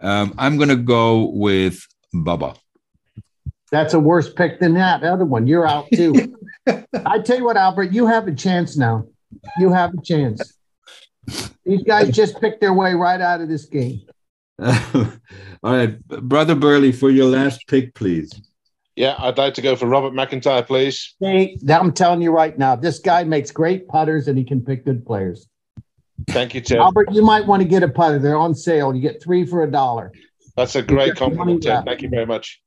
Um, 0.00 0.34
I'm 0.38 0.56
going 0.56 0.68
to 0.68 0.76
go 0.76 1.30
with 1.30 1.86
Bubba. 2.14 2.56
That's 3.72 3.94
a 3.94 4.00
worse 4.00 4.32
pick 4.32 4.60
than 4.60 4.74
that 4.74 5.02
other 5.02 5.24
one. 5.24 5.46
You're 5.46 5.66
out 5.66 5.86
too. 5.92 6.36
I 7.04 7.18
tell 7.18 7.36
you 7.36 7.44
what, 7.44 7.56
Albert, 7.56 7.92
you 7.92 8.06
have 8.06 8.28
a 8.28 8.34
chance 8.34 8.76
now. 8.76 9.06
You 9.58 9.72
have 9.72 9.92
a 9.92 10.02
chance. 10.02 10.56
These 11.64 11.82
guys 11.82 12.10
just 12.14 12.40
picked 12.40 12.60
their 12.60 12.72
way 12.72 12.94
right 12.94 13.20
out 13.20 13.40
of 13.40 13.48
this 13.48 13.64
game. 13.64 14.02
All 14.58 15.06
right, 15.62 16.02
brother 16.08 16.54
Burley, 16.54 16.92
for 16.92 17.10
your 17.10 17.26
last 17.26 17.66
pick, 17.68 17.94
please. 17.94 18.30
Yeah, 18.94 19.14
I'd 19.18 19.36
like 19.36 19.52
to 19.54 19.62
go 19.62 19.76
for 19.76 19.86
Robert 19.86 20.14
McIntyre, 20.14 20.66
please. 20.66 21.14
Hey, 21.20 21.58
I'm 21.68 21.92
telling 21.92 22.22
you 22.22 22.30
right 22.32 22.56
now, 22.58 22.76
this 22.76 22.98
guy 22.98 23.24
makes 23.24 23.50
great 23.50 23.86
putters 23.88 24.28
and 24.28 24.38
he 24.38 24.44
can 24.44 24.62
pick 24.62 24.84
good 24.86 25.04
players. 25.04 25.46
Thank 26.30 26.54
you, 26.54 26.62
Ted. 26.62 26.78
Albert, 26.78 27.08
you 27.12 27.22
might 27.22 27.46
want 27.46 27.62
to 27.62 27.68
get 27.68 27.82
a 27.82 27.88
putter. 27.88 28.18
They're 28.18 28.38
on 28.38 28.54
sale. 28.54 28.94
You 28.94 29.02
get 29.02 29.22
three 29.22 29.44
for 29.44 29.62
a 29.64 29.70
dollar. 29.70 30.12
That's 30.56 30.74
a 30.74 30.80
great 30.82 31.08
Get 31.08 31.16
the 31.18 31.24
money 31.24 31.36
compliment, 31.36 31.62
Ted. 31.62 31.84
Thank 31.84 32.00
you 32.00 32.08
very 32.08 32.24
much. 32.24 32.62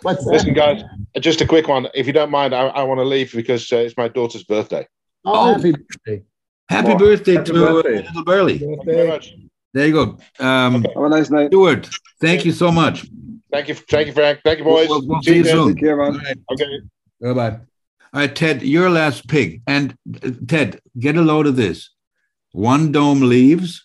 What's 0.00 0.24
that? 0.24 0.30
Listen, 0.30 0.54
guys, 0.54 0.82
just 1.20 1.42
a 1.42 1.46
quick 1.46 1.68
one. 1.68 1.88
If 1.92 2.06
you 2.06 2.14
don't 2.14 2.30
mind, 2.30 2.54
I, 2.54 2.68
I 2.68 2.82
want 2.84 3.00
to 3.00 3.04
leave 3.04 3.32
because 3.34 3.70
uh, 3.70 3.76
it's 3.76 3.96
my 3.98 4.08
daughter's 4.08 4.44
birthday. 4.44 4.86
Oh, 5.26 5.50
Oh. 5.50 5.54
happy 5.54 5.72
birthday. 5.72 6.22
Happy 6.70 6.92
Oh, 6.92 6.98
birthday 6.98 7.34
happy 7.34 7.52
to 7.52 7.66
uh, 7.68 7.72
little 7.72 8.24
Burley. 8.24 8.58
Thank 8.58 8.78
you 8.78 8.82
very 8.86 9.08
much. 9.08 9.34
There 9.74 9.86
you 9.88 9.92
go. 9.92 10.18
Um, 10.38 10.76
Okay. 10.76 10.92
Have 10.94 11.04
a 11.04 11.08
nice 11.08 11.30
night. 11.30 11.48
Stuart, 11.48 11.90
thank 12.20 12.44
you 12.44 12.52
so 12.52 12.70
much. 12.70 13.06
Thank 13.52 13.68
you, 13.68 13.74
thank 13.74 14.06
you, 14.06 14.12
Frank. 14.12 14.40
Thank 14.44 14.58
you, 14.60 14.64
boys. 14.64 14.88
We'll- 14.88 15.06
we'll 15.06 15.20
see 15.22 15.36
you 15.38 15.44
soon. 15.44 15.74
Take 15.74 15.82
care, 15.84 15.96
man. 15.96 16.20
Okay. 16.52 16.64
Bye 17.20 17.32
bye. 17.32 17.50
All 18.12 18.20
right, 18.20 18.34
Ted, 18.34 18.62
your 18.62 18.88
last 18.88 19.26
pig. 19.28 19.62
And 19.66 19.96
uh, 20.22 20.30
Ted, 20.46 20.80
get 20.98 21.16
a 21.16 21.22
load 21.22 21.46
of 21.48 21.56
this. 21.56 21.90
One 22.52 22.92
dome 22.92 23.20
leaves. 23.22 23.82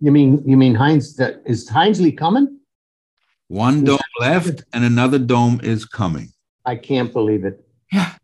You 0.00 0.10
mean 0.12 0.42
you 0.46 0.56
mean 0.56 0.74
Heinz? 0.74 1.16
That 1.16 1.42
is 1.44 1.68
Hinesley 1.68 2.16
coming? 2.16 2.58
One 3.48 3.84
dome 3.84 3.98
left, 4.18 4.64
and 4.72 4.84
another 4.84 5.18
dome 5.18 5.60
is 5.62 5.84
coming. 5.84 6.28
I 6.64 6.76
can't 6.76 7.12
believe 7.12 7.44
it. 7.44 7.62
Yeah. 7.92 8.14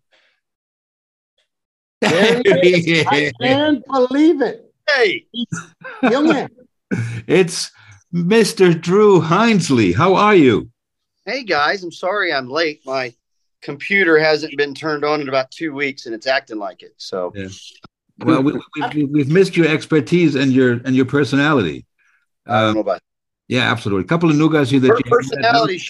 There 2.01 2.43
he 2.63 2.93
is. 3.01 3.07
I 3.07 3.33
can't 3.41 3.85
believe 3.87 4.43
it. 4.43 4.73
Hey, 4.89 5.27
Young 6.03 6.29
man. 6.29 6.49
it's 7.27 7.71
Mr. 8.15 8.79
Drew 8.81 9.21
Hinesley. 9.21 9.95
How 9.95 10.15
are 10.15 10.35
you? 10.35 10.71
hey 11.25 11.43
guys, 11.43 11.83
I'm 11.83 11.91
sorry 11.91 12.33
I'm 12.33 12.49
late. 12.49 12.83
My 12.87 13.13
computer 13.61 14.17
hasn't 14.17 14.57
been 14.57 14.73
turned 14.75 15.05
on 15.05 15.21
in 15.21 15.29
about 15.29 15.51
two 15.51 15.73
weeks 15.73 16.07
and 16.07 16.15
it's 16.15 16.29
acting 16.29 16.59
like 16.59 16.83
it. 16.85 16.95
So 16.99 17.33
Well, 18.21 18.43
we, 18.45 18.53
we, 18.95 19.05
we've 19.05 19.29
missed 19.29 19.57
your 19.57 19.67
expertise 19.67 20.37
and 20.37 20.53
your 20.53 20.75
and 20.85 20.95
your 20.95 21.05
personality. 21.07 21.85
I 22.47 22.61
don't 22.61 22.69
Um, 22.69 22.75
know 22.75 22.81
about 22.81 23.01
yeah, 23.49 23.71
absolutely. 23.73 24.05
A 24.05 24.09
couple 24.09 24.31
of 24.31 24.37
new 24.37 24.53
guys 24.53 24.71
here 24.71 24.79
that 24.81 24.89
her 24.89 24.95
you 24.99 25.03
haven't 25.05 25.19
personality. 25.19 25.83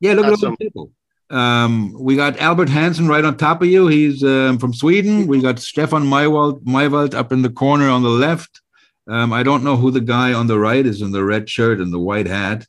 Yeah, 0.00 0.14
look 0.14 0.24
at 0.26 0.30
Not 0.30 0.44
all 0.44 0.50
the 0.52 0.56
people. 0.56 0.92
Um, 1.30 1.94
we 1.98 2.16
got 2.16 2.38
Albert 2.38 2.68
Hansson 2.68 3.06
right 3.06 3.24
on 3.24 3.36
top 3.36 3.62
of 3.62 3.68
you. 3.68 3.86
He's 3.86 4.24
um, 4.24 4.58
from 4.58 4.74
Sweden. 4.74 5.26
We 5.26 5.40
got 5.40 5.60
Stefan 5.60 6.04
Maiwald, 6.04 6.64
Maiwald 6.64 7.14
up 7.14 7.30
in 7.30 7.42
the 7.42 7.50
corner 7.50 7.88
on 7.88 8.02
the 8.02 8.08
left. 8.08 8.60
Um, 9.08 9.32
I 9.32 9.42
don't 9.42 9.64
know 9.64 9.76
who 9.76 9.90
the 9.90 10.00
guy 10.00 10.32
on 10.32 10.48
the 10.48 10.58
right 10.58 10.84
is 10.84 11.02
in 11.02 11.12
the 11.12 11.24
red 11.24 11.48
shirt 11.48 11.80
and 11.80 11.92
the 11.92 11.98
white 11.98 12.26
hat. 12.26 12.66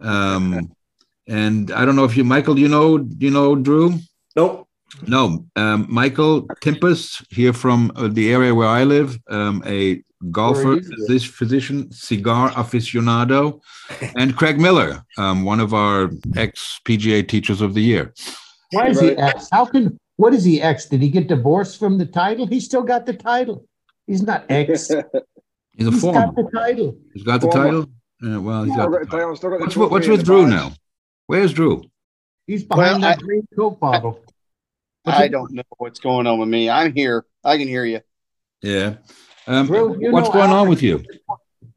Um, 0.00 0.72
and 1.28 1.70
I 1.72 1.84
don't 1.84 1.96
know 1.96 2.04
if 2.04 2.16
you, 2.16 2.24
Michael, 2.24 2.58
you 2.58 2.68
know, 2.68 3.06
you 3.18 3.30
know 3.30 3.56
Drew? 3.56 3.98
Nope. 4.36 4.68
No, 5.06 5.46
um, 5.56 5.86
Michael 5.88 6.42
Timphus 6.60 7.24
here 7.30 7.54
from 7.54 7.92
uh, 7.96 8.08
the 8.08 8.30
area 8.30 8.54
where 8.54 8.68
I 8.68 8.84
live, 8.84 9.18
um, 9.28 9.62
a 9.66 10.02
golfer, 10.30 10.74
Where 10.76 10.80
this 11.08 11.24
physician, 11.24 11.90
cigar 11.90 12.50
aficionado, 12.50 13.60
and 14.16 14.36
Craig 14.36 14.60
Miller, 14.60 15.02
um, 15.18 15.44
one 15.44 15.60
of 15.60 15.74
our 15.74 16.10
ex 16.36 16.80
PGA 16.84 17.26
teachers 17.26 17.60
of 17.60 17.74
the 17.74 17.82
year. 17.82 18.12
Why 18.70 18.88
is 18.88 19.00
he 19.00 19.10
X? 19.10 19.48
How 19.52 19.64
can 19.66 19.98
what 20.16 20.32
is 20.34 20.44
he 20.44 20.62
X? 20.62 20.86
Did 20.86 21.02
he 21.02 21.08
get 21.08 21.26
divorced 21.28 21.78
from 21.78 21.98
the 21.98 22.06
title? 22.06 22.46
He 22.46 22.60
still 22.60 22.82
got 22.82 23.06
the 23.06 23.12
title. 23.14 23.66
He's 24.06 24.22
not 24.22 24.44
X. 24.48 24.88
He's 25.74 25.86
a 25.86 25.90
He's 25.90 26.00
former. 26.02 26.26
got 26.26 26.36
the 26.36 26.50
title. 26.54 26.96
He's 27.14 27.22
got 27.24 27.40
the 27.40 27.50
Former. 27.50 27.64
title. 27.66 27.86
Yeah, 28.22 28.36
well, 28.38 28.64
he's 28.64 28.72
Still 28.74 28.84
got. 28.90 28.92
got 28.92 29.00
The 29.00 29.04
the 29.06 29.10
title. 29.10 29.18
title, 29.20 29.36
still 29.36 29.50
got 29.50 29.60
What's, 29.60 29.76
with- 29.76 29.90
what's 29.90 30.06
with 30.08 30.24
Drew 30.24 30.46
now? 30.46 30.72
Where's 31.26 31.52
Drew? 31.52 31.82
He's 32.46 32.62
behind 32.62 33.00
Well, 33.02 33.10
that 33.10 33.18
green 33.20 33.46
Coke 33.56 33.80
bottle. 33.80 34.20
I 35.06 35.28
don't 35.28 35.50
know 35.52 35.62
what's 35.78 35.98
going 35.98 36.26
on 36.26 36.38
with 36.38 36.48
me. 36.48 36.68
I'm 36.70 36.92
here. 36.94 37.24
I 37.42 37.56
can 37.58 37.66
hear 37.68 37.84
you. 37.84 38.00
Yeah. 38.62 38.94
Um, 39.46 39.66
Drew, 39.66 40.10
what's 40.12 40.28
know 40.28 40.32
going 40.34 40.50
on 40.50 40.68
with 40.68 40.82
you? 40.82 41.04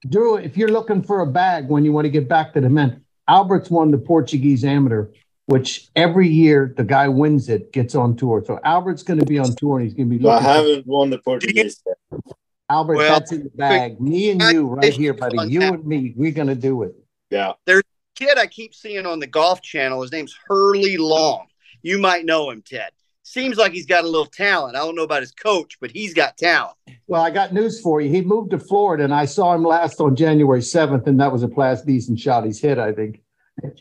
Drew, 0.09 0.35
if 0.37 0.55
you're 0.57 0.69
looking 0.69 1.01
for 1.01 1.21
a 1.21 1.27
bag 1.27 1.67
when 1.67 1.83
you 1.83 1.91
want 1.91 2.05
to 2.05 2.09
get 2.11 2.27
back 2.27 2.53
to 2.53 2.61
the 2.61 2.69
men, 2.69 3.03
Albert's 3.27 3.69
won 3.71 3.91
the 3.91 3.97
Portuguese 3.97 4.63
Amateur, 4.63 5.07
which 5.47 5.87
every 5.95 6.27
year 6.27 6.73
the 6.77 6.83
guy 6.83 7.07
wins 7.07 7.49
it, 7.49 7.71
gets 7.71 7.95
on 7.95 8.15
tour. 8.15 8.43
So 8.45 8.59
Albert's 8.63 9.03
going 9.03 9.19
to 9.19 9.25
be 9.25 9.39
on 9.39 9.55
tour 9.55 9.79
and 9.79 9.85
he's 9.87 9.95
going 9.95 10.09
to 10.09 10.17
be 10.17 10.27
I 10.27 10.33
looking. 10.33 10.47
haven't 10.47 10.87
won 10.87 11.09
the 11.09 11.17
Portuguese. 11.19 11.81
yet. 11.85 12.21
Albert, 12.69 12.95
Well, 12.97 13.19
that's 13.19 13.31
in 13.31 13.43
the 13.43 13.49
bag. 13.49 13.99
Me 14.01 14.31
and 14.31 14.41
you 14.41 14.67
right 14.67 14.93
here, 14.93 15.13
buddy. 15.13 15.37
You 15.47 15.61
and 15.61 15.85
me, 15.85 16.13
we're 16.15 16.31
going 16.31 16.47
to 16.47 16.55
do 16.55 16.83
it. 16.83 16.95
Yeah. 17.29 17.53
There's 17.65 17.81
a 17.81 18.19
kid 18.25 18.37
I 18.37 18.47
keep 18.47 18.73
seeing 18.73 19.05
on 19.05 19.19
the 19.19 19.27
golf 19.27 19.61
channel, 19.61 20.01
his 20.01 20.11
name's 20.11 20.35
Hurly 20.47 20.97
Long. 20.97 21.45
You 21.83 21.99
might 21.99 22.25
know 22.25 22.49
him, 22.49 22.63
Ted. 22.63 22.89
Seems 23.27 23.57
like 23.57 23.71
he's 23.71 23.87
got 23.87 24.03
a 24.03 24.07
little 24.07 24.27
talent. 24.27 24.75
I 24.75 24.81
don't 24.81 24.95
know 24.95 25.01
about 25.01 25.21
his 25.23 25.31
coach, 25.31 25.79
but 25.81 25.89
he's 25.89 26.13
got 26.13 26.37
talent. 26.37 26.77
Well, 27.07 27.23
I 27.23 27.31
got 27.31 27.53
news 27.53 27.81
for 27.81 27.99
you. 27.99 28.07
He 28.11 28.21
moved 28.21 28.51
to 28.51 28.59
Florida, 28.59 29.03
and 29.03 29.11
I 29.11 29.25
saw 29.25 29.55
him 29.55 29.63
last 29.63 29.99
on 29.99 30.15
January 30.15 30.59
7th, 30.59 31.07
and 31.07 31.19
that 31.19 31.31
was 31.31 31.41
a 31.41 31.47
class 31.47 31.81
decent 31.81 32.19
shot 32.19 32.45
he's 32.45 32.61
hit, 32.61 32.77
I 32.77 32.91
think. 32.93 33.23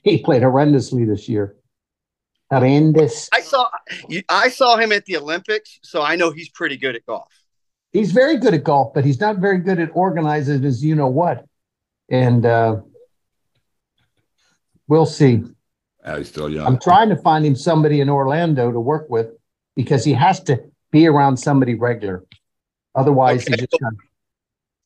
He 0.03 0.22
played 0.22 0.40
horrendously 0.42 1.07
this 1.07 1.28
year. 1.28 1.57
Horrendous. 2.51 3.28
I 3.34 3.42
saw 3.42 3.68
I 4.30 4.49
saw 4.49 4.78
him 4.78 4.92
at 4.92 5.05
the 5.05 5.18
Olympics, 5.18 5.78
so 5.82 6.01
I 6.01 6.16
know 6.16 6.30
he's 6.30 6.49
pretty 6.49 6.78
good 6.78 6.97
at 6.97 7.05
golf. 7.05 7.28
He's 7.92 8.12
very 8.12 8.38
good 8.38 8.55
at 8.55 8.64
golf, 8.64 8.95
but 8.95 9.05
he's 9.05 9.20
not 9.20 9.38
very 9.38 9.59
good 9.59 9.78
at 9.78 9.90
organizing 9.92 10.62
his 10.62 10.82
you 10.82 10.95
know 10.95 11.09
what. 11.09 11.45
And 12.09 12.47
uh, 12.47 12.76
we'll 14.88 15.07
see. 15.07 15.42
Oh, 16.05 16.19
he's 16.19 16.29
still 16.29 16.51
young. 16.51 16.67
I'm 16.67 16.79
trying 16.79 17.09
to 17.09 17.17
find 17.17 17.45
him 17.47 17.57
somebody 17.57 18.01
in 18.01 18.09
Orlando 18.11 18.71
to 18.71 18.81
work 18.81 19.09
with 19.09 19.29
because 19.77 20.05
he 20.05 20.13
has 20.13 20.41
to 20.45 20.63
be 20.91 21.07
around 21.07 21.37
somebody 21.39 21.75
regular. 21.75 22.25
Otherwise, 22.95 23.43
Okay. 23.43 23.53
he 23.53 23.57
just 23.67 23.81
kind 23.81 23.95
of, 23.95 24.01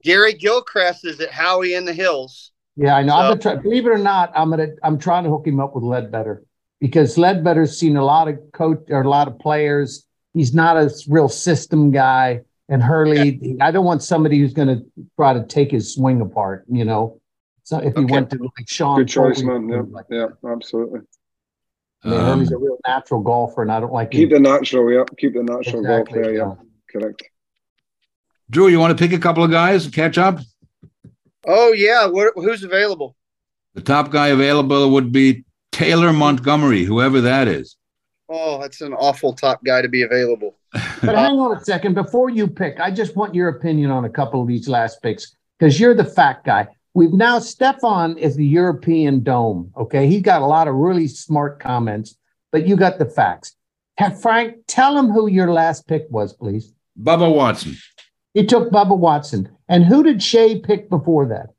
Gary 0.03 0.33
Gilchrist 0.33 1.05
is 1.05 1.21
at 1.21 1.31
Howey 1.31 1.77
in 1.77 1.85
the 1.85 1.93
Hills. 1.93 2.53
yeah, 2.77 2.97
I 2.97 3.03
know. 3.03 3.13
So- 3.15 3.19
I'm 3.19 3.29
gonna 3.31 3.41
try, 3.41 3.55
believe 3.57 3.87
it 3.87 3.91
or 3.91 3.99
not, 3.99 4.33
I'm 4.35 4.51
gonna 4.51 4.69
I'm 4.83 4.99
trying 4.99 5.25
to 5.25 5.31
hook 5.31 5.47
him 5.47 5.59
up 5.61 5.75
with 5.75 5.83
Leadbetter 5.85 6.43
because 6.81 7.17
Leadbetter's 7.19 7.77
seen 7.77 7.97
a 7.97 8.05
lot 8.05 8.29
of 8.29 8.39
coach 8.53 8.85
or 8.89 9.03
a 9.03 9.09
lot 9.09 9.27
of 9.29 9.39
players. 9.41 10.07
He's 10.35 10.55
not 10.55 10.77
a 10.77 10.91
real 11.09 11.29
system 11.29 11.91
guy, 11.91 12.43
and 12.69 12.81
Hurly. 12.83 13.57
I 13.61 13.71
don't 13.73 13.85
want 13.85 14.03
somebody 14.05 14.39
who's 14.39 14.53
going 14.53 14.69
to 14.69 14.85
try 15.17 15.33
to 15.35 15.45
take 15.45 15.73
his 15.73 15.93
swing 15.95 16.21
apart. 16.21 16.65
You 16.71 16.85
know, 16.85 17.21
so 17.69 17.79
if 17.79 17.95
he 17.95 18.01
Okay. 18.05 18.13
went 18.13 18.31
to 18.31 18.39
like 18.39 18.67
Sean, 18.67 18.99
Good 18.99 19.09
choice, 19.09 19.43
man. 19.43 19.69
Yeah, 19.69 19.83
like, 19.91 20.07
yeah, 20.11 20.29
absolutely. 20.51 21.01
I 22.03 22.09
mean, 22.09 22.21
Hurly's 22.21 22.53
a 22.53 22.57
Um, 22.57 22.63
real 22.63 22.79
natural 22.87 23.21
golfer, 23.21 23.61
and 23.61 23.71
I 23.71 23.79
don't 23.81 23.93
like 23.93 24.11
Keep 24.11 24.33
him. 24.33 24.43
the 24.43 24.51
natural, 24.51 24.91
yeah. 24.91 25.05
Keep 25.19 25.35
the 25.35 25.43
natural 25.43 25.81
Exactly, 25.81 26.15
golf 26.15 26.25
there, 26.25 26.33
yeah. 26.35 26.49
yeah. 26.49 26.55
Correct. 26.91 27.23
Drew, 28.51 28.69
you 28.69 28.79
want 28.79 28.97
to 28.97 29.03
pick 29.05 29.13
a 29.13 29.21
couple 29.21 29.45
of 29.45 29.51
guys 29.51 29.85
and 29.85 29.93
catch 29.95 30.17
up? 30.17 30.39
Oh 31.47 31.73
yeah, 31.73 32.07
what, 32.07 32.33
who's 32.37 32.65
available? 32.65 33.15
The 33.75 33.83
top 33.83 34.11
guy 34.11 34.29
available 34.29 34.91
would 34.93 35.13
be 35.13 35.45
Taylor 35.73 36.13
Montgomery, 36.13 36.85
whoever 36.85 37.21
that 37.21 37.49
is. 37.49 37.77
Oh, 38.31 38.59
that's 38.61 38.81
an 38.81 38.95
awful 38.95 39.35
top 39.35 39.63
guy 39.63 39.83
to 39.83 39.89
be 39.89 40.03
available. 40.03 40.57
But 41.03 41.15
hang 41.15 41.39
on 41.39 41.57
a 41.57 41.61
second 41.65 41.95
before 41.95 42.29
you 42.31 42.47
pick. 42.49 42.81
I 42.81 42.91
just 42.91 43.15
want 43.17 43.35
your 43.35 43.49
opinion 43.49 43.91
on 43.91 44.05
a 44.05 44.11
couple 44.11 44.41
of 44.43 44.49
these 44.49 44.69
last 44.69 45.01
picks 45.03 45.35
because 45.59 45.79
you're 45.79 45.95
the 45.95 46.05
fat 46.05 46.43
guy. 46.45 46.69
We've 46.99 47.13
now 47.13 47.39
Stefan 47.39 48.19
is 48.19 48.35
the 48.35 48.45
European 48.45 49.23
dome. 49.23 49.73
Okay, 49.77 50.09
he's 50.09 50.23
got 50.23 50.43
a 50.43 50.47
lot 50.47 50.67
of 50.67 50.75
really 50.75 51.07
smart 51.07 51.61
comments, 51.61 52.17
but 52.51 52.67
you 52.67 52.75
got 52.75 52.99
the 52.99 53.05
facts. 53.05 53.55
Have 53.99 54.21
Frank, 54.21 54.57
tell 54.67 54.99
him 54.99 55.09
who 55.09 55.29
your 55.29 55.53
last 55.53 55.87
pick 55.87 56.09
was, 56.11 56.33
please. 56.33 56.75
Bubba 57.01 57.33
Watson. 57.33 57.77
He 58.35 58.45
took 58.45 58.73
Bubba 58.73 58.99
Watson, 58.99 59.49
and 59.69 59.85
who 59.85 60.03
did 60.03 60.21
Shea 60.21 60.59
pick 60.59 60.91
before 60.91 61.27
that? 61.27 61.51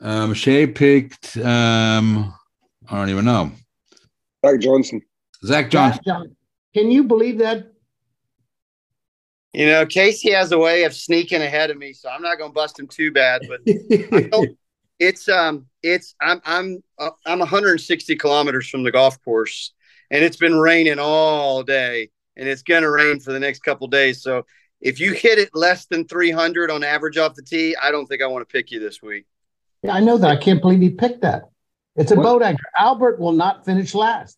Um, 0.00 0.34
Shea 0.34 0.66
picked, 0.66 1.36
um, 1.36 2.34
I 2.90 2.96
don't 2.96 3.10
even 3.10 3.26
know. 3.26 3.52
Zach 4.44 4.58
Johnson. 4.58 5.02
Zach 5.44 5.70
Johnson. 5.70 6.02
John. 6.04 6.36
Can 6.74 6.90
you 6.90 7.04
believe 7.04 7.38
that? 7.38 7.70
You 9.56 9.64
know, 9.64 9.86
Casey 9.86 10.32
has 10.32 10.52
a 10.52 10.58
way 10.58 10.84
of 10.84 10.92
sneaking 10.94 11.40
ahead 11.40 11.70
of 11.70 11.78
me, 11.78 11.94
so 11.94 12.10
I'm 12.10 12.20
not 12.20 12.36
going 12.36 12.50
to 12.50 12.54
bust 12.54 12.78
him 12.78 12.86
too 12.86 13.10
bad. 13.10 13.40
But 13.48 13.60
it's 14.98 15.30
um, 15.30 15.64
it's 15.82 16.14
I'm 16.20 16.42
I'm 16.44 16.82
uh, 16.98 17.08
I'm 17.24 17.38
160 17.38 18.16
kilometers 18.16 18.68
from 18.68 18.82
the 18.82 18.92
golf 18.92 19.18
course, 19.24 19.72
and 20.10 20.22
it's 20.22 20.36
been 20.36 20.56
raining 20.56 20.98
all 20.98 21.62
day, 21.62 22.10
and 22.36 22.46
it's 22.46 22.60
going 22.60 22.82
to 22.82 22.90
rain 22.90 23.18
for 23.18 23.32
the 23.32 23.40
next 23.40 23.60
couple 23.62 23.86
days. 23.86 24.22
So 24.22 24.44
if 24.82 25.00
you 25.00 25.14
hit 25.14 25.38
it 25.38 25.48
less 25.54 25.86
than 25.86 26.06
300 26.06 26.70
on 26.70 26.84
average 26.84 27.16
off 27.16 27.34
the 27.34 27.40
tee, 27.40 27.74
I 27.80 27.90
don't 27.90 28.04
think 28.04 28.20
I 28.20 28.26
want 28.26 28.46
to 28.46 28.52
pick 28.52 28.70
you 28.70 28.78
this 28.78 29.00
week. 29.00 29.24
Yeah, 29.82 29.94
I 29.94 30.00
know 30.00 30.18
that. 30.18 30.30
I 30.30 30.36
can't 30.36 30.60
believe 30.60 30.82
he 30.82 30.90
picked 30.90 31.22
that. 31.22 31.44
It's 31.94 32.12
a 32.12 32.14
What? 32.14 32.24
boat 32.24 32.42
anchor. 32.42 32.66
Albert 32.78 33.18
will 33.18 33.32
not 33.32 33.64
finish 33.64 33.94
last. 33.94 34.36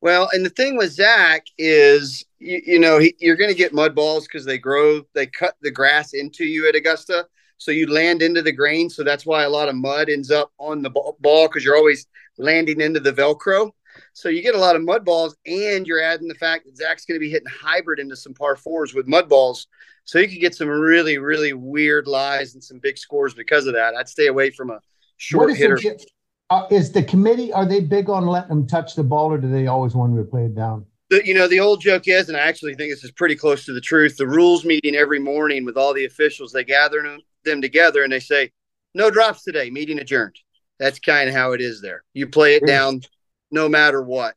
Well, 0.00 0.28
and 0.32 0.44
the 0.44 0.50
thing 0.50 0.76
with 0.76 0.90
Zach 0.90 1.44
is, 1.56 2.24
you, 2.38 2.60
you 2.64 2.78
know, 2.78 2.98
he, 2.98 3.14
you're 3.18 3.36
going 3.36 3.50
to 3.50 3.56
get 3.56 3.72
mud 3.72 3.94
balls 3.94 4.26
because 4.26 4.44
they 4.44 4.58
grow, 4.58 5.02
they 5.14 5.26
cut 5.26 5.54
the 5.60 5.70
grass 5.70 6.14
into 6.14 6.44
you 6.44 6.68
at 6.68 6.74
Augusta. 6.74 7.26
So 7.58 7.72
you 7.72 7.90
land 7.92 8.22
into 8.22 8.42
the 8.42 8.52
grain. 8.52 8.88
So 8.88 9.02
that's 9.02 9.26
why 9.26 9.42
a 9.42 9.50
lot 9.50 9.68
of 9.68 9.74
mud 9.74 10.08
ends 10.08 10.30
up 10.30 10.52
on 10.58 10.82
the 10.82 10.90
ball 10.90 11.48
because 11.48 11.64
you're 11.64 11.76
always 11.76 12.06
landing 12.38 12.80
into 12.80 13.00
the 13.00 13.12
Velcro. 13.12 13.70
So 14.12 14.28
you 14.28 14.42
get 14.42 14.54
a 14.54 14.58
lot 14.58 14.76
of 14.76 14.82
mud 14.84 15.04
balls, 15.04 15.34
and 15.44 15.84
you're 15.84 16.00
adding 16.00 16.28
the 16.28 16.34
fact 16.34 16.66
that 16.66 16.76
Zach's 16.76 17.04
going 17.04 17.16
to 17.16 17.20
be 17.20 17.30
hitting 17.30 17.48
hybrid 17.48 17.98
into 17.98 18.14
some 18.14 18.32
par 18.32 18.54
fours 18.54 18.94
with 18.94 19.08
mud 19.08 19.28
balls. 19.28 19.66
So 20.04 20.20
you 20.20 20.28
could 20.28 20.40
get 20.40 20.54
some 20.54 20.68
really, 20.68 21.18
really 21.18 21.52
weird 21.52 22.06
lies 22.06 22.54
and 22.54 22.62
some 22.62 22.78
big 22.78 22.96
scores 22.96 23.34
because 23.34 23.66
of 23.66 23.74
that. 23.74 23.94
I'd 23.96 24.08
stay 24.08 24.28
away 24.28 24.50
from 24.50 24.70
a 24.70 24.74
What 24.74 24.82
short 25.16 25.50
is, 25.50 25.58
hitter. 25.58 25.76
the, 25.76 26.06
uh, 26.50 26.66
is 26.70 26.92
the 26.92 27.02
committee, 27.02 27.52
are 27.52 27.66
they 27.66 27.80
big 27.80 28.08
on 28.08 28.26
letting 28.26 28.50
them 28.50 28.66
touch 28.68 28.94
the 28.94 29.02
ball 29.02 29.32
or 29.32 29.38
do 29.38 29.50
they 29.50 29.66
always 29.66 29.94
want 29.94 30.16
to 30.16 30.22
play 30.22 30.44
it 30.44 30.54
down? 30.54 30.86
The, 31.10 31.26
you 31.26 31.34
know, 31.34 31.48
the 31.48 31.60
old 31.60 31.80
joke 31.80 32.06
is, 32.06 32.28
and 32.28 32.36
I 32.36 32.40
actually 32.40 32.74
think 32.74 32.92
this 32.92 33.04
is 33.04 33.10
pretty 33.10 33.36
close 33.36 33.64
to 33.64 33.72
the 33.72 33.80
truth. 33.80 34.16
The 34.16 34.26
rules 34.26 34.64
meeting 34.64 34.94
every 34.94 35.18
morning 35.18 35.64
with 35.64 35.76
all 35.76 35.94
the 35.94 36.04
officials, 36.04 36.52
they 36.52 36.64
gather 36.64 37.02
them, 37.02 37.20
them 37.44 37.62
together 37.62 38.02
and 38.02 38.12
they 38.12 38.20
say, 38.20 38.52
"No 38.94 39.10
drops 39.10 39.42
today. 39.42 39.70
Meeting 39.70 39.98
adjourned." 39.98 40.36
That's 40.78 40.98
kind 40.98 41.28
of 41.28 41.34
how 41.34 41.52
it 41.52 41.60
is 41.60 41.80
there. 41.80 42.04
You 42.12 42.28
play 42.28 42.54
it 42.54 42.66
down, 42.66 43.02
no 43.50 43.68
matter 43.68 44.02
what. 44.02 44.34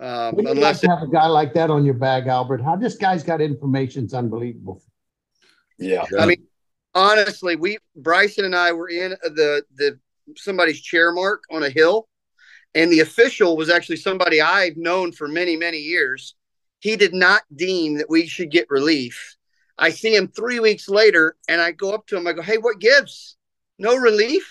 Um, 0.00 0.34
Wouldn't 0.34 0.38
you 0.38 0.44
like 0.44 0.56
unless 0.56 0.80
to 0.80 0.86
it, 0.86 0.90
have 0.90 1.02
a 1.02 1.08
guy 1.08 1.26
like 1.26 1.52
that 1.54 1.70
on 1.70 1.84
your 1.84 1.94
bag, 1.94 2.26
Albert? 2.26 2.62
How 2.62 2.76
this 2.76 2.96
guy's 2.96 3.22
got 3.22 3.40
information 3.40 4.06
is 4.06 4.14
unbelievable. 4.14 4.82
Yeah. 5.78 6.04
I 6.18 6.26
mean, 6.26 6.44
honestly, 6.94 7.56
we 7.56 7.78
Bryson 7.96 8.44
and 8.44 8.54
I 8.54 8.72
were 8.72 8.88
in 8.88 9.10
the 9.22 9.62
the 9.74 9.98
somebody's 10.36 10.80
chair 10.80 11.12
mark 11.12 11.44
on 11.50 11.62
a 11.62 11.70
hill, 11.70 12.08
and 12.74 12.90
the 12.90 13.00
official 13.00 13.56
was 13.56 13.70
actually 13.70 13.96
somebody 13.96 14.40
I've 14.40 14.76
known 14.76 15.12
for 15.12 15.28
many 15.28 15.56
many 15.56 15.78
years. 15.78 16.34
He 16.80 16.96
did 16.96 17.14
not 17.14 17.42
deem 17.54 17.94
that 17.98 18.10
we 18.10 18.26
should 18.26 18.50
get 18.50 18.66
relief. 18.70 19.36
I 19.78 19.90
see 19.90 20.14
him 20.14 20.28
three 20.28 20.60
weeks 20.60 20.88
later, 20.88 21.36
and 21.48 21.60
I 21.60 21.72
go 21.72 21.92
up 21.92 22.06
to 22.08 22.16
him. 22.16 22.26
I 22.26 22.32
go, 22.32 22.42
"Hey, 22.42 22.58
what 22.58 22.80
gives? 22.80 23.36
No 23.78 23.96
relief 23.96 24.46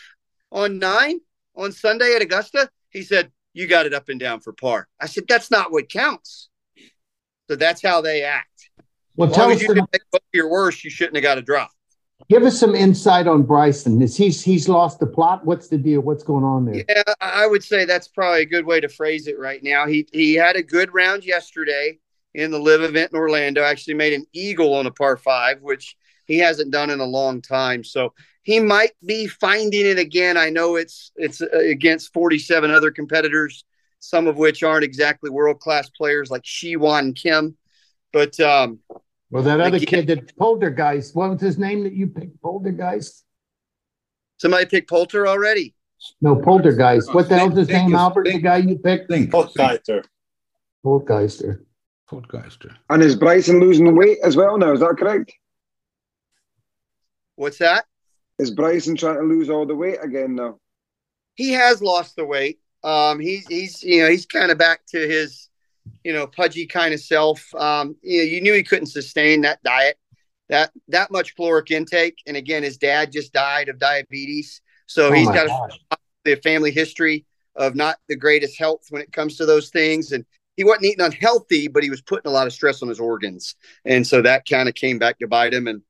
on 0.51 0.80
nine 0.80 1.19
on 1.55 1.72
Sunday 1.72 2.15
at 2.15 2.22
Augusta?" 2.22 2.69
He 2.89 3.03
said, 3.03 3.32
"You 3.53 3.67
got 3.67 3.86
it 3.86 3.93
up 3.93 4.09
and 4.09 4.19
down 4.19 4.39
for 4.39 4.53
par." 4.53 4.88
I 4.99 5.07
said, 5.07 5.26
"That's 5.28 5.51
not 5.51 5.72
what 5.72 5.89
counts." 5.89 6.49
So 7.49 7.55
that's 7.55 7.82
how 7.82 8.01
they 8.01 8.24
act. 8.24 8.69
Well, 9.17 9.30
As 9.30 9.36
tell 9.36 9.45
long 9.45 9.51
us, 9.51 9.57
as 9.57 9.61
you 9.63 9.67
some- 9.67 9.76
didn't 9.76 9.91
make 9.91 10.01
both 10.11 10.22
your 10.34 10.49
worst, 10.49 10.84
you 10.86 10.89
shouldn't 10.89 11.17
have 11.17 11.24
got 11.24 11.38
a 11.38 11.41
drop. 11.41 11.72
Give 12.30 12.43
us 12.43 12.59
some 12.59 12.76
insight 12.76 13.28
on 13.28 13.43
Bryson. 13.43 14.01
Is 14.01 14.15
he's 14.15 14.41
he's 14.41 14.69
lost 14.69 14.99
the 14.99 15.07
plot? 15.07 15.45
What's 15.45 15.67
the 15.67 15.78
deal? 15.78 16.01
What's 16.01 16.24
going 16.24 16.43
on 16.43 16.65
there? 16.65 16.84
Yeah, 16.88 17.13
I 17.19 17.47
would 17.47 17.63
say 17.63 17.86
that's 17.86 18.07
probably 18.07 18.41
a 18.41 18.45
good 18.45 18.65
way 18.65 18.80
to 18.80 18.89
phrase 18.89 19.28
it 19.28 19.38
right 19.39 19.61
now. 19.63 19.88
He 19.88 20.07
he 20.11 20.34
had 20.34 20.55
a 20.55 20.63
good 20.63 20.93
round 20.93 21.24
yesterday 21.26 21.99
in 22.34 22.51
the 22.51 22.59
LIV 22.59 22.84
event 22.84 23.11
in 23.11 23.17
Orlando. 23.17 23.63
Actually 23.63 23.95
made 23.95 24.13
an 24.13 24.26
eagle 24.34 24.74
on 24.74 24.86
a 24.86 24.91
par 24.91 25.17
five, 25.17 25.61
which 25.61 25.95
he 26.26 26.38
hasn't 26.38 26.72
done 26.72 26.89
in 26.89 26.99
a 26.99 27.05
long 27.05 27.41
time. 27.41 27.84
So 27.84 28.13
he 28.43 28.59
might 28.59 28.93
be 29.05 29.28
finding 29.28 29.86
it 29.86 29.99
again. 29.99 30.38
I 30.38 30.49
know 30.49 30.76
it's 30.76 31.11
it's 31.15 31.41
uh, 31.41 31.47
against 31.51 32.13
47 32.13 32.72
other 32.72 32.91
competitors, 32.91 33.65
some 33.99 34.28
of 34.28 34.38
which 34.38 34.63
aren't 34.63 34.84
exactly 34.84 35.30
world 35.30 35.59
class 35.59 35.89
players 35.89 36.32
like 36.32 36.43
Shiwan 36.43 37.15
Kim. 37.15 37.57
But 38.13 38.39
um, 38.39 38.80
Well, 39.32 39.44
that 39.44 39.60
other 39.62 39.78
Again- 39.78 40.06
kid, 40.06 40.08
that 40.08 40.38
Poltergeist, 40.38 41.16
what 41.16 41.32
was 41.32 41.42
his 41.42 41.58
name 41.58 41.84
that 41.84 41.94
you 41.94 42.08
picked? 42.08 42.42
Poltergeist? 42.42 43.24
somebody 44.38 44.66
picked 44.66 44.90
Poulter 44.90 45.28
already. 45.28 45.76
No, 46.20 46.36
Poltergeist. 46.36 47.14
What 47.14 47.30
the 47.30 47.38
hell's 47.38 47.56
his 47.56 47.68
Think 47.68 47.84
name, 47.90 47.94
is- 47.94 48.00
Albert? 48.00 48.26
The 48.26 48.40
guy 48.40 48.58
you 48.58 48.78
picked? 48.78 49.08
Think. 49.10 49.30
Potgeister. 49.32 50.04
Poltergeister. 50.84 51.64
Podcaster. 52.10 52.76
And 52.90 53.02
is 53.04 53.16
Bryson 53.16 53.60
losing 53.60 53.96
weight 53.96 54.18
as 54.24 54.36
well 54.36 54.58
now? 54.58 54.74
Is 54.74 54.80
that 54.82 54.96
correct? 55.00 55.32
What's 57.36 57.60
that? 57.60 57.86
Is 58.40 58.52
Bryson 58.52 58.96
trying 58.98 59.18
to 59.18 59.24
lose 59.24 59.50
all 59.50 59.66
the 59.66 59.76
weight 59.76 60.00
again 60.02 60.36
now? 60.36 60.58
he 61.36 61.52
has 61.54 61.82
lost 61.82 62.16
the 62.18 62.26
weight. 62.26 62.60
Um, 62.84 63.20
he's 63.20 63.48
he's 63.48 63.82
you 63.84 64.02
know 64.02 64.10
he's 64.10 64.26
kind 64.26 64.52
of 64.52 64.58
back 64.58 64.86
to 64.88 65.00
his 65.08 65.48
you 66.04 66.14
know 66.14 66.28
pudgy 66.28 66.66
kind 66.66 66.94
of 66.94 67.00
self. 67.00 67.54
Um, 67.56 67.96
you 68.02 68.20
know, 68.20 68.24
you 68.24 68.42
knew 68.42 68.54
he 68.54 68.64
couldn't 68.64 68.88
sustain 68.88 69.42
that 69.42 69.62
diet, 69.64 69.98
that 70.50 70.72
that 70.90 71.12
much 71.12 71.36
caloric 71.36 71.72
intake. 71.72 72.18
And 72.28 72.38
again, 72.38 72.64
his 72.64 72.78
dad 72.78 73.12
just 73.12 73.34
died 73.34 73.70
of 73.70 73.80
diabetes, 73.80 74.62
so 74.86 75.10
Oh 75.10 75.12
he's 75.12 75.28
got 75.28 75.72
a 76.26 76.36
family 76.38 76.72
history 76.72 77.26
of 77.56 77.76
not 77.76 77.98
the 78.08 78.16
greatest 78.16 78.58
health 78.58 78.86
when 78.90 79.02
it 79.02 79.12
comes 79.12 79.38
to 79.38 79.46
those 79.46 79.70
things. 79.70 80.12
And 80.12 80.26
he 80.56 80.64
wasn't 80.64 80.86
eating 80.86 81.06
unhealthy, 81.06 81.68
but 81.68 81.84
he 81.84 81.90
was 81.90 82.02
putting 82.02 82.30
a 82.30 82.34
lot 82.34 82.48
of 82.48 82.54
stress 82.54 82.82
on 82.82 82.90
his 82.90 83.00
organs, 83.00 83.56
and 83.86 84.06
so 84.06 84.22
that 84.22 84.48
kind 84.48 84.70
of 84.70 84.76
came 84.76 85.00
back 85.00 85.20
to 85.20 85.28
bite 85.28 85.54
him. 85.54 85.68
And 85.68 85.82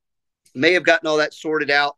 may 0.54 0.74
have 0.74 0.84
gotten 0.84 1.08
all 1.08 1.18
that 1.18 1.34
sorted 1.34 1.72
out. 1.72 1.98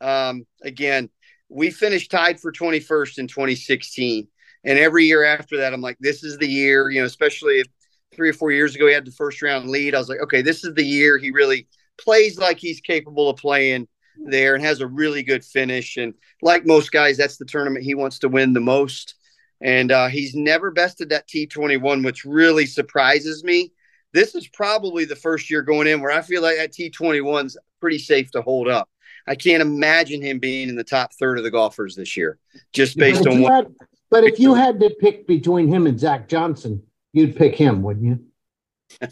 Um, 0.00 0.46
again, 0.62 1.10
we 1.48 1.70
finished 1.70 2.10
tied 2.10 2.40
for 2.40 2.52
21st 2.52 3.18
in 3.18 3.28
2016. 3.28 4.28
And 4.64 4.78
every 4.78 5.04
year 5.04 5.24
after 5.24 5.58
that, 5.58 5.74
I'm 5.74 5.80
like, 5.80 5.98
this 6.00 6.24
is 6.24 6.38
the 6.38 6.48
year, 6.48 6.90
you 6.90 7.00
know, 7.00 7.06
especially 7.06 7.60
if 7.60 7.66
three 8.14 8.30
or 8.30 8.32
four 8.32 8.50
years 8.50 8.74
ago, 8.74 8.86
he 8.86 8.94
had 8.94 9.04
the 9.04 9.12
first 9.12 9.42
round 9.42 9.68
lead. 9.68 9.94
I 9.94 9.98
was 9.98 10.08
like, 10.08 10.20
okay, 10.20 10.42
this 10.42 10.64
is 10.64 10.74
the 10.74 10.84
year 10.84 11.18
he 11.18 11.30
really 11.30 11.68
plays 11.98 12.38
like 12.38 12.58
he's 12.58 12.80
capable 12.80 13.28
of 13.28 13.36
playing 13.36 13.88
there 14.16 14.54
and 14.54 14.64
has 14.64 14.80
a 14.80 14.86
really 14.86 15.22
good 15.22 15.44
finish. 15.44 15.96
And 15.96 16.14
like 16.40 16.66
most 16.66 16.92
guys, 16.92 17.16
that's 17.16 17.36
the 17.36 17.44
tournament 17.44 17.84
he 17.84 17.94
wants 17.94 18.20
to 18.20 18.28
win 18.28 18.52
the 18.52 18.60
most. 18.60 19.14
And 19.60 19.92
uh, 19.92 20.08
he's 20.08 20.34
never 20.34 20.70
bested 20.70 21.10
that 21.10 21.28
T21, 21.28 22.04
which 22.04 22.24
really 22.24 22.66
surprises 22.66 23.44
me. 23.44 23.72
This 24.12 24.34
is 24.34 24.46
probably 24.48 25.04
the 25.04 25.16
first 25.16 25.50
year 25.50 25.62
going 25.62 25.88
in 25.88 26.00
where 26.00 26.12
I 26.12 26.22
feel 26.22 26.42
like 26.42 26.56
that 26.56 26.72
T21's 26.72 27.56
pretty 27.80 27.98
safe 27.98 28.30
to 28.32 28.42
hold 28.42 28.68
up. 28.68 28.88
I 29.26 29.34
can't 29.34 29.62
imagine 29.62 30.20
him 30.20 30.38
being 30.38 30.68
in 30.68 30.76
the 30.76 30.84
top 30.84 31.14
third 31.14 31.38
of 31.38 31.44
the 31.44 31.50
golfers 31.50 31.96
this 31.96 32.16
year, 32.16 32.38
just 32.72 32.96
based 32.96 33.26
on 33.26 33.40
what. 33.40 33.68
Had, 34.14 34.20
but 34.20 34.32
if 34.32 34.38
you 34.38 34.54
had 34.54 34.80
to 34.80 34.90
pick 35.00 35.26
between 35.26 35.68
him 35.68 35.86
and 35.86 35.98
Zach 35.98 36.28
Johnson, 36.28 36.82
you'd 37.12 37.36
pick 37.36 37.54
him, 37.56 37.82
wouldn't 37.82 38.04
you? 38.06 39.10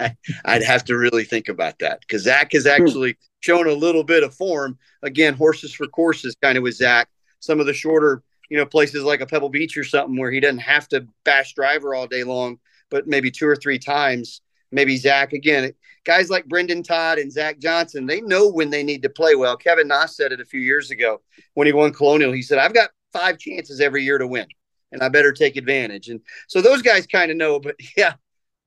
I'd 0.44 0.62
have 0.62 0.84
to 0.86 0.96
really 0.96 1.24
think 1.24 1.48
about 1.48 1.78
that 1.80 2.00
because 2.00 2.22
Zach 2.22 2.52
has 2.52 2.66
actually 2.66 3.16
shown 3.40 3.68
a 3.68 3.72
little 3.72 4.04
bit 4.04 4.22
of 4.22 4.34
form. 4.34 4.78
Again, 5.02 5.34
horses 5.34 5.72
for 5.72 5.86
courses 5.86 6.36
kind 6.40 6.56
of 6.56 6.62
with 6.62 6.76
Zach. 6.76 7.08
Some 7.40 7.60
of 7.60 7.66
the 7.66 7.74
shorter, 7.74 8.22
you 8.48 8.56
know, 8.56 8.66
places 8.66 9.04
like 9.04 9.20
a 9.20 9.26
Pebble 9.26 9.48
Beach 9.48 9.76
or 9.76 9.84
something 9.84 10.18
where 10.18 10.30
he 10.30 10.40
doesn't 10.40 10.58
have 10.58 10.88
to 10.88 11.06
bash 11.24 11.54
driver 11.54 11.94
all 11.94 12.06
day 12.06 12.24
long, 12.24 12.58
but 12.90 13.06
maybe 13.06 13.30
two 13.30 13.48
or 13.48 13.56
three 13.56 13.78
times. 13.78 14.40
Maybe 14.70 14.96
Zach 14.96 15.32
again. 15.32 15.72
Guys 16.04 16.30
like 16.30 16.46
Brendon 16.46 16.82
Todd 16.82 17.18
and 17.18 17.30
Zach 17.30 17.58
Johnson, 17.58 18.06
they 18.06 18.20
know 18.20 18.48
when 18.48 18.70
they 18.70 18.82
need 18.82 19.02
to 19.02 19.10
play 19.10 19.34
well. 19.34 19.56
Kevin 19.56 19.88
Noss 19.88 20.10
said 20.10 20.32
it 20.32 20.40
a 20.40 20.44
few 20.44 20.60
years 20.60 20.90
ago 20.90 21.20
when 21.54 21.66
he 21.66 21.72
won 21.72 21.92
Colonial. 21.92 22.32
He 22.32 22.42
said, 22.42 22.58
"I've 22.58 22.74
got 22.74 22.90
five 23.12 23.38
chances 23.38 23.80
every 23.80 24.04
year 24.04 24.18
to 24.18 24.26
win, 24.26 24.46
and 24.90 25.02
I 25.02 25.08
better 25.08 25.32
take 25.32 25.56
advantage." 25.56 26.08
And 26.08 26.20
so 26.48 26.60
those 26.60 26.82
guys 26.82 27.06
kind 27.06 27.30
of 27.30 27.36
know. 27.36 27.60
But 27.60 27.76
yeah, 27.96 28.14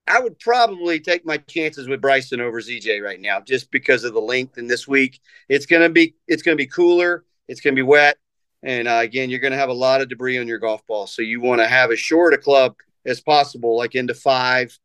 I 0.07 0.19
would 0.19 0.39
probably 0.39 0.99
take 0.99 1.25
my 1.25 1.37
chances 1.37 1.87
with 1.87 2.01
Bryson 2.01 2.41
over 2.41 2.61
ZJ 2.61 3.01
right 3.01 3.19
now, 3.19 3.41
just 3.41 3.71
because 3.71 4.03
of 4.03 4.13
the 4.13 4.21
length. 4.21 4.57
And 4.57 4.69
this 4.69 4.87
week, 4.87 5.19
it's 5.49 5.65
gonna 5.65 5.89
be 5.89 6.15
it's 6.27 6.43
gonna 6.43 6.55
be 6.55 6.67
cooler. 6.67 7.25
It's 7.47 7.61
gonna 7.61 7.75
be 7.75 7.81
wet, 7.81 8.17
and 8.63 8.87
uh, 8.87 8.99
again, 9.01 9.29
you're 9.29 9.39
gonna 9.39 9.55
have 9.57 9.69
a 9.69 9.73
lot 9.73 10.01
of 10.01 10.09
debris 10.09 10.39
on 10.39 10.47
your 10.47 10.59
golf 10.59 10.85
ball. 10.87 11.07
So 11.07 11.21
you 11.21 11.41
want 11.41 11.61
to 11.61 11.67
have 11.67 11.91
as 11.91 11.99
short 11.99 12.33
a 12.33 12.37
club 12.37 12.75
as 13.05 13.21
possible, 13.21 13.77
like 13.77 13.95
into 13.95 14.13
five, 14.13 14.77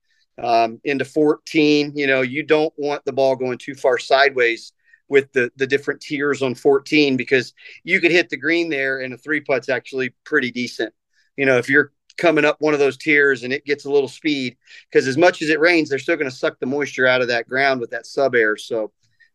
um, 0.42 0.80
into 0.84 1.04
14. 1.04 1.92
You 1.94 2.06
know, 2.06 2.22
you 2.22 2.42
don't 2.42 2.72
want 2.76 3.04
the 3.04 3.12
ball 3.12 3.36
going 3.36 3.58
too 3.58 3.74
far 3.74 3.98
sideways 3.98 4.72
with 5.10 5.32
the 5.32 5.50
the 5.56 5.66
different 5.66 6.00
tiers 6.00 6.40
on 6.40 6.54
14 6.54 7.16
because 7.16 7.52
you 7.84 8.00
could 8.00 8.12
hit 8.12 8.30
the 8.30 8.36
green 8.36 8.70
there, 8.70 9.00
and 9.00 9.12
a 9.12 9.18
three 9.18 9.40
putt's 9.40 9.68
actually 9.68 10.14
pretty 10.24 10.50
decent. 10.50 10.94
You 11.36 11.44
know, 11.44 11.58
if 11.58 11.68
you're 11.68 11.92
coming 12.16 12.44
up 12.44 12.56
one 12.60 12.74
of 12.74 12.80
those 12.80 12.96
tiers 12.96 13.42
and 13.42 13.52
it 13.52 13.64
gets 13.64 13.84
a 13.84 13.90
little 13.90 14.08
speed 14.08 14.56
because 14.90 15.06
as 15.06 15.16
much 15.16 15.42
as 15.42 15.48
it 15.48 15.60
rains, 15.60 15.88
they're 15.88 15.98
still 15.98 16.16
going 16.16 16.30
to 16.30 16.36
suck 16.36 16.58
the 16.60 16.66
moisture 16.66 17.06
out 17.06 17.22
of 17.22 17.28
that 17.28 17.48
ground 17.48 17.80
with 17.80 17.90
that 17.90 18.04
SubAir. 18.04 18.58
So 18.58 18.92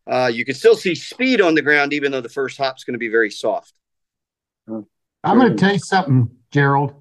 uh, 0.07 0.31
you 0.33 0.45
can 0.45 0.55
still 0.55 0.75
see 0.75 0.95
speed 0.95 1.41
on 1.41 1.55
the 1.55 1.61
ground, 1.61 1.93
even 1.93 2.11
though 2.11 2.21
the 2.21 2.29
first 2.29 2.57
hop's 2.57 2.83
going 2.83 2.93
to 2.93 2.99
be 2.99 3.09
very 3.09 3.31
soft. 3.31 3.73
I'm 4.67 5.39
going 5.39 5.51
to 5.51 5.57
tell 5.57 5.73
you 5.73 5.79
something, 5.79 6.29
Gerald. 6.51 6.93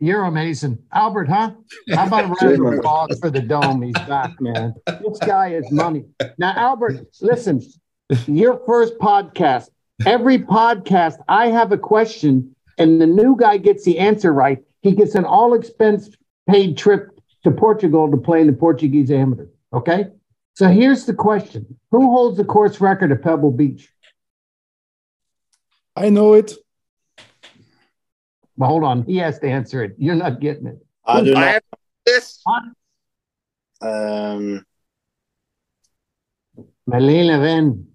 You're 0.00 0.24
amazing. 0.24 0.78
Albert, 0.92 1.28
huh? 1.28 1.52
How 1.94 2.06
about 2.06 2.24
a 2.24 2.46
round 2.46 2.66
of 2.66 2.78
applause 2.78 3.18
for 3.20 3.30
the 3.30 3.40
dome? 3.40 3.80
He's 3.80 3.94
back, 3.94 4.38
man. 4.40 4.74
This 4.86 5.18
guy 5.20 5.54
is 5.54 5.70
money. 5.70 6.04
Now, 6.36 6.52
Albert, 6.56 7.06
listen, 7.22 7.62
your 8.26 8.60
first 8.66 8.98
podcast, 8.98 9.68
every 10.06 10.38
podcast, 10.38 11.16
I 11.28 11.48
have 11.48 11.72
a 11.72 11.78
question, 11.78 12.54
and 12.78 13.00
the 13.00 13.06
new 13.06 13.36
guy 13.36 13.56
gets 13.56 13.84
the 13.84 13.98
answer 13.98 14.32
right. 14.32 14.62
He 14.82 14.92
gets 14.92 15.14
an 15.14 15.24
all 15.24 15.54
expense 15.54 16.10
paid 16.48 16.76
trip 16.76 17.18
to 17.44 17.50
Portugal 17.50 18.10
to 18.10 18.16
play 18.16 18.40
in 18.40 18.46
the 18.46 18.52
Portuguese 18.52 19.10
Amateur. 19.10 19.46
Okay. 19.72 20.06
So 20.54 20.68
here's 20.68 21.04
the 21.04 21.14
question 21.14 21.78
Who 21.90 22.10
holds 22.10 22.36
the 22.36 22.44
course 22.44 22.80
record 22.80 23.12
at 23.12 23.22
Pebble 23.22 23.50
Beach? 23.50 23.88
I 25.96 26.10
know 26.10 26.34
it. 26.34 26.52
Well, 28.56 28.70
hold 28.70 28.84
on. 28.84 29.04
He 29.04 29.16
has 29.18 29.38
to 29.40 29.48
answer 29.48 29.82
it. 29.82 29.94
You're 29.98 30.14
not 30.14 30.40
getting 30.40 30.66
it. 30.66 30.78
I 31.04 31.22
do 31.22 31.34
not. 31.34 31.44
have 31.44 31.62
this. 32.06 32.42
Um, 33.80 34.64
Malene 36.88 37.40
Ven. 37.40 37.93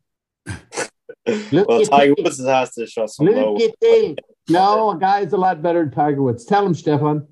Look 1.51 1.67
well, 1.67 1.81
at 1.81 1.89
Tiger 1.89 2.15
Woods 2.17 2.43
has 2.45 2.73
to 2.73 2.87
shot 2.87 3.09
some 3.09 3.27
low. 3.27 3.55
Look 3.55 3.73
at. 3.83 4.19
No, 4.49 4.91
a 4.91 4.97
guy's 4.97 5.33
a 5.33 5.37
lot 5.37 5.61
better 5.61 5.83
than 5.83 5.91
Tiger 5.91 6.23
Woods. 6.23 6.45
Tell 6.45 6.65
him, 6.65 6.73
Stefan. 6.73 7.27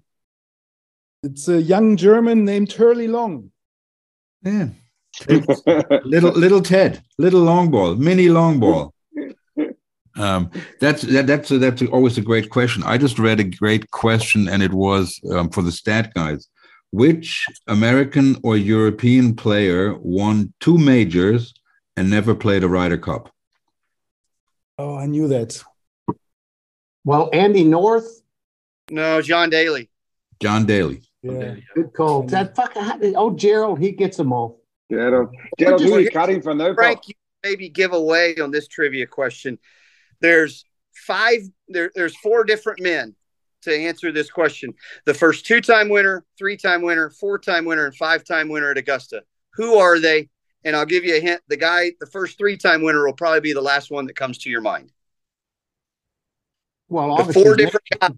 It's 1.24 1.48
a 1.48 1.62
young 1.62 1.98
German 1.98 2.46
named 2.46 2.72
Hurly 2.72 3.08
Long. 3.08 3.52
Yeah. 4.44 4.70
little 5.28 6.32
little 6.32 6.62
Ted, 6.62 7.02
little 7.18 7.42
long 7.42 7.72
ball, 7.72 7.96
mini 7.96 8.30
long 8.30 8.60
ball. 8.60 8.94
Um, 10.16 10.52
that's 10.80 11.02
that, 11.04 11.28
that's 11.28 11.52
a, 11.52 11.58
that's 11.58 11.82
always 11.84 12.18
a 12.18 12.22
great 12.22 12.50
question. 12.50 12.84
I 12.84 12.98
just 12.98 13.18
read 13.18 13.40
a 13.40 13.44
great 13.44 13.90
question, 13.92 14.48
and 14.48 14.62
it 14.62 14.74
was 14.74 15.20
um, 15.32 15.50
for 15.50 15.64
the 15.64 15.72
stat 15.72 16.14
guys. 16.14 16.48
Which 16.92 17.46
American 17.68 18.38
or 18.44 18.56
European 18.56 19.36
player 19.36 19.96
won 20.00 20.54
two 20.62 20.78
majors 20.78 21.54
and 21.98 22.10
never 22.10 22.36
played 22.36 22.64
a 22.64 22.70
Ryder 22.70 22.98
Cup? 23.00 23.34
Oh, 24.78 24.96
I 24.96 25.08
knew 25.08 25.28
that. 25.28 25.62
Well, 27.04 27.30
Andy 27.34 27.64
North, 27.64 28.22
No, 28.90 29.22
John 29.22 29.50
Daly. 29.50 29.90
John 30.40 30.66
Daly. 30.66 31.02
Yeah. 31.24 31.56
good 31.74 31.92
call. 31.94 32.24
That 32.24 32.56
fucking 32.56 33.16
oh 33.18 33.32
Gerald, 33.36 33.80
he 33.80 33.92
gets 33.92 34.16
them 34.18 34.32
all. 34.32 34.62
Gerald, 34.90 35.36
Gerald, 35.60 35.82
who 35.82 35.96
are 35.96 36.00
you 36.00 36.12
carrying 36.12 36.42
for 36.42 36.54
now? 36.54 36.74
Frank, 36.74 37.08
you 37.08 37.16
maybe 37.44 37.70
give 37.70 37.92
away 37.92 38.36
on 38.38 38.52
this 38.52 38.68
trivia 38.68 39.08
question. 39.08 39.58
There's 40.22 40.64
five. 40.94 41.40
There, 41.68 41.92
there's 41.96 42.16
four 42.16 42.44
different 42.44 42.82
men 42.82 43.16
to 43.64 43.76
answer 43.76 44.12
this 44.12 44.30
question. 44.30 44.74
The 45.06 45.14
first 45.14 45.46
two-time 45.46 45.90
winner, 45.90 46.24
three-time 46.38 46.82
winner, 46.84 47.10
four-time 47.10 47.66
winner, 47.66 47.88
and 47.88 47.96
five-time 47.96 48.48
winner 48.48 48.72
at 48.72 48.78
Augusta. 48.78 49.24
Who 49.56 49.76
are 49.78 50.00
they? 50.00 50.30
And 50.64 50.76
I'll 50.76 50.86
give 50.86 51.06
you 51.06 51.16
a 51.16 51.20
hint. 51.20 51.42
The 51.48 51.58
guy, 51.58 51.92
the 52.00 52.06
first 52.08 52.38
three-time 52.38 52.82
winner, 52.82 53.06
will 53.06 53.14
probably 53.14 53.40
be 53.42 53.54
the 53.54 53.62
last 53.62 53.90
one 53.92 54.06
that 54.08 54.16
comes 54.16 54.40
to 54.40 54.50
your 54.50 54.62
mind. 54.62 54.92
Well, 56.90 57.08
The 57.08 57.22
obviously, 57.22 57.44
four 57.44 57.56
different 57.56 57.86
guys. 58.00 58.12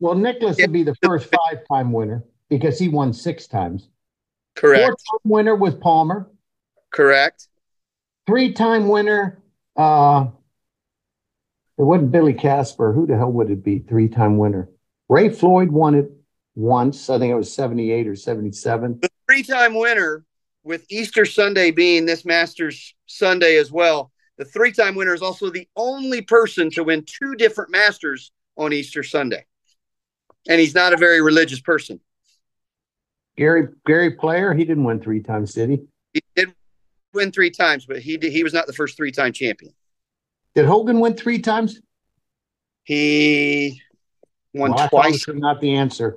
well, 0.00 0.14
Nicklaus 0.14 0.56
would 0.60 0.72
be 0.72 0.82
the 0.82 0.94
first 1.02 1.28
five-time 1.32 1.92
winner 1.92 2.24
because 2.48 2.78
he 2.78 2.88
won 2.88 3.12
six 3.12 3.46
times. 3.46 3.88
Correct. 4.54 4.82
Four-time 4.82 5.30
winner 5.30 5.54
was 5.54 5.74
Palmer. 5.74 6.30
Correct. 6.90 7.48
Three-time 8.26 8.88
winner. 8.88 9.42
Uh, 9.76 10.26
it 11.78 11.82
wasn't 11.82 12.10
Billy 12.10 12.32
Casper. 12.34 12.92
Who 12.92 13.06
the 13.06 13.16
hell 13.16 13.30
would 13.32 13.50
it 13.50 13.62
be? 13.62 13.80
Three-time 13.80 14.38
winner. 14.38 14.70
Ray 15.08 15.28
Floyd 15.28 15.70
won 15.70 15.94
it 15.94 16.10
once. 16.54 17.10
I 17.10 17.18
think 17.18 17.30
it 17.30 17.36
was 17.36 17.52
seventy-eight 17.52 18.08
or 18.08 18.16
seventy-seven. 18.16 19.00
the 19.02 19.10
three-time 19.28 19.74
winner 19.74 20.24
with 20.66 20.84
Easter 20.90 21.24
Sunday 21.24 21.70
being 21.70 22.04
this 22.04 22.24
Masters 22.24 22.94
Sunday 23.06 23.56
as 23.56 23.70
well. 23.70 24.10
The 24.36 24.44
three-time 24.44 24.96
winner 24.96 25.14
is 25.14 25.22
also 25.22 25.48
the 25.48 25.66
only 25.76 26.20
person 26.20 26.70
to 26.72 26.82
win 26.82 27.04
two 27.06 27.36
different 27.36 27.70
Masters 27.70 28.32
on 28.56 28.72
Easter 28.72 29.02
Sunday, 29.04 29.46
and 30.48 30.60
he's 30.60 30.74
not 30.74 30.92
a 30.92 30.96
very 30.96 31.22
religious 31.22 31.60
person. 31.60 32.00
Gary 33.36 33.68
Gary 33.86 34.10
Player, 34.10 34.52
he 34.52 34.64
didn't 34.64 34.84
win 34.84 35.00
three 35.00 35.20
times, 35.20 35.52
did 35.54 35.70
he? 35.70 35.78
He 36.14 36.20
did 36.34 36.52
win 37.14 37.30
three 37.30 37.50
times, 37.50 37.86
but 37.86 38.00
he 38.00 38.16
did, 38.16 38.32
he 38.32 38.42
was 38.42 38.52
not 38.52 38.66
the 38.66 38.72
first 38.72 38.96
three-time 38.96 39.32
champion. 39.32 39.72
Did 40.54 40.64
Hogan 40.66 41.00
win 41.00 41.14
three 41.14 41.38
times? 41.38 41.80
He 42.82 43.80
won 44.52 44.72
Well, 44.72 44.88
twice. 44.88 45.24
not 45.28 45.60
the 45.60 45.76
answer. 45.76 46.16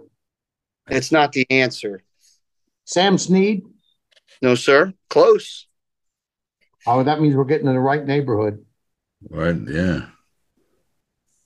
It's 0.87 1.11
not 1.11 1.33
the 1.33 1.45
answer. 1.51 2.01
Sam 2.85 3.17
Snead. 3.17 3.63
No, 4.41 4.55
sir. 4.55 4.93
Close. 5.09 5.67
Oh, 6.87 7.03
that 7.03 7.19
means 7.21 7.35
we're 7.35 7.43
getting 7.45 7.67
in 7.67 7.73
the 7.73 7.79
right 7.79 8.05
neighborhood. 8.05 8.65
Right. 9.29 9.57
Yeah. 9.67 10.07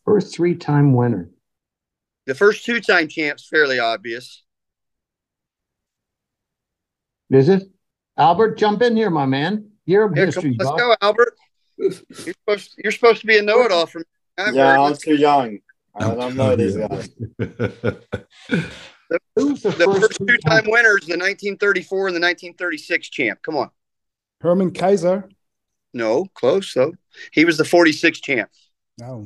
First 0.05 0.35
three-time 0.35 0.93
winner. 0.93 1.29
The 2.25 2.35
first 2.35 2.65
two-time 2.65 3.07
champ's 3.07 3.47
fairly 3.47 3.79
obvious. 3.79 4.43
Is 7.29 7.49
it? 7.49 7.63
Albert, 8.17 8.57
jump 8.57 8.81
in 8.83 8.95
here, 8.95 9.09
my 9.09 9.25
man. 9.25 9.71
You're 9.85 10.05
a 10.05 10.15
Here, 10.15 10.27
history 10.27 10.55
come, 10.55 10.55
let's 10.59 10.69
buff. 10.69 10.79
go, 10.79 10.95
Albert. 11.01 11.35
You're 11.77 11.91
supposed, 11.91 12.75
you're 12.77 12.91
supposed 12.91 13.21
to 13.21 13.27
be 13.27 13.37
a 13.39 13.41
know-it-all 13.41 13.87
from. 13.87 14.03
I've 14.37 14.53
Yeah. 14.53 14.79
I'm 14.79 14.95
too 14.95 15.15
young. 15.15 15.59
I 15.95 16.13
don't 16.13 16.35
know 16.35 16.55
these 16.55 16.75
guys. 16.77 17.09
Who's 19.35 19.61
the, 19.61 19.69
the 19.71 19.85
first, 19.85 19.99
first 20.01 20.19
two-time- 20.19 20.27
two-time 20.27 20.63
winners, 20.67 21.05
the 21.05 21.17
1934 21.17 22.07
and 22.07 22.15
the 22.15 22.19
1936 22.19 23.09
champ. 23.09 23.41
Come 23.41 23.57
on. 23.57 23.69
Herman 24.41 24.71
Keiser. 24.71 25.29
No, 25.93 26.25
close 26.33 26.73
though. 26.73 26.93
He 27.31 27.45
was 27.45 27.57
the 27.57 27.65
46 27.65 28.19
champ. 28.21 28.49
No. 28.99 29.25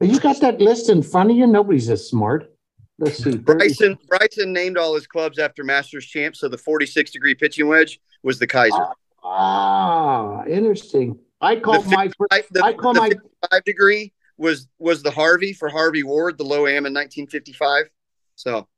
You 0.00 0.20
got 0.20 0.40
that 0.40 0.60
list 0.60 0.90
in 0.90 1.02
front 1.02 1.30
of 1.30 1.36
you? 1.36 1.46
Nobody's 1.46 1.88
as 1.88 2.08
smart. 2.08 2.50
Let's 2.98 3.22
see. 3.22 3.36
Bryson 3.36 3.98
Bryson 4.06 4.52
named 4.52 4.76
all 4.78 4.94
his 4.94 5.06
clubs 5.06 5.38
after 5.38 5.64
Masters 5.64 6.06
champs, 6.06 6.40
so 6.40 6.48
the 6.48 6.58
46 6.58 7.10
degree 7.10 7.34
pitching 7.34 7.66
wedge 7.66 8.00
was 8.22 8.38
the 8.38 8.46
Keiser. 8.46 8.92
Ah, 9.22 10.44
interesting. 10.44 11.18
I 11.40 11.56
called 11.56 11.86
The 11.86 11.90
my 11.90 12.10
I, 12.30 12.44
the, 12.52 12.64
I 12.64 12.72
call 12.74 12.94
the 12.94 13.00
my 13.00 13.10
five 13.50 13.64
degree 13.64 14.12
was 14.36 14.68
was 14.78 15.02
the 15.02 15.10
Harvey 15.10 15.52
for 15.52 15.68
Harvey 15.68 16.02
Ward, 16.02 16.38
the 16.38 16.44
low 16.44 16.66
am 16.66 16.86
in 16.86 16.94
1955. 16.94 17.90
So 18.36 18.68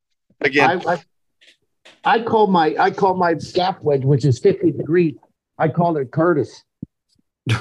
again, 0.41 0.83
I, 0.87 0.93
I, 2.05 2.19
I 2.19 2.23
call 2.23 2.47
my 2.49 2.75
I 2.79 2.91
call 2.91 3.15
my 3.15 3.37
staff 3.39 3.77
wedge, 3.81 4.05
which 4.05 4.25
is 4.25 4.39
50 4.39 4.73
degrees. 4.73 5.15
I 5.59 5.69
call 5.69 5.97
it 5.97 6.11
Curtis 6.11 6.63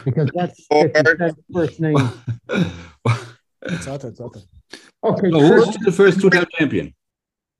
because 0.03 0.29
that's 0.33 0.65
Or- 0.71 0.91
first 1.53 1.79
name. 1.79 1.97
It's 3.67 3.87
out, 3.87 4.03
it's 4.03 4.21
out. 4.21 4.35
Okay, 5.03 5.29
So 5.31 5.39
who 5.39 5.53
was 5.55 5.75
the 5.83 5.91
first 5.91 6.19
two-time 6.21 6.45
champion? 6.57 6.93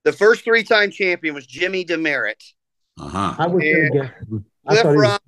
the 0.04 0.12
first 0.12 0.44
three 0.44 0.64
time 0.64 0.92
champion 0.92 1.34
was 1.34 1.48
Jimmy 1.48 1.84
Demaret. 1.86 2.42
Uh-huh. 3.00 3.36
I 3.40 3.48
was 3.48 3.64
And 3.64 3.92
gonna 3.94 4.04
guess. 4.08 4.14
I 4.68 4.70
Cliff 4.74 4.84
thought 4.84 4.96
was 4.96 5.02
Rock 5.02 5.24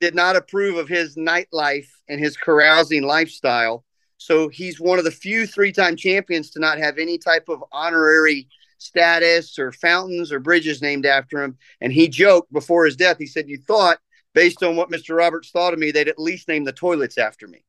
did 0.00 0.14
not 0.14 0.36
approve 0.36 0.76
of 0.76 0.88
his 0.88 1.16
nightlife 1.16 1.86
and 2.08 2.20
his 2.20 2.36
carousing 2.36 3.02
lifestyle. 3.02 3.84
So 4.16 4.48
he's 4.48 4.80
one 4.80 4.98
of 4.98 5.04
the 5.04 5.10
few 5.10 5.46
three 5.46 5.72
time 5.72 5.94
champions 5.96 6.50
to 6.50 6.60
not 6.60 6.78
have 6.78 6.98
any 6.98 7.18
type 7.18 7.48
of 7.48 7.62
honorary 7.72 8.48
status 8.78 9.58
or 9.58 9.72
fountains 9.72 10.32
or 10.32 10.40
bridges 10.40 10.80
named 10.80 11.04
after 11.06 11.42
him. 11.42 11.56
And 11.80 11.92
he 11.92 12.08
joked 12.08 12.52
before 12.52 12.86
his 12.86 12.96
death, 12.96 13.18
he 13.18 13.26
said, 13.26 13.48
You 13.48 13.58
thought, 13.58 13.98
based 14.34 14.62
on 14.62 14.76
what 14.76 14.90
Mr. 14.90 15.16
Roberts 15.16 15.50
thought 15.50 15.72
of 15.72 15.78
me, 15.78 15.90
they'd 15.90 16.08
at 16.08 16.18
least 16.18 16.48
name 16.48 16.64
the 16.64 16.72
toilets 16.72 17.18
after 17.18 17.46
me. 17.46 17.64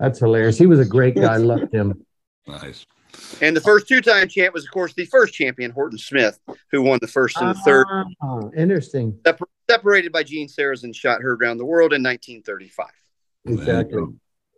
That's 0.00 0.18
hilarious. 0.18 0.58
He 0.58 0.66
was 0.66 0.80
a 0.80 0.84
great 0.84 1.14
guy. 1.14 1.34
I 1.34 1.36
loved 1.38 1.72
him. 1.72 2.04
Nice. 2.46 2.86
And 3.42 3.54
the 3.54 3.60
first 3.60 3.86
two 3.88 4.00
time 4.00 4.26
champ 4.26 4.54
was, 4.54 4.64
of 4.64 4.70
course, 4.70 4.94
the 4.94 5.04
first 5.04 5.34
champion, 5.34 5.70
Horton 5.70 5.98
Smith, 5.98 6.38
who 6.70 6.80
won 6.80 6.98
the 7.02 7.06
first 7.06 7.36
and 7.36 7.50
the 7.50 7.60
third, 7.60 7.86
Ah, 8.22 8.40
interesting. 8.56 9.18
separ- 9.26 9.48
separated 9.68 10.12
by 10.12 10.22
Gene 10.22 10.48
Sarazen, 10.48 10.94
shot 10.96 11.20
heard 11.20 11.42
around 11.42 11.58
the 11.58 11.66
world 11.66 11.92
in 11.92 12.02
1935. 12.02 12.86
Exactly. 13.44 14.02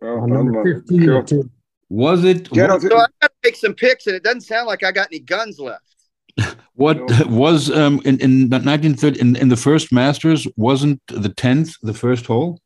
Well 0.01 0.25
number 0.25 0.63
15 0.63 1.05
Cool. 1.05 1.49
Or 1.91 1.97
two. 1.97 2.03
Was 2.03 2.23
it 2.23 2.51
Gerald, 2.53 2.81
So 2.81 2.97
I 2.97 3.05
got 3.21 3.27
to 3.27 3.29
make 3.43 3.55
some 3.55 3.73
picks, 3.73 4.07
and 4.07 4.15
it 4.15 4.23
doesn't 4.23 4.41
sound 4.41 4.67
like 4.67 4.83
I 4.83 4.91
got 4.91 5.07
any 5.11 5.19
guns 5.19 5.59
left. 5.59 5.95
what 6.73 6.97
No. 6.97 7.07
was 7.27 7.69
um 7.69 8.01
in, 8.05 8.19
in 8.19 8.49
1930 8.49 9.19
in, 9.19 9.35
in 9.35 9.49
the 9.49 9.57
first 9.57 9.91
Masters 9.91 10.47
wasn't 10.55 11.01
the 11.07 11.29
10th 11.29 11.75
the 11.81 11.93
first 11.93 12.25
hole? 12.25 12.59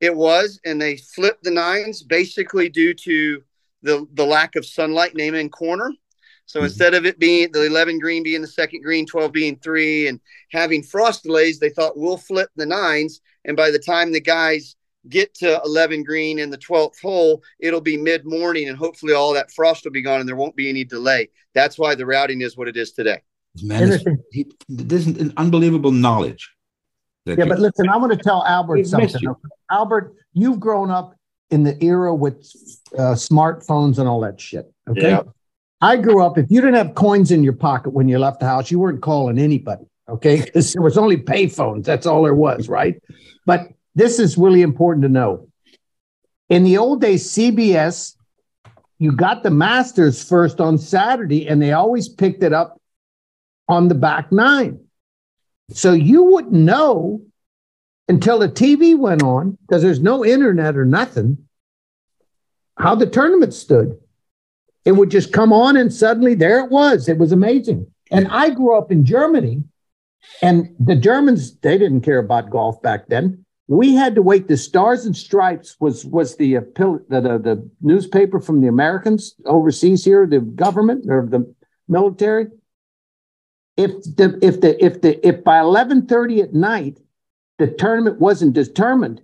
It 0.00 0.14
was, 0.14 0.60
and 0.64 0.82
they 0.82 0.96
flipped 0.96 1.44
the 1.44 1.50
nines 1.52 2.02
basically 2.02 2.68
due 2.68 2.94
to 2.94 3.42
the 3.82 4.06
the 4.14 4.26
lack 4.26 4.56
of 4.56 4.64
sunlight 4.66 5.14
name 5.14 5.34
in 5.34 5.48
corner. 5.48 5.92
So 6.46 6.60
Mhm. 6.60 6.64
instead 6.64 6.94
of 6.94 7.06
it 7.06 7.18
being 7.18 7.52
the 7.52 7.64
11 7.64 7.98
green 7.98 8.22
being 8.22 8.42
the 8.42 8.48
second 8.48 8.82
green, 8.82 9.06
12 9.06 9.32
being 9.32 9.58
three, 9.58 10.08
and 10.08 10.20
having 10.50 10.82
frost 10.82 11.22
delays, 11.22 11.58
they 11.58 11.70
thought 11.70 11.96
we'll 11.96 12.16
flip 12.18 12.50
the 12.56 12.66
nines. 12.66 13.20
And 13.44 13.56
by 13.56 13.70
the 13.70 13.78
time 13.78 14.12
the 14.12 14.20
guys 14.20 14.76
get 15.08 15.34
to 15.34 15.60
11 15.64 16.04
green 16.04 16.38
in 16.38 16.50
the 16.50 16.58
12th 16.58 17.00
hole, 17.00 17.42
it'll 17.60 17.80
be 17.80 17.96
mid 17.96 18.24
morning, 18.24 18.68
and 18.68 18.76
hopefully 18.78 19.12
all 19.12 19.32
that 19.34 19.50
frost 19.52 19.84
will 19.84 19.92
be 19.92 20.02
gone 20.02 20.20
and 20.20 20.28
there 20.28 20.36
won't 20.36 20.56
be 20.56 20.68
any 20.68 20.84
delay. 20.84 21.28
That's 21.54 21.78
why 21.78 21.94
the 21.94 22.06
routing 22.06 22.40
is 22.42 22.56
what 22.56 22.68
it 22.68 22.76
is 22.76 22.92
today. 22.92 23.20
Man, 23.62 23.82
Interesting. 23.82 24.18
he, 24.32 24.46
this 24.68 25.06
is 25.06 25.18
an 25.18 25.32
unbelievable 25.36 25.90
knowledge. 25.92 26.50
Yeah, 27.26 27.34
you- 27.38 27.46
but 27.46 27.58
listen, 27.58 27.88
I 27.88 27.96
want 27.98 28.12
to 28.12 28.18
tell 28.18 28.44
Albert 28.46 28.76
We've 28.76 28.86
something. 28.86 29.20
you. 29.20 29.36
Albert, 29.70 30.14
you've 30.32 30.58
grown 30.60 30.90
up 30.90 31.14
in 31.50 31.62
the 31.64 31.82
era 31.84 32.14
with 32.14 32.36
uh, 32.96 33.12
smartphones 33.14 33.98
and 33.98 34.08
all 34.08 34.20
that 34.20 34.40
shit. 34.40 34.72
Okay. 34.88 35.10
Yeah. 35.10 35.22
I 35.82 35.96
grew 35.96 36.24
up, 36.24 36.38
if 36.38 36.46
you 36.48 36.60
didn't 36.60 36.76
have 36.76 36.94
coins 36.94 37.30
in 37.30 37.42
your 37.44 37.52
pocket 37.52 37.90
when 37.92 38.08
you 38.08 38.18
left 38.18 38.40
the 38.40 38.46
house, 38.46 38.70
you 38.70 38.78
weren't 38.78 39.02
calling 39.02 39.38
anybody. 39.38 39.84
Okay. 40.08 40.40
Because 40.44 40.72
there 40.72 40.80
was 40.82 40.96
only 40.96 41.16
pay 41.18 41.46
phones. 41.48 41.84
That's 41.86 42.06
all 42.06 42.22
there 42.22 42.34
was. 42.34 42.68
Right. 42.68 43.02
But 43.44 43.68
this 43.94 44.18
is 44.18 44.38
really 44.38 44.62
important 44.62 45.02
to 45.02 45.08
know. 45.08 45.48
In 46.48 46.64
the 46.64 46.78
old 46.78 47.00
days, 47.00 47.30
CBS, 47.30 48.16
you 48.98 49.12
got 49.12 49.42
the 49.42 49.50
Masters 49.50 50.22
first 50.22 50.60
on 50.60 50.78
Saturday, 50.78 51.48
and 51.48 51.60
they 51.60 51.72
always 51.72 52.08
picked 52.08 52.42
it 52.42 52.52
up 52.52 52.80
on 53.68 53.88
the 53.88 53.94
back 53.94 54.30
nine. 54.30 54.80
So 55.70 55.92
you 55.92 56.24
wouldn't 56.24 56.52
know 56.52 57.22
until 58.08 58.38
the 58.38 58.48
TV 58.48 58.96
went 58.96 59.22
on, 59.22 59.56
because 59.62 59.82
there's 59.82 60.00
no 60.00 60.24
internet 60.24 60.76
or 60.76 60.84
nothing, 60.84 61.48
how 62.78 62.94
the 62.94 63.06
tournament 63.06 63.54
stood. 63.54 63.98
It 64.84 64.92
would 64.92 65.10
just 65.10 65.32
come 65.32 65.52
on, 65.52 65.76
and 65.76 65.92
suddenly 65.92 66.34
there 66.34 66.64
it 66.64 66.70
was. 66.70 67.08
It 67.08 67.18
was 67.18 67.32
amazing. 67.32 67.86
And 68.10 68.28
I 68.28 68.50
grew 68.50 68.76
up 68.76 68.92
in 68.92 69.04
Germany, 69.04 69.62
and 70.42 70.74
the 70.78 70.96
Germans, 70.96 71.56
they 71.58 71.78
didn't 71.78 72.02
care 72.02 72.18
about 72.18 72.50
golf 72.50 72.82
back 72.82 73.06
then. 73.08 73.44
We 73.72 73.94
had 73.94 74.14
to 74.16 74.22
wait. 74.22 74.48
The 74.48 74.58
Stars 74.58 75.06
and 75.06 75.16
Stripes 75.16 75.76
was 75.80 76.04
was 76.04 76.36
the 76.36 76.56
the, 76.56 77.06
the 77.08 77.38
the 77.38 77.70
newspaper 77.80 78.38
from 78.38 78.60
the 78.60 78.68
Americans 78.68 79.34
overseas 79.46 80.04
here, 80.04 80.26
the 80.26 80.40
government 80.40 81.06
or 81.08 81.26
the 81.26 81.50
military. 81.88 82.48
If 83.78 83.92
the 84.18 84.38
if 84.42 84.60
the 84.60 84.84
if 84.84 85.00
the 85.00 85.26
if 85.26 85.42
by 85.42 85.58
eleven 85.60 86.06
thirty 86.06 86.42
at 86.42 86.52
night 86.52 87.00
the 87.58 87.68
tournament 87.68 88.20
wasn't 88.20 88.52
determined, 88.52 89.22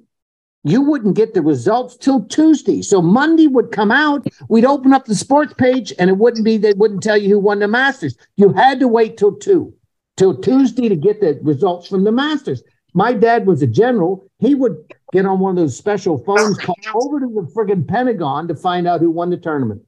you 0.65 0.81
wouldn't 0.81 1.15
get 1.15 1.35
the 1.35 1.43
results 1.43 1.99
till 1.99 2.25
Tuesday. 2.25 2.81
So 2.81 3.03
Monday 3.03 3.49
would 3.49 3.71
come 3.71 3.93
out, 3.93 4.27
we'd 4.49 4.65
open 4.65 4.95
up 4.95 5.05
the 5.05 5.15
sports 5.15 5.53
page, 5.59 5.93
and 5.99 6.09
it 6.09 6.17
wouldn't 6.17 6.47
be 6.47 6.57
they 6.57 6.73
wouldn't 6.73 7.03
tell 7.03 7.19
you 7.19 7.29
who 7.29 7.39
won 7.39 7.59
the 7.59 7.69
Masters. 7.69 8.17
You 8.37 8.55
had 8.55 8.81
to 8.81 8.89
wait 8.89 9.19
till 9.19 9.35
two, 9.35 9.75
till 10.17 10.35
Tuesday 10.35 10.89
to 10.89 10.97
get 10.97 11.21
the 11.21 11.39
results 11.43 11.87
from 11.87 12.05
the 12.05 12.13
Masters. 12.13 12.63
My 12.99 13.13
dad 13.13 13.47
was 13.47 13.63
a 13.63 13.67
general. 13.69 14.29
He 14.41 14.57
would 14.57 14.93
get 15.13 15.25
on 15.25 15.39
one 15.39 15.51
of 15.51 15.57
those 15.57 15.77
special 15.79 16.19
phones, 16.25 16.59
call 16.59 16.75
over 16.95 17.21
to 17.21 17.27
the 17.27 17.49
friggin' 17.55 17.87
Pentagon 17.87 18.49
to 18.49 18.57
find 18.57 18.89
out 18.89 18.99
who 19.01 19.09
won 19.09 19.31
the 19.31 19.37
tournament. 19.37 19.83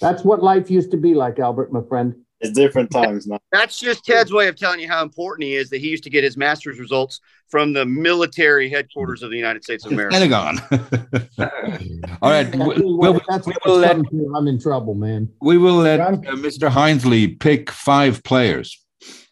That's 0.00 0.22
what 0.22 0.42
life 0.42 0.70
used 0.70 0.90
to 0.90 0.98
be 0.98 1.14
like, 1.14 1.38
Albert, 1.38 1.72
my 1.72 1.80
friend. 1.88 2.14
It's 2.42 2.52
different 2.52 2.90
times 2.90 3.26
now. 3.26 3.38
That's 3.52 3.80
just 3.80 4.04
Ted's 4.04 4.34
way 4.34 4.48
of 4.48 4.56
telling 4.56 4.80
you 4.80 4.88
how 4.88 5.02
important 5.02 5.44
he 5.44 5.54
is 5.56 5.70
that 5.70 5.80
he 5.80 5.88
used 5.88 6.04
to 6.04 6.10
get 6.10 6.24
his 6.24 6.36
master's 6.36 6.78
results 6.78 7.20
from 7.48 7.72
the 7.72 7.86
military 7.86 8.68
headquarters 8.68 9.22
of 9.22 9.30
the 9.30 9.36
United 9.38 9.64
States 9.64 9.86
of 9.86 9.92
America. 9.92 10.16
Pentagon. 10.18 10.58
All 12.20 12.30
right. 12.30 12.52
That's 12.52 12.54
we- 12.80 12.82
we'll- 12.84 13.20
that's 13.28 13.48
we'll 13.64 13.78
let. 13.78 13.96
I'm 13.96 14.46
in 14.46 14.60
trouble, 14.60 14.94
man. 14.94 15.30
we 15.40 15.56
will 15.56 15.76
let 15.76 16.00
uh, 16.00 16.12
Mr. 16.46 16.68
Hinesley 16.68 17.40
pick 17.40 17.70
five 17.70 18.22
players 18.24 18.78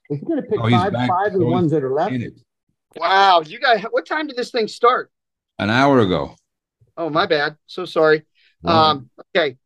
If 0.09 0.21
you're 0.23 0.29
gonna 0.29 0.43
pick 0.43 0.59
Oh, 0.59 0.67
he's 0.67 0.81
five, 0.81 0.93
five 0.95 1.35
of 1.35 1.41
the 1.41 1.45
Oh, 1.45 1.51
ones 1.51 1.71
that 1.73 1.85
are 1.85 1.93
left. 1.93 2.15
Wow, 2.97 3.43
you 3.47 3.61
guys, 3.61 3.85
what 3.91 4.07
time 4.07 4.27
did 4.27 4.37
this 4.37 4.51
thing 4.51 4.69
start? 4.69 5.11
an 5.61 5.69
hour 5.71 6.01
ago. 6.01 6.35
Oh, 6.97 7.11
my 7.11 7.27
bad. 7.27 7.57
So 7.67 7.85
sorry. 7.85 8.25
Um, 8.65 9.11
okay, 9.37 9.57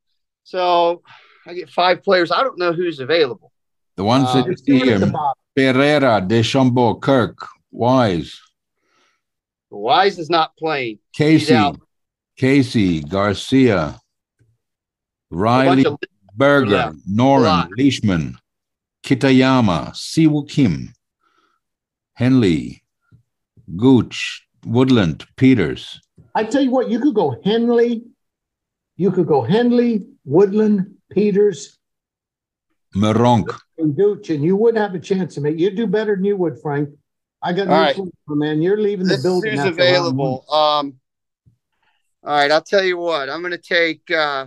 so 0.43 1.03
I 1.47 1.55
get 1.55 1.71
five 1.71 2.03
players. 2.03 2.31
I 2.31 2.43
don't 2.43 2.59
know 2.59 2.73
who's 2.73 3.01
available. 3.01 3.53
the 3.97 4.05
ones 4.05 4.33
that 4.35 4.45
uh, 4.45 4.49
you 4.51 4.57
see 4.57 4.79
here. 4.81 5.13
Pereira, 5.57 6.21
Deschambault, 6.21 7.01
Kirk, 7.01 7.39
Wise, 7.71 8.41
Wise 9.71 10.19
is 10.19 10.31
not 10.31 10.57
playing. 10.57 10.99
Casey. 11.13 11.59
Casey, 12.37 13.01
Garcia, 13.01 14.01
Riley, 15.31 15.85
Berger. 16.37 16.93
Noren. 17.09 17.69
Leishman, 17.77 18.37
Kitayama, 19.05 19.91
Siwoo 19.93 20.49
Kim, 20.49 20.93
Henley, 22.15 22.84
Gooch, 23.77 24.47
Woodland, 24.65 25.25
Pieters. 25.37 25.99
I 26.35 26.45
tell 26.45 26.63
you 26.63 26.71
what, 26.71 26.91
you 26.91 27.01
could 27.01 27.15
go 27.15 27.41
Henley, 27.45 28.05
you 28.97 29.11
could 29.11 29.27
go 29.27 29.43
Henley, 29.43 30.07
Woodland, 30.25 30.95
Pieters, 31.15 31.77
Meronk. 32.95 33.57
and 33.79 33.97
Gooch, 33.97 34.31
and 34.31 34.43
you 34.45 34.57
wouldn't 34.57 34.83
have 34.83 34.95
a 34.95 35.01
chance 35.01 35.35
to 35.35 35.41
make. 35.41 35.59
You'd 35.59 35.77
do 35.77 35.87
better 35.87 36.15
than 36.17 36.25
you 36.25 36.37
would, 36.37 36.61
Frank. 36.61 36.91
I 37.43 37.53
got 37.53 37.69
All 37.69 37.77
news 37.85 37.87
right. 37.87 37.97
you, 37.97 38.13
man. 38.37 38.63
You're 38.63 38.77
leaving 38.81 39.07
the 39.07 39.15
This 39.15 39.23
building. 39.23 39.51
who's 39.53 39.61
after 39.61 39.71
round 39.73 39.81
available. 39.81 40.45
Um, 40.51 40.95
all 42.23 42.33
right, 42.37 42.51
I'll 42.51 42.63
tell 42.63 42.83
you 42.83 42.97
what. 42.97 43.29
I'm 43.29 43.41
going 43.43 43.51
to 43.53 43.59
take. 43.59 44.11
Uh, 44.11 44.47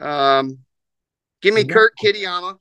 um, 0.00 0.58
give 1.40 1.54
me 1.54 1.64
Kurt 1.64 1.92
Kitayama. 2.02 2.58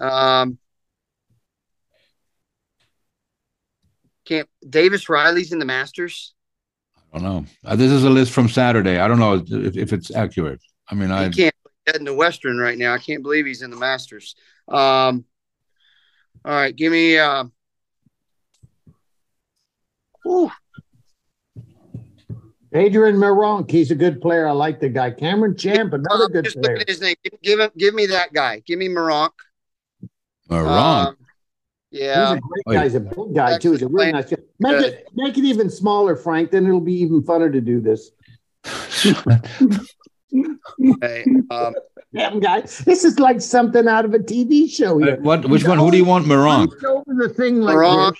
Um, 0.00 0.58
can't 4.24 4.48
Davis 4.68 5.08
Riley's 5.08 5.52
in 5.52 5.58
the 5.58 5.64
Masters. 5.64 6.34
I 7.12 7.18
don't 7.18 7.22
know. 7.22 7.44
Uh, 7.64 7.76
this 7.76 7.90
is 7.90 8.04
a 8.04 8.10
list 8.10 8.32
from 8.32 8.48
Saturday. 8.48 8.98
I 8.98 9.08
don't 9.08 9.18
know 9.18 9.34
if, 9.34 9.76
if 9.76 9.92
it's 9.92 10.14
accurate. 10.14 10.60
I 10.88 10.94
mean, 10.94 11.10
I 11.10 11.28
can't 11.28 11.54
head 11.86 11.96
in 11.96 12.04
the 12.04 12.14
Western 12.14 12.58
right 12.58 12.76
now. 12.76 12.92
I 12.92 12.98
can't 12.98 13.22
believe 13.22 13.46
he's 13.46 13.62
in 13.62 13.70
the 13.70 13.76
Masters. 13.76 14.34
Um, 14.68 15.24
all 16.44 16.52
right, 16.52 16.74
give 16.74 16.92
me. 16.92 17.18
Uh, 17.18 17.44
whew, 20.24 20.50
Adrian 22.76 23.16
Meronk, 23.16 23.70
he's 23.70 23.90
a 23.90 23.94
good 23.94 24.20
player. 24.20 24.46
I 24.46 24.52
like 24.52 24.80
the 24.80 24.88
guy. 24.88 25.10
Cameron 25.10 25.56
Champ, 25.56 25.92
another 25.92 26.28
good 26.28 26.46
player. 26.60 26.78
his 26.86 27.00
name. 27.00 27.16
Give, 27.22 27.40
give 27.42 27.60
him, 27.60 27.70
give 27.76 27.94
me 27.94 28.06
that 28.06 28.32
guy. 28.32 28.60
Give 28.66 28.78
me 28.78 28.88
Moronk. 30.50 30.66
Meronk. 30.66 31.06
Um, 31.08 31.16
yeah, 31.90 32.34
He's 32.34 32.38
a 32.38 32.40
great 32.40 32.62
Oh, 32.66 32.72
guy. 32.72 32.74
yeah. 32.74 32.82
He's 32.84 32.94
a 32.94 33.00
big 33.00 33.34
guy 33.34 33.58
too. 33.58 33.72
He's 33.72 33.82
a 33.82 33.88
really 33.88 34.12
nice 34.12 34.28
guy. 34.30 34.36
Make 34.58 34.82
it 34.84 35.06
make 35.14 35.38
it 35.38 35.44
even 35.44 35.70
smaller, 35.70 36.16
Frank. 36.16 36.50
Then 36.50 36.66
it'll 36.66 36.80
be 36.80 36.94
even 36.94 37.22
funner 37.22 37.50
to 37.52 37.60
do 37.60 37.80
this. 37.80 38.10
okay, 40.94 41.24
um, 41.50 41.74
Damn 42.12 42.40
guy, 42.40 42.60
this 42.62 43.04
is 43.04 43.18
like 43.18 43.40
something 43.40 43.86
out 43.88 44.04
of 44.04 44.14
a 44.14 44.18
TV 44.18 44.70
show 44.70 44.98
here. 44.98 45.16
what? 45.20 45.44
Which 45.48 45.64
one? 45.66 45.78
Who 45.78 45.90
do 45.90 45.96
you 45.96 46.04
want, 46.04 46.24
Meronk? 46.26 46.68
Hunched 46.70 46.84
over 46.84 47.14
the 47.14 47.28
thing 47.28 47.60
like 47.60 47.76
Meronk. 47.76 48.14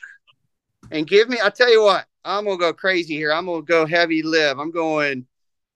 and 0.91 1.07
give 1.07 1.29
me. 1.29 1.39
I'll 1.43 1.51
tell 1.51 1.71
you 1.71 1.83
what. 1.83 2.05
I'm 2.25 2.45
gonna 2.45 2.59
go 2.59 2.73
crazy 2.73 3.15
here. 3.17 3.33
I'm 3.33 3.47
gonna 3.47 3.63
go 3.63 3.87
heavy 3.87 4.23
LIV. 4.23 4.59
I'm 4.59 4.71
going. 4.71 5.27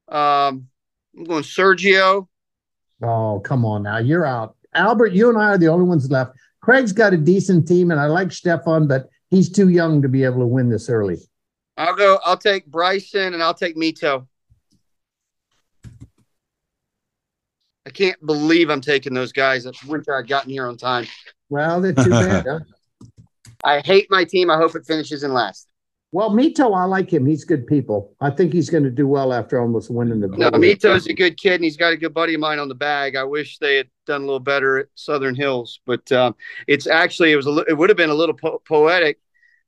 Um, 0.08 0.68
I'm 1.16 1.24
going 1.24 1.42
Sergio. 1.44 2.26
Oh, 3.02 3.40
come 3.40 3.64
on 3.64 3.84
now. 3.84 3.98
You're 3.98 4.26
out. 4.26 4.56
Albert, 4.74 5.12
you 5.12 5.28
and 5.28 5.38
I 5.38 5.50
are 5.50 5.58
the 5.58 5.68
only 5.68 5.86
ones 5.86 6.10
left. 6.10 6.36
Craig's 6.60 6.92
got 6.92 7.12
a 7.12 7.16
decent 7.16 7.66
team, 7.66 7.90
and 7.90 7.98
I 7.98 8.06
like 8.06 8.32
Stefan, 8.32 8.86
but 8.86 9.08
he's 9.30 9.50
too 9.50 9.68
young 9.68 10.02
to 10.02 10.08
be 10.08 10.24
able 10.24 10.40
to 10.40 10.46
win 10.46 10.68
this 10.68 10.88
early. 10.88 11.18
I'll 11.76 11.96
go. 11.96 12.18
I'll 12.24 12.36
take 12.36 12.66
Bryson 12.66 13.32
and 13.32 13.42
I'll 13.42 13.54
take 13.54 13.76
Mito. 13.76 14.26
I 17.86 17.90
can't 17.90 18.24
believe 18.24 18.68
I'm 18.68 18.82
taking 18.82 19.14
those 19.14 19.32
guys. 19.32 19.66
I 19.66 19.72
wish 19.86 20.04
I 20.06 20.16
had 20.16 20.28
gotten 20.28 20.50
here 20.50 20.66
on 20.66 20.76
time. 20.76 21.06
Well, 21.48 21.80
that's 21.80 22.04
too 22.04 22.10
bad. 22.10 22.46
Huh? 22.46 22.60
I 23.64 23.80
hate 23.80 24.08
my 24.10 24.24
team. 24.24 24.50
I 24.50 24.56
hope 24.56 24.74
it 24.74 24.86
finishes 24.86 25.24
in 25.24 25.32
last. 25.32 25.69
Well, 26.12 26.30
Mito, 26.30 26.76
I 26.76 26.84
like 26.84 27.12
him. 27.12 27.24
He's 27.24 27.44
good 27.44 27.68
people. 27.68 28.16
I 28.20 28.30
think 28.30 28.52
he's 28.52 28.68
going 28.68 28.82
to 28.82 28.90
do 28.90 29.06
well 29.06 29.32
after 29.32 29.60
almost 29.60 29.90
winning 29.90 30.20
the. 30.20 30.26
No. 30.26 30.50
Mito's 30.50 31.06
a 31.06 31.12
good 31.12 31.36
kid, 31.36 31.54
and 31.54 31.64
he's 31.64 31.76
got 31.76 31.92
a 31.92 31.96
good 31.96 32.12
buddy 32.12 32.34
of 32.34 32.40
mine 32.40 32.58
on 32.58 32.68
the 32.68 32.74
bag. 32.74 33.14
I 33.14 33.22
wish 33.22 33.58
they 33.58 33.76
had 33.76 33.88
done 34.06 34.22
a 34.22 34.24
little 34.24 34.40
better 34.40 34.78
at 34.78 34.86
Southern 34.96 35.36
Hills, 35.36 35.80
but 35.86 36.10
um, 36.10 36.34
it's 36.66 36.88
actually 36.88 37.30
it 37.30 37.36
was 37.36 37.46
a 37.46 37.64
it 37.68 37.78
would 37.78 37.90
have 37.90 37.96
been 37.96 38.10
a 38.10 38.14
little 38.14 38.34
po- 38.34 38.60
poetic. 38.66 39.20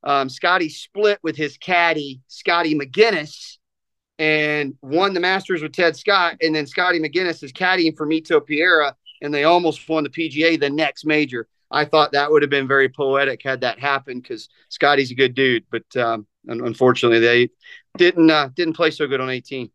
Um, 0.02 0.28
Scotty 0.28 0.68
split 0.68 1.20
with 1.22 1.36
his 1.36 1.56
caddy 1.58 2.22
Scotty 2.26 2.74
McGinnis 2.74 3.58
and 4.18 4.74
won 4.82 5.14
the 5.14 5.20
Masters 5.20 5.62
with 5.62 5.72
Ted 5.72 5.96
Scott, 5.96 6.38
and 6.42 6.52
then 6.52 6.66
Scotty 6.66 6.98
McGinnis 6.98 7.44
is 7.44 7.52
caddying 7.52 7.96
for 7.96 8.04
Mito 8.04 8.44
Pereira, 8.44 8.96
and 9.20 9.32
they 9.32 9.44
almost 9.44 9.88
won 9.88 10.02
the 10.02 10.10
PGA 10.10 10.58
the 10.58 10.70
next 10.70 11.06
major. 11.06 11.46
I 11.70 11.84
thought 11.84 12.12
that 12.12 12.30
would 12.30 12.42
have 12.42 12.50
been 12.50 12.68
very 12.68 12.88
poetic 12.88 13.42
had 13.42 13.60
that 13.60 13.78
happened 13.78 14.22
because 14.22 14.48
Scotty's 14.68 15.12
a 15.12 15.14
good 15.14 15.34
dude, 15.34 15.64
but 15.70 15.96
um, 15.96 16.26
unfortunately 16.46 17.20
they 17.20 17.50
didn't 17.96 18.30
uh, 18.30 18.48
didn't 18.54 18.74
play 18.74 18.90
so 18.90 19.06
good 19.06 19.20
on 19.20 19.30
18. 19.30 19.70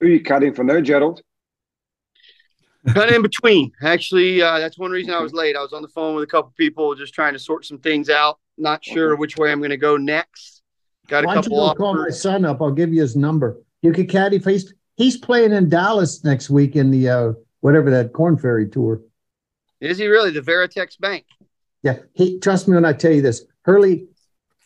Who 0.00 0.06
are 0.06 0.10
you 0.10 0.22
carrying 0.22 0.54
for 0.54 0.64
now, 0.64 0.80
Gerald? 0.80 1.22
kind 2.92 3.08
of 3.08 3.16
in 3.16 3.22
between. 3.30 3.72
Actually, 3.82 4.42
uh, 4.42 4.58
that's 4.58 4.78
one 4.78 4.90
reason 4.90 5.14
I 5.14 5.20
was 5.20 5.32
late. 5.32 5.56
I 5.56 5.62
was 5.62 5.72
on 5.72 5.82
the 5.82 5.88
phone 5.88 6.14
with 6.14 6.24
a 6.24 6.26
couple 6.26 6.52
people 6.56 6.94
just 6.94 7.14
trying 7.14 7.32
to 7.32 7.38
sort 7.38 7.64
some 7.64 7.78
things 7.78 8.10
out. 8.10 8.38
Not 8.56 8.84
sure 8.84 9.16
which 9.16 9.36
way 9.36 9.50
I'm 9.50 9.58
going 9.58 9.70
to 9.70 9.76
go 9.76 9.96
next. 9.96 10.62
Got 11.08 11.24
a 11.24 11.26
Why 11.26 11.34
don't 11.34 11.44
couple 11.44 11.68
go 11.68 11.74
call 11.74 11.94
my 11.94 12.10
son 12.10 12.44
up? 12.44 12.62
I'll 12.62 12.70
give 12.70 12.92
you 12.92 13.00
his 13.00 13.16
number. 13.16 13.60
You 13.82 13.92
could 13.92 14.08
caddy 14.08 14.38
face. 14.38 14.72
He's 14.96 15.16
playing 15.16 15.52
in 15.52 15.68
Dallas 15.68 16.24
next 16.24 16.50
week 16.50 16.76
in 16.76 16.90
the 16.90 17.08
uh, 17.08 17.32
whatever 17.60 17.90
that 17.90 18.12
Corn 18.12 18.38
Ferry 18.38 18.68
tour. 18.68 19.02
Is 19.80 19.98
he 19.98 20.06
really 20.06 20.30
the 20.30 20.40
Veritex 20.40 20.98
Bank? 20.98 21.26
Yeah, 21.82 21.98
he 22.14 22.38
trust 22.38 22.68
me 22.68 22.74
when 22.74 22.84
I 22.84 22.92
tell 22.92 23.12
you 23.12 23.20
this. 23.20 23.44
Hurly 23.62 24.06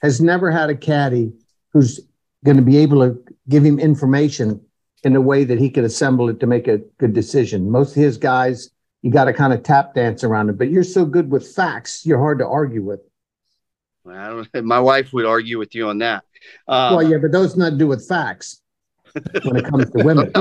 has 0.02 0.20
never 0.20 0.50
had 0.50 0.70
a 0.70 0.76
caddy 0.76 1.32
who's 1.72 2.00
going 2.44 2.56
to 2.56 2.62
be 2.62 2.78
able 2.78 3.00
to 3.00 3.22
give 3.48 3.64
him 3.64 3.78
information 3.78 4.60
in 5.04 5.16
a 5.16 5.20
way 5.20 5.44
that 5.44 5.58
he 5.58 5.70
can 5.70 5.84
assemble 5.84 6.28
it 6.28 6.40
to 6.40 6.46
make 6.46 6.68
a 6.68 6.78
good 6.98 7.12
decision. 7.12 7.70
Most 7.70 7.96
of 7.96 8.02
his 8.02 8.16
guys 8.16 8.70
you 9.02 9.10
got 9.10 9.24
to 9.24 9.32
kind 9.32 9.52
of 9.52 9.62
tap 9.62 9.94
dance 9.94 10.24
around 10.24 10.50
it. 10.50 10.58
But 10.58 10.70
you're 10.70 10.84
so 10.84 11.04
good 11.04 11.30
with 11.30 11.54
facts, 11.54 12.04
you're 12.04 12.18
hard 12.18 12.38
to 12.40 12.46
argue 12.46 12.82
with. 12.82 13.00
I 14.08 14.28
don't, 14.28 14.48
my 14.64 14.80
wife 14.80 15.12
would 15.12 15.26
argue 15.26 15.58
with 15.58 15.74
you 15.74 15.88
on 15.88 15.98
that. 15.98 16.24
Um, 16.66 16.96
well, 16.96 17.02
yeah, 17.02 17.18
but 17.18 17.32
those 17.32 17.56
not 17.56 17.78
do 17.78 17.86
with 17.86 18.06
facts 18.08 18.62
when 19.44 19.56
it 19.56 19.64
comes 19.66 19.90
to 19.90 20.04
women. 20.04 20.32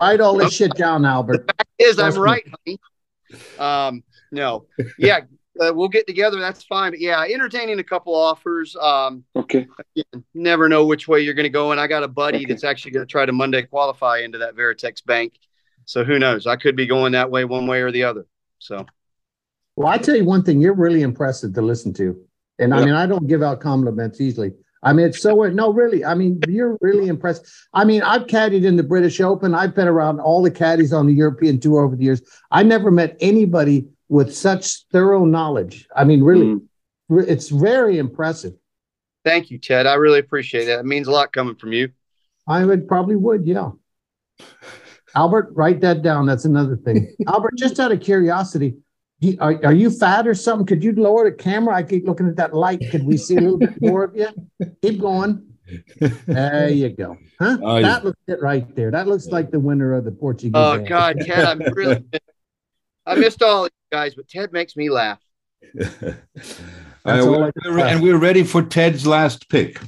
Write 0.00 0.20
all 0.20 0.36
this 0.36 0.52
shit 0.52 0.74
down, 0.74 1.04
Albert. 1.04 1.50
Is 1.78 1.98
I'm 1.98 2.14
right, 2.18 2.44
honey. 2.46 2.78
Um, 3.58 4.02
no, 4.32 4.66
yeah, 4.98 5.20
uh, 5.60 5.72
we'll 5.74 5.88
get 5.88 6.06
together. 6.06 6.40
That's 6.40 6.64
fine. 6.64 6.92
But 6.92 7.00
yeah, 7.00 7.22
entertaining 7.22 7.78
a 7.78 7.84
couple 7.84 8.14
offers. 8.14 8.76
Um, 8.76 9.24
okay. 9.36 9.66
Again, 9.96 10.24
never 10.34 10.68
know 10.68 10.86
which 10.86 11.06
way 11.06 11.20
you're 11.20 11.34
going 11.34 11.44
to 11.44 11.50
go. 11.50 11.72
And 11.72 11.80
I 11.80 11.86
got 11.86 12.02
a 12.02 12.08
buddy 12.08 12.38
okay. 12.38 12.46
that's 12.46 12.64
actually 12.64 12.92
going 12.92 13.06
to 13.06 13.10
try 13.10 13.26
to 13.26 13.32
Monday 13.32 13.62
qualify 13.62 14.18
into 14.18 14.38
that 14.38 14.56
Veritex 14.56 15.04
bank. 15.04 15.34
So 15.84 16.04
who 16.04 16.18
knows? 16.18 16.46
I 16.46 16.56
could 16.56 16.76
be 16.76 16.86
going 16.86 17.12
that 17.12 17.30
way 17.30 17.44
one 17.44 17.66
way 17.66 17.82
or 17.82 17.90
the 17.90 18.04
other. 18.04 18.26
So. 18.58 18.86
Well, 19.76 19.88
I 19.88 19.98
tell 19.98 20.16
you 20.16 20.24
one 20.24 20.42
thing, 20.42 20.60
you're 20.60 20.74
really 20.74 21.02
impressive 21.02 21.54
to 21.54 21.62
listen 21.62 21.92
to. 21.94 22.20
And 22.58 22.74
I 22.74 22.84
mean, 22.84 22.94
I 22.94 23.06
don't 23.06 23.26
give 23.26 23.42
out 23.42 23.60
compliments 23.60 24.20
easily. 24.20 24.52
I 24.82 24.92
mean, 24.92 25.06
it's 25.06 25.20
so 25.20 25.34
no, 25.34 25.72
really. 25.72 26.04
I 26.04 26.14
mean, 26.14 26.40
you're 26.48 26.78
really 26.80 27.08
impressed. 27.08 27.46
I 27.74 27.84
mean, 27.84 28.02
I've 28.02 28.26
caddied 28.26 28.64
in 28.64 28.76
the 28.76 28.82
British 28.82 29.20
Open. 29.20 29.54
I've 29.54 29.74
been 29.74 29.88
around 29.88 30.20
all 30.20 30.42
the 30.42 30.50
caddies 30.50 30.92
on 30.92 31.06
the 31.06 31.12
European 31.12 31.60
tour 31.60 31.84
over 31.84 31.96
the 31.96 32.04
years. 32.04 32.22
I 32.50 32.62
never 32.62 32.90
met 32.90 33.16
anybody 33.20 33.88
with 34.10 34.34
such 34.34 34.84
thorough 34.92 35.24
knowledge. 35.24 35.88
I 35.96 36.04
mean, 36.04 36.22
really, 36.22 36.46
mm. 36.46 37.28
it's 37.28 37.48
very 37.48 37.96
impressive. 37.96 38.52
Thank 39.24 39.50
you, 39.50 39.58
Ted. 39.58 39.86
I 39.86 39.94
really 39.94 40.18
appreciate 40.18 40.64
that. 40.64 40.80
It 40.80 40.84
means 40.84 41.06
a 41.06 41.12
lot 41.12 41.32
coming 41.32 41.54
from 41.54 41.72
you. 41.72 41.90
I 42.46 42.64
would 42.64 42.88
probably 42.88 43.16
would, 43.16 43.46
yeah. 43.46 43.70
Albert, 45.14 45.50
write 45.52 45.80
that 45.80 46.02
down. 46.02 46.26
That's 46.26 46.44
another 46.44 46.76
thing. 46.76 47.14
Albert, 47.28 47.54
just 47.56 47.78
out 47.78 47.92
of 47.92 48.00
curiosity, 48.00 48.74
are, 49.38 49.60
are 49.64 49.72
you 49.72 49.90
fat 49.90 50.26
or 50.26 50.34
something? 50.34 50.66
Could 50.66 50.82
you 50.82 50.92
lower 50.92 51.30
the 51.30 51.36
camera? 51.36 51.76
I 51.76 51.84
keep 51.84 52.06
looking 52.06 52.26
at 52.26 52.36
that 52.36 52.52
light. 52.52 52.82
Could 52.90 53.04
we 53.04 53.16
see 53.16 53.36
a 53.36 53.40
little 53.40 53.58
bit 53.58 53.80
more 53.80 54.04
of 54.04 54.16
you? 54.16 54.28
Keep 54.82 55.00
going. 55.00 55.46
There 56.26 56.68
you 56.68 56.88
go. 56.90 57.16
Huh? 57.38 57.58
Oh, 57.62 57.80
that 57.80 58.04
looks 58.04 58.18
it 58.26 58.40
right 58.42 58.74
there. 58.74 58.90
That 58.90 59.06
looks 59.06 59.26
like 59.26 59.52
the 59.52 59.60
winner 59.60 59.92
of 59.94 60.04
the 60.04 60.10
Portuguese. 60.10 60.52
Oh 60.54 60.78
God, 60.80 61.20
Ted, 61.20 61.44
I'm 61.44 61.60
really 61.74 62.04
I 63.10 63.14
missed 63.16 63.42
all 63.42 63.64
you 63.64 63.70
guys, 63.92 64.14
but 64.14 64.28
Ted 64.28 64.52
makes 64.52 64.76
me 64.76 64.90
laugh. 64.90 65.20
uh, 65.80 66.14
we're, 67.04 67.52
and 67.64 68.02
we're 68.02 68.18
ready 68.18 68.44
for 68.44 68.62
Ted's 68.62 69.06
last 69.06 69.48
pick. 69.48 69.80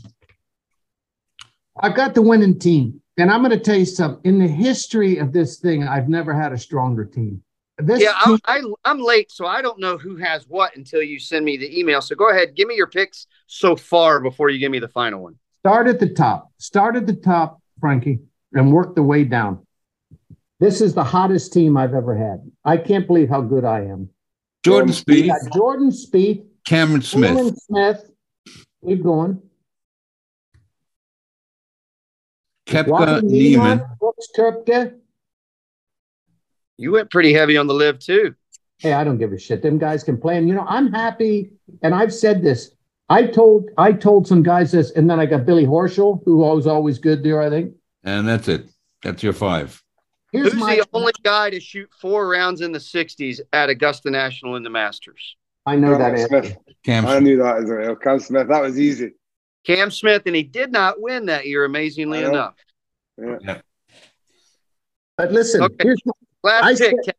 I've 1.80 1.94
got 1.94 2.14
the 2.14 2.22
winning 2.22 2.58
team. 2.58 3.02
And 3.18 3.30
I'm 3.30 3.40
going 3.40 3.50
to 3.50 3.58
tell 3.58 3.76
you 3.76 3.84
something. 3.84 4.20
In 4.24 4.38
the 4.38 4.48
history 4.48 5.18
of 5.18 5.32
this 5.32 5.58
thing, 5.58 5.86
I've 5.86 6.08
never 6.08 6.32
had 6.32 6.52
a 6.52 6.58
stronger 6.58 7.04
team. 7.04 7.42
This 7.78 8.00
yeah, 8.00 8.14
team- 8.24 8.38
I, 8.44 8.62
am 8.84 9.00
late, 9.00 9.30
so 9.30 9.46
I 9.46 9.60
don't 9.60 9.78
know 9.78 9.98
who 9.98 10.16
has 10.16 10.48
what 10.48 10.76
until 10.76 11.02
you 11.02 11.18
send 11.18 11.44
me 11.44 11.56
the 11.56 11.78
email. 11.78 12.00
So 12.00 12.14
go 12.14 12.30
ahead, 12.30 12.54
give 12.54 12.68
me 12.68 12.76
your 12.76 12.86
picks 12.86 13.26
so 13.46 13.76
far 13.76 14.20
before 14.20 14.50
you 14.50 14.58
give 14.58 14.70
me 14.70 14.78
the 14.78 14.88
final 14.88 15.22
one. 15.22 15.36
Start 15.60 15.88
at 15.88 16.00
the 16.00 16.08
top. 16.08 16.52
Start 16.58 16.96
at 16.96 17.06
the 17.06 17.14
top, 17.14 17.60
Frankie, 17.80 18.20
and 18.52 18.72
work 18.72 18.94
the 18.94 19.02
way 19.02 19.24
down. 19.24 19.66
This 20.62 20.80
is 20.80 20.94
the 20.94 21.02
hottest 21.02 21.52
team 21.52 21.76
I've 21.76 21.92
ever 21.92 22.16
had. 22.16 22.48
I 22.64 22.76
can't 22.76 23.04
believe 23.08 23.28
how 23.28 23.40
good 23.40 23.64
I 23.64 23.80
am. 23.80 24.08
Jordan 24.62 24.92
Spieth, 24.92 25.52
Jordan 25.52 25.90
Spieth, 25.90 26.46
Cameron 26.64 27.02
Smith, 27.02 27.34
Cameron 27.34 27.56
Smith. 27.56 28.10
Keep 28.86 29.02
going. 29.02 29.42
Koepka 32.68 33.24
Niemann. 33.24 33.82
Brooks 33.98 34.28
Koepka. 34.38 34.94
You 36.78 36.92
went 36.92 37.10
pretty 37.10 37.32
heavy 37.32 37.56
on 37.56 37.66
the 37.66 37.74
LIV 37.74 37.98
too. 37.98 38.34
Hey, 38.78 38.92
I 38.92 39.02
don't 39.02 39.18
give 39.18 39.32
a 39.32 39.38
shit. 39.40 39.62
Them 39.62 39.78
guys 39.78 40.04
can 40.04 40.16
play. 40.16 40.38
And 40.38 40.46
you 40.46 40.54
know, 40.54 40.64
I'm 40.68 40.92
happy, 40.92 41.50
and 41.82 41.92
I've 41.92 42.14
said 42.14 42.40
this. 42.40 42.70
I 43.08 43.26
told 43.26 43.68
I 43.78 43.90
told 43.90 44.28
some 44.28 44.44
guys 44.44 44.70
this, 44.70 44.92
and 44.92 45.10
then 45.10 45.18
I 45.18 45.26
got 45.26 45.44
Billy 45.44 45.66
Horschel, 45.66 46.22
who 46.24 46.36
was 46.36 46.68
always 46.68 47.00
good 47.00 47.24
there, 47.24 47.42
I 47.42 47.50
think. 47.50 47.74
And 48.04 48.28
that's 48.28 48.46
it. 48.46 48.70
That's 49.02 49.24
your 49.24 49.32
five. 49.32 49.82
Here's 50.32 50.54
Who's 50.54 50.62
the 50.62 50.88
only 50.94 51.12
guy 51.22 51.50
to 51.50 51.60
shoot 51.60 51.90
four 52.00 52.26
rounds 52.26 52.62
in 52.62 52.72
the 52.72 52.78
60s 52.78 53.40
at 53.52 53.68
Augusta 53.68 54.10
National 54.10 54.56
in 54.56 54.62
the 54.62 54.70
Masters? 54.70 55.36
I 55.66 55.76
know 55.76 55.96
Cam 55.98 56.16
that. 56.16 56.28
Smith. 56.28 56.56
Cam 56.84 57.06
I 57.06 57.18
knew 57.18 57.36
that 57.36 57.58
as 57.58 57.64
well. 57.68 57.96
Cam 57.96 58.18
Smith. 58.18 58.48
That 58.48 58.62
was 58.62 58.80
easy. 58.80 59.12
Cam 59.64 59.90
Smith, 59.90 60.22
and 60.24 60.34
he 60.34 60.42
did 60.42 60.72
not 60.72 61.00
win 61.00 61.26
that 61.26 61.46
year, 61.46 61.66
amazingly 61.66 62.24
enough. 62.24 62.54
Yeah. 63.18 63.60
But 65.18 65.30
listen, 65.30 65.62
okay. 65.62 65.76
here's 65.82 66.00
my, 66.04 66.12
last 66.42 66.64
I 66.64 66.70
pick. 66.70 66.96
Said, 67.04 67.14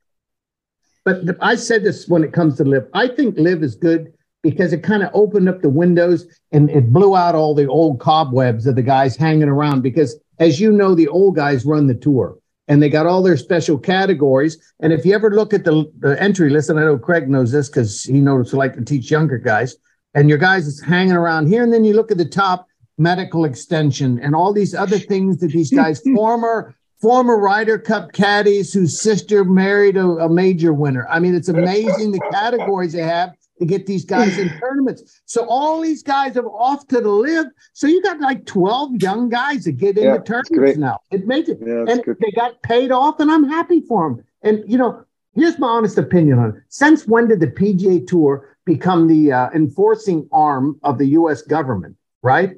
but 1.05 1.25
the, 1.25 1.37
I 1.39 1.55
said 1.55 1.83
this 1.83 2.07
when 2.07 2.23
it 2.23 2.33
comes 2.33 2.57
to 2.57 2.63
LIV. 2.63 2.87
I 2.93 3.07
think 3.07 3.37
LIV 3.37 3.63
is 3.63 3.75
good 3.75 4.11
because 4.41 4.73
it 4.73 4.83
kind 4.83 5.03
of 5.03 5.11
opened 5.13 5.47
up 5.47 5.61
the 5.61 5.69
windows 5.69 6.25
and 6.51 6.69
it 6.71 6.91
blew 6.91 7.15
out 7.15 7.35
all 7.35 7.53
the 7.53 7.67
old 7.67 7.99
cobwebs 7.99 8.65
of 8.65 8.75
the 8.75 8.81
guys 8.81 9.15
hanging 9.15 9.47
around. 9.47 9.81
Because 9.81 10.19
as 10.39 10.59
you 10.59 10.71
know, 10.71 10.95
the 10.95 11.07
old 11.07 11.35
guys 11.35 11.63
run 11.63 11.87
the 11.87 11.93
tour 11.93 12.37
and 12.67 12.81
they 12.81 12.89
got 12.89 13.05
all 13.05 13.21
their 13.21 13.37
special 13.37 13.77
categories. 13.77 14.57
And 14.79 14.93
if 14.93 15.05
you 15.05 15.13
ever 15.13 15.31
look 15.31 15.53
at 15.53 15.65
the, 15.65 15.91
the 15.99 16.21
entry 16.21 16.49
list, 16.49 16.69
and 16.69 16.79
I 16.79 16.83
know 16.83 16.97
Craig 16.97 17.29
knows 17.29 17.51
this 17.51 17.69
because 17.69 18.03
he 18.03 18.21
knows 18.21 18.51
to 18.51 18.57
like 18.57 18.73
to 18.75 18.85
teach 18.85 19.11
younger 19.11 19.37
guys, 19.37 19.75
and 20.13 20.29
your 20.29 20.37
guys 20.37 20.67
is 20.67 20.81
hanging 20.81 21.13
around 21.13 21.47
here, 21.47 21.63
and 21.63 21.73
then 21.73 21.83
you 21.83 21.93
look 21.93 22.11
at 22.11 22.17
the 22.17 22.25
top 22.25 22.67
medical 22.97 23.45
extension 23.45 24.19
and 24.19 24.35
all 24.35 24.53
these 24.53 24.75
other 24.75 24.99
things 24.99 25.39
that 25.39 25.51
these 25.51 25.71
guys 25.71 26.01
former 26.15 26.75
former 27.01 27.37
Ryder 27.37 27.79
Cup 27.79 28.13
caddies 28.13 28.73
whose 28.73 29.01
sister 29.01 29.43
married 29.43 29.97
a, 29.97 30.07
a 30.07 30.29
major 30.29 30.71
winner. 30.71 31.05
I 31.09 31.19
mean, 31.19 31.35
it's 31.35 31.49
amazing 31.49 32.13
the 32.13 32.21
categories 32.31 32.93
they 32.93 33.01
have 33.01 33.33
to 33.65 33.77
get 33.77 33.85
these 33.85 34.05
guys 34.05 34.37
in 34.37 34.49
tournaments. 34.59 35.21
So 35.25 35.45
all 35.47 35.81
these 35.81 36.03
guys 36.03 36.37
are 36.37 36.47
off 36.47 36.87
to 36.87 37.01
the 37.01 37.09
LIV. 37.09 37.47
So 37.73 37.87
you 37.87 38.01
got 38.01 38.19
like 38.19 38.45
12 38.45 39.01
young 39.01 39.29
guys 39.29 39.65
that 39.65 39.73
get 39.73 39.97
into 39.97 40.21
tournaments 40.21 40.77
now. 40.77 40.99
It 41.11 41.25
made 41.25 41.49
it. 41.49 41.59
Yeah, 41.61 41.85
and 41.87 42.03
good. 42.03 42.17
they 42.19 42.31
got 42.31 42.61
paid 42.63 42.91
off, 42.91 43.19
and 43.19 43.31
I'm 43.31 43.47
happy 43.47 43.81
for 43.81 44.09
them. 44.09 44.25
And 44.41 44.63
you 44.69 44.77
know, 44.77 45.03
here's 45.33 45.57
my 45.59 45.67
honest 45.67 45.97
opinion 45.97 46.39
on 46.39 46.49
it. 46.49 46.55
Since 46.69 47.07
when 47.07 47.27
did 47.27 47.39
the 47.39 47.47
PGA 47.47 48.05
Tour 48.05 48.57
become 48.65 49.07
the 49.07 49.31
uh, 49.31 49.49
enforcing 49.53 50.27
arm 50.31 50.79
of 50.83 50.97
the 50.97 51.07
US 51.07 51.41
government, 51.41 51.95
right? 52.21 52.51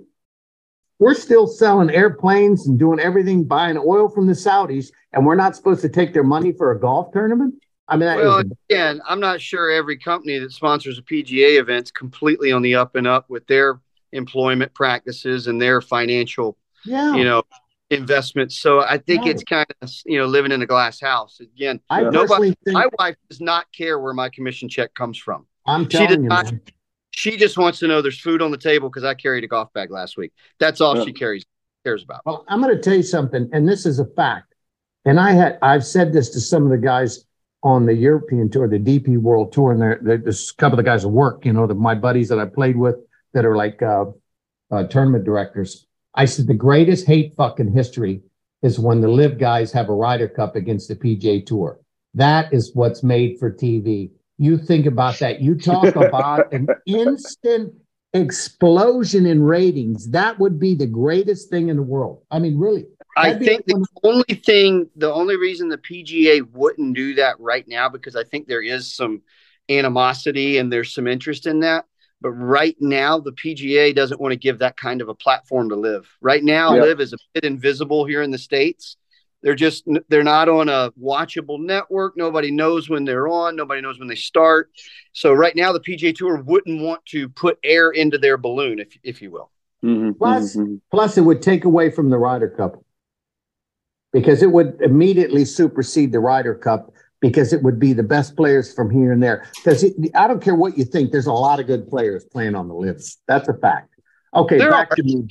We're 0.98 1.14
still 1.14 1.46
selling 1.46 1.90
airplanes 1.90 2.68
and 2.68 2.80
doing 2.80 3.00
everything, 3.00 3.44
buying 3.44 3.78
oil 3.78 4.08
from 4.08 4.28
the 4.28 4.34
Saudis, 4.34 4.92
and 5.12 5.26
we're 5.26 5.36
not 5.36 5.56
supposed 5.56 5.82
to 5.82 5.90
take 5.90 6.14
their 6.14 6.24
money 6.24 6.54
for 6.54 6.72
a 6.72 6.80
golf 6.80 7.12
tournament? 7.12 7.56
I 7.88 7.98
mean, 7.98 8.16
well, 8.16 8.44
again, 8.70 9.02
I'm 9.08 9.20
not 9.20 9.40
sure 9.40 9.70
every 9.70 9.98
company 9.98 10.40
that 10.40 10.52
sponsors 10.52 10.98
a 10.98 11.04
PGA 11.04 11.60
event's 11.60 11.92
completely 11.92 12.52
on 12.52 12.62
the 12.62 12.76
up 12.76 12.96
and 12.96 13.06
up 13.06 13.30
with 13.30 13.46
their 13.48 13.80
employment 14.12 14.74
practices 14.74 15.48
and 15.48 15.62
their 15.62 15.82
financial, 15.82 16.58
yeah. 16.84 17.14
you 17.14 17.24
know, 17.24 17.44
investments. 17.92 18.58
So 18.58 18.80
I 18.80 18.98
think 18.98 19.28
it's 19.28 19.44
kind 19.44 19.68
of 19.82 19.92
you 20.06 20.18
know 20.18 20.26
living 20.26 20.52
in 20.52 20.62
a 20.62 20.66
glass 20.66 21.00
house. 21.00 21.40
Again, 21.40 21.80
I 21.90 22.02
nobody. 22.02 22.56
Think, 22.64 22.74
my 22.74 22.88
wife 22.98 23.16
does 23.30 23.42
not 23.42 23.72
care 23.72 24.00
where 24.00 24.14
my 24.14 24.30
commission 24.30 24.68
check 24.68 24.94
comes 24.96 25.18
from. 25.18 25.46
I'm 25.66 25.88
telling 25.88 26.08
she 26.08 26.16
does 26.16 26.24
you, 26.24 26.30
not. 26.30 26.54
She 27.12 27.38
just 27.38 27.58
wants 27.58 27.80
to 27.80 27.88
know 27.88 28.02
there's 28.02 28.20
food 28.20 28.42
on 28.42 28.52
the 28.52 28.58
table 28.58 28.90
because 28.90 29.04
I 29.04 29.14
carried 29.14 29.44
a 29.44 29.48
golf 29.48 29.72
bag 29.74 29.92
last 29.92 30.18
week. 30.18 30.34
That's 30.60 30.82
all 30.82 30.98
yeah. 30.98 31.06
she 31.06 31.14
carries 31.14 31.46
cares 31.84 32.04
about. 32.04 32.22
Well, 32.26 32.44
I'm 32.48 32.62
going 32.62 32.76
to 32.76 32.82
tell 32.82 32.96
you 32.96 33.04
something, 33.04 33.48
and 33.54 33.70
this 33.70 33.86
is 33.86 34.00
a 34.00 34.06
fact. 34.06 34.54
And 35.06 35.20
I 35.20 35.34
had 35.34 35.60
I've 35.62 35.86
said 35.86 36.12
this 36.12 36.30
to 36.32 36.42
some 36.42 36.64
of 36.64 36.72
the 36.72 36.78
guys 36.78 37.26
on 37.66 37.88
the 37.88 37.96
European 37.96 38.48
tour, 38.48 38.68
the 38.70 38.78
DP 38.78 39.18
World 39.18 39.52
Tour, 39.52 39.72
and 39.72 39.82
there, 39.82 40.00
there's 40.00 40.52
a 40.52 40.56
couple 40.56 40.78
of 40.78 40.86
the 40.86 40.88
guys 40.88 41.04
at 41.04 41.10
work, 41.10 41.44
you 41.46 41.52
know, 41.52 41.66
the, 41.66 41.74
my 41.74 41.96
buddies 41.96 42.30
that 42.30 42.40
I 42.40 42.46
played 42.46 42.78
with 42.78 42.96
that 43.34 43.44
are 43.44 43.56
like 43.56 43.82
uh, 43.82 44.06
uh, 44.72 44.84
tournament 44.84 45.26
directors. 45.26 45.88
I 46.14 46.26
said 46.26 46.46
the 46.46 46.54
greatest 46.54 47.08
hate 47.08 47.34
fucking 47.36 47.74
history 47.74 48.22
is 48.62 48.78
when 48.78 49.02
the 49.02 49.08
LIV 49.08 49.40
guys 49.40 49.72
have 49.72 49.90
a 49.90 49.94
Ryder 49.94 50.28
Cup 50.28 50.56
against 50.56 50.90
the 50.90 50.96
PGA 50.96 51.44
Tour. 51.44 51.80
That 52.14 52.54
is 52.54 52.72
what's 52.76 53.02
made 53.02 53.40
for 53.40 53.52
TV. 53.52 54.12
You 54.38 54.60
think 54.60 54.86
about 54.86 55.18
that. 55.20 55.42
You 55.42 55.56
talk 55.56 55.96
about 55.96 56.54
an 56.54 56.68
instant 56.86 57.74
explosion 58.14 59.26
in 59.26 59.42
ratings. 59.42 60.12
That 60.12 60.38
would 60.38 60.60
be 60.60 60.76
the 60.76 60.86
greatest 60.86 61.50
thing 61.50 61.70
in 61.70 61.78
the 61.78 61.84
world. 61.84 62.22
I 62.30 62.38
mean, 62.38 62.60
really. 62.60 62.86
I 63.16 63.34
think 63.34 63.66
the 63.66 63.86
only 64.04 64.36
thing, 64.36 64.90
the 64.96 65.12
only 65.12 65.38
reason 65.38 65.70
the 65.70 65.78
PGA 65.78 66.42
wouldn't 66.52 66.96
do 66.96 67.16
that 67.16 67.40
right 67.40 67.66
now, 67.68 67.88
because 67.90 68.16
I 68.16 68.24
think 68.24 68.48
there 68.48 68.62
is 68.62 68.94
some 68.94 69.22
animosity 69.70 70.58
and 70.58 70.72
there's 70.72 70.94
some 70.94 71.08
interest 71.08 71.48
in 71.48 71.62
that. 71.62 71.86
But 72.22 72.32
right 72.32 72.76
now, 72.80 73.20
the 73.20 73.34
PGA 73.34 73.94
doesn't 73.94 74.20
want 74.20 74.32
to 74.32 74.38
give 74.38 74.60
that 74.60 74.78
kind 74.78 75.02
of 75.02 75.10
a 75.10 75.16
platform 75.16 75.70
to 75.70 75.76
LIV. 75.76 76.08
Right 76.22 76.44
now, 76.44 76.74
yeah. 76.74 76.82
LIV 76.82 77.02
is 77.02 77.14
a 77.14 77.18
bit 77.34 77.44
invisible 77.44 78.06
here 78.06 78.22
in 78.22 78.32
the 78.32 78.38
States. 78.38 78.98
They're 79.44 79.54
just, 79.54 79.88
they're 80.10 80.24
not 80.24 80.50
on 80.50 80.70
a 80.70 80.92
watchable 81.00 81.60
network. 81.60 82.18
Nobody 82.18 82.50
knows 82.50 82.90
when 82.90 83.06
they're 83.06 83.28
on. 83.28 83.56
Nobody 83.56 83.80
knows 83.82 84.00
when 84.00 84.08
they 84.08 84.16
start. 84.16 84.72
So 85.14 85.34
right 85.34 85.56
now, 85.56 85.72
the 85.72 85.82
PGA 85.82 86.16
Tour 86.16 86.42
wouldn't 86.42 86.82
want 86.82 87.06
to 87.08 87.30
put 87.30 87.60
air 87.64 87.92
into 87.92 88.18
their 88.18 88.38
balloon, 88.38 88.80
if, 88.80 88.98
if 89.04 89.22
you 89.22 89.30
will. 89.30 89.52
Mm-hmm. 89.84 90.14
Plus, 90.14 90.56
mm-hmm. 90.56 90.76
plus, 90.90 91.18
it 91.18 91.22
would 91.22 91.44
take 91.44 91.66
away 91.66 91.92
from 91.92 92.10
the 92.10 92.18
Ryder 92.18 92.50
Cup 92.50 92.84
because 94.16 94.42
it 94.42 94.50
would 94.50 94.80
immediately 94.82 95.44
supersede 95.44 96.14
the 96.14 96.22
Ryder 96.22 96.56
Cup 96.56 96.94
because 97.20 97.52
it 97.52 97.62
would 97.64 97.78
be 97.78 97.92
the 97.92 98.02
best 98.02 98.38
players 98.38 98.74
from 98.74 98.90
here 98.90 99.12
and 99.12 99.22
there. 99.22 99.46
Because 99.58 99.84
I 100.16 100.26
don't 100.26 100.42
care 100.42 100.56
what 100.56 100.78
you 100.78 100.86
think, 100.86 101.12
there's 101.12 101.26
a 101.26 101.34
lot 101.34 101.60
of 101.60 101.68
good 101.68 101.90
players 101.90 102.24
playing 102.24 102.56
on 102.56 102.70
the 102.70 102.74
LIVs. 102.74 103.18
That's 103.28 103.50
a 103.50 103.54
fact. 103.56 103.94
Okay, 104.34 104.58
There 104.58 104.72
back 104.72 104.94
are. 104.94 104.96
to 104.96 105.04
you. 105.06 105.28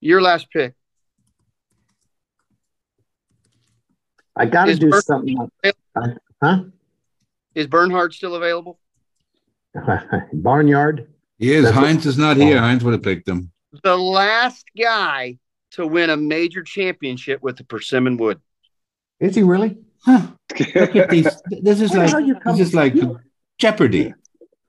Your 0.00 0.22
last 0.22 0.50
pick. 0.50 0.72
I 4.34 4.46
got 4.46 4.64
to 4.66 4.74
do 4.74 4.88
Bert- 4.88 5.04
something. 5.04 5.50
Uh, 5.94 6.08
huh? 6.42 6.64
Is 7.54 7.66
Bernhard 7.66 8.14
still 8.14 8.34
available? 8.34 8.78
Barnyard. 10.32 11.12
He 11.38 11.52
is. 11.52 11.64
That's 11.64 11.76
Heinz 11.76 12.06
is 12.06 12.16
not 12.16 12.38
here. 12.38 12.58
Heinz 12.60 12.82
would 12.82 12.94
have 12.94 13.02
picked 13.02 13.28
him. 13.28 13.52
The 13.82 13.94
last 13.98 14.64
guy 14.78 15.36
to 15.76 15.86
win 15.86 16.10
a 16.10 16.16
major 16.16 16.62
championship 16.62 17.42
with 17.42 17.56
the 17.56 17.64
Persimmon 17.64 18.16
Wood. 18.16 18.40
Is 19.20 19.34
he 19.34 19.42
really? 19.42 19.78
Huh. 20.04 20.26
Look 20.74 20.96
at 20.96 21.10
these. 21.10 21.28
This 21.62 21.80
is 21.80 21.94
like 21.94 22.10
hell 22.10 22.20
you 22.20 22.34
come- 22.36 22.56
this 22.56 22.68
is 22.68 22.74
like 22.74 22.94
You- 22.94 23.18
Jeopardy. 23.58 24.12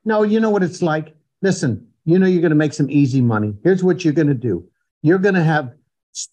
No, 0.06 0.24
you 0.24 0.40
know 0.40 0.50
what 0.50 0.64
it's 0.64 0.82
like. 0.82 1.16
Listen, 1.42 1.88
you 2.06 2.18
know 2.18 2.26
you're 2.28 2.42
going 2.42 2.52
to 2.52 2.56
make 2.56 2.74
some 2.74 2.90
easy 2.90 3.22
money. 3.22 3.54
Here's 3.64 3.84
what 3.84 4.04
you're 4.06 4.14
going 4.14 4.30
to 4.30 4.34
do. 4.34 4.66
You're 5.02 5.18
going 5.20 5.36
to 5.36 5.44
have 5.44 5.74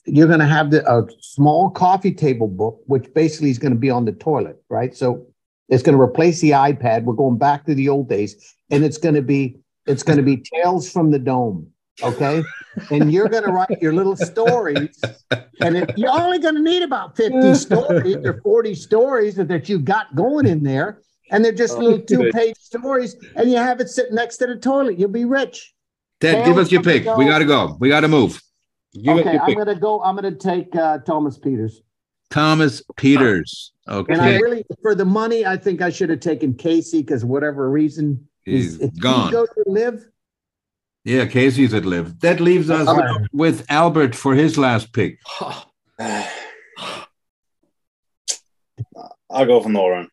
you're 0.06 0.28
going 0.28 0.38
to 0.40 0.46
have 0.46 0.70
the, 0.70 0.80
a 0.90 1.06
small 1.20 1.70
coffee 1.70 2.12
table 2.12 2.48
book, 2.48 2.80
which 2.86 3.12
basically 3.14 3.50
is 3.50 3.58
going 3.58 3.72
to 3.74 3.78
be 3.78 3.90
on 3.90 4.04
the 4.06 4.12
toilet, 4.12 4.56
right? 4.70 4.96
So 4.96 5.26
it's 5.68 5.82
going 5.82 5.96
to 5.96 6.00
replace 6.00 6.40
the 6.40 6.50
iPad. 6.52 7.04
We're 7.04 7.14
going 7.14 7.36
back 7.36 7.66
to 7.66 7.74
the 7.74 7.88
old 7.90 8.08
days, 8.08 8.54
and 8.70 8.84
it's 8.84 8.96
going 8.98 9.14
to 9.16 9.22
be 9.22 9.58
it's 9.86 10.02
going 10.02 10.16
to 10.16 10.22
be 10.22 10.38
Tales 10.38 10.90
from 10.90 11.10
the 11.10 11.18
Dome. 11.18 11.68
Okay, 12.02 12.42
and 12.90 13.12
you're 13.12 13.28
going 13.28 13.44
to 13.44 13.52
write 13.52 13.80
your 13.80 13.92
little 13.92 14.16
stories, 14.16 15.00
and 15.60 15.76
if 15.76 15.96
you're 15.96 16.10
only 16.10 16.40
going 16.40 16.56
to 16.56 16.62
need 16.62 16.82
about 16.82 17.16
fifty 17.16 17.54
stories 17.66 18.16
or 18.24 18.40
forty 18.42 18.74
stories 18.74 19.36
that, 19.36 19.48
that 19.48 19.68
you 19.68 19.78
got 19.78 20.14
going 20.16 20.46
in 20.46 20.62
there, 20.64 21.02
and 21.30 21.44
they're 21.44 21.52
just 21.52 21.78
little 21.78 22.00
two-page 22.00 22.56
stories, 22.56 23.16
and 23.36 23.50
you 23.50 23.56
have 23.56 23.80
it 23.80 23.88
sitting 23.88 24.16
next 24.16 24.38
to 24.38 24.46
the 24.46 24.56
toilet. 24.56 24.98
You'll 24.98 25.08
be 25.08 25.24
rich. 25.24 25.72
Ted, 26.20 26.44
give 26.44 26.58
us 26.58 26.72
your 26.72 26.82
pick. 26.82 27.04
We 27.16 27.26
got 27.26 27.38
to 27.38 27.44
go. 27.44 27.76
We 27.78 27.88
got 27.88 28.00
to 28.00 28.08
move. 28.08 28.40
Give 28.94 29.16
okay, 29.18 29.38
I'm 29.38 29.54
gonna 29.54 29.74
go. 29.74 30.02
I'm 30.02 30.14
gonna 30.14 30.34
take 30.34 30.74
uh, 30.76 30.98
Thomas 30.98 31.38
Pieters. 31.38 31.74
Thomas 32.30 32.82
Pieters. 32.96 33.70
Okay. 33.88 34.12
And 34.12 34.22
I 34.22 34.36
really, 34.38 34.64
for 34.82 34.94
the 34.94 35.04
money, 35.04 35.44
I 35.44 35.56
think 35.56 35.82
I 35.82 35.90
should 35.90 36.10
have 36.10 36.20
taken 36.20 36.54
Casey 36.54 37.02
because 37.02 37.24
whatever 37.24 37.70
reason, 37.70 38.28
he's 38.44 38.80
if 38.80 38.92
he 38.92 39.00
gone. 39.00 39.32
Go 39.32 39.46
to 39.46 39.64
LIV. 39.66 40.06
Yeah, 41.04 41.26
Casey's 41.26 41.74
at 41.74 41.84
LIV. 41.84 42.20
That 42.20 42.40
leaves 42.40 42.70
us 42.70 42.88
Albert. 42.88 43.28
with 43.32 43.66
Albert 43.68 44.14
for 44.14 44.34
his 44.34 44.56
last 44.56 44.92
pick. 44.92 45.18
I'll 49.30 49.46
go 49.46 49.60
for 49.62 49.68
Noren. 49.68 50.08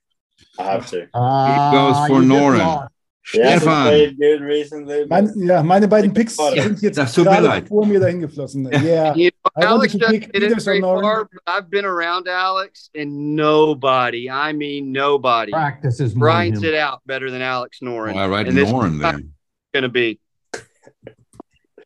I 0.59 0.63
have 0.63 0.87
to. 0.87 1.07
Uh, 1.13 1.71
goes 1.71 2.07
for 2.07 2.21
you 2.21 2.29
just 2.29 2.89
Yeah, 3.35 3.57
Stefan. 3.59 3.87
played 3.87 4.17
good 4.19 4.41
recently. 4.41 5.05
but- 5.05 5.23
Mein, 5.23 5.47
ja, 5.47 5.61
meine 5.63 5.87
beiden 5.87 6.13
Picks 6.13 6.37
Ja, 6.37 6.63
sind 6.63 6.81
jetzt 6.81 6.97
das 6.97 7.13
tut 7.13 7.25
gerade 7.27 7.47
leid. 7.47 7.67
vor 7.67 7.85
mir 7.85 7.99
dahin 7.99 8.19
geflossen. 8.19 8.67
Yeah. 8.83 9.13
You 9.15 9.29
know, 9.29 9.51
I 9.55 9.59
wanted 9.59 9.67
Alex 9.69 9.91
to 9.93 9.97
doesn't 9.99 10.19
pick 10.21 10.33
get 10.33 10.43
it 10.43 10.51
Pieters 10.51 10.57
or 10.57 10.61
very 10.65 10.81
Noren. 10.81 11.01
far, 11.01 11.29
but 11.31 11.41
I've 11.47 11.69
been 11.69 11.85
around 11.85 12.27
Alex, 12.27 12.89
and 12.95 13.35
nobody, 13.35 14.29
I 14.29 14.53
mean 14.53 14.91
nobody, 14.91 15.51
Practices 15.51 16.15
more 16.15 16.27
than 16.27 16.35
grinds 16.35 16.63
it 16.63 16.73
out 16.73 16.99
better 17.05 17.29
than 17.31 17.41
Alex 17.41 17.79
Noren. 17.81 18.15
All 18.15 18.27
right, 18.29 18.47
and 18.47 18.57
this 18.57 18.69
Noren 18.69 18.95
is 18.95 19.01
then. 19.01 19.33
going 19.73 19.83
to 19.83 19.89
be. 19.89 20.19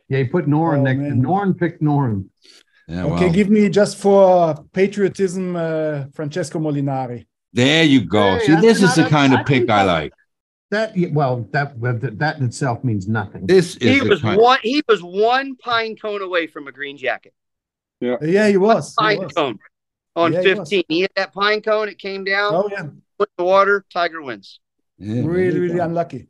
Yeah, 0.09 0.19
he 0.19 0.25
put 0.25 0.45
Noren 0.45 0.79
Oh, 0.79 0.83
next. 0.83 0.99
man. 0.99 1.21
Noren 1.21 1.57
picked 1.57 1.81
Noren. 1.81 2.29
Yeah, 2.87 3.05
Okay, 3.05 3.25
well, 3.25 3.33
give 3.33 3.49
me 3.49 3.67
just 3.69 3.97
for 3.97 4.55
patriotism, 4.73 5.55
uh, 5.55 6.05
Francesco 6.13 6.59
Molinari. 6.59 7.25
there 7.53 7.83
you 7.83 8.01
go. 8.05 8.35
Hey, 8.37 8.45
See, 8.45 8.55
this 8.61 8.83
is 8.83 8.93
the 8.95 9.05
kind 9.05 9.33
I 9.33 9.41
of 9.41 9.45
pick 9.47 9.59
think 9.61 9.69
I 9.71 9.83
like. 9.83 10.13
That 10.71 10.93
well, 11.11 11.47
that 11.51 11.79
that 11.81 12.19
that 12.19 12.37
in 12.37 12.45
itself 12.45 12.83
means 12.83 13.07
nothing. 13.07 13.45
This 13.45 13.77
is 13.77 14.01
He 14.01 14.07
was 14.07 14.21
kind. 14.21 14.39
one. 14.39 14.59
He 14.61 14.83
was 14.87 15.01
one 15.01 15.55
pine 15.55 15.95
cone 15.95 16.21
away 16.21 16.47
from 16.47 16.67
a 16.67 16.71
green 16.71 16.97
jacket. 16.97 17.33
Uh, 18.03 18.17
yeah, 18.21 18.47
he 18.49 18.57
was. 18.57 18.89
He 18.99 19.03
Pine 19.03 19.19
was. 19.19 19.31
cone 19.33 19.57
on 20.15 20.33
Yeah, 20.33 20.41
15. 20.41 20.83
He 20.89 21.01
hit 21.01 21.11
that 21.15 21.33
pine 21.33 21.61
cone. 21.61 21.87
It 21.87 21.97
came 21.97 22.23
down. 22.23 22.53
Oh, 22.53 22.67
yeah. 22.71 22.87
Put 23.17 23.29
the 23.37 23.43
water. 23.45 23.85
Tiger 23.91 24.21
wins. 24.21 24.59
Yeah, 24.97 25.21
Really, 25.23 25.59
really 25.59 25.79
unlucky. 25.79 26.27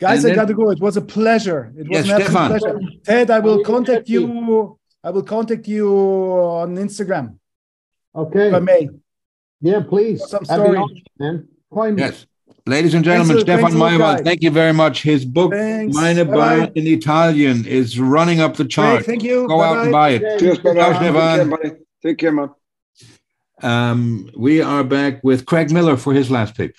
Guys, 0.00 0.24
And 0.24 0.32
I 0.32 0.34
got 0.36 0.48
to 0.48 0.54
go. 0.54 0.70
It 0.70 0.80
was 0.80 0.96
a 0.96 1.02
pleasure. 1.02 1.72
It 1.76 1.86
was 1.88 1.98
Yes, 1.98 2.04
an 2.06 2.10
absolute 2.22 2.24
Stefan. 2.30 2.48
pleasure. 2.58 2.78
Ted, 3.04 3.30
I 3.30 3.38
will 3.40 3.62
contact 3.62 4.08
you. 4.08 4.78
I 5.04 5.10
will 5.10 5.22
contact 5.22 5.68
you 5.68 5.88
on 6.60 6.76
Instagram 6.76 7.36
Okay. 8.14 8.48
if 8.48 8.54
I 8.54 8.58
may. 8.60 8.88
Yeah, 9.60 9.80
please. 9.80 10.26
Some 10.26 10.44
That'd 10.44 10.64
story. 10.64 10.78
awesome, 10.78 10.96
man. 11.18 11.48
Coin. 11.70 11.98
Yes. 11.98 12.26
Ladies 12.66 12.94
and 12.94 13.04
gentlemen, 13.04 13.36
Thanks 13.36 13.42
Stefan 13.42 13.62
thanks 13.62 13.74
a 13.74 13.78
lot, 13.78 13.92
Maiwald, 13.92 14.24
thank 14.24 14.42
you 14.42 14.50
very 14.50 14.72
much. 14.72 15.02
His 15.02 15.24
book, 15.24 15.52
Thanks. 15.52 15.94
Meine 15.96 16.24
Bye-bye. 16.24 16.72
In 16.74 16.86
Italian, 16.86 17.64
is 17.66 17.98
running 17.98 18.40
up 18.40 18.56
the 18.56 18.64
Great, 18.64 18.70
chart. 18.70 19.04
thank 19.06 19.22
you. 19.22 19.48
Go 19.48 19.60
out 19.62 19.78
and 19.78 19.92
Bye-bye. 19.92 20.18
buy 20.18 20.26
it. 20.28 20.38
Cheers, 20.40 20.58
brother. 20.58 20.80
Ciao, 20.80 20.92
Take 20.92 21.00
care, 21.12 21.34
Stefan. 21.46 21.76
Take 22.02 22.18
care, 22.18 22.32
man. 22.32 22.50
Um, 23.62 24.30
we 24.36 24.60
are 24.62 24.84
back 24.84 25.22
with 25.24 25.46
Craig 25.46 25.70
Miller 25.70 25.96
for 25.96 26.12
his 26.14 26.30
last 26.30 26.54
pick. 26.56 26.74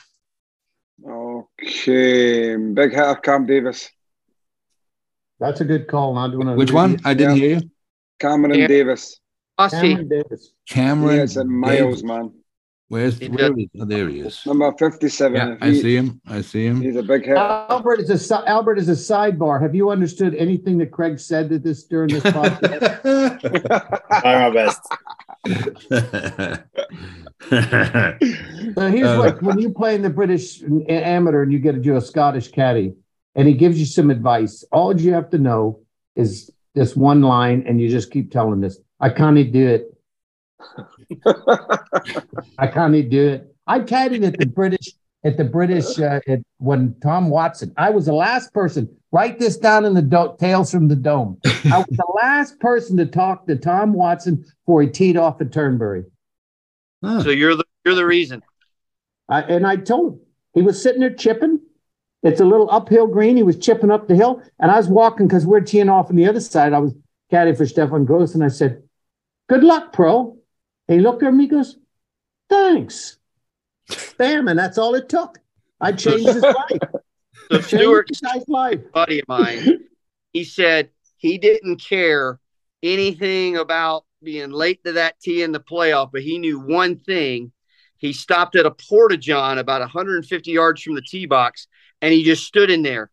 Okay, 1.63 2.55
big 2.55 2.91
hitter, 2.91 3.15
Cam 3.15 3.45
Davis. 3.45 3.89
That's 5.39 5.61
a 5.61 5.65
good 5.65 5.88
call. 5.88 6.13
Not 6.15 6.31
doing 6.31 6.47
a 6.47 6.55
Which 6.55 6.71
one? 6.71 6.99
I 7.05 7.13
didn't 7.13 7.35
Yeah. 7.38 7.41
hear 7.47 7.57
you. 7.59 7.69
Cameron 8.19 8.59
Yeah. 8.59 8.67
Davis. 8.67 9.19
Aussie. 9.59 9.71
Cameron 9.81 10.07
Davis. 10.07 10.53
Cameron. 10.69 11.15
Yeah, 11.17 11.23
it's 11.23 11.35
in 11.38 11.49
miles, 11.51 11.77
Davis. 11.79 12.03
man. 12.03 12.31
Where's 12.88 13.17
He 13.19 13.29
where 13.29 13.49
did. 13.51 13.59
is, 13.73 13.81
oh, 13.81 13.85
there 13.85 14.09
he 14.09 14.19
is. 14.19 14.45
Number 14.45 14.71
57. 14.77 15.33
Yeah, 15.35 15.53
If 15.53 15.63
I 15.63 15.69
he- 15.69 15.81
see 15.81 15.95
him. 15.95 16.21
I 16.27 16.41
see 16.41 16.65
him. 16.65 16.81
He's 16.81 16.95
a 16.97 17.03
big 17.03 17.21
hitter. 17.25 17.38
Albert 17.38 18.01
is 18.01 18.31
a 18.31 18.49
Albert 18.49 18.79
is 18.79 18.89
a 18.89 18.93
sidebar. 18.93 19.61
Have 19.61 19.73
you 19.73 19.89
understood 19.91 20.35
anything 20.35 20.77
that 20.79 20.91
Craig 20.91 21.17
said 21.19 21.49
to 21.49 21.57
this 21.59 21.83
during 21.85 22.09
this 22.09 22.23
podcast? 22.38 23.01
Try 24.21 24.49
my 24.49 24.53
best. 24.53 24.81
So 28.75 28.87
here's 28.87 29.07
Uh, 29.07 29.17
what 29.17 29.43
when 29.43 29.59
you 29.59 29.69
play 29.71 29.95
in 29.95 30.01
the 30.01 30.09
British 30.09 30.63
amateur 30.87 31.43
and 31.43 31.51
you 31.51 31.59
get 31.59 31.73
to 31.73 31.79
do 31.79 31.97
a 31.97 32.01
Scottish 32.01 32.49
caddy 32.51 32.93
and 33.35 33.47
he 33.47 33.53
gives 33.53 33.77
you 33.77 33.85
some 33.85 34.09
advice, 34.09 34.63
all 34.71 34.97
you 34.99 35.13
have 35.13 35.29
to 35.31 35.37
know 35.37 35.81
is 36.15 36.49
this 36.73 36.95
one 36.95 37.21
line 37.21 37.65
and 37.67 37.81
you 37.81 37.89
just 37.89 38.11
keep 38.11 38.31
telling 38.31 38.61
this. 38.61 38.79
I 39.01 39.09
can't 39.09 39.51
do 39.51 39.67
it. 39.67 39.97
I 42.57 42.67
can't 42.67 43.09
do 43.09 43.27
it. 43.27 43.55
I 43.67 43.79
caddied 43.79 44.25
at 44.25 44.37
the 44.37 44.45
British 44.45 44.93
at 45.23 45.37
the 45.37 45.43
British 45.43 45.99
uh, 45.99 46.19
at 46.27 46.39
when 46.57 46.95
Tom 47.01 47.29
Watson. 47.29 47.73
I 47.77 47.89
was 47.89 48.05
the 48.05 48.13
last 48.13 48.53
person. 48.53 48.89
Write 49.11 49.39
this 49.39 49.57
down 49.57 49.83
in 49.85 49.93
the 49.93 50.01
do- 50.01 50.35
tales 50.39 50.71
from 50.71 50.87
the 50.87 50.95
dome. 50.95 51.37
I 51.45 51.79
was 51.79 51.97
the 51.97 52.11
last 52.23 52.59
person 52.59 52.95
to 52.97 53.05
talk 53.05 53.45
to 53.47 53.57
Tom 53.57 53.91
Watson 53.93 54.45
before 54.65 54.81
he 54.81 54.87
teed 54.87 55.17
off 55.17 55.41
at 55.41 55.51
Turnberry. 55.51 56.05
Huh. 57.03 57.23
So 57.23 57.29
you're 57.29 57.55
the 57.55 57.65
you're 57.85 57.95
the 57.95 58.05
reason. 58.05 58.41
I, 59.29 59.41
and 59.41 59.65
I 59.65 59.77
told 59.77 60.13
him 60.13 60.19
he 60.53 60.61
was 60.61 60.81
sitting 60.81 61.01
there 61.01 61.13
chipping. 61.13 61.59
It's 62.23 62.39
a 62.39 62.45
little 62.45 62.69
uphill 62.69 63.07
green. 63.07 63.37
He 63.37 63.43
was 63.43 63.57
chipping 63.57 63.89
up 63.89 64.07
the 64.07 64.15
hill, 64.15 64.41
and 64.59 64.69
I 64.71 64.77
was 64.77 64.87
walking 64.87 65.27
because 65.27 65.45
we're 65.45 65.61
teeing 65.61 65.89
off 65.89 66.09
on 66.09 66.15
the 66.15 66.27
other 66.27 66.39
side. 66.39 66.73
I 66.73 66.79
was 66.79 66.93
caddy 67.31 67.55
for 67.55 67.65
Stefan 67.65 68.05
Gross, 68.05 68.35
and 68.35 68.43
I 68.43 68.49
said, 68.49 68.83
"Good 69.49 69.63
luck, 69.63 69.93
pro." 69.93 70.37
He 70.87 70.99
looked 70.99 71.23
at 71.23 71.33
me, 71.33 71.45
he 71.45 71.49
goes, 71.49 71.77
"Thanks." 72.49 73.17
Bam, 74.17 74.47
and 74.47 74.59
that's 74.59 74.77
all 74.77 74.93
it 74.95 75.09
took. 75.09 75.39
I 75.79 75.93
changed 75.93 76.27
his 76.27 76.41
life. 76.43 76.79
So 77.51 77.61
Stewart, 77.61 78.09
life. 78.47 78.79
buddy 78.93 79.19
of 79.19 79.27
mine, 79.27 79.79
he 80.31 80.43
said 80.43 80.89
he 81.17 81.37
didn't 81.37 81.77
care 81.77 82.39
anything 82.83 83.57
about 83.57 84.05
being 84.23 84.52
late 84.52 84.84
to 84.84 84.93
that 84.93 85.19
tee 85.19 85.43
in 85.43 85.52
the 85.52 85.60
playoff, 85.60 86.11
but 86.11 86.22
he 86.22 86.38
knew 86.38 86.60
one 86.60 86.98
thing. 86.98 87.52
He 87.98 88.14
stopped 88.14 88.56
at 88.56 88.65
a 88.65 88.72
porta 88.72 89.18
john 89.18 89.60
about 89.60 89.81
150 89.81 90.52
yards 90.52 90.81
from 90.81 90.95
the 90.95 91.02
tee 91.02 91.26
box, 91.26 91.68
and 92.02 92.14
he 92.14 92.23
just 92.23 92.45
stood 92.45 92.72
in 92.72 92.81
there 92.81 93.11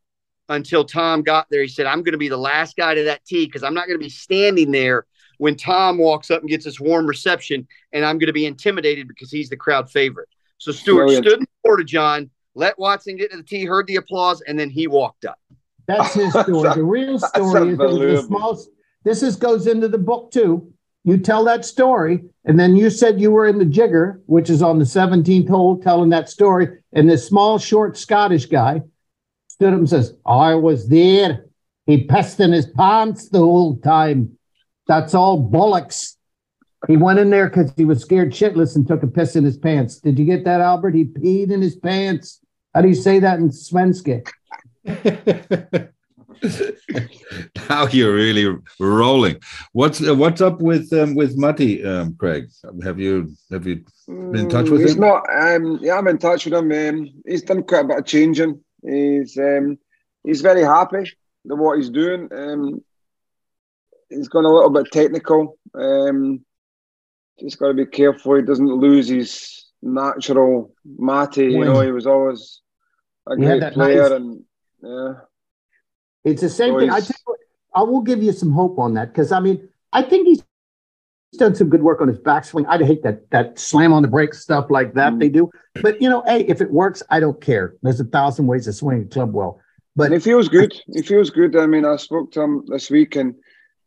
until 0.49 0.85
Tom 0.85 1.23
got 1.23 1.47
there. 1.51 1.63
He 1.63 1.69
said, 1.69 1.87
"I'm 1.87 2.03
going 2.03 2.13
to 2.13 2.19
be 2.19 2.29
the 2.29 2.39
last 2.39 2.77
guy 2.77 2.95
to 2.95 3.05
that 3.05 3.25
tee 3.25 3.47
because 3.47 3.63
I'm 3.63 3.75
not 3.75 3.87
going 3.87 3.99
to 3.99 4.05
be 4.05 4.11
standing 4.11 4.71
there 4.71 5.07
when 5.39 5.57
Tom 5.57 5.99
walks 5.99 6.31
up 6.31 6.41
and 6.41 6.49
gets 6.49 6.65
this 6.65 6.81
warm 6.81 7.07
reception, 7.07 7.69
and 7.93 8.05
I'm 8.05 8.19
going 8.19 8.29
to 8.29 8.33
be 8.33 8.47
intimidated 8.47 9.09
because 9.09 9.31
he's 9.31 9.51
the 9.51 9.57
crowd 9.57 9.91
favorite." 9.91 10.29
So 10.57 10.73
Stewart 10.73 11.07
Brilliant. 11.07 11.27
stood 11.27 11.39
in 11.39 11.41
the 11.41 11.69
porta 11.69 11.85
john, 11.85 12.31
let 12.55 12.79
Watson 12.79 13.17
get 13.17 13.31
to 13.31 13.37
the 13.37 13.43
tee, 13.43 13.65
heard 13.65 13.87
the 13.87 13.97
applause, 13.97 14.41
and 14.43 14.59
then 14.59 14.71
he 14.71 14.87
walked 14.89 15.25
up. 15.25 15.39
That's 15.87 16.15
his 16.15 16.31
story. 16.43 16.75
The 16.75 16.83
real 16.83 17.19
story 17.19 17.73
is 17.73 17.79
the 17.79 18.25
small. 18.27 18.59
This 19.05 19.23
is 19.23 19.37
goes 19.37 19.67
into 19.67 19.89
the 19.89 19.99
book 19.99 20.31
too. 20.33 20.73
You 21.05 21.19
tell 21.19 21.45
that 21.45 21.65
story, 21.65 22.25
and 22.45 22.59
then 22.59 22.77
you 22.77 22.91
said 22.91 23.20
you 23.20 23.31
were 23.31 23.47
in 23.47 23.59
the 23.59 23.65
jigger, 23.65 24.20
which 24.27 24.51
is 24.51 24.62
on 24.62 24.79
the 24.79 24.85
17th 24.85 25.49
hole, 25.49 25.79
telling 25.79 26.11
that 26.11 26.29
story. 26.29 26.69
And 26.93 27.09
this 27.09 27.27
small, 27.27 27.59
short 27.59 27.97
Scottish 27.97 28.47
guy 28.47 28.83
stood 29.49 29.73
up 29.73 29.79
and 29.79 29.89
says, 29.89 30.15
"I 30.27 30.55
was 30.55 30.89
there. 30.89 31.47
He 31.87 32.05
pissed 32.05 32.41
in 32.41 32.53
his 32.53 32.66
pants 32.66 33.29
the 33.29 33.39
whole 33.39 33.77
time. 33.77 34.39
That's 34.87 35.15
all 35.15 35.51
bollocks." 35.51 36.16
He 36.87 36.97
went 36.97 37.19
in 37.19 37.31
there 37.31 37.49
because 37.49 37.73
he 37.77 37.85
was 37.85 38.01
scared 38.01 38.33
shitless 38.33 38.77
and 38.77 38.87
took 38.87 39.03
a 39.03 39.09
piss 39.09 39.35
in 39.35 39.45
his 39.45 39.57
pants. 39.57 39.99
Did 39.99 40.19
you 40.19 40.25
get 40.25 40.45
that, 40.45 40.61
Albert? 40.61 40.95
He 40.95 41.05
peed 41.05 41.51
in 41.51 41.61
his 41.61 41.75
pants. 41.75 42.41
How 42.75 42.83
do 42.83 42.89
you 42.89 42.95
say 42.95 43.19
that 43.19 43.41
in 43.41 43.51
Svenska? 43.51 44.23
now 47.69 47.86
you're 47.89 48.15
really 48.15 48.56
rolling. 48.78 49.40
What's 49.73 50.06
uh, 50.06 50.15
what's 50.15 50.40
up 50.40 50.60
with 50.60 50.93
um, 50.93 51.15
with 51.15 51.36
Matti, 51.36 51.85
um, 51.85 52.15
Craig? 52.16 52.48
Have 52.82 52.98
you 52.98 53.35
have 53.51 53.66
you 53.66 53.85
been 54.06 54.36
in 54.36 54.48
touch 54.48 54.70
with 54.70 54.81
Mm, 54.81 54.85
he's 54.85 54.94
him? 54.94 55.01
not. 55.01 55.24
Um, 55.31 55.78
yeah, 55.82 55.97
I'm 55.98 56.09
in 56.09 56.19
touch 56.19 56.44
with 56.44 56.55
him. 56.55 56.73
Um, 56.73 57.10
he's 57.27 57.43
done 57.43 57.62
quite 57.62 57.85
a 57.85 57.89
bit 57.89 57.98
of 57.98 58.06
changing. 58.06 58.62
He's 58.82 59.36
um, 59.39 59.78
he's 60.24 60.40
very 60.40 60.62
happy 60.62 61.10
with 61.44 61.59
what 61.59 61.78
he's 61.78 61.90
doing. 61.90 62.28
Um, 62.32 62.85
he's 64.09 64.28
gone 64.28 64.44
a 64.44 64.52
little 64.52 64.70
bit 64.70 64.86
technical. 64.93 65.59
Um, 65.74 66.44
just 67.40 67.59
got 67.59 67.69
to 67.69 67.74
be 67.74 67.86
careful 67.86 68.35
he 68.36 68.43
doesn't 68.43 68.66
lose 68.66 69.09
his 69.09 69.66
natural 69.82 70.74
Matty. 70.85 71.44
You 71.52 71.65
know, 71.65 71.81
he 71.81 71.93
was 71.93 72.06
always 72.06 72.60
a 73.28 73.36
He 73.36 73.43
great 73.44 73.60
that 73.60 73.74
player, 73.74 74.02
nice- 74.02 74.10
and 74.12 74.44
yeah, 74.82 75.12
It's 76.24 76.43
the 76.43 76.49
same 76.49 76.78
thing. 76.78 76.90
I, 76.90 76.99
you 76.99 77.36
I 77.74 77.82
will 77.82 78.01
give 78.03 78.23
you 78.23 78.32
some 78.32 78.53
hope 78.53 78.78
on 78.78 78.95
that 78.95 79.09
because 79.12 79.32
I 79.32 79.40
mean, 79.40 79.69
I 79.93 80.03
think 80.03 80.27
he's 80.27 80.43
he's 81.31 81.39
done 81.39 81.55
some 81.55 81.69
good 81.69 81.82
work 81.82 82.01
on 82.01 82.09
his 82.09 82.19
backswing. 82.19 82.66
I'd 82.69 82.82
hate 82.82 83.03
that 83.05 83.31
that 83.31 83.59
slam 83.59 83.93
on 83.93 84.03
the 84.03 84.09
brakes 84.09 84.40
stuff 84.40 84.66
like 84.70 84.95
that 84.95 85.12
Mm. 85.12 85.20
they 85.20 85.28
do. 85.28 85.51
But 85.82 86.03
you 86.03 86.09
know, 86.09 86.23
hey, 86.27 86.40
if 86.40 86.61
it 86.61 86.70
works, 86.70 87.03
I 87.11 87.20
don't 87.20 87.40
care. 87.40 87.74
There's 87.82 88.01
a 88.01 88.05
thousand 88.05 88.47
ways 88.47 88.65
to 88.65 88.73
swing 88.73 89.03
a 89.03 89.05
club 89.05 89.32
well. 89.32 89.61
But 89.97 90.05
and 90.07 90.15
he 90.15 90.20
feels 90.20 90.49
good. 90.49 90.74
It 90.89 91.07
feels 91.07 91.31
good. 91.31 91.57
I 91.57 91.66
mean, 91.66 91.85
I 91.85 91.97
spoke 91.97 92.32
to 92.32 92.43
him 92.43 92.65
this 92.66 92.90
week, 92.90 93.16
and 93.16 93.35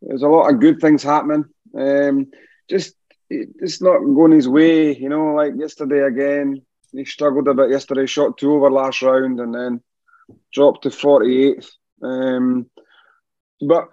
there's 0.00 0.22
a 0.22 0.28
lot 0.28 0.52
of 0.52 0.60
good 0.60 0.80
things 0.80 1.02
happening. 1.02 1.44
Um, 1.76 2.30
just 2.68 2.94
it's 3.30 3.80
not 3.80 3.98
going 3.98 4.32
his 4.32 4.48
way, 4.48 4.94
you 4.96 5.08
know. 5.08 5.34
Like 5.34 5.52
yesterday 5.56 6.00
again, 6.00 6.62
he 6.92 7.04
struggled 7.04 7.48
a 7.48 7.54
bit 7.54 7.70
yesterday. 7.70 8.06
Shot 8.06 8.36
two 8.36 8.52
over 8.52 8.70
last 8.70 9.00
round, 9.02 9.40
and 9.40 9.54
then 9.54 9.80
dropped 10.52 10.82
to 10.82 10.90
48th. 10.90 11.70
Um, 12.02 12.66
but 13.60 13.88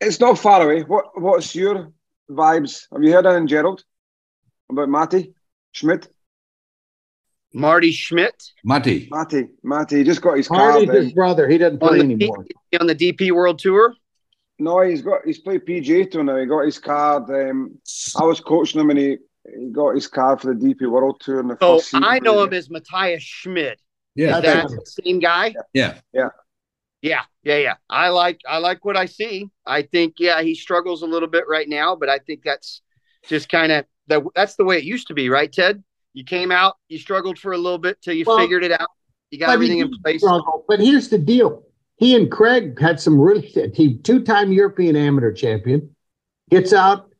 it's 0.00 0.20
not 0.20 0.38
far 0.38 0.62
away. 0.62 0.82
What 0.82 1.20
What's 1.20 1.54
your 1.54 1.92
vibes? 2.30 2.86
Have 2.92 3.02
you 3.02 3.12
heard 3.12 3.26
anything, 3.26 3.48
Gerald, 3.48 3.84
about 4.70 4.88
Matty 4.88 5.34
Schmid? 5.72 6.08
Marty 7.52 7.90
Schmid 7.90 8.32
Matti. 8.64 9.08
Matty, 9.10 9.48
Matty, 9.64 9.98
he 9.98 10.04
just 10.04 10.22
got 10.22 10.36
his 10.36 10.46
card. 10.46 10.74
Marty's 10.74 10.88
then. 10.88 11.02
his 11.04 11.12
brother. 11.12 11.48
He 11.48 11.58
doesn't 11.58 11.82
on 11.82 11.88
play 11.88 11.98
the, 11.98 12.04
anymore. 12.04 12.44
D- 12.70 12.78
on 12.78 12.86
the 12.86 12.94
DP 12.94 13.32
World 13.32 13.58
Tour. 13.58 13.94
No, 14.60 14.80
he's 14.82 15.02
got 15.02 15.22
he's 15.24 15.40
played 15.40 15.64
PGA 15.66 16.08
tour 16.08 16.22
now. 16.22 16.36
He 16.36 16.46
got 16.46 16.64
his 16.64 16.78
card. 16.78 17.28
Um, 17.30 17.78
I 18.16 18.24
was 18.24 18.40
coaching 18.40 18.80
him, 18.80 18.90
and 18.90 18.98
he, 18.98 19.16
he 19.52 19.70
got 19.72 19.94
his 19.94 20.06
card 20.06 20.40
for 20.40 20.54
the 20.54 20.60
DP 20.74 20.88
World 20.88 21.20
Tour 21.20 21.40
in 21.40 21.48
the 21.48 21.56
So 21.60 21.78
first. 21.78 21.90
I 21.94 22.20
know 22.20 22.42
him 22.44 22.52
as 22.52 22.70
Matthias 22.70 23.22
Schmid. 23.22 23.78
Yeah, 24.14 24.36
Is 24.36 24.42
that 24.42 24.68
the 24.68 25.02
same 25.02 25.18
guy? 25.18 25.54
yeah. 25.72 25.94
Yeah, 26.12 26.28
yeah, 27.02 27.22
yeah. 27.42 27.56
Yeah. 27.58 27.74
I 27.88 28.08
like 28.08 28.40
I 28.48 28.58
like 28.58 28.84
what 28.84 28.96
I 28.96 29.06
see. 29.06 29.48
I 29.66 29.82
think 29.82 30.14
yeah, 30.18 30.42
he 30.42 30.54
struggles 30.54 31.02
a 31.02 31.06
little 31.06 31.28
bit 31.28 31.44
right 31.48 31.68
now, 31.68 31.96
but 31.96 32.08
I 32.08 32.18
think 32.18 32.42
that's 32.44 32.82
just 33.28 33.48
kind 33.48 33.72
of 33.72 33.84
that. 34.08 34.22
That's 34.34 34.56
the 34.56 34.64
way 34.64 34.78
it 34.78 34.84
used 34.84 35.08
to 35.08 35.14
be, 35.14 35.28
right, 35.28 35.52
Ted? 35.52 35.82
You 36.12 36.24
came 36.24 36.50
out, 36.50 36.76
you 36.88 36.98
struggled 36.98 37.38
for 37.38 37.52
a 37.52 37.58
little 37.58 37.78
bit 37.78 38.02
till 38.02 38.14
you 38.14 38.24
Well, 38.26 38.38
figured 38.38 38.64
it 38.64 38.72
out. 38.72 38.88
You 39.30 39.38
got 39.38 39.50
I 39.50 39.56
mean, 39.56 39.70
everything 39.70 39.78
in 39.78 40.02
place. 40.02 40.20
struggled, 40.20 40.64
But 40.66 40.80
here's 40.80 41.08
the 41.08 41.18
deal. 41.18 41.62
He 41.98 42.16
and 42.16 42.30
Craig 42.30 42.80
had 42.80 42.98
some 42.98 43.20
really 43.20 43.42
he 43.74 43.98
two-time 43.98 44.52
European 44.52 44.96
amateur 44.96 45.32
champion, 45.32 45.94
gets 46.50 46.72
out 46.72 47.10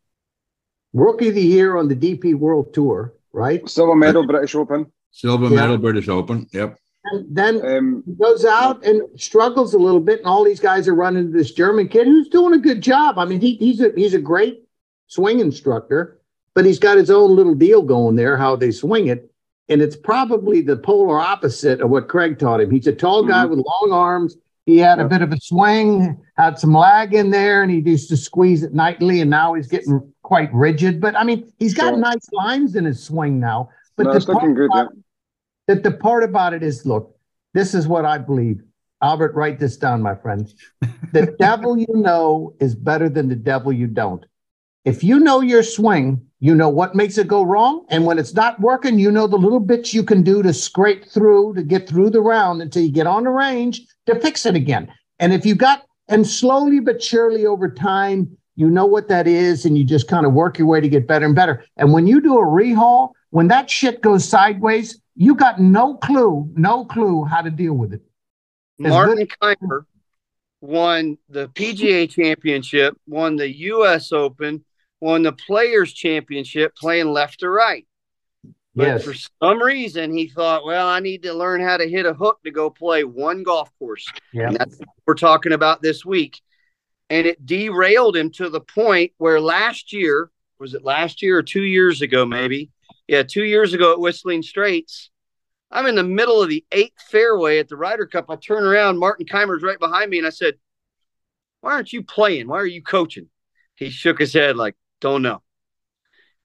rookie 0.92 1.28
of 1.28 1.36
the 1.36 1.42
year 1.42 1.76
on 1.76 1.86
the 1.86 1.94
DP 1.94 2.34
World 2.34 2.74
Tour, 2.74 3.14
right? 3.32 3.68
silver 3.68 3.94
medal 3.94 4.26
British 4.26 4.54
Open. 4.56 4.90
Silver 5.12 5.48
Yeah. 5.48 5.60
medal 5.60 5.78
British 5.78 6.08
Open. 6.08 6.48
Yep. 6.52 6.79
And 7.10 7.26
then 7.28 7.60
Um, 7.66 8.02
he 8.06 8.12
goes 8.12 8.44
out 8.44 8.84
and 8.84 9.02
struggles 9.20 9.74
a 9.74 9.78
little 9.78 10.00
bit, 10.00 10.18
and 10.20 10.26
all 10.26 10.44
these 10.44 10.60
guys 10.60 10.86
are 10.88 10.94
running 10.94 11.30
to 11.30 11.32
this 11.36 11.52
German 11.52 11.88
kid 11.88 12.06
who's 12.06 12.28
doing 12.28 12.54
a 12.54 12.58
good 12.58 12.80
job. 12.80 13.18
I 13.18 13.24
mean, 13.24 13.40
he, 13.40 13.54
he's 13.56 13.80
a 13.80 13.92
he's 13.96 14.14
a 14.14 14.20
great 14.20 14.64
swing 15.08 15.40
instructor, 15.40 16.20
but 16.54 16.64
he's 16.64 16.78
got 16.78 16.96
his 16.96 17.10
own 17.10 17.34
little 17.34 17.54
deal 17.54 17.82
going 17.82 18.16
there, 18.16 18.36
how 18.36 18.56
they 18.56 18.70
swing 18.70 19.08
it. 19.08 19.30
And 19.68 19.80
it's 19.82 19.96
probably 19.96 20.60
the 20.62 20.76
polar 20.76 21.18
opposite 21.20 21.80
of 21.80 21.90
what 21.90 22.08
Craig 22.08 22.38
taught 22.38 22.60
him. 22.60 22.70
He's 22.70 22.86
a 22.88 22.92
tall 22.92 23.24
guy 23.24 23.44
with 23.44 23.58
long 23.58 23.90
arms. 23.92 24.36
He 24.66 24.78
had 24.78 24.98
a 25.00 25.08
bit 25.08 25.22
of 25.22 25.32
a 25.32 25.40
swing, 25.40 26.20
had 26.36 26.58
some 26.58 26.72
lag 26.74 27.14
in 27.14 27.30
there, 27.30 27.62
and 27.62 27.70
he 27.70 27.78
used 27.78 28.08
to 28.10 28.16
squeeze 28.16 28.62
it 28.62 28.74
nightly, 28.74 29.20
and 29.20 29.30
now 29.30 29.54
he's 29.54 29.68
getting 29.68 30.12
quite 30.22 30.52
rigid. 30.52 31.00
But 31.00 31.16
I 31.16 31.24
mean, 31.24 31.52
he's 31.58 31.74
got 31.74 31.90
Sure. 31.90 31.98
nice 31.98 32.32
lines 32.32 32.76
in 32.76 32.84
his 32.84 33.02
swing 33.02 33.40
now. 33.40 33.70
But 33.96 34.04
no, 34.04 34.10
the 34.10 34.16
it's 34.18 34.28
looking 34.28 34.54
good. 34.54 34.70
Yeah. 34.74 34.86
That 35.70 35.84
the 35.84 35.92
part 35.92 36.24
about 36.24 36.52
it 36.52 36.64
is 36.64 36.84
look, 36.84 37.16
this 37.54 37.74
is 37.74 37.86
what 37.86 38.04
I 38.04 38.18
believe. 38.18 38.60
Albert, 39.02 39.36
write 39.36 39.60
this 39.60 39.76
down, 39.76 40.02
my 40.02 40.16
friend. 40.16 40.52
The 41.12 41.26
devil 41.38 41.78
you 41.78 41.86
know 41.90 42.54
is 42.58 42.74
better 42.74 43.08
than 43.08 43.28
the 43.28 43.36
devil 43.36 43.72
you 43.72 43.86
don't. 43.86 44.26
If 44.84 45.04
you 45.04 45.20
know 45.20 45.40
your 45.40 45.62
swing, 45.62 46.26
you 46.40 46.56
know 46.56 46.68
what 46.68 46.96
makes 46.96 47.18
it 47.18 47.28
go 47.28 47.44
wrong. 47.44 47.86
And 47.88 48.04
when 48.04 48.18
it's 48.18 48.34
not 48.34 48.60
working, 48.60 48.98
you 48.98 49.12
know 49.12 49.28
the 49.28 49.36
little 49.36 49.60
bits 49.60 49.94
you 49.94 50.02
can 50.02 50.22
do 50.22 50.42
to 50.42 50.52
scrape 50.52 51.04
through 51.04 51.54
to 51.54 51.62
get 51.62 51.88
through 51.88 52.10
the 52.10 52.20
round 52.20 52.62
until 52.62 52.82
you 52.82 52.90
get 52.90 53.06
on 53.06 53.22
the 53.22 53.30
range 53.30 53.82
to 54.06 54.18
fix 54.18 54.44
it 54.46 54.56
again. 54.56 54.92
And 55.20 55.32
if 55.32 55.46
you 55.46 55.54
got, 55.54 55.84
and 56.08 56.26
slowly 56.26 56.80
but 56.80 57.00
surely 57.00 57.46
over 57.46 57.70
time, 57.70 58.36
you 58.56 58.68
know 58.68 58.86
what 58.86 59.06
that 59.06 59.28
is, 59.28 59.64
and 59.64 59.78
you 59.78 59.84
just 59.84 60.08
kind 60.08 60.26
of 60.26 60.32
work 60.32 60.58
your 60.58 60.66
way 60.66 60.80
to 60.80 60.88
get 60.88 61.06
better 61.06 61.26
and 61.26 61.36
better. 61.36 61.64
And 61.76 61.92
when 61.92 62.08
you 62.08 62.20
do 62.20 62.38
a 62.38 62.44
rehaul, 62.44 63.12
when 63.30 63.46
that 63.48 63.70
shit 63.70 64.00
goes 64.00 64.28
sideways, 64.28 65.00
you 65.20 65.34
got 65.34 65.60
no 65.60 65.96
clue, 65.96 66.50
no 66.56 66.86
clue 66.86 67.24
how 67.24 67.42
to 67.42 67.50
deal 67.50 67.74
with 67.74 67.92
it. 67.92 68.00
As 68.82 68.88
Martin 68.88 69.26
Kaymer 69.26 69.82
won 70.62 71.18
the 71.28 71.48
PGA 71.48 72.08
Championship, 72.08 72.96
won 73.06 73.36
the 73.36 73.54
U.S. 73.58 74.12
Open, 74.12 74.64
won 74.98 75.22
the 75.22 75.32
Players 75.32 75.92
Championship 75.92 76.74
playing 76.74 77.12
left 77.12 77.40
to 77.40 77.50
right. 77.50 77.86
But 78.74 78.86
Yes. 78.86 79.04
for 79.04 79.12
some 79.12 79.62
reason, 79.62 80.16
he 80.16 80.26
thought, 80.26 80.64
well, 80.64 80.88
I 80.88 81.00
need 81.00 81.24
to 81.24 81.34
learn 81.34 81.60
how 81.60 81.76
to 81.76 81.86
hit 81.86 82.06
a 82.06 82.14
hook 82.14 82.38
to 82.44 82.50
go 82.50 82.70
play 82.70 83.04
one 83.04 83.42
golf 83.42 83.68
course. 83.78 84.06
Yeah. 84.32 84.46
And 84.46 84.56
that's 84.56 84.78
what 84.78 84.88
we're 85.06 85.14
talking 85.16 85.52
about 85.52 85.82
this 85.82 86.02
week. 86.02 86.40
And 87.10 87.26
it 87.26 87.44
derailed 87.44 88.16
him 88.16 88.30
to 88.32 88.48
the 88.48 88.60
point 88.62 89.12
where 89.18 89.38
last 89.38 89.92
year, 89.92 90.30
was 90.58 90.72
it 90.72 90.82
last 90.82 91.20
year 91.20 91.36
or 91.36 91.42
two 91.42 91.64
years 91.64 92.00
ago, 92.00 92.24
maybe? 92.24 92.70
Yeah, 93.06 93.24
two 93.24 93.44
years 93.44 93.74
ago 93.74 93.92
at 93.92 93.98
Whistling 93.98 94.42
Straits, 94.42 95.09
I'm 95.70 95.86
in 95.86 95.94
the 95.94 96.02
middle 96.04 96.42
of 96.42 96.48
the 96.48 96.64
eighth 96.72 97.00
fairway 97.10 97.58
at 97.58 97.68
the 97.68 97.76
Ryder 97.76 98.06
Cup. 98.06 98.26
I 98.28 98.36
turn 98.36 98.64
around, 98.64 98.98
Martin 98.98 99.26
Kaymer's 99.26 99.62
right 99.62 99.78
behind 99.78 100.10
me, 100.10 100.18
and 100.18 100.26
I 100.26 100.30
said, 100.30 100.54
Why 101.60 101.72
aren't 101.72 101.92
you 101.92 102.02
playing? 102.02 102.48
Why 102.48 102.56
are 102.58 102.66
you 102.66 102.82
coaching? 102.82 103.28
He 103.76 103.90
shook 103.90 104.18
his 104.18 104.32
head 104.32 104.56
like, 104.56 104.74
Don't 105.00 105.22
know. 105.22 105.42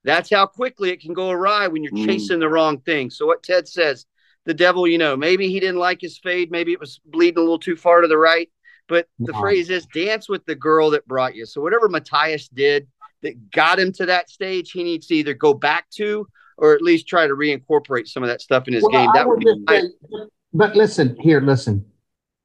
That's 0.04 0.30
how 0.30 0.46
quickly 0.46 0.92
it 0.92 1.02
can 1.02 1.14
go 1.14 1.32
awry 1.32 1.68
when 1.68 1.84
you're 1.84 1.92
Mm. 1.94 2.06
chasing 2.06 2.40
the 2.40 2.50
wrong 2.50 2.80
thing. 2.82 3.10
So, 3.10 3.26
what 3.26 3.42
Ted 3.42 3.68
says, 3.68 4.06
the 4.46 4.54
devil, 4.54 4.88
you 4.88 5.00
know, 5.00 5.18
maybe 5.18 5.50
he 5.50 5.60
didn't 5.60 5.80
like 5.80 6.00
his 6.00 6.20
fade, 6.20 6.52
maybe 6.52 6.72
it 6.72 6.80
was 6.80 7.00
bleeding 7.06 7.40
a 7.40 7.42
little 7.42 7.58
too 7.58 7.76
far 7.76 8.02
to 8.02 8.08
the 8.08 8.18
right. 8.18 8.50
But 8.88 9.08
the 9.18 9.34
Wow. 9.34 9.40
phrase 9.40 9.72
is 9.72 9.88
dance 9.88 10.30
with 10.30 10.46
the 10.46 10.54
girl 10.54 10.92
that 10.92 11.08
brought 11.08 11.34
you. 11.36 11.48
So, 11.48 11.60
whatever 11.62 11.90
Matthias 11.90 12.48
did 12.50 12.88
that 13.24 13.50
got 13.50 13.80
him 13.80 13.92
to 13.94 14.06
that 14.06 14.30
stage, 14.30 14.72
he 14.72 14.84
needs 14.84 15.08
to 15.08 15.16
either 15.16 15.34
go 15.34 15.56
back 15.56 15.90
to 15.96 16.28
or 16.58 16.74
at 16.74 16.82
least 16.82 17.08
try 17.08 17.28
to 17.28 17.34
reincorporate 17.34 18.08
some 18.08 18.24
of 18.24 18.30
that 18.30 18.42
stuff 18.42 18.68
in 18.68 18.74
his 18.74 18.84
Well, 18.84 18.92
game. 18.92 19.10
I 19.10 19.14
That 19.14 19.28
would 19.28 19.44
would 19.44 19.66
be 19.68 19.74
just 19.74 19.92
say- 20.12 20.30
but 20.54 20.76
listen 20.76 21.18
here, 21.20 21.42
listen. 21.42 21.86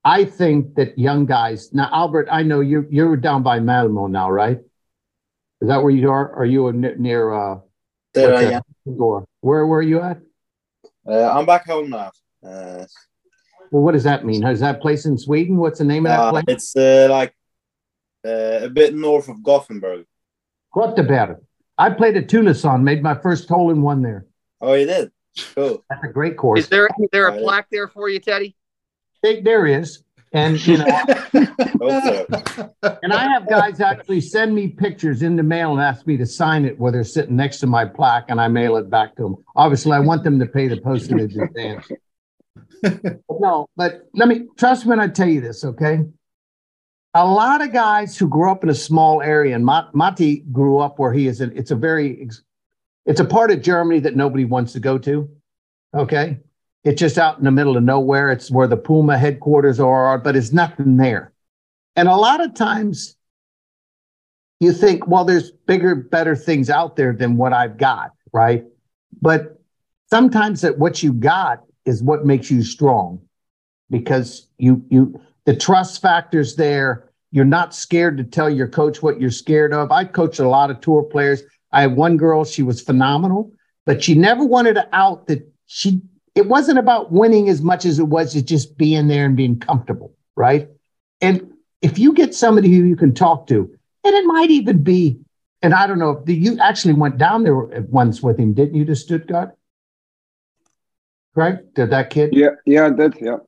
I 0.04 0.24
think 0.24 0.74
that 0.76 0.98
young 0.98 1.26
guys 1.26 1.72
now, 1.72 1.88
Albert. 1.92 2.28
I 2.32 2.42
know 2.42 2.60
you're 2.60 2.86
you're 2.90 3.16
down 3.16 3.42
by 3.42 3.60
Malmo 3.60 4.06
now, 4.06 4.30
right? 4.30 4.58
Is 5.60 5.68
that 5.68 5.82
where 5.82 5.92
you 5.92 6.10
are? 6.10 6.32
Are 6.34 6.46
you 6.46 6.72
ne- 6.72 6.94
near 6.96 7.32
uh, 7.32 7.60
There 8.14 8.34
I 8.34 8.42
am. 8.56 8.62
Gore? 8.96 9.26
Where 9.42 9.66
where 9.66 9.80
are 9.80 9.82
you 9.82 10.00
at? 10.00 10.18
Uh, 11.06 11.30
I'm 11.30 11.44
back 11.46 11.66
home 11.66 11.90
now. 11.90 12.10
Uh, 12.44 12.86
Well, 13.70 13.82
what 13.84 13.92
does 13.92 14.04
that 14.04 14.24
mean? 14.24 14.44
Is 14.46 14.60
that 14.60 14.80
place 14.80 15.04
in 15.06 15.16
Sweden? 15.18 15.56
What's 15.58 15.78
the 15.78 15.84
name 15.84 16.06
of 16.06 16.10
that 16.10 16.20
uh, 16.20 16.30
place? 16.32 16.44
it's 16.48 16.74
uh, 16.76 17.06
like 17.10 17.32
uh, 18.26 18.64
a 18.66 18.68
bit 18.70 18.94
north 18.94 19.28
of 19.28 19.42
Gothenburg. 19.42 20.06
Göteborg. 20.74 21.36
I 21.80 21.88
played 21.88 22.14
at 22.16 22.28
Tucson, 22.28 22.84
made 22.84 23.02
my 23.02 23.14
first 23.14 23.48
hole 23.48 23.70
in 23.70 23.80
one 23.80 24.02
there. 24.02 24.26
Oh, 24.60 24.74
you 24.74 24.84
did? 24.84 25.10
Cool. 25.54 25.82
That's 25.88 26.04
a 26.04 26.08
great 26.08 26.36
course. 26.36 26.60
Is 26.60 26.68
there 26.68 26.86
is 26.86 27.08
there 27.10 27.28
a 27.28 27.38
plaque 27.38 27.68
there 27.70 27.88
for 27.88 28.10
you, 28.10 28.18
Teddy? 28.20 28.54
There- 29.22 29.40
there 29.40 29.66
is, 29.66 30.02
and 30.32 30.64
you 30.66 30.76
know, 30.78 30.84
and 31.32 33.12
I 33.12 33.28
have 33.32 33.48
guys 33.48 33.80
actually 33.80 34.20
send 34.20 34.54
me 34.54 34.68
pictures 34.68 35.22
in 35.22 35.36
the 35.36 35.42
mail 35.42 35.72
and 35.72 35.80
ask 35.80 36.06
me 36.06 36.16
to 36.18 36.26
sign 36.26 36.66
it 36.66 36.78
where 36.78 36.92
they're 36.92 37.02
sitting 37.04 37.36
next 37.36 37.60
to 37.60 37.66
my 37.66 37.86
plaque, 37.86 38.26
and 38.28 38.38
I 38.40 38.48
mail 38.48 38.76
it 38.76 38.90
back 38.90 39.16
to 39.16 39.22
them. 39.22 39.36
Obviously, 39.56 39.92
I 39.92 40.00
want 40.00 40.22
them 40.22 40.38
to 40.38 40.46
pay 40.46 40.68
the 40.68 40.76
postage 40.80 41.34
in 41.34 41.42
advance. 41.42 41.88
But 42.82 43.40
no, 43.40 43.66
but 43.76 44.08
let 44.14 44.26
me 44.28 44.48
trust 44.56 44.84
me 44.86 44.90
when 44.90 45.00
I 45.00 45.08
tell 45.08 45.28
you 45.28 45.40
this, 45.42 45.64
okay? 45.64 46.00
A 47.14 47.26
lot 47.26 47.62
of 47.62 47.72
guys 47.72 48.16
who 48.16 48.28
grew 48.28 48.50
up 48.50 48.62
in 48.62 48.70
a 48.70 48.74
small 48.74 49.20
area, 49.20 49.56
and 49.56 49.64
Matti 49.64 50.44
grew 50.52 50.78
up 50.78 50.98
where 50.98 51.12
he 51.12 51.26
is. 51.26 51.40
It's 51.40 51.70
a 51.70 51.76
very, 51.76 52.28
it's 53.06 53.20
a 53.20 53.24
part 53.24 53.50
of 53.50 53.62
Germany 53.62 54.00
that 54.00 54.16
nobody 54.16 54.44
wants 54.44 54.72
to 54.74 54.80
go 54.80 54.96
to. 54.98 55.28
Okay, 55.92 56.38
it's 56.84 57.00
just 57.00 57.18
out 57.18 57.38
in 57.38 57.44
the 57.44 57.50
middle 57.50 57.76
of 57.76 57.82
nowhere. 57.82 58.30
It's 58.30 58.50
where 58.50 58.68
the 58.68 58.76
Puma 58.76 59.18
headquarters 59.18 59.80
are, 59.80 60.18
but 60.18 60.36
it's 60.36 60.52
nothing 60.52 60.96
there. 60.98 61.32
And 61.96 62.08
a 62.08 62.14
lot 62.14 62.40
of 62.40 62.54
times, 62.54 63.16
you 64.60 64.72
think, 64.72 65.08
well, 65.08 65.24
there's 65.24 65.50
bigger, 65.50 65.96
better 65.96 66.36
things 66.36 66.70
out 66.70 66.94
there 66.94 67.12
than 67.12 67.36
what 67.36 67.52
I've 67.52 67.76
got, 67.76 68.12
right? 68.32 68.64
But 69.20 69.60
sometimes 70.10 70.60
that 70.60 70.78
what 70.78 71.02
you 71.02 71.12
got 71.12 71.64
is 71.86 72.02
what 72.02 72.24
makes 72.24 72.50
you 72.50 72.62
strong, 72.62 73.20
because 73.88 74.46
you 74.58 74.84
you 74.90 75.20
the 75.50 75.56
trust 75.56 76.00
factors 76.00 76.54
there. 76.54 77.10
You're 77.32 77.44
not 77.44 77.74
scared 77.74 78.16
to 78.18 78.22
tell 78.22 78.48
your 78.48 78.68
coach 78.68 79.02
what 79.02 79.20
you're 79.20 79.32
scared 79.32 79.72
of. 79.72 79.90
I 79.90 80.04
coached 80.04 80.38
a 80.38 80.48
lot 80.48 80.70
of 80.70 80.80
tour 80.80 81.02
players. 81.02 81.42
I 81.72 81.80
had 81.80 81.96
one 81.96 82.16
girl, 82.16 82.44
she 82.44 82.62
was 82.62 82.80
phenomenal, 82.80 83.52
but 83.84 84.00
she 84.00 84.14
never 84.14 84.44
wanted 84.44 84.74
to 84.74 84.88
out 84.92 85.26
that 85.26 85.52
she, 85.66 86.02
it 86.36 86.46
wasn't 86.46 86.78
about 86.78 87.10
winning 87.10 87.48
as 87.48 87.62
much 87.62 87.84
as 87.84 87.98
it 87.98 88.06
was 88.06 88.34
to 88.34 88.42
just 88.42 88.78
being 88.78 89.08
there 89.08 89.24
and 89.24 89.36
being 89.36 89.58
comfortable, 89.58 90.14
right? 90.36 90.68
And 91.20 91.52
if 91.82 91.98
you 91.98 92.12
get 92.12 92.32
somebody 92.32 92.68
who 92.68 92.84
you 92.84 92.94
can 92.94 93.12
talk 93.12 93.48
to, 93.48 93.76
and 94.04 94.14
it 94.14 94.24
might 94.26 94.52
even 94.52 94.84
be, 94.84 95.18
and 95.62 95.74
I 95.74 95.88
don't 95.88 95.98
know, 95.98 96.22
you 96.28 96.60
actually 96.60 96.94
went 96.94 97.18
down 97.18 97.42
there 97.42 97.56
once 97.56 98.22
with 98.22 98.38
him, 98.38 98.54
didn't 98.54 98.76
you, 98.76 98.84
to 98.84 98.94
Stuttgart? 98.94 99.56
Right? 101.34 101.74
Did 101.74 101.90
that 101.90 102.10
kid? 102.10 102.34
Yeah, 102.34 102.50
yeah, 102.66 102.86
I 102.86 102.90
did. 102.90 103.16
Yeah. 103.20 103.38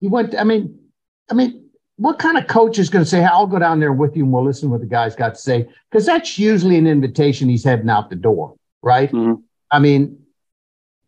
He 0.00 0.08
went, 0.08 0.34
I 0.38 0.44
mean, 0.44 0.80
I 1.30 1.34
mean, 1.34 1.64
what 1.96 2.18
kind 2.18 2.36
of 2.36 2.46
coach 2.46 2.78
is 2.78 2.90
going 2.90 3.04
to 3.04 3.08
say, 3.08 3.20
hey, 3.20 3.26
I'll 3.26 3.46
go 3.46 3.58
down 3.58 3.80
there 3.80 3.92
with 3.92 4.16
you 4.16 4.24
and 4.24 4.32
we'll 4.32 4.44
listen 4.44 4.68
to 4.68 4.72
what 4.72 4.80
the 4.80 4.86
guy's 4.86 5.16
got 5.16 5.34
to 5.34 5.40
say? 5.40 5.68
Because 5.90 6.06
that's 6.06 6.38
usually 6.38 6.76
an 6.76 6.86
invitation 6.86 7.48
he's 7.48 7.64
heading 7.64 7.88
out 7.88 8.10
the 8.10 8.16
door, 8.16 8.54
right? 8.82 9.10
Mhm. 9.10 9.42
I 9.70 9.78
mean, 9.78 10.18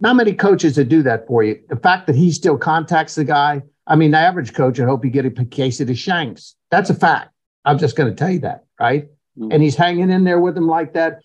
not 0.00 0.16
many 0.16 0.32
coaches 0.32 0.76
that 0.76 0.86
do 0.88 1.02
that 1.02 1.26
for 1.26 1.42
you. 1.42 1.60
The 1.68 1.76
fact 1.76 2.06
that 2.06 2.16
he 2.16 2.32
still 2.32 2.56
contacts 2.56 3.14
the 3.16 3.24
guy, 3.24 3.62
I 3.86 3.96
mean, 3.96 4.12
the 4.12 4.18
average 4.18 4.54
coach, 4.54 4.80
I 4.80 4.84
hope 4.84 5.04
you 5.04 5.10
get 5.10 5.26
a 5.26 5.30
case 5.44 5.80
of 5.80 5.86
the 5.88 5.94
shanks. 5.94 6.54
That's 6.70 6.90
a 6.90 6.94
fact. 6.94 7.30
I'm 7.64 7.78
just 7.78 7.96
going 7.96 8.08
to 8.08 8.16
tell 8.16 8.30
you 8.30 8.40
that, 8.40 8.64
right? 8.80 9.08
Mhm. 9.38 9.52
And 9.52 9.62
he's 9.62 9.76
hanging 9.76 10.10
in 10.10 10.24
there 10.24 10.40
with 10.40 10.56
him 10.56 10.66
like 10.68 10.94
that. 10.94 11.20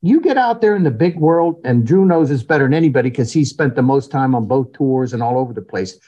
You 0.00 0.20
get 0.20 0.36
out 0.36 0.60
there 0.60 0.76
in 0.76 0.82
the 0.82 0.90
big 0.90 1.18
world, 1.18 1.60
and 1.64 1.86
Drew 1.86 2.04
knows 2.04 2.28
this 2.28 2.42
better 2.42 2.64
than 2.64 2.74
anybody 2.74 3.10
because 3.10 3.32
he 3.32 3.44
spent 3.44 3.74
the 3.74 3.82
most 3.82 4.10
time 4.10 4.34
on 4.34 4.46
both 4.46 4.72
tours 4.72 5.12
and 5.14 5.22
all 5.22 5.38
over 5.38 5.52
the 5.52 5.62
place. 5.62 5.98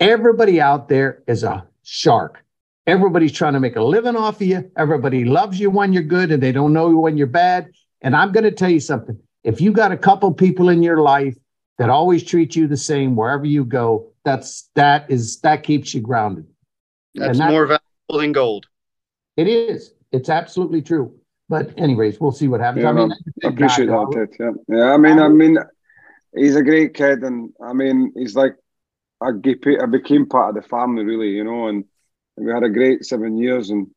Everybody 0.00 0.60
out 0.60 0.88
there 0.88 1.22
is 1.26 1.44
a 1.44 1.66
shark. 1.82 2.42
Everybody's 2.86 3.32
trying 3.32 3.54
to 3.54 3.60
make 3.60 3.76
a 3.76 3.82
living 3.82 4.16
off 4.16 4.36
of 4.40 4.46
you. 4.46 4.70
Everybody 4.76 5.24
loves 5.24 5.58
you 5.58 5.70
when 5.70 5.92
you're 5.92 6.02
good 6.02 6.30
and 6.32 6.42
they 6.42 6.52
don't 6.52 6.72
know 6.72 6.90
you 6.90 6.98
when 6.98 7.16
you're 7.16 7.26
bad. 7.26 7.70
And 8.02 8.14
I'm 8.14 8.32
going 8.32 8.44
to 8.44 8.50
tell 8.50 8.68
you 8.70 8.80
something. 8.80 9.18
If 9.42 9.60
you 9.60 9.72
got 9.72 9.92
a 9.92 9.96
couple 9.96 10.32
people 10.32 10.68
in 10.68 10.82
your 10.82 11.00
life 11.00 11.36
that 11.78 11.88
always 11.90 12.22
treat 12.24 12.54
you 12.54 12.66
the 12.66 12.76
same 12.76 13.16
wherever 13.16 13.46
you 13.46 13.64
go, 13.64 14.12
that's 14.24 14.68
that 14.74 15.10
is 15.10 15.40
that 15.40 15.62
keeps 15.62 15.94
you 15.94 16.00
grounded. 16.00 16.46
That's 17.14 17.30
And 17.30 17.40
that- 17.40 17.50
more 17.50 17.66
valuable 17.66 18.20
than 18.20 18.32
gold. 18.32 18.66
It 19.36 19.48
is. 19.48 19.94
It's 20.12 20.28
absolutely 20.28 20.82
true. 20.82 21.14
But 21.48 21.72
anyways, 21.78 22.20
we'll 22.20 22.32
see 22.32 22.48
what 22.48 22.60
happens. 22.60 22.84
Yeah, 22.84 22.90
I 22.90 22.92
mean, 22.92 23.08
no, 23.08 23.14
that's 23.14 23.20
a 23.20 23.46
I 23.46 23.50
big 23.50 23.58
appreciate 23.58 23.86
that, 23.86 24.28
Ted. 24.38 24.54
Yeah, 24.68 24.76
yeah. 24.78 24.92
I 24.92 24.96
mean, 24.96 25.18
I 25.18 25.28
mean, 25.28 25.58
he's 26.36 26.56
a 26.56 26.62
great 26.62 26.94
kid, 26.94 27.22
and 27.22 27.52
I 27.62 27.72
mean, 27.74 28.12
he's 28.16 28.34
like 28.34 28.54
I 29.24 29.82
I 29.82 29.86
became 29.86 30.26
part 30.26 30.56
of 30.56 30.62
the 30.62 30.68
family, 30.68 31.04
really, 31.04 31.30
you 31.30 31.44
know, 31.44 31.68
and 31.68 31.84
we 32.36 32.52
had 32.52 32.64
a 32.64 32.68
great 32.68 33.04
seven 33.04 33.38
years, 33.38 33.70
and 33.70 33.88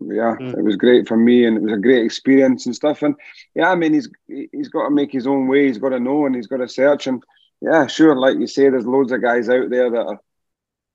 yeah, 0.00 0.36
Mm. 0.40 0.58
it 0.58 0.62
was 0.64 0.76
great 0.76 1.06
for 1.08 1.16
me, 1.16 1.44
and 1.46 1.56
it 1.56 1.62
was 1.62 1.72
a 1.72 1.76
great 1.78 2.04
experience 2.04 2.66
and 2.66 2.74
stuff. 2.74 3.02
And 3.02 3.14
yeah, 3.54 3.70
I 3.70 3.74
mean, 3.74 3.94
he's 3.94 4.08
he's 4.52 4.68
got 4.68 4.84
to 4.84 4.90
make 4.90 5.12
his 5.12 5.26
own 5.26 5.48
way. 5.48 5.66
He's 5.66 5.78
got 5.78 5.90
to 5.90 6.00
know, 6.00 6.26
and 6.26 6.34
he's 6.34 6.46
got 6.46 6.58
to 6.58 6.68
search. 6.68 7.06
And 7.06 7.22
yeah, 7.60 7.86
sure, 7.86 8.16
like 8.16 8.38
you 8.38 8.46
say, 8.46 8.68
there's 8.68 8.86
loads 8.86 9.12
of 9.12 9.22
guys 9.22 9.48
out 9.48 9.70
there 9.70 9.90
that 9.90 10.06
are 10.06 10.20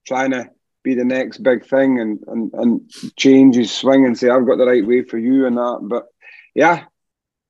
trying 0.06 0.32
to 0.32 0.50
be 0.82 0.94
the 0.94 1.04
next 1.04 1.38
big 1.38 1.64
thing 1.66 2.00
and 2.00 2.20
and 2.26 2.52
and 2.54 2.90
change 3.16 3.56
his 3.56 3.72
swing 3.72 4.04
and 4.06 4.18
say 4.18 4.28
I've 4.28 4.46
got 4.46 4.58
the 4.58 4.66
right 4.66 4.86
way 4.86 5.02
for 5.02 5.18
you 5.18 5.46
and 5.46 5.56
that. 5.56 5.78
But 5.82 6.06
yeah, 6.54 6.84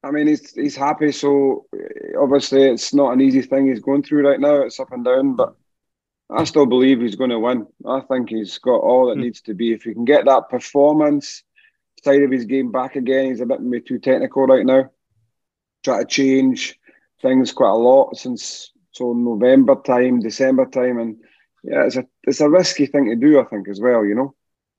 I 0.02 0.10
mean 0.10 0.26
he's 0.26 0.52
he's 0.52 0.76
happy. 0.76 1.12
So 1.12 1.66
obviously 2.20 2.62
it's 2.64 2.92
not 2.94 3.12
an 3.12 3.20
easy 3.20 3.42
thing 3.42 3.66
he's 3.68 3.80
going 3.80 4.02
through 4.02 4.28
right 4.28 4.40
now. 4.40 4.62
It's 4.62 4.80
up 4.80 4.92
and 4.92 5.04
down, 5.04 5.36
but 5.36 5.54
I 6.34 6.44
still 6.44 6.66
believe 6.66 7.00
he's 7.00 7.16
going 7.16 7.30
to 7.30 7.38
win. 7.38 7.66
I 7.86 8.00
think 8.00 8.30
he's 8.30 8.58
got 8.58 8.78
all 8.78 9.08
that 9.08 9.16
hmm. 9.16 9.22
needs 9.22 9.40
to 9.42 9.54
be. 9.54 9.72
If 9.72 9.82
he 9.82 9.94
can 9.94 10.04
get 10.04 10.24
that 10.24 10.48
performance 10.48 11.42
side 12.02 12.22
of 12.22 12.30
his 12.30 12.44
game 12.44 12.72
back 12.72 12.96
again, 12.96 13.26
he's 13.26 13.40
a 13.40 13.46
bit 13.46 13.60
maybe 13.60 13.84
too 13.84 13.98
technical 13.98 14.46
right 14.46 14.66
now. 14.66 14.90
Try 15.84 16.00
to 16.00 16.06
change 16.06 16.78
things 17.20 17.52
quite 17.52 17.70
a 17.70 17.74
lot 17.74 18.16
since 18.16 18.72
so 18.92 19.12
November 19.12 19.76
time, 19.76 20.20
December 20.20 20.66
time, 20.66 20.98
and 20.98 21.16
yeah, 21.64 21.86
it's 21.86 21.96
a 21.96 22.06
it's 22.24 22.40
a 22.40 22.48
risky 22.48 22.86
thing 22.86 23.06
to 23.06 23.16
do. 23.16 23.40
I 23.40 23.44
think 23.44 23.68
as 23.68 23.80
well. 23.80 24.04
You 24.04 24.14
know. 24.14 24.34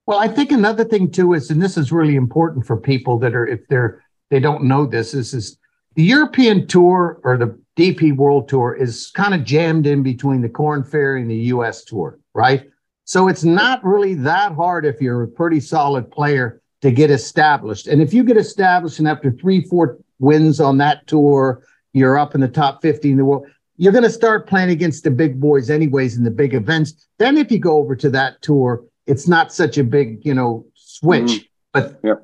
Well, 0.06 0.20
I 0.20 0.28
think 0.28 0.52
another 0.52 0.84
thing 0.84 1.12
too 1.12 1.34
is, 1.34 1.50
and 1.50 1.62
this 1.62 1.78
is 1.78 1.92
really 1.92 2.16
important 2.16 2.66
for 2.66 2.76
people 2.76 3.18
that 3.20 3.34
are, 3.34 3.48
if 3.48 3.66
they're, 3.70 4.04
they 4.30 4.42
don't 4.42 4.66
know 4.66 4.86
this, 4.86 5.14
is, 5.14 5.34
is 5.34 5.58
the 5.96 6.04
European 6.04 6.68
tour 6.68 7.22
or 7.24 7.38
the 7.38 7.58
DP 7.76 8.16
World 8.16 8.48
Tour 8.48 8.76
is 8.76 9.12
kind 9.16 9.34
of 9.34 9.44
jammed 9.44 9.88
in 9.88 10.04
between 10.04 10.42
the 10.42 10.50
Corn 10.50 10.84
Ferry 10.84 11.22
and 11.22 11.30
the 11.30 11.36
US 11.36 11.84
Tour, 11.84 12.20
right? 12.34 12.70
So 13.06 13.28
it's 13.28 13.44
not 13.44 13.84
really 13.84 14.14
that 14.16 14.54
hard 14.54 14.86
if 14.86 15.02
you're 15.02 15.24
a 15.24 15.28
pretty 15.28 15.60
solid 15.60 16.10
player 16.12 16.62
to 16.82 16.92
get 16.92 17.10
established. 17.10 17.88
And 17.88 18.02
if 18.02 18.14
you 18.14 18.24
get 18.24 18.38
established 18.38 19.00
and 19.00 19.08
after 19.08 19.32
three, 19.32 19.64
four 19.64 19.98
wins 20.20 20.60
on 20.60 20.78
that 20.78 21.08
tour, 21.08 21.64
you're 21.94 22.18
up 22.18 22.36
in 22.36 22.42
the 22.42 22.48
top 22.48 22.82
50 22.82 23.12
in 23.12 23.18
the 23.18 23.26
world, 23.26 23.48
you're 23.78 23.92
going 23.92 24.04
to 24.04 24.10
start 24.10 24.48
playing 24.48 24.70
against 24.70 25.04
the 25.04 25.12
big 25.12 25.40
boys 25.40 25.70
anyways 25.70 26.16
in 26.16 26.24
the 26.24 26.32
big 26.32 26.54
events. 26.54 27.08
Then 27.18 27.38
if 27.38 27.52
you 27.52 27.60
go 27.60 27.78
over 27.78 27.96
to 27.96 28.10
that 28.12 28.42
tour, 28.42 28.84
it's 29.08 29.28
not 29.28 29.52
such 29.52 29.78
a 29.78 29.84
big, 29.84 30.24
you 30.26 30.34
know, 30.34 30.66
switch. 30.76 31.24
Mhm. 31.24 31.48
But 31.74 32.00
Yeah. 32.04 32.16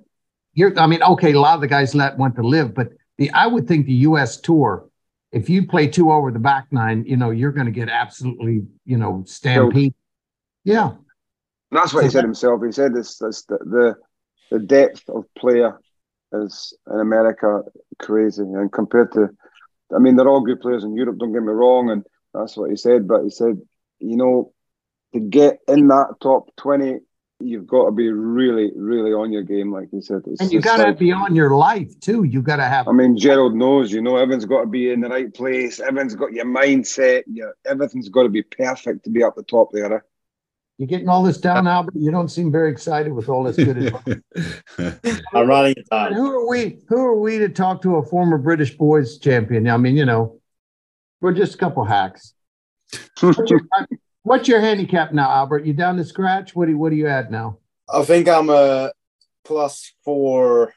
you're, 0.53 0.77
I 0.79 0.85
mean, 0.87 1.01
okay, 1.01 1.33
a 1.33 1.39
lot 1.39 1.55
of 1.55 1.61
the 1.61 1.67
guys 1.67 1.95
let 1.95 2.17
went 2.17 2.35
to 2.35 2.43
LIV, 2.43 2.73
but 2.73 2.89
the 3.17 3.31
I 3.31 3.47
would 3.47 3.67
think 3.67 3.85
the 3.87 3.93
U.S. 4.09 4.37
tour, 4.37 4.85
if 5.31 5.49
you 5.49 5.67
play 5.67 5.87
two 5.87 6.11
over 6.11 6.31
the 6.31 6.39
back 6.39 6.67
nine, 6.71 7.05
you 7.05 7.17
know, 7.17 7.29
you're 7.29 7.51
going 7.51 7.65
to 7.67 7.71
get 7.71 7.89
absolutely, 7.89 8.63
you 8.85 8.97
know, 8.97 9.23
stampede. 9.27 9.93
Yeah, 10.63 10.93
That's 11.71 11.93
what 11.93 12.03
he 12.03 12.09
said 12.09 12.23
himself. 12.23 12.61
He 12.65 12.71
said 12.71 12.93
this, 12.93 13.17
this 13.17 13.43
the, 13.45 13.57
the 13.59 13.95
the 14.51 14.59
depth 14.59 15.07
of 15.09 15.25
player 15.37 15.79
is 16.31 16.75
in 16.91 16.99
America 16.99 17.63
crazy, 17.99 18.41
and 18.41 18.71
compared 18.71 19.11
to, 19.13 19.29
I 19.95 19.99
mean, 19.99 20.15
they're 20.15 20.27
all 20.27 20.41
good 20.41 20.61
players 20.61 20.83
in 20.83 20.95
Europe. 20.95 21.17
Don't 21.19 21.33
get 21.33 21.43
me 21.43 21.51
wrong, 21.51 21.91
and 21.91 22.03
that's 22.33 22.57
what 22.57 22.69
he 22.69 22.75
said. 22.75 23.07
But 23.07 23.23
he 23.23 23.29
said, 23.29 23.61
you 23.99 24.17
know, 24.17 24.53
to 25.13 25.19
get 25.19 25.59
in 25.67 25.87
that 25.87 26.15
top 26.21 26.55
twenty, 26.55 26.99
you've 27.41 27.67
got 27.67 27.85
to 27.85 27.91
be 27.91 28.09
really, 28.09 28.71
really 28.75 29.13
on 29.13 29.31
your 29.31 29.43
game, 29.43 29.71
like 29.71 29.87
you 29.93 30.01
said. 30.01 30.21
It's 30.27 30.41
and 30.41 30.51
you 30.51 30.59
just 30.61 30.65
got 30.75 30.83
to 30.83 30.89
like- 30.89 30.99
be 30.99 31.11
on 31.11 31.35
your 31.35 31.55
life 31.55 31.97
too. 31.99 32.23
You 32.23 32.41
got 32.41 32.57
to 32.57 32.63
have. 32.65 32.87
I 32.87 32.91
mean, 32.91 33.17
Gerald 33.17 33.55
knows, 33.55 33.91
you 33.91 34.01
know, 34.01 34.17
everyone's 34.17 34.45
got 34.45 34.61
to 34.61 34.67
be 34.67 34.91
in 34.91 35.01
the 35.01 35.09
right 35.09 35.33
place. 35.33 35.79
Everyone's 35.79 36.15
got 36.15 36.33
your 36.33 36.45
mindset. 36.45 37.23
Your 37.27 37.55
everything's 37.65 38.09
got 38.09 38.23
to 38.23 38.29
be 38.29 38.43
perfect 38.43 39.03
to 39.05 39.09
be 39.09 39.23
up 39.23 39.35
the 39.35 39.43
top 39.43 39.69
there. 39.71 39.93
eh? 39.93 39.99
You're 40.77 40.87
getting 40.87 41.09
all 41.09 41.23
this 41.23 41.37
down, 41.37 41.67
Albert. 41.67 41.95
You 41.97 42.09
don't 42.09 42.29
seem 42.29 42.51
very 42.53 42.71
excited 42.71 43.11
with 43.11 43.27
all 43.27 43.43
this 43.43 43.57
good 43.57 43.77
advice. 44.77 45.21
I'm 45.33 45.47
running 45.47 45.71
it 45.77 45.87
And 45.91 46.09
down. 46.09 46.13
who 46.13 46.31
are 46.31 46.47
we? 46.49 46.79
Who 46.87 46.97
are 46.97 47.19
we 47.19 47.37
to 47.39 47.49
talk 47.49 47.81
to 47.81 47.97
a 47.97 48.05
former 48.05 48.37
British 48.37 48.77
boys 48.77 49.17
champion? 49.17 49.67
I 49.69 49.75
mean, 49.75 49.97
you 49.97 50.05
know, 50.05 50.39
we're 51.19 51.33
just 51.33 51.55
a 51.55 51.57
couple 51.57 51.83
hacks. 51.83 52.33
What's 54.23 54.47
your, 54.47 54.59
handicap 54.59 55.13
now, 55.13 55.29
Albert? 55.29 55.65
You 55.65 55.73
down 55.73 55.97
to 55.97 56.03
scratch? 56.03 56.55
What 56.55 56.67
do 56.67 56.77
what 56.77 56.91
are 56.91 56.95
you 56.95 57.07
at 57.07 57.31
now? 57.31 57.57
I 57.91 58.03
think 58.03 58.27
I'm 58.27 58.49
a 58.49 58.91
plus 59.43 59.93
four 60.03 60.73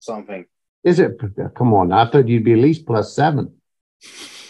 something. 0.00 0.46
Is 0.82 0.98
it? 0.98 1.20
Come 1.54 1.74
on, 1.74 1.92
I 1.92 2.08
thought 2.10 2.28
you'd 2.28 2.44
be 2.44 2.52
at 2.52 2.58
least 2.58 2.86
plus 2.86 3.14
seven. 3.14 3.52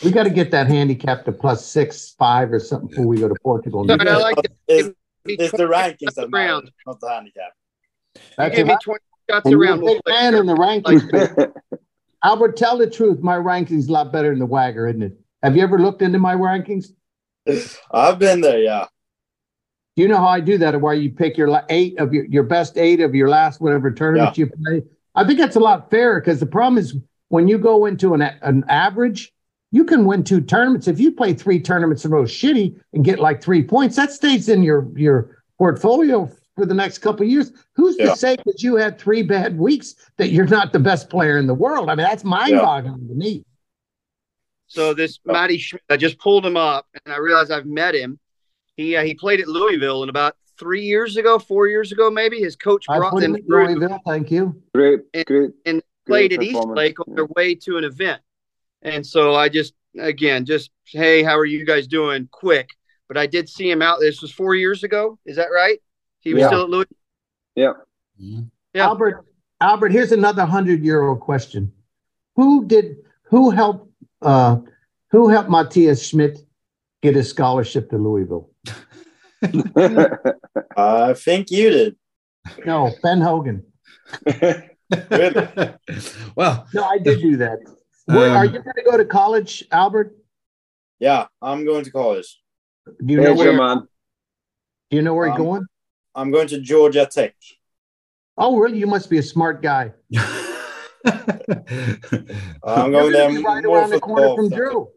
We 0.04 0.10
got 0.10 0.24
to 0.24 0.30
get 0.30 0.50
that 0.50 0.66
handicap 0.66 1.24
to 1.24 1.32
plus 1.32 1.66
six, 1.66 2.14
five, 2.18 2.52
or 2.52 2.60
something 2.60 2.88
before 2.88 3.06
we 3.06 3.18
go 3.18 3.28
to 3.28 3.34
Portugal. 3.42 3.86
Sorry, 3.86 4.08
I 4.08 4.16
like 4.18 4.36
to 4.36 4.50
It's, 4.68 4.90
it's 5.24 5.50
the 5.52 5.66
20 5.66 5.72
rankings 5.72 6.14
that 6.14 6.30
matter, 6.30 6.52
around. 6.52 6.70
not 6.86 7.00
the 7.00 7.08
handicap. 7.08 7.52
You 8.14 8.20
That's 8.36 8.56
give 8.56 8.66
me 8.66 8.76
20 8.82 9.00
shots 9.30 9.50
around. 9.50 9.80
big 9.80 10.00
play 10.04 10.14
man 10.14 10.34
in 10.34 10.46
the 10.46 10.54
rankings. 10.54 11.52
Albert, 12.22 12.56
tell 12.56 12.76
the 12.76 12.88
truth. 12.88 13.20
My 13.20 13.36
ranking's 13.36 13.88
a 13.88 13.92
lot 13.92 14.12
better 14.12 14.30
than 14.30 14.38
the 14.38 14.46
WAGR, 14.46 14.90
isn't 14.90 15.02
it? 15.02 15.18
Have 15.42 15.56
you 15.56 15.62
ever 15.62 15.78
looked 15.78 16.02
into 16.02 16.18
my 16.18 16.34
rankings? 16.34 16.92
I've 17.90 18.18
been 18.18 18.40
there, 18.40 18.58
yeah. 18.58 18.86
You 19.96 20.08
know 20.08 20.18
how 20.18 20.28
I 20.28 20.40
do 20.40 20.58
that, 20.58 20.78
where 20.80 20.94
you 20.94 21.10
pick 21.10 21.38
your 21.38 21.62
eight 21.70 21.98
of 21.98 22.12
your, 22.12 22.26
your 22.26 22.42
best 22.42 22.76
eight 22.76 23.00
of 23.00 23.14
your 23.14 23.28
last 23.28 23.60
whatever 23.60 23.90
tournament 23.90 24.36
you 24.36 24.46
play? 24.46 24.82
I 25.14 25.24
think 25.24 25.38
that's 25.38 25.56
a 25.56 25.60
lot 25.60 25.90
fairer 25.90 26.20
because 26.20 26.38
the 26.40 26.46
problem 26.46 26.76
is 26.76 26.94
when 27.28 27.48
you 27.48 27.56
go 27.56 27.86
into 27.86 28.12
an, 28.12 28.20
an 28.20 28.64
average, 28.68 29.32
you 29.72 29.84
can 29.84 30.04
win 30.04 30.22
two 30.22 30.42
tournaments. 30.42 30.86
If 30.86 31.00
you 31.00 31.12
play 31.12 31.32
three 31.32 31.60
tournaments 31.60 32.04
in 32.04 32.12
a 32.12 32.14
row 32.14 32.24
shitty 32.24 32.78
and 32.92 33.04
get 33.04 33.18
like 33.18 33.42
three 33.42 33.62
points, 33.62 33.96
that 33.96 34.12
stays 34.12 34.48
in 34.48 34.62
your 34.62 34.86
your 34.96 35.42
portfolio 35.58 36.30
for 36.54 36.66
the 36.66 36.74
next 36.74 36.98
couple 36.98 37.24
of 37.24 37.30
years. 37.30 37.52
Who's 37.74 37.96
Yeah. 37.98 38.10
to 38.10 38.16
say 38.16 38.36
that 38.44 38.62
you 38.62 38.76
had 38.76 38.98
three 38.98 39.22
bad 39.22 39.58
weeks 39.58 39.94
that 40.18 40.30
you're 40.30 40.46
not 40.46 40.72
the 40.72 40.78
best 40.78 41.08
player 41.08 41.38
in 41.38 41.46
the 41.46 41.54
world? 41.54 41.88
I 41.88 41.94
mean, 41.94 42.04
that's 42.04 42.24
mind-boggling 42.24 43.08
to 43.08 43.14
me. 43.14 43.44
So 44.68 44.94
this 44.94 45.20
Matty 45.24 45.58
Schmid, 45.58 45.82
I 45.88 45.96
just 45.96 46.18
pulled 46.18 46.44
him 46.44 46.56
up, 46.56 46.86
and 47.04 47.14
I 47.14 47.18
realized 47.18 47.50
I've 47.52 47.66
met 47.66 47.94
him. 47.94 48.18
He 48.76 48.96
uh, 48.96 49.04
he 49.04 49.14
played 49.14 49.40
at 49.40 49.48
Louisville, 49.48 50.02
and 50.02 50.10
about 50.10 50.36
three 50.58 50.82
years 50.82 51.16
ago, 51.16 51.38
four 51.38 51.68
years 51.68 51.92
ago, 51.92 52.10
maybe 52.10 52.38
his 52.40 52.56
coach 52.56 52.86
brought 52.86 53.22
him 53.22 53.32
them 53.32 53.42
through, 53.46 53.68
Louisville. 53.74 54.00
Thank 54.06 54.30
you. 54.30 54.60
Great, 54.74 55.00
And- 55.14 55.24
great. 55.26 55.50
and 55.66 55.82
great 56.06 56.30
played 56.30 56.32
at 56.32 56.42
East. 56.42 56.66
Lake 56.68 56.98
on 57.00 57.06
Yeah. 57.08 57.14
their 57.16 57.26
way 57.36 57.54
to 57.54 57.76
an 57.76 57.84
event. 57.84 58.20
And 58.82 59.06
so 59.06 59.34
I 59.34 59.48
just 59.48 59.74
again 59.98 60.44
just 60.44 60.70
hey, 60.86 61.22
how 61.22 61.36
are 61.38 61.46
you 61.46 61.64
guys 61.64 61.86
doing? 61.86 62.28
Quick, 62.30 62.70
but 63.08 63.16
I 63.16 63.26
did 63.26 63.48
see 63.48 63.70
him 63.70 63.82
out. 63.82 64.00
This 64.00 64.20
was 64.20 64.32
four 64.32 64.54
years 64.54 64.82
ago. 64.84 65.18
Is 65.26 65.36
that 65.36 65.48
right? 65.54 65.78
He 66.20 66.34
was 66.34 66.40
Yeah. 66.42 66.48
still 66.48 66.62
at 66.62 66.70
Louis. 66.70 66.86
Yeah. 67.54 67.72
Yeah. 68.18 68.40
Albert, 68.74 69.24
Albert, 69.60 69.92
here's 69.92 70.12
another 70.12 70.44
hundred 70.44 70.84
year 70.84 71.02
old 71.02 71.20
question. 71.20 71.72
Who 72.34 72.66
did 72.66 72.96
who 73.24 73.50
helped 73.50 73.85
uh 74.26 74.56
who 75.12 75.28
helped 75.28 75.48
Matthias 75.50 76.06
Schmid 76.08 76.38
get 77.02 77.14
his 77.14 77.30
scholarship 77.30 77.88
to 77.90 77.96
Louisville? 77.98 78.50
I 80.76 81.14
think 81.14 81.50
you 81.50 81.70
did. 81.70 81.96
No, 82.64 82.90
Ben 83.02 83.20
Hogan. 83.20 83.64
well, 86.36 86.66
No, 86.74 86.84
I 86.84 86.98
did 86.98 87.20
do 87.20 87.36
that. 87.38 87.58
Where, 88.06 88.30
Um, 88.30 88.36
are 88.36 88.44
you 88.44 88.52
going 88.62 88.76
to 88.76 88.82
go 88.90 88.96
to 88.96 89.04
college, 89.04 89.64
Albert? 89.72 90.16
Yeah, 91.00 91.26
I'm 91.42 91.64
going 91.64 91.84
to 91.84 91.90
college. 91.90 92.40
Do 93.04 93.14
you 93.14 93.20
know 93.20 93.34
where? 93.34 93.52
man. 93.56 93.88
Do 94.90 94.96
you 94.96 95.02
know 95.02 95.14
where 95.14 95.26
you're 95.26 95.36
Um, 95.36 95.42
going? 95.44 95.66
I'm 96.14 96.30
going 96.30 96.48
to 96.48 96.60
Georgia 96.60 97.06
Tech. 97.06 97.34
Oh, 98.38 98.58
really? 98.58 98.78
You 98.78 98.86
must 98.86 99.10
be 99.10 99.18
a 99.18 99.22
smart 99.22 99.60
guy. 99.62 99.92
I'm 102.64 102.90
going 102.90 102.92
gonna 102.92 103.10
there 103.10 103.40
right 103.42 103.64
around 103.64 103.90
the 103.90 104.00
corner 104.00 104.34
from 104.34 104.48
than- 104.48 104.58
Drew. 104.58 104.88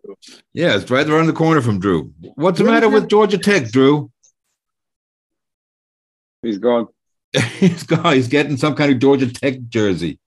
yeah, 0.53 0.75
it's 0.75 0.89
right 0.89 1.07
around 1.07 1.27
the 1.27 1.33
corner 1.33 1.61
from 1.61 1.79
Drew. 1.79 2.11
What's 2.35 2.57
the 2.57 2.63
matter 2.65 2.89
with? 2.89 3.07
Georgia 3.09 3.37
Tech, 3.37 3.69
Drew? 3.69 4.09
He's 6.41 6.57
gone. 6.57 6.87
he's 7.59 7.83
got, 7.83 8.15
he's 8.15 8.27
getting 8.27 8.57
some 8.57 8.75
kind 8.75 8.91
of 8.91 8.99
Georgia 8.99 9.31
Tech 9.31 9.55
jersey. 9.69 10.19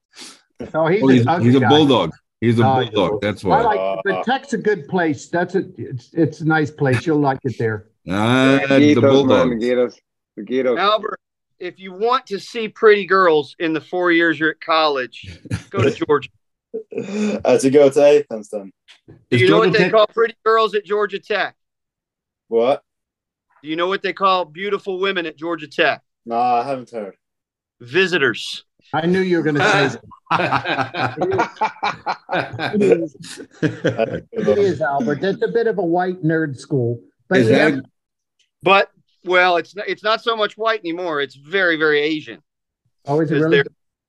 Oh, 0.74 0.86
he's, 0.86 1.02
Oh, 1.02 1.09
he's, 1.09 1.26
ugly 1.26 1.46
he's 1.46 1.54
a 1.56 1.60
guy. 1.60 1.68
bulldog. 1.68 2.12
He's 2.40 2.59
a 2.59 2.80
he's 2.80 2.88
a 2.88 2.92
bulldog. 2.92 3.10
bull- 3.10 3.18
That's 3.20 3.44
I 3.44 3.48
why. 3.48 3.62
like, 3.62 4.00
but 4.04 4.24
Tech's 4.24 4.52
a 4.52 4.59
good 4.59 4.86
place. 4.88 5.28
That's 5.28 5.54
a 5.54 5.64
it's 5.76 6.10
it's 6.12 6.40
a 6.40 6.44
nice 6.44 6.70
place. 6.70 7.06
You'll 7.06 7.18
like 7.20 7.38
it 7.44 7.56
there. 7.59 7.88
Ah, 8.09 8.59
the 8.62 8.78
Gators, 8.78 8.80
man, 8.80 8.94
the 8.94 9.00
bulldog. 9.00 9.60
Gators. 9.60 9.98
The 10.36 10.42
Gators. 10.44 10.78
Albert, 10.78 11.20
if 11.62 11.78
you 11.78 11.93
want 11.93 12.26
to 12.26 12.40
see 12.40 12.68
pretty 12.68 13.06
girls 13.06 13.55
in 13.60 13.72
the 13.72 13.80
four 13.80 14.10
years 14.10 14.39
you're 14.39 14.51
at 14.51 14.60
college, 14.60 15.39
go 15.70 15.80
to 15.82 15.90
Georgia. 16.06 16.28
Uh, 17.44 17.56
to 17.59 17.70
go 17.70 17.89
to 17.89 18.02
Athens 18.02 18.48
then. 18.48 18.72
Do 19.30 19.36
you 19.36 19.48
know 19.48 19.59
what 19.59 19.72
they 19.72 19.89
call 19.90 20.06
pretty 20.09 20.34
girls 20.44 20.74
at 20.74 20.84
Georgia 20.84 21.18
Tech? 21.20 21.55
What? 22.48 22.82
Do 23.62 23.68
you 23.68 23.76
know 23.76 23.86
what 23.86 24.02
they 24.02 24.12
call 24.12 24.44
beautiful 24.44 24.98
women 24.98 25.24
at 25.26 25.36
Georgia 25.36 25.68
Tech? 25.68 26.02
No, 26.26 26.36
I 26.36 26.64
haven't 26.64 26.90
heard. 26.90 27.14
Visitors. 27.80 28.64
I 28.93 29.06
knew 29.06 29.20
you 29.20 29.36
were 29.36 29.43
going 29.44 29.56
to 29.56 29.70
say 29.90 29.98
that. 30.30 31.16
It 32.74 32.82
is, 32.82 33.16
it 33.62 34.59
is, 34.59 34.80
Albert. 34.80 35.20
That's 35.20 35.43
a 35.43 35.48
bit 35.48 35.66
of 35.68 35.78
a 35.78 35.84
white 35.84 36.22
nerd 36.24 36.59
school. 36.59 37.01
But 37.28 37.40
Is 37.40 37.48
yeah, 37.51 37.70
that- 37.70 37.84
But 38.62 38.90
well, 39.24 39.57
it's 39.57 39.74
not, 39.74 39.89
it's 39.89 40.03
not 40.03 40.23
so 40.23 40.36
much 40.36 40.57
white 40.57 40.81
anymore. 40.81 41.20
It's 41.20 41.35
very 41.35 41.77
very 41.77 42.01
Asian. 42.01 42.43
oh, 43.07 43.20
is 43.20 43.31
it 43.31 43.35
because 43.35 43.44
really? 43.44 43.57
their 43.57 43.65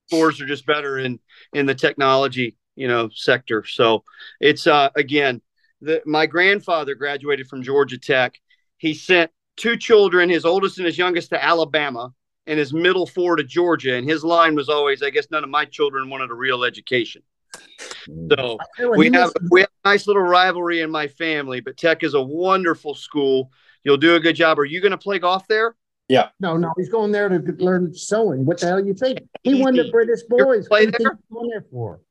scores 0.07 0.41
are 0.41 0.45
just 0.45 0.65
better 0.65 0.97
in 0.99 1.19
in 1.53 1.65
the 1.65 1.75
technology 1.75 2.57
you 2.75 2.87
know 2.87 3.09
sector. 3.13 3.65
So 3.65 4.03
it's 4.39 4.67
uh 4.67 4.89
again, 4.95 5.41
the, 5.81 6.01
my 6.05 6.25
grandfather 6.25 6.95
graduated 6.95 7.47
from 7.47 7.63
Georgia 7.63 7.97
Tech. 7.97 8.39
He 8.77 8.93
sent 8.93 9.31
two 9.55 9.77
children, 9.77 10.29
his 10.29 10.45
oldest 10.45 10.77
and 10.77 10.85
his 10.85 10.97
youngest, 10.97 11.29
to 11.29 11.43
Alabama, 11.43 12.13
and 12.47 12.59
his 12.59 12.73
middle 12.73 13.05
four 13.05 13.35
to 13.35 13.43
Georgia. 13.43 13.95
And 13.95 14.07
his 14.07 14.23
line 14.23 14.55
was 14.55 14.69
always, 14.69 15.03
"I 15.03 15.09
guess 15.09 15.27
none 15.31 15.43
of 15.43 15.49
my 15.49 15.65
children 15.65 16.09
wanted 16.09 16.31
a 16.31 16.35
real 16.35 16.63
education." 16.63 17.21
So 18.29 18.57
we 18.95 19.11
have 19.11 19.31
was- 19.39 19.49
we 19.51 19.61
have 19.61 19.69
a 19.85 19.89
nice 19.89 20.07
little 20.07 20.23
rivalry 20.23 20.81
in 20.81 20.89
my 20.89 21.07
family, 21.07 21.59
but 21.59 21.77
Tech 21.77 22.03
is 22.03 22.13
a 22.13 22.21
wonderful 22.21 22.95
school. 22.95 23.51
You'll 23.83 23.97
do 23.97 24.15
a 24.15 24.19
good 24.19 24.35
job. 24.35 24.59
Are 24.59 24.65
you 24.65 24.81
going 24.81 24.91
to 24.91 24.97
play 24.97 25.19
golf 25.19 25.47
there? 25.47 25.75
Yeah. 26.09 26.29
No, 26.39 26.57
no, 26.57 26.73
he's 26.77 26.89
going 26.89 27.11
there 27.11 27.29
to 27.29 27.39
learn 27.63 27.93
sewing. 27.93 28.45
What 28.45 28.59
the 28.59 28.67
hell 28.67 28.85
you 28.85 28.93
think? 28.93 29.19
He 29.43 29.61
won 29.61 29.75
the 29.75 29.89
British 29.91 30.21
boys. 30.29 30.67
play 30.67 30.67
What 30.67 30.79
do 30.79 30.83
you 30.85 30.91
think 30.91 30.97
there? 31.03 31.11
he's 31.17 31.33
going 31.35 31.49
there 31.49 31.65
for? 31.71 32.01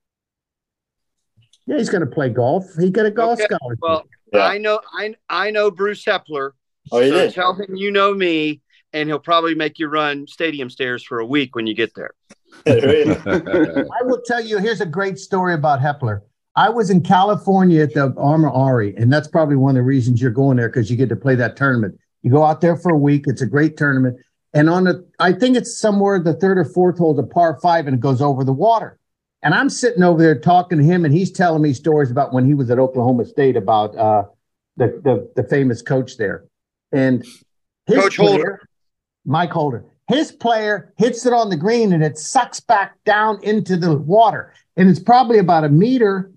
Yeah, 1.66 1.77
he's 1.78 1.90
going 1.90 2.01
to 2.01 2.11
play 2.11 2.28
golf. 2.31 2.65
He 2.81 2.90
got 2.90 3.07
a 3.07 3.11
golf 3.11 3.39
Okay, 3.40 3.44
scholarship. 3.55 3.78
Well, 3.82 4.05
Yeah. 4.32 4.47
I 4.47 4.59
know 4.59 4.81
I 4.93 5.15
I 5.28 5.51
know 5.51 5.70
Bruce 5.70 6.05
Heppler. 6.05 6.53
Oh, 6.90 6.99
you 7.01 7.11
so 7.11 7.19
did? 7.19 7.35
tell 7.35 7.55
him 7.55 7.77
you 7.77 7.93
know 7.93 8.12
me, 8.15 8.61
and 8.93 9.09
he'll 9.09 9.19
probably 9.20 9.55
make 9.55 9.78
you 9.78 9.86
run 9.89 10.27
stadium 10.27 10.69
stairs 10.70 11.05
for 11.05 11.20
a 11.20 11.27
week 11.27 11.55
when 11.55 11.66
you 11.66 11.74
get 11.74 11.94
there. 11.94 12.11
I 12.66 14.03
will 14.03 14.20
tell 14.27 14.40
you, 14.43 14.59
here's 14.59 14.81
a 14.81 14.86
great 14.86 15.19
story 15.19 15.55
about 15.55 15.81
Hepler. 15.81 16.23
I 16.55 16.69
was 16.69 16.91
in 16.91 17.03
California 17.03 17.83
at 17.83 17.95
the 17.95 18.15
Amer 18.19 18.51
Ari, 18.51 18.95
and 18.97 19.12
that's 19.12 19.29
probably 19.29 19.57
one 19.57 19.70
of 19.70 19.77
the 19.77 19.83
reasons 19.83 20.20
you're 20.20 20.31
going 20.31 20.59
there 20.59 20.69
because 20.69 20.91
you 20.91 20.97
get 20.97 21.09
to 21.09 21.16
play 21.16 21.35
that 21.37 21.57
tournament. 21.57 21.99
You 22.23 22.31
go 22.31 22.45
out 22.45 22.61
there 22.61 22.77
for 22.77 22.93
a 22.93 22.99
week, 22.99 23.24
it's 23.27 23.43
a 23.43 23.47
great 23.47 23.77
tournament. 23.77 24.19
And 24.55 24.69
on 24.69 24.85
the, 24.85 25.07
I 25.19 25.33
think 25.33 25.57
it's 25.57 25.77
somewhere 25.77 26.19
the 26.19 26.35
third 26.35 26.59
or 26.59 26.65
fourth 26.65 26.99
hole, 26.99 27.19
a 27.19 27.23
par 27.23 27.59
five, 27.62 27.87
and 27.87 27.95
it 27.95 28.01
goes 28.01 28.20
over 28.20 28.45
the 28.45 28.53
water. 28.53 28.99
And 29.43 29.55
I'm 29.55 29.70
sitting 29.70 30.03
over 30.03 30.23
there 30.23 30.39
talking 30.39 30.79
to 30.79 30.85
him, 30.85 31.05
and 31.05 31.15
he's 31.15 31.33
telling 31.33 31.62
me 31.62 31.73
stories 31.73 32.11
about 32.11 32.33
when 32.33 32.45
he 32.45 32.55
was 32.55 32.70
at 32.70 32.79
Oklahoma 32.79 33.24
State 33.24 33.57
about 33.57 33.97
uh, 33.97 34.24
the, 34.77 35.01
the 35.03 35.43
the 35.43 35.49
famous 35.49 35.81
coach 35.83 36.16
there. 36.16 36.45
And 36.93 37.24
his 37.87 37.97
Coach 37.97 38.16
Holder. 38.19 38.61
Mike 39.24 39.51
Holder, 39.51 39.85
his 40.09 40.33
player 40.33 40.93
hits 40.99 41.24
it 41.27 41.33
on 41.33 41.49
the 41.49 41.57
green 41.57 41.93
and 41.93 42.03
it 42.03 42.19
sucks 42.19 42.61
back 42.61 42.93
down 43.05 43.43
into 43.43 43.77
the 43.77 43.97
water. 43.97 44.53
And 44.77 44.89
it's 44.89 45.01
probably 45.01 45.39
about 45.39 45.65
a 45.65 45.69
meter 45.69 46.31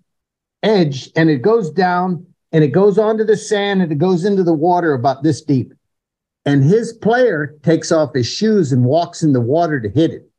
edge 0.66 1.10
and 1.16 1.30
it 1.30 1.42
goes 1.42 1.72
down 1.72 2.26
and 2.52 2.64
it 2.64 2.70
goes 2.70 2.98
onto 2.98 3.24
the 3.24 3.38
sand 3.38 3.82
and 3.82 3.92
it 3.92 3.98
goes 3.98 4.26
into 4.26 4.44
the 4.44 4.54
water 4.54 4.94
about 4.94 5.24
this 5.24 5.42
deep. 5.42 5.74
And 6.46 6.64
his 6.64 6.94
player 6.94 7.56
takes 7.64 7.92
off 7.92 8.14
his 8.14 8.28
shoes 8.28 8.72
and 8.72 8.86
walks 8.86 9.24
in 9.24 9.34
the 9.34 9.42
water 9.42 9.80
to 9.80 9.90
hit 9.90 10.12
it. 10.12 10.30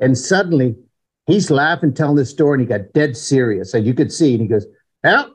And 0.00 0.16
suddenly 0.16 0.74
he's 1.26 1.50
laughing, 1.50 1.94
telling 1.94 2.16
this 2.16 2.30
story, 2.30 2.54
and 2.54 2.62
he 2.62 2.66
got 2.66 2.92
dead 2.92 3.16
serious. 3.16 3.74
And 3.74 3.86
you 3.86 3.94
could 3.94 4.12
see, 4.12 4.32
and 4.32 4.42
he 4.42 4.48
goes, 4.48 4.66
Well, 5.04 5.34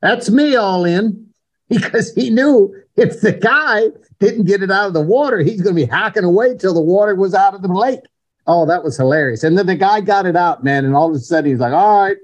that's 0.00 0.30
me 0.30 0.56
all 0.56 0.84
in. 0.84 1.20
Because 1.70 2.12
he 2.14 2.28
knew 2.28 2.74
if 2.94 3.22
the 3.22 3.32
guy 3.32 3.84
didn't 4.20 4.44
get 4.44 4.62
it 4.62 4.70
out 4.70 4.86
of 4.86 4.92
the 4.92 5.00
water, 5.00 5.38
he's 5.38 5.62
going 5.62 5.74
to 5.74 5.86
be 5.86 5.90
hacking 5.90 6.22
away 6.22 6.56
till 6.56 6.74
the 6.74 6.80
water 6.80 7.14
was 7.14 7.34
out 7.34 7.54
of 7.54 7.62
the 7.62 7.68
lake. 7.68 8.00
Oh, 8.46 8.66
that 8.66 8.84
was 8.84 8.98
hilarious. 8.98 9.42
And 9.42 9.56
then 9.56 9.66
the 9.66 9.74
guy 9.74 10.02
got 10.02 10.26
it 10.26 10.36
out, 10.36 10.62
man. 10.62 10.84
And 10.84 10.94
all 10.94 11.08
of 11.08 11.16
a 11.16 11.18
sudden 11.18 11.50
he's 11.50 11.60
like, 11.60 11.72
all 11.72 12.02
right. 12.02 12.18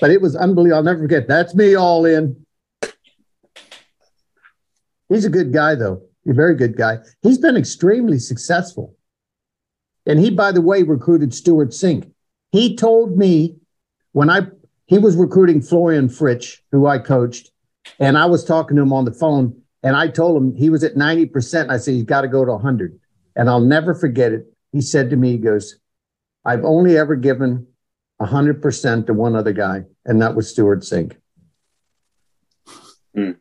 But 0.00 0.10
it 0.10 0.20
was 0.20 0.34
unbelievable. 0.34 0.78
I'll 0.78 0.82
never 0.82 1.00
forget. 1.00 1.28
That's 1.28 1.54
me 1.54 1.74
all 1.74 2.04
in. 2.04 2.44
He's 5.08 5.24
a 5.24 5.30
good 5.30 5.52
guy, 5.52 5.74
though. 5.74 6.02
He's 6.24 6.32
a 6.32 6.34
very 6.34 6.54
good 6.54 6.76
guy. 6.76 6.98
He's 7.22 7.38
been 7.38 7.56
extremely 7.56 8.18
successful. 8.18 8.96
And 10.06 10.18
he, 10.18 10.30
by 10.30 10.52
the 10.52 10.62
way, 10.62 10.82
recruited 10.82 11.34
Stewart 11.34 11.70
Cink. 11.70 12.10
He 12.50 12.76
told 12.76 13.16
me 13.16 13.56
when 14.12 14.30
I 14.30 14.46
he 14.86 14.98
was 14.98 15.16
recruiting 15.16 15.62
Florian 15.62 16.08
Fritsch, 16.08 16.58
who 16.70 16.86
I 16.86 16.98
coached, 16.98 17.50
and 17.98 18.18
I 18.18 18.26
was 18.26 18.44
talking 18.44 18.76
to 18.76 18.82
him 18.82 18.92
on 18.92 19.04
the 19.04 19.12
phone, 19.12 19.62
and 19.82 19.96
I 19.96 20.08
told 20.08 20.36
him 20.36 20.54
he 20.54 20.70
was 20.70 20.84
at 20.84 20.96
90%. 20.96 21.70
I 21.70 21.78
said, 21.78 21.94
he's 21.94 22.02
got 22.04 22.22
to 22.22 22.28
go 22.28 22.44
to 22.44 22.52
100. 22.52 22.98
And 23.34 23.48
I'll 23.48 23.60
never 23.60 23.94
forget 23.94 24.32
it. 24.32 24.46
He 24.72 24.80
said 24.80 25.10
to 25.10 25.16
me, 25.16 25.32
he 25.32 25.38
goes, 25.38 25.76
I've 26.44 26.64
only 26.64 26.98
ever 26.98 27.16
given 27.16 27.68
100% 28.26 29.06
to 29.06 29.14
one 29.14 29.36
other 29.36 29.52
guy, 29.52 29.82
and 30.04 30.20
that 30.22 30.34
was 30.34 30.48
Stewart 30.50 30.80
Cink. 30.80 31.16
Hmm. 33.14 33.32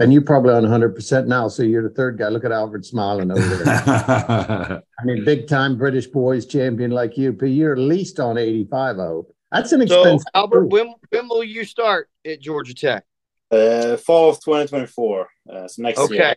And 0.00 0.12
you're 0.12 0.22
probably 0.22 0.54
on 0.54 0.62
100% 0.64 1.26
now, 1.26 1.48
so 1.48 1.64
you're 1.64 1.82
the 1.82 1.94
third 1.94 2.18
guy. 2.18 2.28
Look 2.28 2.44
at 2.44 2.52
Albert 2.52 2.86
smiling 2.86 3.30
over 3.32 3.40
there. 3.56 3.66
I 5.00 5.04
mean, 5.04 5.24
big 5.24 5.48
time 5.48 5.76
British 5.76 6.06
boys 6.06 6.46
champion 6.46 6.92
like 6.92 7.16
you, 7.18 7.32
but 7.32 7.46
you're 7.46 7.72
at 7.72 7.78
least 7.78 8.20
on 8.20 8.38
85, 8.38 8.98
I 8.98 9.02
hope. 9.04 9.34
That's 9.50 9.72
an 9.72 9.86
So. 9.88 10.18
Albert, 10.34 10.66
when 10.66 10.94
when 11.10 11.28
will 11.28 11.42
you 11.42 11.64
start 11.64 12.08
at 12.24 12.40
Georgia 12.40 12.74
Tech? 12.74 13.04
Uh, 13.50 13.96
fall 13.96 14.30
of 14.30 14.36
2024. 14.36 15.28
Uh, 15.50 15.66
so 15.66 15.82
next 15.82 15.98
Okay. 15.98 16.14
year. 16.16 16.36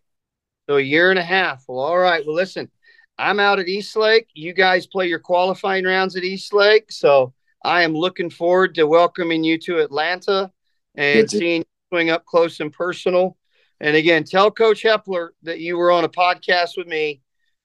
So 0.70 0.78
a 0.78 0.82
year 0.82 1.10
and 1.10 1.20
a 1.20 1.24
half. 1.24 1.64
Well, 1.68 1.80
all 1.80 1.98
right. 2.00 2.26
Well, 2.26 2.36
listen, 2.36 2.72
I'm 3.18 3.40
out 3.40 3.60
at 3.60 3.68
East 3.68 3.96
Lake. 3.98 4.28
You 4.34 4.54
guys 4.54 4.88
play 4.88 5.08
your 5.08 5.20
qualifying 5.20 5.84
rounds 5.84 6.16
at 6.16 6.24
East 6.24 6.54
Lake. 6.54 6.90
So 6.92 7.34
I 7.64 7.84
am 7.84 7.94
looking 7.94 8.30
forward 8.30 8.76
to 8.76 8.86
welcoming 8.88 9.44
you 9.44 9.58
to 9.60 9.80
Atlanta 9.80 10.52
and 10.96 11.22
Good 11.22 11.30
to- 11.30 11.38
seeing 11.38 11.62
you 11.62 11.66
swing 11.92 12.10
up 12.10 12.26
close 12.26 12.60
and 12.60 12.72
personal. 12.74 13.38
And 13.80 13.96
again, 13.96 14.24
tell 14.24 14.52
Coach 14.52 14.84
Heppler 14.84 15.30
that 15.44 15.60
you 15.60 15.78
were 15.78 15.92
on 15.92 16.04
a 16.04 16.10
podcast 16.10 16.78
with 16.78 16.88
me 16.88 17.22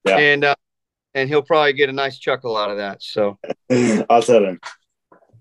Yeah. 0.07 0.17
and 0.19 0.45
uh, 0.45 0.55
and 1.15 1.29
he'll 1.29 1.43
probably 1.43 1.73
get 1.73 1.89
a 1.89 1.93
nice 1.93 2.19
chuckle 2.19 2.57
out 2.57 2.71
of 2.71 2.77
that. 2.79 3.03
So 3.03 3.39
I'll 4.11 4.23
tell 4.23 4.45
him. 4.45 4.61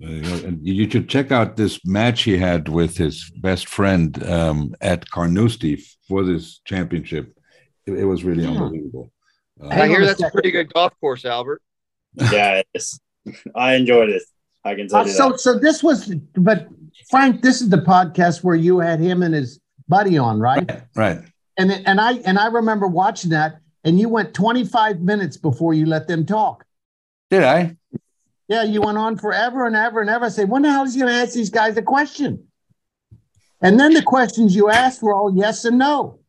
Uh, 0.03 0.07
and 0.47 0.59
you 0.65 0.89
should 0.89 1.07
check 1.09 1.31
out 1.31 1.55
this 1.55 1.79
match 1.85 2.23
he 2.23 2.37
had 2.37 2.67
with 2.67 2.97
his 2.97 3.31
best 3.37 3.67
friend 3.69 4.21
um, 4.25 4.75
at 4.81 5.09
Carnoustie 5.09 5.81
for 6.07 6.23
this 6.23 6.59
championship. 6.65 7.33
It, 7.85 7.93
it 7.99 8.05
was 8.05 8.23
really 8.25 8.43
Yeah. 8.43 8.51
unbelievable. 8.51 9.11
Uh, 9.61 9.67
I 9.69 9.87
hear 9.87 10.05
that's 10.05 10.21
a 10.21 10.29
pretty 10.31 10.51
good 10.51 10.73
golf 10.73 10.93
course, 10.99 11.23
Albert. 11.25 11.61
Yeah, 12.31 12.57
it 12.59 12.67
is. 12.73 12.99
I 13.55 13.75
enjoyed 13.75 14.09
it. 14.09 14.23
I 14.65 14.75
can 14.75 14.87
tell 14.87 15.01
Uh, 15.01 15.05
you 15.05 15.11
so, 15.11 15.29
that. 15.29 15.39
so 15.39 15.59
this 15.59 15.83
was, 15.83 16.13
but 16.33 16.67
Frank, 17.09 17.41
this 17.41 17.61
is 17.61 17.69
the 17.69 17.77
podcast 17.77 18.43
where 18.43 18.55
you 18.55 18.79
had 18.79 18.99
him 18.99 19.21
and 19.21 19.33
his 19.33 19.59
buddy 19.87 20.17
on, 20.17 20.39
right? 20.39 20.69
right. 20.95 21.19
And 21.57 21.71
and 21.71 22.01
I 22.01 22.13
and 22.25 22.37
I 22.37 22.47
remember 22.47 22.85
watching 22.87 23.29
that, 23.29 23.59
and 23.85 23.97
you 23.97 24.09
went 24.09 24.33
25 24.33 24.99
minutes 24.99 25.37
before 25.37 25.73
you 25.73 25.85
let 25.85 26.07
them 26.07 26.25
talk. 26.25 26.65
Did 27.29 27.43
I? 27.43 27.77
Yeah, 28.49 28.63
you 28.63 28.81
went 28.81 28.97
on 28.97 29.17
forever 29.17 29.65
and 29.65 29.75
ever 29.75 30.01
and 30.01 30.09
ever. 30.09 30.25
I 30.25 30.29
say, 30.29 30.43
when 30.43 30.63
the 30.63 30.71
hell 30.71 30.83
is 30.83 30.93
he 30.93 30.99
going 30.99 31.13
to 31.13 31.17
ask 31.17 31.33
these 31.33 31.49
guys 31.49 31.77
a 31.77 31.81
question? 31.81 32.45
And 33.61 33.79
then 33.79 33.93
the 33.93 34.03
questions 34.03 34.53
you 34.55 34.69
asked 34.69 35.01
were 35.01 35.13
all 35.13 35.33
yes 35.35 35.63
and 35.63 35.77
no. 35.77 36.19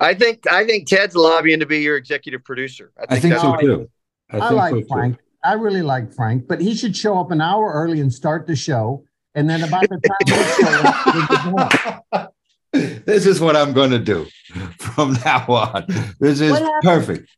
I 0.00 0.14
think 0.14 0.50
I 0.50 0.64
think 0.64 0.88
Ted's 0.88 1.14
lobbying 1.14 1.60
to 1.60 1.66
be 1.66 1.80
your 1.80 1.96
executive 1.96 2.42
producer. 2.42 2.90
I 2.96 3.18
think 3.20 3.34
that's 3.34 3.42
so 3.42 3.56
too. 3.56 3.90
I, 4.30 4.38
I, 4.38 4.48
think 4.48 4.58
like 4.58 4.70
so 4.70 4.80
too. 4.80 5.16
Frank. 5.44 5.58
I 5.58 5.62
really 5.62 5.82
like 5.82 6.12
Frank, 6.14 6.46
but 6.48 6.60
he 6.60 6.74
should 6.74 6.96
show 6.96 7.18
up 7.18 7.30
an 7.30 7.40
hour 7.40 7.72
early 7.72 8.00
and 8.00 8.12
start 8.12 8.46
the 8.46 8.56
show. 8.56 9.04
And 9.34 9.50
then 9.50 9.62
about 9.64 9.82
the 9.88 10.00
time 10.00 10.16
we 10.26 10.32
show 10.64 10.82
up, 10.84 11.06
we 11.06 11.26
get 11.26 11.90
going. 12.72 13.02
This 13.04 13.26
is 13.26 13.40
what 13.40 13.56
I'm 13.56 13.72
going 13.72 13.90
to 13.90 13.98
do 13.98 14.26
from 14.78 15.12
now 15.24 15.44
on. 15.48 15.86
This 16.20 16.40
is 16.40 16.50
What 16.52 16.82
perfect. 16.82 17.28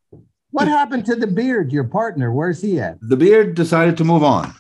What 0.51 0.69
happened 0.69 1.05
to 1.07 1.17
the 1.17 1.27
beard, 1.27 1.73
your 1.73 1.85
partner? 1.85 2.33
Where's 2.33 2.63
he 2.63 2.81
at? 2.81 2.97
The 3.03 3.17
beard 3.17 3.55
decided 3.55 3.97
to 3.99 4.05
move 4.05 4.23
on. 4.23 4.55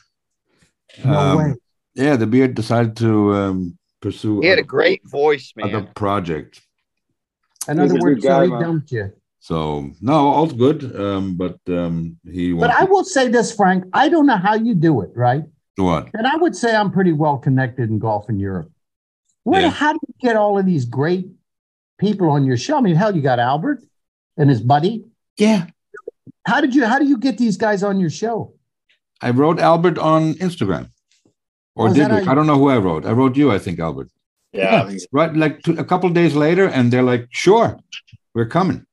No 1.05 1.13
Um, 1.19 1.39
way. 1.39 1.55
Yeah, 1.95 2.17
the 2.17 2.27
beard 2.27 2.55
decided 2.55 2.97
to 2.99 3.35
um, 3.35 3.79
pursue 4.03 4.41
He 4.43 4.49
had 4.49 4.59
a 4.59 4.61
other- 4.63 4.67
great 4.69 5.01
voice, 5.09 5.53
other 5.63 5.81
man. 5.83 5.89
project. 5.95 6.61
In 7.69 7.81
other 7.81 7.97
words, 7.99 8.23
so 8.23 8.43
he 8.43 8.49
dumped 8.51 8.93
you. 8.93 9.13
So 9.47 9.93
no, 10.01 10.27
all's 10.37 10.53
good. 10.53 10.79
Um, 11.01 11.37
but 11.37 11.59
um, 11.69 12.17
he 12.29 12.53
But 12.53 12.71
I 12.71 12.81
won't 12.81 12.91
will 12.91 13.05
say 13.05 13.29
this, 13.29 13.55
Frank. 13.55 13.85
I 13.93 14.09
don't 14.09 14.27
know 14.27 14.37
how 14.37 14.55
you 14.55 14.75
do 14.75 15.03
it, 15.03 15.11
right? 15.15 15.45
what? 15.77 16.09
And 16.15 16.27
I 16.27 16.35
would 16.37 16.57
say 16.57 16.75
I'm 16.75 16.91
pretty 16.91 17.13
well 17.13 17.39
connected 17.39 17.89
in 17.89 18.01
golf 18.01 18.29
in 18.29 18.41
Europe. 18.41 18.71
Where, 19.45 19.61
Yeah. 19.61 19.71
how 19.71 19.93
do 19.93 20.01
you 20.09 20.15
get 20.21 20.35
all 20.35 20.59
of 20.59 20.67
these 20.67 20.85
great 20.85 21.29
people 21.99 22.29
on 22.29 22.45
your 22.45 22.57
show? 22.57 22.79
I 22.79 22.81
mean, 22.81 22.97
hell, 22.97 23.15
you 23.15 23.23
got 23.23 23.39
Albert 23.39 23.85
and 24.37 24.51
his 24.51 24.61
buddy. 24.61 25.05
Yeah, 25.39 25.67
How 26.45 26.61
did 26.61 26.75
you? 26.75 26.85
How 26.85 26.99
do 26.99 27.07
you 27.07 27.19
get 27.19 27.39
these 27.39 27.57
guys 27.57 27.85
on 27.85 28.01
your 28.01 28.11
show? 28.11 28.53
I 29.23 29.31
wrote 29.31 29.61
Albert 29.61 29.97
on 29.99 30.35
Instagram, 30.47 30.91
or 31.77 31.89
Oh, 31.89 31.93
did 31.95 32.03
that 32.03 32.11
how 32.11 32.21
we? 32.23 32.29
I 32.29 32.35
don't 32.35 32.49
know 32.49 32.59
who 32.59 32.69
I 32.69 32.79
wrote. 32.79 33.05
I 33.07 33.13
wrote 33.13 33.37
you, 33.37 33.53
I 33.53 33.59
think, 33.59 33.79
Albert. 33.79 34.09
Yeah, 34.53 34.83
I 34.83 34.87
think 34.89 35.01
so. 35.01 35.07
Right, 35.13 35.33
like 35.37 35.63
two, 35.63 35.77
a 35.79 35.85
couple 35.85 36.09
days 36.11 36.35
later, 36.35 36.67
and 36.67 36.91
they're 36.91 37.09
like, 37.13 37.29
"Sure, 37.31 37.79
we're 38.35 38.49
coming." 38.59 38.86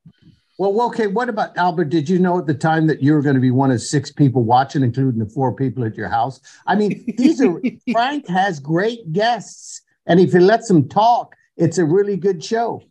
Well, 0.71 0.87
okay. 0.87 1.07
What 1.07 1.27
about 1.27 1.57
Albert? 1.57 1.85
Did 1.85 2.07
you 2.07 2.19
know 2.19 2.39
at 2.39 2.45
the 2.45 2.53
time 2.53 2.87
that 2.87 3.03
you 3.03 3.13
were 3.13 3.21
going 3.21 3.35
to 3.35 3.41
be 3.41 3.51
one 3.51 3.69
of 3.69 3.81
six 3.81 4.11
people 4.11 4.43
watching, 4.43 4.81
including 4.81 5.19
the 5.19 5.29
four 5.29 5.53
people 5.53 5.83
at 5.83 5.97
your 5.97 6.07
house? 6.07 6.39
I 6.65 6.75
mean, 6.75 7.03
these 7.17 7.41
are 7.41 7.59
Frank 7.91 8.27
has 8.29 8.61
great 8.61 9.11
guests, 9.11 9.81
and 10.05 10.21
if 10.21 10.31
he 10.31 10.39
lets 10.39 10.69
them 10.69 10.87
talk, 10.87 11.35
it's 11.57 11.77
a 11.77 11.85
really 11.85 12.15
good 12.15 12.41
show. 12.41 12.81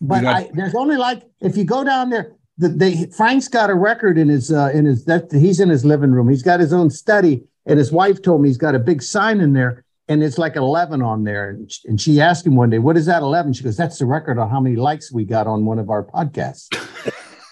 But 0.00 0.22
got- 0.22 0.34
I, 0.34 0.50
there's 0.54 0.74
only 0.74 0.96
like 0.96 1.24
if 1.40 1.58
you 1.58 1.64
go 1.64 1.84
down 1.84 2.08
there, 2.08 2.32
the, 2.56 2.68
they 2.68 3.06
Frank's 3.06 3.48
got 3.48 3.68
a 3.68 3.74
record 3.74 4.16
in 4.16 4.28
his 4.28 4.50
uh, 4.50 4.70
in 4.72 4.86
his 4.86 5.04
that 5.04 5.30
he's 5.30 5.60
in 5.60 5.68
his 5.68 5.84
living 5.84 6.12
room. 6.12 6.30
He's 6.30 6.42
got 6.42 6.58
his 6.58 6.72
own 6.72 6.88
study, 6.88 7.44
and 7.66 7.78
his 7.78 7.92
wife 7.92 8.22
told 8.22 8.40
me 8.40 8.48
he's 8.48 8.56
got 8.56 8.74
a 8.74 8.78
big 8.78 9.02
sign 9.02 9.40
in 9.40 9.52
there, 9.52 9.83
and 10.08 10.22
it's 10.22 10.38
like 10.38 10.56
eleven 10.56 11.02
on 11.02 11.24
there. 11.24 11.50
And 11.50 11.70
she, 11.70 11.88
and 11.88 12.00
she 12.00 12.20
asked 12.20 12.46
him 12.46 12.56
one 12.56 12.70
day, 12.70 12.78
"What 12.78 12.96
is 12.96 13.06
that 13.06 13.22
11? 13.22 13.52
She 13.54 13.64
goes, 13.64 13.76
"That's 13.76 13.98
the 13.98 14.06
record 14.06 14.38
on 14.38 14.48
how 14.50 14.60
many 14.60 14.76
likes 14.76 15.12
we 15.12 15.24
got 15.24 15.46
on 15.46 15.64
one 15.64 15.78
of 15.78 15.90
our 15.90 16.04
podcasts." 16.04 16.68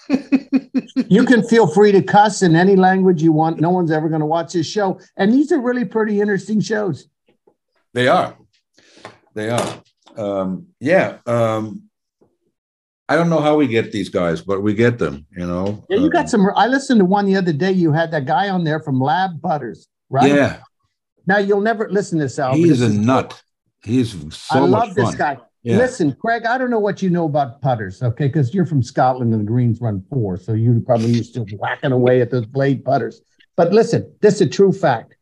you 1.09 1.25
can 1.25 1.43
feel 1.43 1.67
free 1.67 1.91
to 1.91 2.01
cuss 2.01 2.41
in 2.41 2.55
any 2.55 2.75
language 2.75 3.21
you 3.23 3.31
want. 3.31 3.59
No 3.59 3.69
one's 3.69 3.91
ever 3.91 4.09
going 4.09 4.21
to 4.21 4.25
watch 4.25 4.53
this 4.53 4.67
show, 4.67 4.99
and 5.17 5.33
these 5.33 5.51
are 5.51 5.59
really 5.59 5.85
pretty 5.85 6.21
interesting 6.21 6.59
shows. 6.59 7.07
They 7.93 8.07
are. 8.07 8.35
They 9.33 9.49
are. 9.49 9.81
Um, 10.17 10.67
yeah. 10.79 11.17
Um, 11.25 11.83
I 13.09 13.15
don't 13.15 13.29
know 13.29 13.41
how 13.41 13.57
we 13.57 13.67
get 13.67 13.91
these 13.91 14.09
guys, 14.09 14.41
but 14.41 14.61
we 14.61 14.73
get 14.73 14.97
them. 14.97 15.25
You 15.35 15.45
know. 15.45 15.83
Yeah, 15.89 15.97
you 15.97 16.05
Um, 16.05 16.09
got 16.09 16.29
some. 16.29 16.47
I 16.55 16.67
listened 16.67 16.99
to 16.99 17.05
one 17.05 17.25
the 17.25 17.35
other 17.35 17.53
day. 17.53 17.71
You 17.71 17.91
had 17.91 18.11
that 18.11 18.25
guy 18.25 18.49
on 18.49 18.63
there 18.63 18.79
from 18.79 18.99
Lab 18.99 19.41
Putters, 19.41 19.87
right? 20.09 20.29
Yeah, 20.33 20.59
Now 21.25 21.37
you'll 21.37 21.61
never 21.61 21.89
listen 21.89 22.19
to 22.19 22.25
this, 22.25 22.39
Al. 22.39 22.51
but 22.51 22.57
he's 22.57 22.81
a 22.81 22.89
nut. 22.89 23.41
He's 23.83 24.11
so 24.35 24.55
I 24.55 24.59
love 24.59 24.93
fun. 24.93 25.05
this 25.05 25.15
guy. 25.15 25.37
Yeah. 25.63 25.77
Listen, 25.77 26.13
Craig, 26.19 26.45
I 26.45 26.57
don't 26.57 26.69
know 26.69 26.79
what 26.79 27.01
you 27.01 27.09
know 27.09 27.25
about 27.25 27.61
putters, 27.61 28.03
okay? 28.03 28.27
Because 28.27 28.53
you're 28.53 28.65
from 28.65 28.83
Scotland 28.83 29.33
and 29.33 29.41
the 29.41 29.49
greens 29.49 29.79
run 29.79 30.03
four, 30.09 30.35
so 30.35 30.51
you 30.51 30.81
probably 30.85 31.11
used 31.11 31.33
to 31.35 31.41
whacking 31.57 31.93
away 31.93 32.21
at 32.21 32.31
those 32.31 32.45
blade 32.45 32.83
putters. 32.83 33.21
But 33.55 33.71
listen, 33.71 34.13
this 34.19 34.35
is 34.35 34.41
a 34.41 34.49
true 34.49 34.73
fact. 34.73 35.15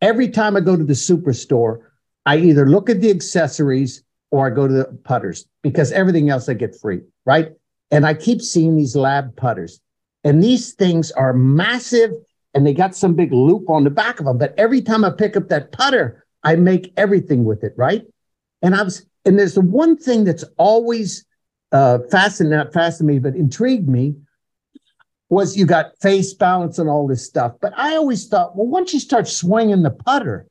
Every 0.00 0.28
time 0.28 0.56
I 0.56 0.60
go 0.60 0.76
to 0.76 0.84
the 0.84 0.94
superstore, 0.94 1.82
I 2.24 2.38
either 2.38 2.66
look 2.66 2.88
at 2.88 3.02
the 3.02 3.10
accessories 3.10 4.02
or 4.30 4.46
I 4.46 4.50
go 4.50 4.66
to 4.66 4.72
the 4.72 4.84
putters 5.04 5.46
because 5.62 5.92
everything 5.92 6.30
else 6.30 6.48
I 6.48 6.54
get 6.54 6.78
free, 6.80 7.00
right? 7.26 7.52
And 7.90 8.06
I 8.06 8.14
keep 8.14 8.40
seeing 8.40 8.76
these 8.76 8.96
lab 8.96 9.36
putters, 9.36 9.80
and 10.24 10.42
these 10.42 10.72
things 10.72 11.12
are 11.12 11.32
massive, 11.34 12.12
and 12.56 12.66
they 12.66 12.72
got 12.72 12.96
some 12.96 13.12
big 13.12 13.34
loop 13.34 13.68
on 13.68 13.84
the 13.84 13.90
back 13.90 14.18
of 14.18 14.24
them. 14.24 14.38
But 14.38 14.54
every 14.56 14.80
time 14.80 15.04
I 15.04 15.10
pick 15.10 15.36
up 15.36 15.48
that 15.50 15.72
putter, 15.72 16.24
I 16.42 16.56
make 16.56 16.90
everything 16.96 17.44
with 17.44 17.62
it, 17.62 17.74
right? 17.76 18.02
And 18.62 18.74
I 18.74 18.82
was, 18.82 19.04
and 19.26 19.38
there's 19.38 19.54
the 19.54 19.60
one 19.60 19.98
thing 19.98 20.24
that's 20.24 20.44
always 20.56 21.26
uh, 21.70 21.98
fascinated, 22.10 22.56
not 22.56 22.72
fascinated 22.72 23.22
me, 23.22 23.30
but 23.30 23.38
intrigued 23.38 23.90
me 23.90 24.14
was 25.28 25.54
you 25.54 25.66
got 25.66 26.00
face 26.00 26.32
balance 26.32 26.78
and 26.78 26.88
all 26.88 27.06
this 27.06 27.26
stuff. 27.26 27.52
But 27.60 27.74
I 27.76 27.94
always 27.94 28.26
thought, 28.26 28.56
well, 28.56 28.66
once 28.66 28.94
you 28.94 29.00
start 29.00 29.28
swinging 29.28 29.82
the 29.82 29.90
putter, 29.90 30.46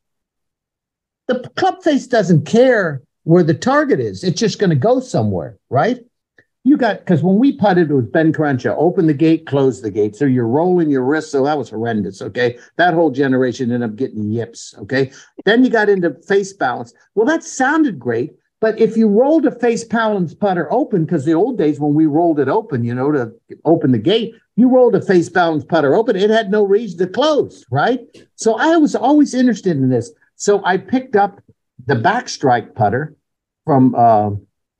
the 1.27 1.40
club 1.56 1.82
face 1.82 2.06
doesn't 2.06 2.45
care 2.45 3.02
where 3.23 3.41
the 3.41 3.56
target 3.56 3.99
is. 3.99 4.23
It's 4.23 4.40
just 4.40 4.60
going 4.60 4.69
to 4.69 4.76
go 4.76 4.99
somewhere, 4.99 5.57
right? 5.72 6.06
You 6.65 6.77
got 6.77 6.99
because 6.99 7.21
when 7.21 7.37
we 7.37 7.51
putted, 7.51 7.91
with 7.91 8.11
Ben 8.11 8.33
Crenshaw. 8.33 8.75
Open 8.75 9.05
the 9.05 9.13
gate, 9.13 9.45
close 9.45 9.83
the 9.83 9.91
gate. 9.91 10.15
So 10.15 10.25
you're 10.25 10.47
rolling 10.47 10.89
your 10.89 11.03
wrist. 11.03 11.29
So 11.29 11.45
that 11.45 11.59
was 11.59 11.69
horrendous. 11.69 12.23
Okay, 12.23 12.57
that 12.77 12.95
whole 12.95 13.11
generation 13.11 13.71
ended 13.71 13.87
up 13.87 13.95
getting 13.95 14.31
yips. 14.31 14.73
Okay, 14.79 15.11
then 15.45 15.63
you 15.63 15.69
got 15.69 15.89
into 15.89 16.15
face 16.27 16.53
balance. 16.53 16.91
Well, 17.13 17.27
that 17.27 17.43
sounded 17.43 17.99
great, 17.99 18.31
but 18.61 18.79
if 18.79 18.97
you 18.97 19.07
rolled 19.07 19.45
a 19.45 19.51
face 19.51 19.83
balance 19.83 20.33
putter 20.33 20.67
open, 20.73 21.05
because 21.05 21.23
the 21.23 21.35
old 21.35 21.59
days 21.59 21.79
when 21.79 21.93
we 21.93 22.07
rolled 22.07 22.39
it 22.39 22.47
open, 22.47 22.83
you 22.83 22.95
know, 22.95 23.11
to 23.11 23.31
open 23.63 23.91
the 23.91 23.99
gate, 23.99 24.33
you 24.55 24.67
rolled 24.67 24.95
a 24.95 25.01
face 25.01 25.29
balance 25.29 25.63
putter 25.63 25.93
open, 25.93 26.15
it 26.15 26.31
had 26.31 26.49
no 26.49 26.63
reason 26.63 26.97
to 26.97 27.07
close, 27.07 27.63
right? 27.69 27.99
So 28.37 28.55
I 28.55 28.77
was 28.77 28.95
always 28.95 29.35
interested 29.35 29.77
in 29.77 29.89
this. 29.89 30.11
So 30.35 30.65
I 30.65 30.77
picked 30.77 31.15
up 31.15 31.41
the 31.85 31.93
Backstryke 31.93 32.73
putter 32.73 33.15
from 33.65 33.93
uh, 33.93 34.31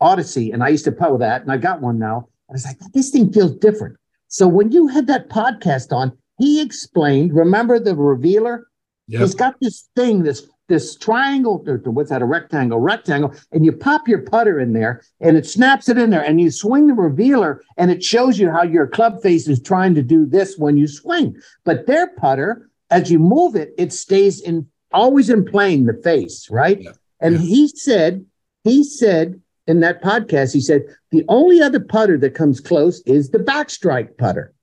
Odyssey, 0.02 0.52
and 0.52 0.64
I 0.64 0.70
used 0.70 0.86
to 0.86 0.92
with 1.12 1.20
that, 1.22 1.42
and 1.42 1.52
I 1.52 1.58
got 1.58 1.82
one 1.82 1.98
now. 2.00 2.28
I 2.50 2.54
was 2.54 2.66
like, 2.66 2.78
this 2.94 3.10
thing 3.10 3.32
feels 3.32 3.56
different. 3.56 3.98
So 4.28 4.48
when 4.48 4.72
you 4.72 4.88
had 4.88 5.08
that 5.08 5.30
podcast 5.30 5.92
on, 5.92 6.18
he 6.38 6.62
explained. 6.62 7.34
Remember 7.34 7.80
the 7.80 7.96
revealer? 7.96 8.68
Yep. 9.08 9.22
He's 9.22 9.36
got 9.36 9.56
this 9.62 9.88
thing, 9.96 10.24
this 10.24 10.48
this 10.68 10.96
triangle. 10.96 11.64
or 11.68 11.78
What's 11.78 12.10
that? 12.10 12.24
A 12.24 12.26
rectangle? 12.26 12.80
Rectangle, 12.80 13.34
and 13.52 13.64
you 13.64 13.72
pop 13.72 14.08
your 14.08 14.24
putter 14.24 14.60
in 14.60 14.74
there, 14.74 15.04
and 15.22 15.38
it 15.38 15.46
snaps 15.46 15.90
it 15.90 15.98
in 15.98 16.10
there, 16.10 16.24
and 16.24 16.42
you 16.42 16.50
swing 16.50 16.88
the 16.88 16.94
revealer, 16.94 17.62
and 17.78 17.92
it 17.92 18.04
shows 18.04 18.40
you 18.40 18.50
how 18.50 18.64
your 18.64 18.88
club 18.88 19.22
face 19.22 19.48
is 19.48 19.62
trying 19.62 19.94
to 19.96 20.02
do 20.02 20.26
this 20.26 20.58
when 20.58 20.76
you 20.76 20.88
swing. 20.88 21.36
But 21.66 21.86
their 21.86 22.08
putter, 22.16 22.68
as 22.90 23.12
you 23.12 23.20
move 23.20 23.56
it, 23.56 23.74
it 23.78 23.94
stays 23.94 24.42
in 24.42 24.68
always 24.92 25.30
in 25.30 25.46
plane 25.46 25.86
the 25.86 25.94
face, 26.04 26.50
right? 26.50 26.82
Yeah. 26.82 26.92
And 27.22 27.36
Yeah. 27.36 27.42
he 27.42 27.68
said, 27.68 28.26
he 28.64 28.84
said 28.84 29.40
in 29.68 29.80
that 29.80 30.02
podcast, 30.04 30.54
he 30.54 30.62
said 30.62 30.84
the 31.12 31.26
only 31.28 31.62
other 31.62 31.80
putter 31.80 32.18
that 32.20 32.36
comes 32.36 32.60
close 32.60 33.02
is 33.02 33.30
the 33.30 33.40
Backstryke 33.40 34.18
putter. 34.18 34.54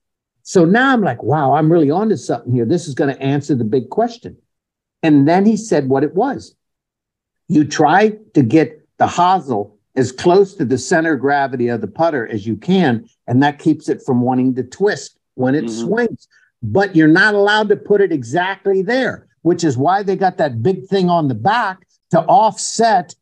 So 0.43 0.65
now 0.65 0.91
I'm 0.91 1.01
like, 1.01 1.23
wow, 1.23 1.53
I'm 1.53 1.71
really 1.71 1.89
onto 1.89 2.15
something 2.15 2.53
here. 2.53 2.65
This 2.65 2.87
is 2.87 2.93
going 2.93 3.13
to 3.13 3.21
answer 3.21 3.55
the 3.55 3.63
big 3.63 3.89
question. 3.89 4.37
And 5.01 5.27
then 5.27 5.45
he 5.45 5.57
said 5.57 5.89
what 5.89 6.03
it 6.03 6.15
was. 6.15 6.55
You 7.47 7.65
try 7.65 8.17
to 8.33 8.41
get 8.41 8.87
the 8.97 9.07
hosel 9.07 9.77
as 9.95 10.11
close 10.11 10.55
to 10.55 10.65
the 10.65 10.77
center 10.77 11.13
of 11.13 11.19
gravity 11.19 11.67
of 11.67 11.81
the 11.81 11.87
putter 11.87 12.27
as 12.27 12.47
you 12.47 12.55
can, 12.55 13.07
and 13.27 13.43
that 13.43 13.59
keeps 13.59 13.89
it 13.89 14.01
from 14.05 14.21
wanting 14.21 14.55
to 14.55 14.63
twist 14.63 15.17
when 15.35 15.55
it 15.55 15.65
Mhm. 15.65 15.69
swings. 15.69 16.27
But 16.61 16.95
you're 16.95 17.07
not 17.09 17.35
allowed 17.35 17.69
to 17.69 17.75
put 17.75 18.01
it 18.01 18.11
exactly 18.11 18.81
there, 18.81 19.27
which 19.41 19.63
is 19.63 19.77
why 19.77 20.01
they 20.01 20.15
got 20.15 20.37
that 20.37 20.63
big 20.63 20.87
thing 20.87 21.09
on 21.09 21.27
the 21.27 21.35
back 21.35 21.85
to 22.11 22.21
offset 22.21 23.13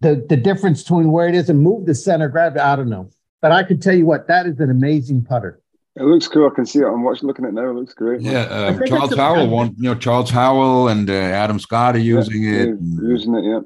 the, 0.00 0.24
the 0.28 0.36
difference 0.36 0.82
between 0.82 1.10
where 1.10 1.28
it 1.28 1.34
is 1.34 1.48
and 1.48 1.60
move 1.60 1.86
the 1.86 1.94
center 1.94 2.26
of 2.26 2.32
gravity. 2.32 2.60
I 2.60 2.76
don't 2.76 2.88
know. 2.88 3.10
But 3.40 3.52
I 3.52 3.62
can 3.64 3.80
tell 3.80 3.94
you 3.94 4.06
what, 4.06 4.28
that 4.28 4.46
is 4.46 4.60
an 4.60 4.70
amazing 4.70 5.24
putter. 5.24 5.60
It 5.94 6.04
looks 6.04 6.26
cool. 6.26 6.48
I 6.50 6.54
can 6.54 6.64
see 6.64 6.78
it. 6.78 6.86
I'm 6.86 7.02
watching, 7.02 7.26
looking 7.26 7.44
at 7.44 7.50
it 7.50 7.54
now. 7.54 7.68
It 7.68 7.74
looks 7.74 7.92
great. 7.92 8.22
Yeah, 8.22 8.72
think 8.72 8.86
Charles 8.86 9.14
Howell, 9.14 9.48
won, 9.48 9.74
you 9.76 9.84
know, 9.84 9.94
Charles 9.94 10.30
Howell 10.30 10.88
and 10.88 11.10
uh, 11.10 11.12
Adam 11.12 11.58
Scott 11.58 11.96
are 11.96 11.98
using 11.98 12.42
Yeah, 12.42 12.62
it. 12.62 12.78
Using 12.80 13.34
it, 13.34 13.44
yeah. 13.44 13.60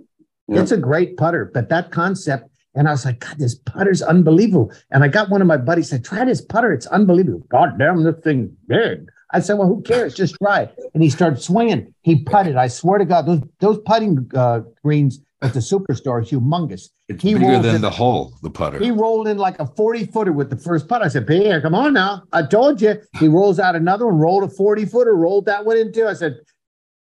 Yeah. 0.48 0.62
It's 0.62 0.72
a 0.72 0.76
great 0.76 1.16
putter, 1.16 1.50
but 1.52 1.68
that 1.68 1.90
concept, 1.90 2.50
and 2.74 2.88
I 2.88 2.92
was 2.92 3.04
like, 3.04 3.20
God, 3.20 3.38
this 3.38 3.54
putter's 3.54 4.02
unbelievable. 4.02 4.72
And 4.90 5.04
I 5.04 5.08
got 5.08 5.28
one 5.28 5.40
of 5.40 5.46
my 5.46 5.56
buddies 5.56 5.90
said, 5.90 6.04
try 6.04 6.24
this 6.24 6.40
putter. 6.40 6.72
It's 6.72 6.86
unbelievable. 6.86 7.46
God 7.48 7.78
damn, 7.78 8.02
this 8.02 8.16
thing's 8.22 8.50
big. 8.66 9.10
I 9.32 9.40
said, 9.40 9.58
well, 9.58 9.66
who 9.66 9.82
cares? 9.82 10.14
Just 10.14 10.36
try 10.36 10.62
it. 10.62 10.78
And 10.94 11.02
he 11.02 11.10
started 11.10 11.42
swinging. 11.42 11.94
He 12.02 12.22
putted. 12.22 12.56
I 12.56 12.68
swear 12.68 12.98
to 12.98 13.04
God, 13.04 13.26
those 13.26 13.42
those 13.58 13.78
putting 13.84 14.30
uh, 14.34 14.60
greens 14.82 15.20
at 15.47 15.55
the 15.55 15.60
superstore 15.60 16.23
humongous. 16.28 16.90
It's 17.09 17.23
He 17.23 17.35
bigger 17.35 17.47
rolled 17.47 17.64
than 17.64 17.77
it- 17.77 17.78
the 17.81 17.90
hole, 17.90 18.35
the 18.43 18.51
putter. 18.51 18.78
He 18.78 18.90
rolled 18.90 19.28
in 19.28 19.39
like 19.39 19.59
a 19.60 19.66
40 19.66 20.06
footer 20.06 20.32
with 20.32 20.51
the 20.51 20.56
first 20.56 20.89
putt. 20.89 21.02
I 21.02 21.09
said, 21.09 21.27
Pierre, 21.27 21.60
come 21.60 21.74
on 21.74 21.93
now. 21.94 22.23
I 22.32 22.43
told 22.43 22.81
you. 22.82 23.01
He 23.18 23.28
rolls 23.28 23.59
out 23.59 23.77
another 23.77 24.06
one, 24.06 24.18
rolled 24.18 24.44
a 24.44 24.48
40 24.48 24.85
footer, 24.86 25.14
rolled 25.14 25.47
that 25.47 25.64
one 25.64 25.77
in 25.77 25.93
too. 25.93 26.06
I 26.06 26.14
said, 26.14 26.36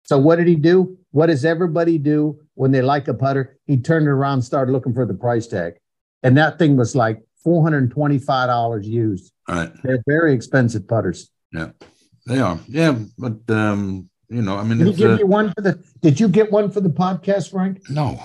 so 0.04 0.18
what 0.18 0.36
did 0.36 0.46
he 0.46 0.54
do? 0.56 0.98
What 1.12 1.26
does 1.26 1.44
everybody 1.44 1.96
do 1.98 2.38
when 2.54 2.70
they 2.72 2.82
like 2.82 3.08
a 3.08 3.14
putter? 3.14 3.56
He 3.66 3.76
turned 3.78 4.06
around 4.08 4.34
and 4.34 4.44
started 4.44 4.72
looking 4.72 4.92
for 4.94 5.06
the 5.06 5.14
price 5.14 5.46
tag. 5.46 5.74
And 6.22 6.36
that 6.36 6.58
thing 6.58 6.76
was 6.76 6.94
like 6.94 7.22
$425 7.46 8.84
used. 8.84 9.32
All 9.48 9.56
right. 9.56 9.70
They're 9.82 10.02
very 10.06 10.34
expensive 10.34 10.86
putters. 10.88 11.30
Yeah, 11.52 11.70
they 12.26 12.40
are. 12.40 12.58
Yeah, 12.68 12.98
but 13.18 13.38
um, 13.48 14.08
you 14.28 14.42
know, 14.42 14.56
I 14.56 14.64
mean, 14.64 14.78
Did 14.78 14.96
give 14.96 15.18
you 15.18 15.26
one 15.26 15.52
for 15.54 15.60
the 15.60 15.82
did 16.00 16.18
you 16.20 16.28
get 16.28 16.50
one 16.50 16.70
for 16.70 16.80
the 16.80 16.90
podcast, 16.90 17.50
Frank? 17.50 17.80
no. 17.90 18.20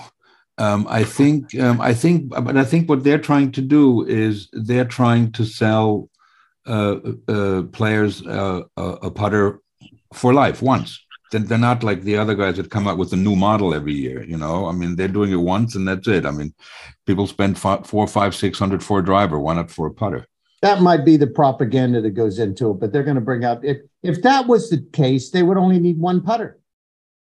Um, 0.58 0.86
I 0.90 1.04
think 1.04 1.58
um, 1.58 1.80
I 1.80 1.94
think 1.94 2.28
but 2.28 2.54
I 2.54 2.64
think 2.64 2.86
what 2.86 3.02
they're 3.02 3.18
trying 3.30 3.50
to 3.52 3.62
do 3.62 4.04
is 4.06 4.48
they're 4.52 4.84
trying 4.84 5.32
to 5.32 5.44
sell 5.46 6.10
uh, 6.66 6.96
uh, 7.28 7.62
players 7.72 8.24
uh, 8.26 8.62
a, 8.76 9.10
putter 9.10 9.60
for 10.12 10.34
life 10.34 10.60
once. 10.60 11.02
They're 11.32 11.56
not 11.56 11.82
like 11.82 12.02
the 12.02 12.18
other 12.18 12.34
guys 12.34 12.56
that 12.56 12.70
come 12.70 12.86
out 12.86 12.98
with 12.98 13.12
a 13.14 13.16
new 13.16 13.36
model 13.36 13.72
every 13.72 13.94
year. 13.94 14.22
You 14.22 14.36
know, 14.36 14.66
I 14.66 14.72
mean, 14.72 14.96
they're 14.96 15.08
doing 15.08 15.32
it 15.32 15.36
once 15.36 15.76
and 15.76 15.88
that's 15.88 16.06
it. 16.08 16.26
I 16.26 16.30
mean, 16.30 16.52
people 17.06 17.26
spend 17.26 17.58
fi- 17.58 17.82
four, 17.82 18.06
five, 18.06 18.34
six 18.34 18.58
hundred 18.58 18.84
for 18.84 18.98
a 18.98 19.04
driver. 19.04 19.40
Why 19.40 19.54
not 19.54 19.70
for 19.70 19.86
a 19.86 19.94
putter? 19.94 20.26
That 20.62 20.82
might 20.82 21.04
be 21.06 21.16
the 21.16 21.26
propaganda 21.26 22.02
that 22.02 22.10
goes 22.10 22.38
into 22.38 22.70
it, 22.70 22.74
but 22.74 22.92
they're 22.92 23.02
going 23.02 23.14
to 23.14 23.20
bring 23.22 23.44
out 23.44 23.64
if 23.64 23.78
if 24.02 24.22
that 24.22 24.46
was 24.46 24.68
the 24.70 24.78
case, 24.92 25.30
they 25.30 25.42
would 25.42 25.56
only 25.56 25.78
need 25.78 25.98
one 25.98 26.20
putter. 26.20 26.58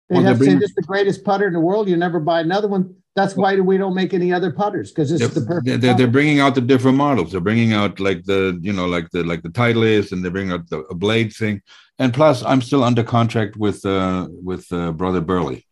They'd 0.10 0.18
Well, 0.18 0.26
have 0.26 0.38
to 0.40 0.46
say 0.46 0.54
this 0.56 0.70
is 0.70 0.76
the 0.76 0.84
greatest 0.84 1.26
putter 1.26 1.48
in 1.48 1.54
the 1.54 1.60
world. 1.60 1.90
You 1.90 1.98
never 1.98 2.20
buy 2.22 2.40
another 2.40 2.70
one. 2.70 2.96
That's 3.16 3.36
why 3.36 3.60
we 3.60 3.78
don't 3.78 3.96
make 3.96 4.14
any 4.14 4.32
other 4.32 4.52
putters 4.52 4.92
because 4.92 5.10
this 5.10 5.22
is 5.22 5.34
the 5.34 5.42
perfect. 5.42 5.82
they're, 5.82 5.96
they're 5.96 6.08
bringing 6.08 6.40
out 6.40 6.54
the 6.56 6.62
different 6.62 6.98
models. 6.98 7.32
They're 7.32 7.42
bringing 7.42 7.74
out 7.74 8.00
like 8.00 8.24
the 8.26 8.58
you 8.62 8.72
know 8.72 8.86
like 8.86 9.10
the 9.10 9.24
like 9.24 9.42
the 9.42 9.50
Titleist, 9.50 10.12
and 10.12 10.24
they're 10.24 10.32
bringing 10.32 10.54
out 10.54 10.70
the 10.70 10.82
a 10.82 10.96
blade 10.96 11.34
thing. 11.34 11.62
And 12.00 12.14
plus, 12.14 12.44
I'm 12.46 12.62
still 12.62 12.84
under 12.84 13.04
contract 13.04 13.58
with 13.58 13.84
uh 13.86 14.28
with 14.32 14.72
uh, 14.72 14.92
brother 14.92 15.20
Burley 15.20 15.66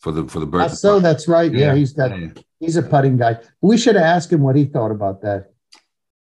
for 0.00 0.12
the 0.12 0.28
for 0.28 0.40
the 0.40 0.46
Burton. 0.46 0.76
So 0.76 1.00
that's 1.00 1.26
right. 1.26 1.50
Yeah, 1.52 1.74
he's 1.74 1.92
got 1.94 2.10
Yeah. 2.10 2.28
he's 2.60 2.76
a 2.76 2.82
putting 2.82 3.16
guy. 3.16 3.38
We 3.62 3.78
should 3.78 3.96
ask 3.96 4.30
him 4.30 4.42
what 4.42 4.54
he 4.54 4.66
thought 4.66 4.90
about 4.90 5.22
that. 5.22 5.51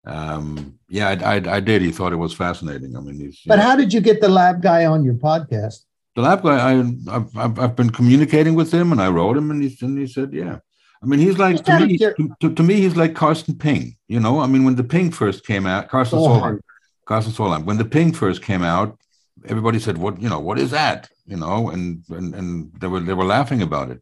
Um, 0.07 0.79
yeah, 0.89 1.09
I, 1.09 1.35
I, 1.35 1.55
I 1.57 1.59
did. 1.59 1.81
He 1.81 1.91
thought 1.91 2.13
it 2.13 2.17
was 2.17 2.33
fascinating. 2.33 2.95
I 2.95 3.01
mean, 3.01 3.19
he's 3.19 3.41
But 3.45 3.59
how 3.59 3.75
did 3.75 3.91
you 3.93 4.01
get 4.01 4.21
the 4.21 4.29
lab 4.29 4.61
guy 4.61 4.85
on 4.85 5.03
your 5.03 5.15
podcast? 5.15 5.83
the 6.15 6.21
lab 6.23 6.41
guy. 6.41 6.57
I 6.57 6.79
I've, 7.15 7.37
I've, 7.37 7.59
I've 7.59 7.75
been 7.75 7.91
communicating 7.91 8.55
with 8.55 8.71
him, 8.73 8.91
and 8.91 9.01
I 9.01 9.09
wrote 9.09 9.37
him, 9.37 9.51
and 9.51 9.61
he 9.61 9.77
and 9.85 9.97
he 9.97 10.07
said, 10.07 10.33
yeah. 10.33 10.59
I 11.03 11.05
mean, 11.05 11.19
he's 11.19 11.37
like 11.37 11.63
to 11.65 11.85
me. 11.85 11.97
cur- 11.99 12.15
To, 12.41 12.53
to 12.55 12.63
me, 12.63 12.75
he's 12.75 12.95
like 12.95 13.13
Carson 13.13 13.55
Ping. 13.55 13.95
You 14.07 14.19
know, 14.19 14.39
I 14.39 14.47
mean, 14.47 14.63
when 14.63 14.75
the 14.75 14.83
Ping 14.83 15.11
first 15.11 15.45
came 15.45 15.67
out, 15.67 15.89
Carson 15.89 16.17
Oh. 16.19 16.27
Solheim, 16.27 16.59
Karsten 17.05 17.33
Solheim. 17.33 17.65
When 17.65 17.77
the 17.77 17.85
Ping 17.85 18.13
first 18.13 18.41
came 18.41 18.63
out, 18.63 18.97
everybody 19.45 19.77
said, 19.79 19.97
"What? 19.99 20.19
You 20.19 20.29
know, 20.29 20.39
what 20.39 20.57
is 20.57 20.71
that?" 20.71 21.09
You 21.27 21.37
know, 21.37 21.69
and 21.69 22.03
and 22.09 22.33
and 22.33 22.71
they 22.79 22.87
were 22.87 23.01
they 23.01 23.13
were 23.13 23.25
laughing 23.25 23.61
about 23.61 23.91
it. 23.91 24.01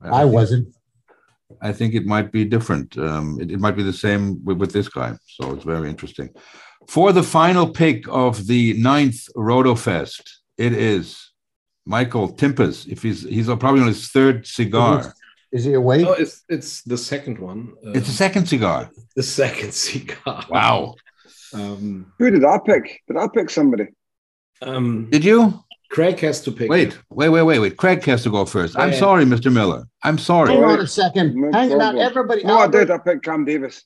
I 0.00 0.24
wasn't. 0.24 0.74
I 1.60 1.72
think 1.72 1.94
it 1.94 2.06
might 2.06 2.32
be 2.32 2.44
different. 2.44 2.96
Um, 2.98 3.38
it, 3.40 3.50
it 3.50 3.60
might 3.60 3.76
be 3.76 3.82
the 3.82 3.92
same 3.92 4.44
with, 4.44 4.58
with 4.58 4.72
this 4.72 4.88
guy. 4.88 5.14
So 5.26 5.52
it's 5.54 5.64
very 5.64 5.88
interesting. 5.90 6.30
For 6.88 7.12
the 7.12 7.22
final 7.22 7.68
pick 7.70 8.06
of 8.08 8.46
the 8.46 8.74
ninth 8.74 9.26
RotoFest, 9.36 10.22
it 10.58 10.72
is 10.72 11.32
Michael 11.86 12.32
Timphus. 12.34 12.86
If 12.88 13.02
he's 13.02 13.22
he's 13.22 13.46
probably 13.46 13.80
on 13.80 13.86
his 13.88 14.08
third 14.08 14.46
cigar. 14.46 15.14
Is 15.52 15.64
he 15.64 15.74
awake? 15.74 16.06
Oh, 16.06 16.12
it's 16.12 16.44
it's 16.48 16.82
the 16.82 16.96
second 16.96 17.38
one. 17.38 17.74
Uh, 17.86 17.92
It's 17.92 18.06
the 18.06 18.14
second 18.14 18.46
cigar. 18.46 18.90
the 19.16 19.22
second 19.22 19.72
cigar. 19.74 20.44
Wow. 20.48 20.94
Um, 21.54 22.12
Who 22.18 22.30
did 22.30 22.44
I 22.44 22.58
pick? 22.64 23.02
Did 23.06 23.16
I 23.18 23.28
pick 23.28 23.50
somebody? 23.50 23.88
um, 24.62 25.10
Did 25.10 25.24
you? 25.24 25.62
Craig 25.92 26.18
has 26.20 26.40
to 26.40 26.50
pick. 26.50 26.70
Wait, 26.70 26.98
wait, 27.10 27.28
wait, 27.28 27.42
wait, 27.42 27.58
wait. 27.58 27.76
Craig 27.76 28.02
has 28.04 28.22
to 28.22 28.30
go 28.30 28.46
first. 28.46 28.78
I'm 28.78 28.94
sorry, 28.94 29.26
Mr. 29.26 29.52
Miller. 29.52 29.84
I'm 30.02 30.16
sorry. 30.16 30.54
Hang 30.54 30.64
on 30.64 30.80
a 30.80 30.86
second. 30.86 31.34
No 31.36 31.52
Hang 31.52 31.70
on, 31.78 31.98
everybody. 31.98 32.42
No, 32.44 32.60
I 32.60 32.66
did. 32.66 32.90
I 32.90 32.96
picked 32.96 33.26
Cam 33.26 33.44
Davis. 33.44 33.84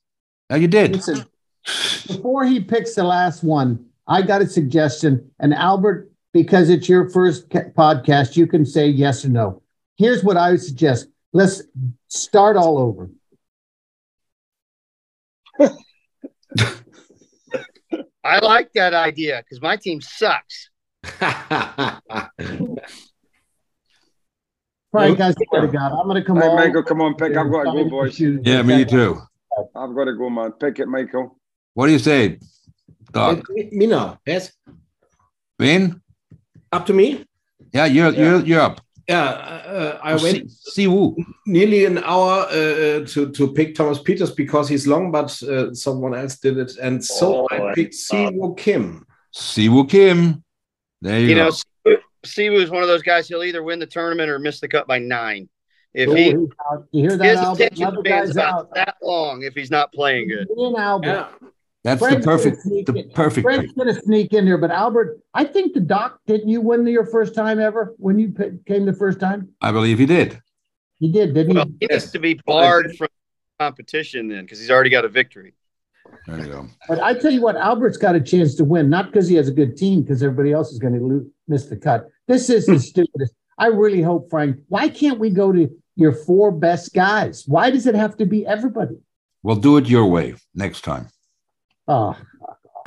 Now 0.49 0.55
you 0.55 0.69
did. 0.69 0.93
Listen, 0.93 1.25
before 2.07 2.47
he 2.47 2.61
picks 2.61 2.95
the 2.95 3.03
last 3.03 3.43
one, 3.43 3.87
I 4.07 4.23
got 4.23 4.41
a 4.41 4.47
suggestion. 4.47 5.29
And 5.41 5.53
Albert, 5.53 6.09
because 6.33 6.71
it's 6.71 6.89
your 6.89 7.11
first 7.11 7.49
podcast, 7.49 8.37
you 8.37 8.47
can 8.47 8.65
say 8.65 8.87
yes 8.87 9.25
or 9.25 9.31
no. 9.31 9.63
Here's 9.97 10.23
what 10.23 10.37
I 10.37 10.53
would 10.53 10.63
suggest 10.63 11.09
let's 11.33 11.63
start 12.07 12.57
all 12.57 12.79
over. 12.79 13.11
I 18.23 18.39
like 18.39 18.73
that 18.75 18.95
idea 18.95 19.43
because 19.43 19.61
my 19.61 19.77
team 19.77 20.01
sucks. 20.01 20.71
Frank, 24.93 25.21
I 25.21 25.33
swear 25.33 25.63
to 25.63 25.69
God, 25.69 25.93
I'm 25.93 26.07
going 26.09 26.21
to 26.21 26.25
come 26.25 26.37
Hey, 26.39 26.49
on. 26.49 26.57
Michael, 26.57 26.83
come 26.83 27.01
on, 27.03 27.15
pick. 27.15 27.37
I've 27.37 27.51
got 27.51 27.65
to 27.65 27.73
go, 27.85 27.91
boys. 27.91 28.19
Yeah, 28.21 28.63
me 28.63 28.85
too. 28.85 29.21
I've 29.75 29.95
got 29.95 30.05
to 30.05 30.15
go, 30.15 30.31
man. 30.31 30.53
Pick 30.53 30.79
it, 30.79 30.87
Michael. 30.89 31.39
What 31.75 31.87
do 31.87 31.93
you 31.93 31.99
say, 31.99 32.39
Doc? 33.13 33.47
me, 33.51 33.69
me 33.73 33.87
now. 33.87 34.19
Yes. 34.27 34.53
Vin? 35.59 36.01
Up 36.73 36.87
to 36.87 36.93
me. 36.95 37.25
Yeah, 37.73 37.87
you're 37.87 38.13
you're 38.13 38.41
you're 38.41 38.61
up. 38.61 38.81
Yeah. 39.09 39.25
Uh, 39.25 39.99
I 40.03 40.13
Oh, 40.15 40.23
went 40.23 40.51
Si- 40.51 40.87
Siwoo. 40.87 41.15
nearly 41.47 41.85
an 41.85 41.99
hour 41.99 42.47
uh, 42.51 43.01
uh, 43.03 43.07
to 43.07 43.31
to 43.33 43.53
pick 43.53 43.75
Thomas 43.75 43.99
Pieters 43.99 44.35
because 44.35 44.69
he's 44.69 44.87
long, 44.87 45.11
but 45.11 45.43
uh, 45.43 45.75
someone 45.75 46.15
else 46.15 46.39
did 46.39 46.59
it, 46.59 46.73
and 46.81 47.05
so 47.05 47.47
Oh, 47.51 47.71
I 47.71 47.75
picked 47.75 47.95
Siwoo 47.95 48.57
Kim. 48.57 49.07
Siwoo 49.35 49.89
Kim. 49.89 50.43
There 51.07 51.21
you, 51.21 51.29
You 51.29 51.35
go. 51.37 51.45
know, 51.47 51.51
Siwoo- 51.51 51.99
Siwoo 52.25 52.61
is 52.63 52.71
one 52.71 52.83
of 52.83 52.89
those 52.89 53.03
guys. 53.03 53.29
He'll 53.29 53.45
either 53.45 53.63
win 53.63 53.79
the 53.79 53.87
tournament 53.87 54.29
or 54.29 54.39
miss 54.41 54.59
the 54.61 54.67
cut 54.69 54.87
by 54.89 54.99
nine. 54.99 55.49
If 55.95 56.09
Oh, 56.09 56.15
he 56.15 56.25
he's. 56.25 56.33
You 56.33 56.49
hear 57.09 57.17
that, 57.17 57.25
his 57.25 57.39
Albert? 57.39 57.63
attention 57.63 57.97
span's 58.05 58.31
about 58.33 58.55
out. 58.55 58.75
that 58.75 58.97
long, 59.03 59.43
if 59.45 59.55
he's 59.55 59.71
not 59.71 59.93
playing 59.93 60.29
good. 60.29 60.49
Me 60.55 60.67
and 60.67 60.77
Albert. 60.77 61.07
Yeah. 61.07 61.49
That's 61.85 62.01
Frank's 62.01 62.25
the 62.27 62.31
perfect 62.33 62.57
gonna 62.65 62.83
the 63.05 63.13
perfect 63.15 63.45
Frank's 63.45 63.67
pick. 63.69 63.77
going 63.77 63.95
to 63.95 64.01
sneak 64.03 64.33
in 64.33 64.45
there, 64.45 64.59
but 64.59 64.73
Albert, 64.73 65.21
I 65.33 65.45
think 65.45 65.73
the 65.73 65.81
doc 65.81 66.19
didn't 66.27 66.49
you 66.49 66.61
win 66.61 66.85
your 66.89 67.07
first 67.07 67.33
time 67.33 67.61
ever 67.61 67.95
when 67.99 68.19
you 68.19 68.31
p- 68.33 68.59
came 68.67 68.85
the 68.85 68.93
first 68.93 69.21
time? 69.21 69.51
I 69.61 69.71
believe 69.71 70.01
he 70.01 70.07
did. 70.07 70.41
He 70.99 71.13
did, 71.13 71.33
didn't 71.35 71.55
Well, 71.55 71.67
you? 71.69 71.77
he 71.81 71.87
needs 71.87 72.11
to 72.11 72.19
be 72.19 72.35
barred 72.45 72.97
from 72.97 73.07
competition 73.61 74.27
then 74.27 74.43
because 74.45 74.59
he's 74.59 74.71
already 74.71 74.91
got 74.91 75.05
a 75.05 75.09
victory. 75.09 75.55
There 76.27 76.39
you 76.39 76.47
go. 76.47 76.67
But 76.89 77.01
I 77.01 77.15
tell 77.15 77.31
you 77.33 77.41
what, 77.41 77.57
Albert's 77.57 77.97
got 77.97 78.15
a 78.15 78.21
chance 78.21 78.55
to 78.57 78.65
win, 78.65 78.91
not 78.91 79.07
because 79.07 79.29
he 79.29 79.37
has 79.37 79.49
a 79.49 79.53
good 79.53 79.77
team, 79.77 80.03
because 80.03 80.23
everybody 80.23 80.53
else 80.53 80.73
is 80.73 80.79
going 80.79 80.95
to 80.95 81.01
lo- 81.01 81.27
miss 81.49 81.67
the 81.67 81.77
cut. 81.77 82.09
This 82.27 82.51
is 82.51 82.67
the 82.67 82.79
stupidest. 82.91 83.35
I 83.59 83.69
really 83.69 84.03
hope, 84.03 84.29
Frank. 84.29 84.57
Why 84.69 84.89
can't 84.89 85.19
we 85.19 85.31
go 85.31 85.53
to 85.53 85.71
your 85.95 86.13
four 86.13 86.51
best 86.51 86.93
guys? 86.95 87.45
Why 87.47 87.71
does 87.71 87.87
it 87.87 87.95
have 87.95 88.17
to 88.19 88.27
be 88.27 88.47
everybody? 88.47 88.97
We'll 89.43 89.57
do 89.57 89.77
it 89.77 89.87
your 89.87 90.07
way 90.07 90.35
next 90.55 90.83
time. 90.83 91.09
Oh, 91.89 92.17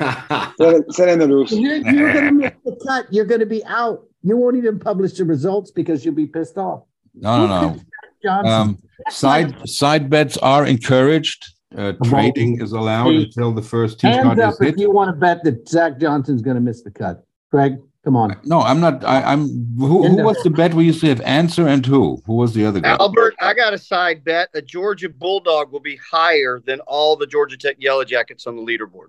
Set 0.00 0.92
Set 0.92 1.08
in 1.08 1.18
the 1.18 1.28
rules. 1.28 1.52
you're, 1.52 1.76
you're 1.76 2.12
going 2.12 2.24
to 2.26 2.32
miss 2.32 2.52
the 2.64 2.78
cut. 2.86 3.06
You're 3.12 3.24
going 3.24 3.40
to 3.40 3.46
be 3.46 3.64
out. 3.64 4.02
You 4.22 4.36
won't 4.36 4.56
even 4.56 4.78
publish 4.78 5.14
the 5.14 5.24
results 5.24 5.70
because 5.70 6.04
you'll 6.04 6.14
be 6.14 6.26
pissed 6.26 6.58
off. 6.58 6.82
No, 7.14 7.46
no, 7.46 7.80
no. 8.24 8.30
Um, 8.48 8.78
side 9.08 9.68
side 9.68 10.10
bets 10.10 10.36
are 10.38 10.66
encouraged. 10.66 11.54
Uh, 11.76 11.92
trading 12.04 12.60
is 12.60 12.72
allowed 12.72 13.12
Hey, 13.12 13.22
until 13.24 13.52
the 13.52 13.62
first 13.62 14.00
tee 14.00 14.08
Hands 14.08 14.26
shot 14.26 14.38
up 14.40 14.54
is 14.54 14.60
if 14.60 14.76
you 14.76 14.90
want 14.90 15.08
to 15.08 15.12
bet 15.12 15.44
that 15.44 15.68
Zach 15.68 15.98
Johnson's 16.00 16.42
going 16.42 16.56
to 16.56 16.60
miss 16.60 16.82
the 16.82 16.90
cut. 16.90 17.24
Greg, 17.50 17.78
come 18.04 18.16
on. 18.16 18.40
No, 18.44 18.60
I'm 18.60 18.80
not. 18.80 19.04
I, 19.04 19.22
I'm. 19.22 19.76
Who, 19.78 20.06
who 20.06 20.22
was 20.24 20.36
the 20.42 20.50
bet 20.50 20.74
we 20.74 20.84
used 20.84 21.00
to 21.02 21.08
have? 21.08 21.20
Ancer 21.20 21.68
and 21.68 21.86
who? 21.86 22.20
Who 22.26 22.34
was 22.34 22.54
the 22.54 22.64
other 22.66 22.80
guy? 22.80 22.96
Albert, 22.98 23.34
I 23.40 23.54
got 23.54 23.72
a 23.72 23.78
side 23.78 24.24
bet. 24.24 24.48
A 24.54 24.62
Georgia 24.62 25.08
Bulldog 25.08 25.70
will 25.70 25.80
be 25.80 25.96
higher 25.96 26.60
than 26.64 26.80
all 26.80 27.14
the 27.16 27.26
Georgia 27.26 27.56
Tech 27.56 27.76
Yellow 27.78 28.04
Jackets 28.04 28.48
on 28.48 28.56
the 28.56 28.62
leaderboard 28.62 29.08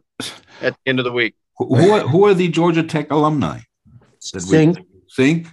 at 0.62 0.74
the 0.74 0.80
end 0.90 1.00
of 1.00 1.06
the 1.06 1.12
week. 1.12 1.34
Who, 1.58 1.76
who, 1.76 1.92
are, 1.92 2.02
who 2.02 2.26
are 2.26 2.34
the 2.36 2.48
Georgia 2.48 2.84
Tech 2.84 3.10
alumni? 3.12 3.60
That 4.34 4.46
we- 4.46 4.58
Cink. 4.58 4.86
Cink. 5.18 5.52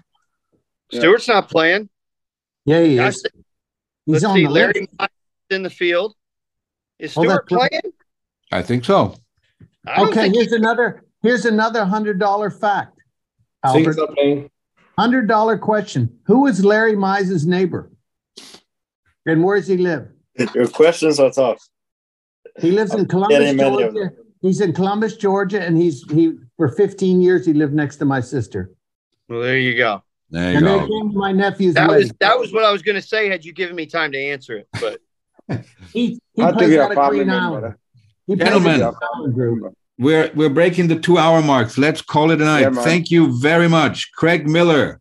Yeah. 0.91 1.01
Stewart's 1.01 1.29
not 1.29 1.49
playing. 1.49 1.89
Yeah, 2.67 2.83
he 2.83 2.99
is. 2.99 3.23
He's 4.05 4.13
Let's 4.15 4.25
on 4.25 4.37
see. 4.37 4.45
the. 4.45 4.51
Larry 4.51 4.89
Mize 4.99 5.09
in 5.51 5.63
the 5.63 5.71
field. 5.71 6.15
Is 6.99 7.13
Stewart 7.13 7.45
that's 7.49 7.69
playing? 7.69 7.93
I 8.53 8.63
think 8.63 8.85
so. 8.85 9.17
I 9.87 10.03
Okay, 10.05 10.15
think 10.23 10.35
here's 10.35 10.53
another, 10.53 11.05
here's 11.23 11.45
another 11.45 11.85
hundred 11.85 12.19
dollar 12.19 12.51
fact. 12.51 12.99
Albert, 13.65 13.97
playing. 14.15 14.51
hundred 14.99 15.29
dollar 15.29 15.59
question. 15.59 16.19
Who 16.27 16.47
is 16.47 16.65
Larry 16.65 16.97
Mize's 16.97 17.47
neighbor? 17.47 17.91
And 19.27 19.45
where 19.45 19.57
does 19.59 19.67
he 19.69 19.77
live? 19.77 20.09
Your 20.55 20.69
questions 20.69 21.19
are 21.21 21.31
tough. 21.31 21.67
He 22.61 22.71
lives 22.71 22.95
in 22.95 23.07
Columbus, 23.07 23.39
getting 23.39 23.57
many 23.57 23.83
of 23.83 23.95
Georgia. 23.95 24.11
He's 24.41 24.61
in 24.61 24.73
Columbus, 24.73 25.17
Georgia, 25.17 25.61
and 25.61 25.77
he's 25.77 26.09
he 26.11 26.35
for 26.57 26.69
15 26.69 27.21
years 27.21 27.45
he 27.47 27.53
lived 27.53 27.75
next 27.75 27.97
to 27.97 28.05
my 28.05 28.21
sister. 28.21 28.73
Well, 29.29 29.41
there 29.41 29.59
you 29.59 29.77
go. 29.77 30.03
There 30.31 30.53
you 30.53 30.59
And 30.59 30.67
go. 30.67 30.79
came 30.87 31.13
to 31.13 31.19
my 31.19 31.33
nephew's 31.33 31.75
That 31.75 31.89
was 31.91 32.13
that 32.21 32.39
was 32.39 32.53
what 32.53 32.65
I 32.65 32.71
was 32.71 32.83
going 32.83 32.95
to 32.97 33.03
say. 33.03 33.29
Had 33.29 33.45
you 33.45 33.53
given 33.53 33.75
me 33.77 33.87
time 33.87 34.13
to 34.13 34.19
answer 34.19 34.57
it, 34.57 34.69
but 34.81 35.01
He, 35.93 36.21
he 36.35 36.43
I 36.43 36.47
think 36.47 36.59
plays 36.59 36.77
out 36.79 36.91
a 36.91 36.93
of 36.93 36.95
family 36.95 37.19
Green 37.19 37.27
member. 37.29 37.57
Island. 37.57 37.75
He 38.27 38.37
Gentlemen. 38.37 38.83
Island. 38.83 39.75
We're 39.99 40.31
we're 40.35 40.51
breaking 40.51 40.89
the 40.89 40.99
two 40.99 41.19
hour 41.19 41.43
marks. 41.43 41.77
Let's 41.77 42.03
call 42.03 42.31
it 42.31 42.41
a 42.41 42.45
night. 42.45 42.73
Yeah. 42.73 42.83
Thank 42.83 43.11
you 43.11 43.39
very 43.41 43.69
much, 43.69 44.13
Craig 44.13 44.49
Miller. 44.49 45.01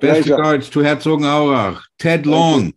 Best 0.00 0.26
Pleasure. 0.26 0.36
regards 0.36 0.70
to 0.70 0.80
Herzogenaurach. 0.80 1.80
Ted 1.98 2.26
Long. 2.26 2.72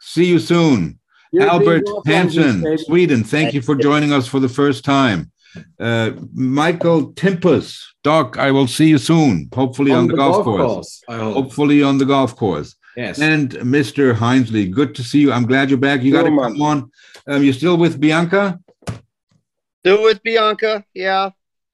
See 0.00 0.24
you 0.24 0.40
soon. 0.40 0.98
You're 1.30 1.48
Albert 1.48 1.84
Hansson. 2.06 2.78
Sweden. 2.78 3.22
Thank 3.22 3.54
you 3.54 3.62
for 3.62 3.76
joining 3.76 4.12
us 4.12 4.26
for 4.26 4.40
the 4.40 4.48
first 4.48 4.84
time. 4.84 5.30
Uh, 5.78 6.10
Michael 6.32 7.12
Timphus, 7.12 7.80
Doc. 8.02 8.36
I 8.38 8.50
will 8.50 8.66
see 8.66 8.88
you 8.88 8.98
soon. 8.98 9.48
Hopefully 9.54 9.92
on, 9.92 10.08
the, 10.08 10.16
golf, 10.16 10.44
course. 10.44 11.02
I 11.08 11.16
hope. 11.16 11.34
Hopefully 11.34 11.82
on 11.82 11.98
the 11.98 12.06
golf 12.06 12.34
course. 12.34 12.74
Yes. 12.96 13.18
And 13.20 13.50
Mr. 13.50 14.14
Hinesley, 14.14 14.70
good 14.70 14.94
to 14.94 15.02
see 15.02 15.20
you. 15.20 15.32
I'm 15.32 15.46
glad 15.46 15.68
you're 15.68 15.78
back. 15.78 16.02
You 16.02 16.12
got 16.12 16.22
to 16.22 16.28
Sure, 16.28 16.36
man. 16.42 16.52
come 16.52 16.62
on. 16.62 16.90
Um, 17.26 17.42
you're 17.42 17.52
still 17.52 17.76
with 17.76 18.00
Bianca? 18.00 18.60
still 19.80 20.02
with 20.02 20.22
Bianca. 20.22 20.84
Yeah. 20.94 21.30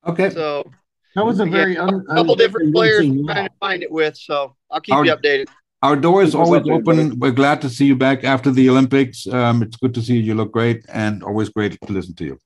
Okay. 0.06 0.30
So 0.30 0.68
That 1.14 1.24
was 1.26 1.40
a 1.40 1.44
Yeah, 1.44 1.50
very 1.50 1.76
un, 1.76 2.04
a 2.08 2.14
couple 2.14 2.34
different 2.36 2.72
players 2.74 3.00
unconvincing 3.00 3.26
trying 3.34 3.48
to 3.48 3.54
find 3.60 3.82
it 3.82 3.90
with. 3.92 4.16
So 4.16 4.54
I'll 4.70 4.80
keep 4.80 4.94
Our- 4.94 5.04
you 5.04 5.14
updated. 5.14 5.46
Our 5.82 5.96
door 5.96 6.22
is 6.22 6.34
always 6.34 6.62
updated, 6.62 6.72
open. 6.72 6.84
buddy. 7.08 7.16
We're 7.16 7.30
glad 7.30 7.62
to 7.62 7.70
see 7.70 7.86
you 7.86 7.96
back 7.96 8.22
after 8.22 8.50
the 8.50 8.68
Olympics. 8.68 9.26
Um, 9.26 9.62
it's 9.62 9.76
good 9.76 9.94
to 9.94 10.02
see 10.02 10.14
you. 10.16 10.20
You 10.20 10.34
look 10.34 10.52
great 10.52 10.84
and 10.92 11.22
always 11.22 11.48
great 11.48 11.78
to 11.80 11.92
listen 11.92 12.14
to 12.16 12.24
you. 12.24 12.38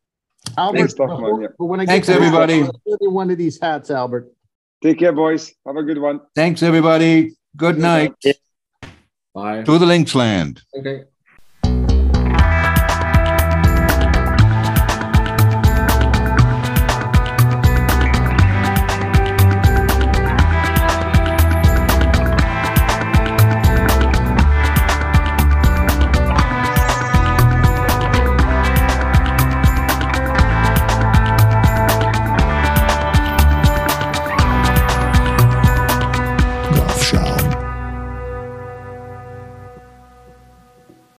Albert, 0.56 0.78
Thanks, 0.78 0.94
before- 0.94 1.42
yeah. 1.42 1.48
when 1.58 1.80
I 1.80 1.84
get 1.84 1.90
Thanks, 1.92 2.06
to 2.08 2.12
everybody. 2.14 2.62
I'll 2.62 2.80
give 2.86 2.98
you 3.00 3.10
one 3.10 3.30
of 3.30 3.38
these 3.38 3.58
hats, 3.60 3.90
Albert. 3.90 4.30
Take 4.82 4.98
care, 5.00 5.12
boys. 5.12 5.52
Have 5.66 5.76
a 5.76 5.82
good 5.82 5.98
one. 5.98 6.20
Thanks, 6.36 6.62
everybody. 6.62 7.32
Good 7.56 7.78
night 7.78 8.12
Bye. 9.34 9.62
to 9.64 9.78
the 9.78 9.86
Linksland. 9.86 10.62
Okay. 10.78 11.04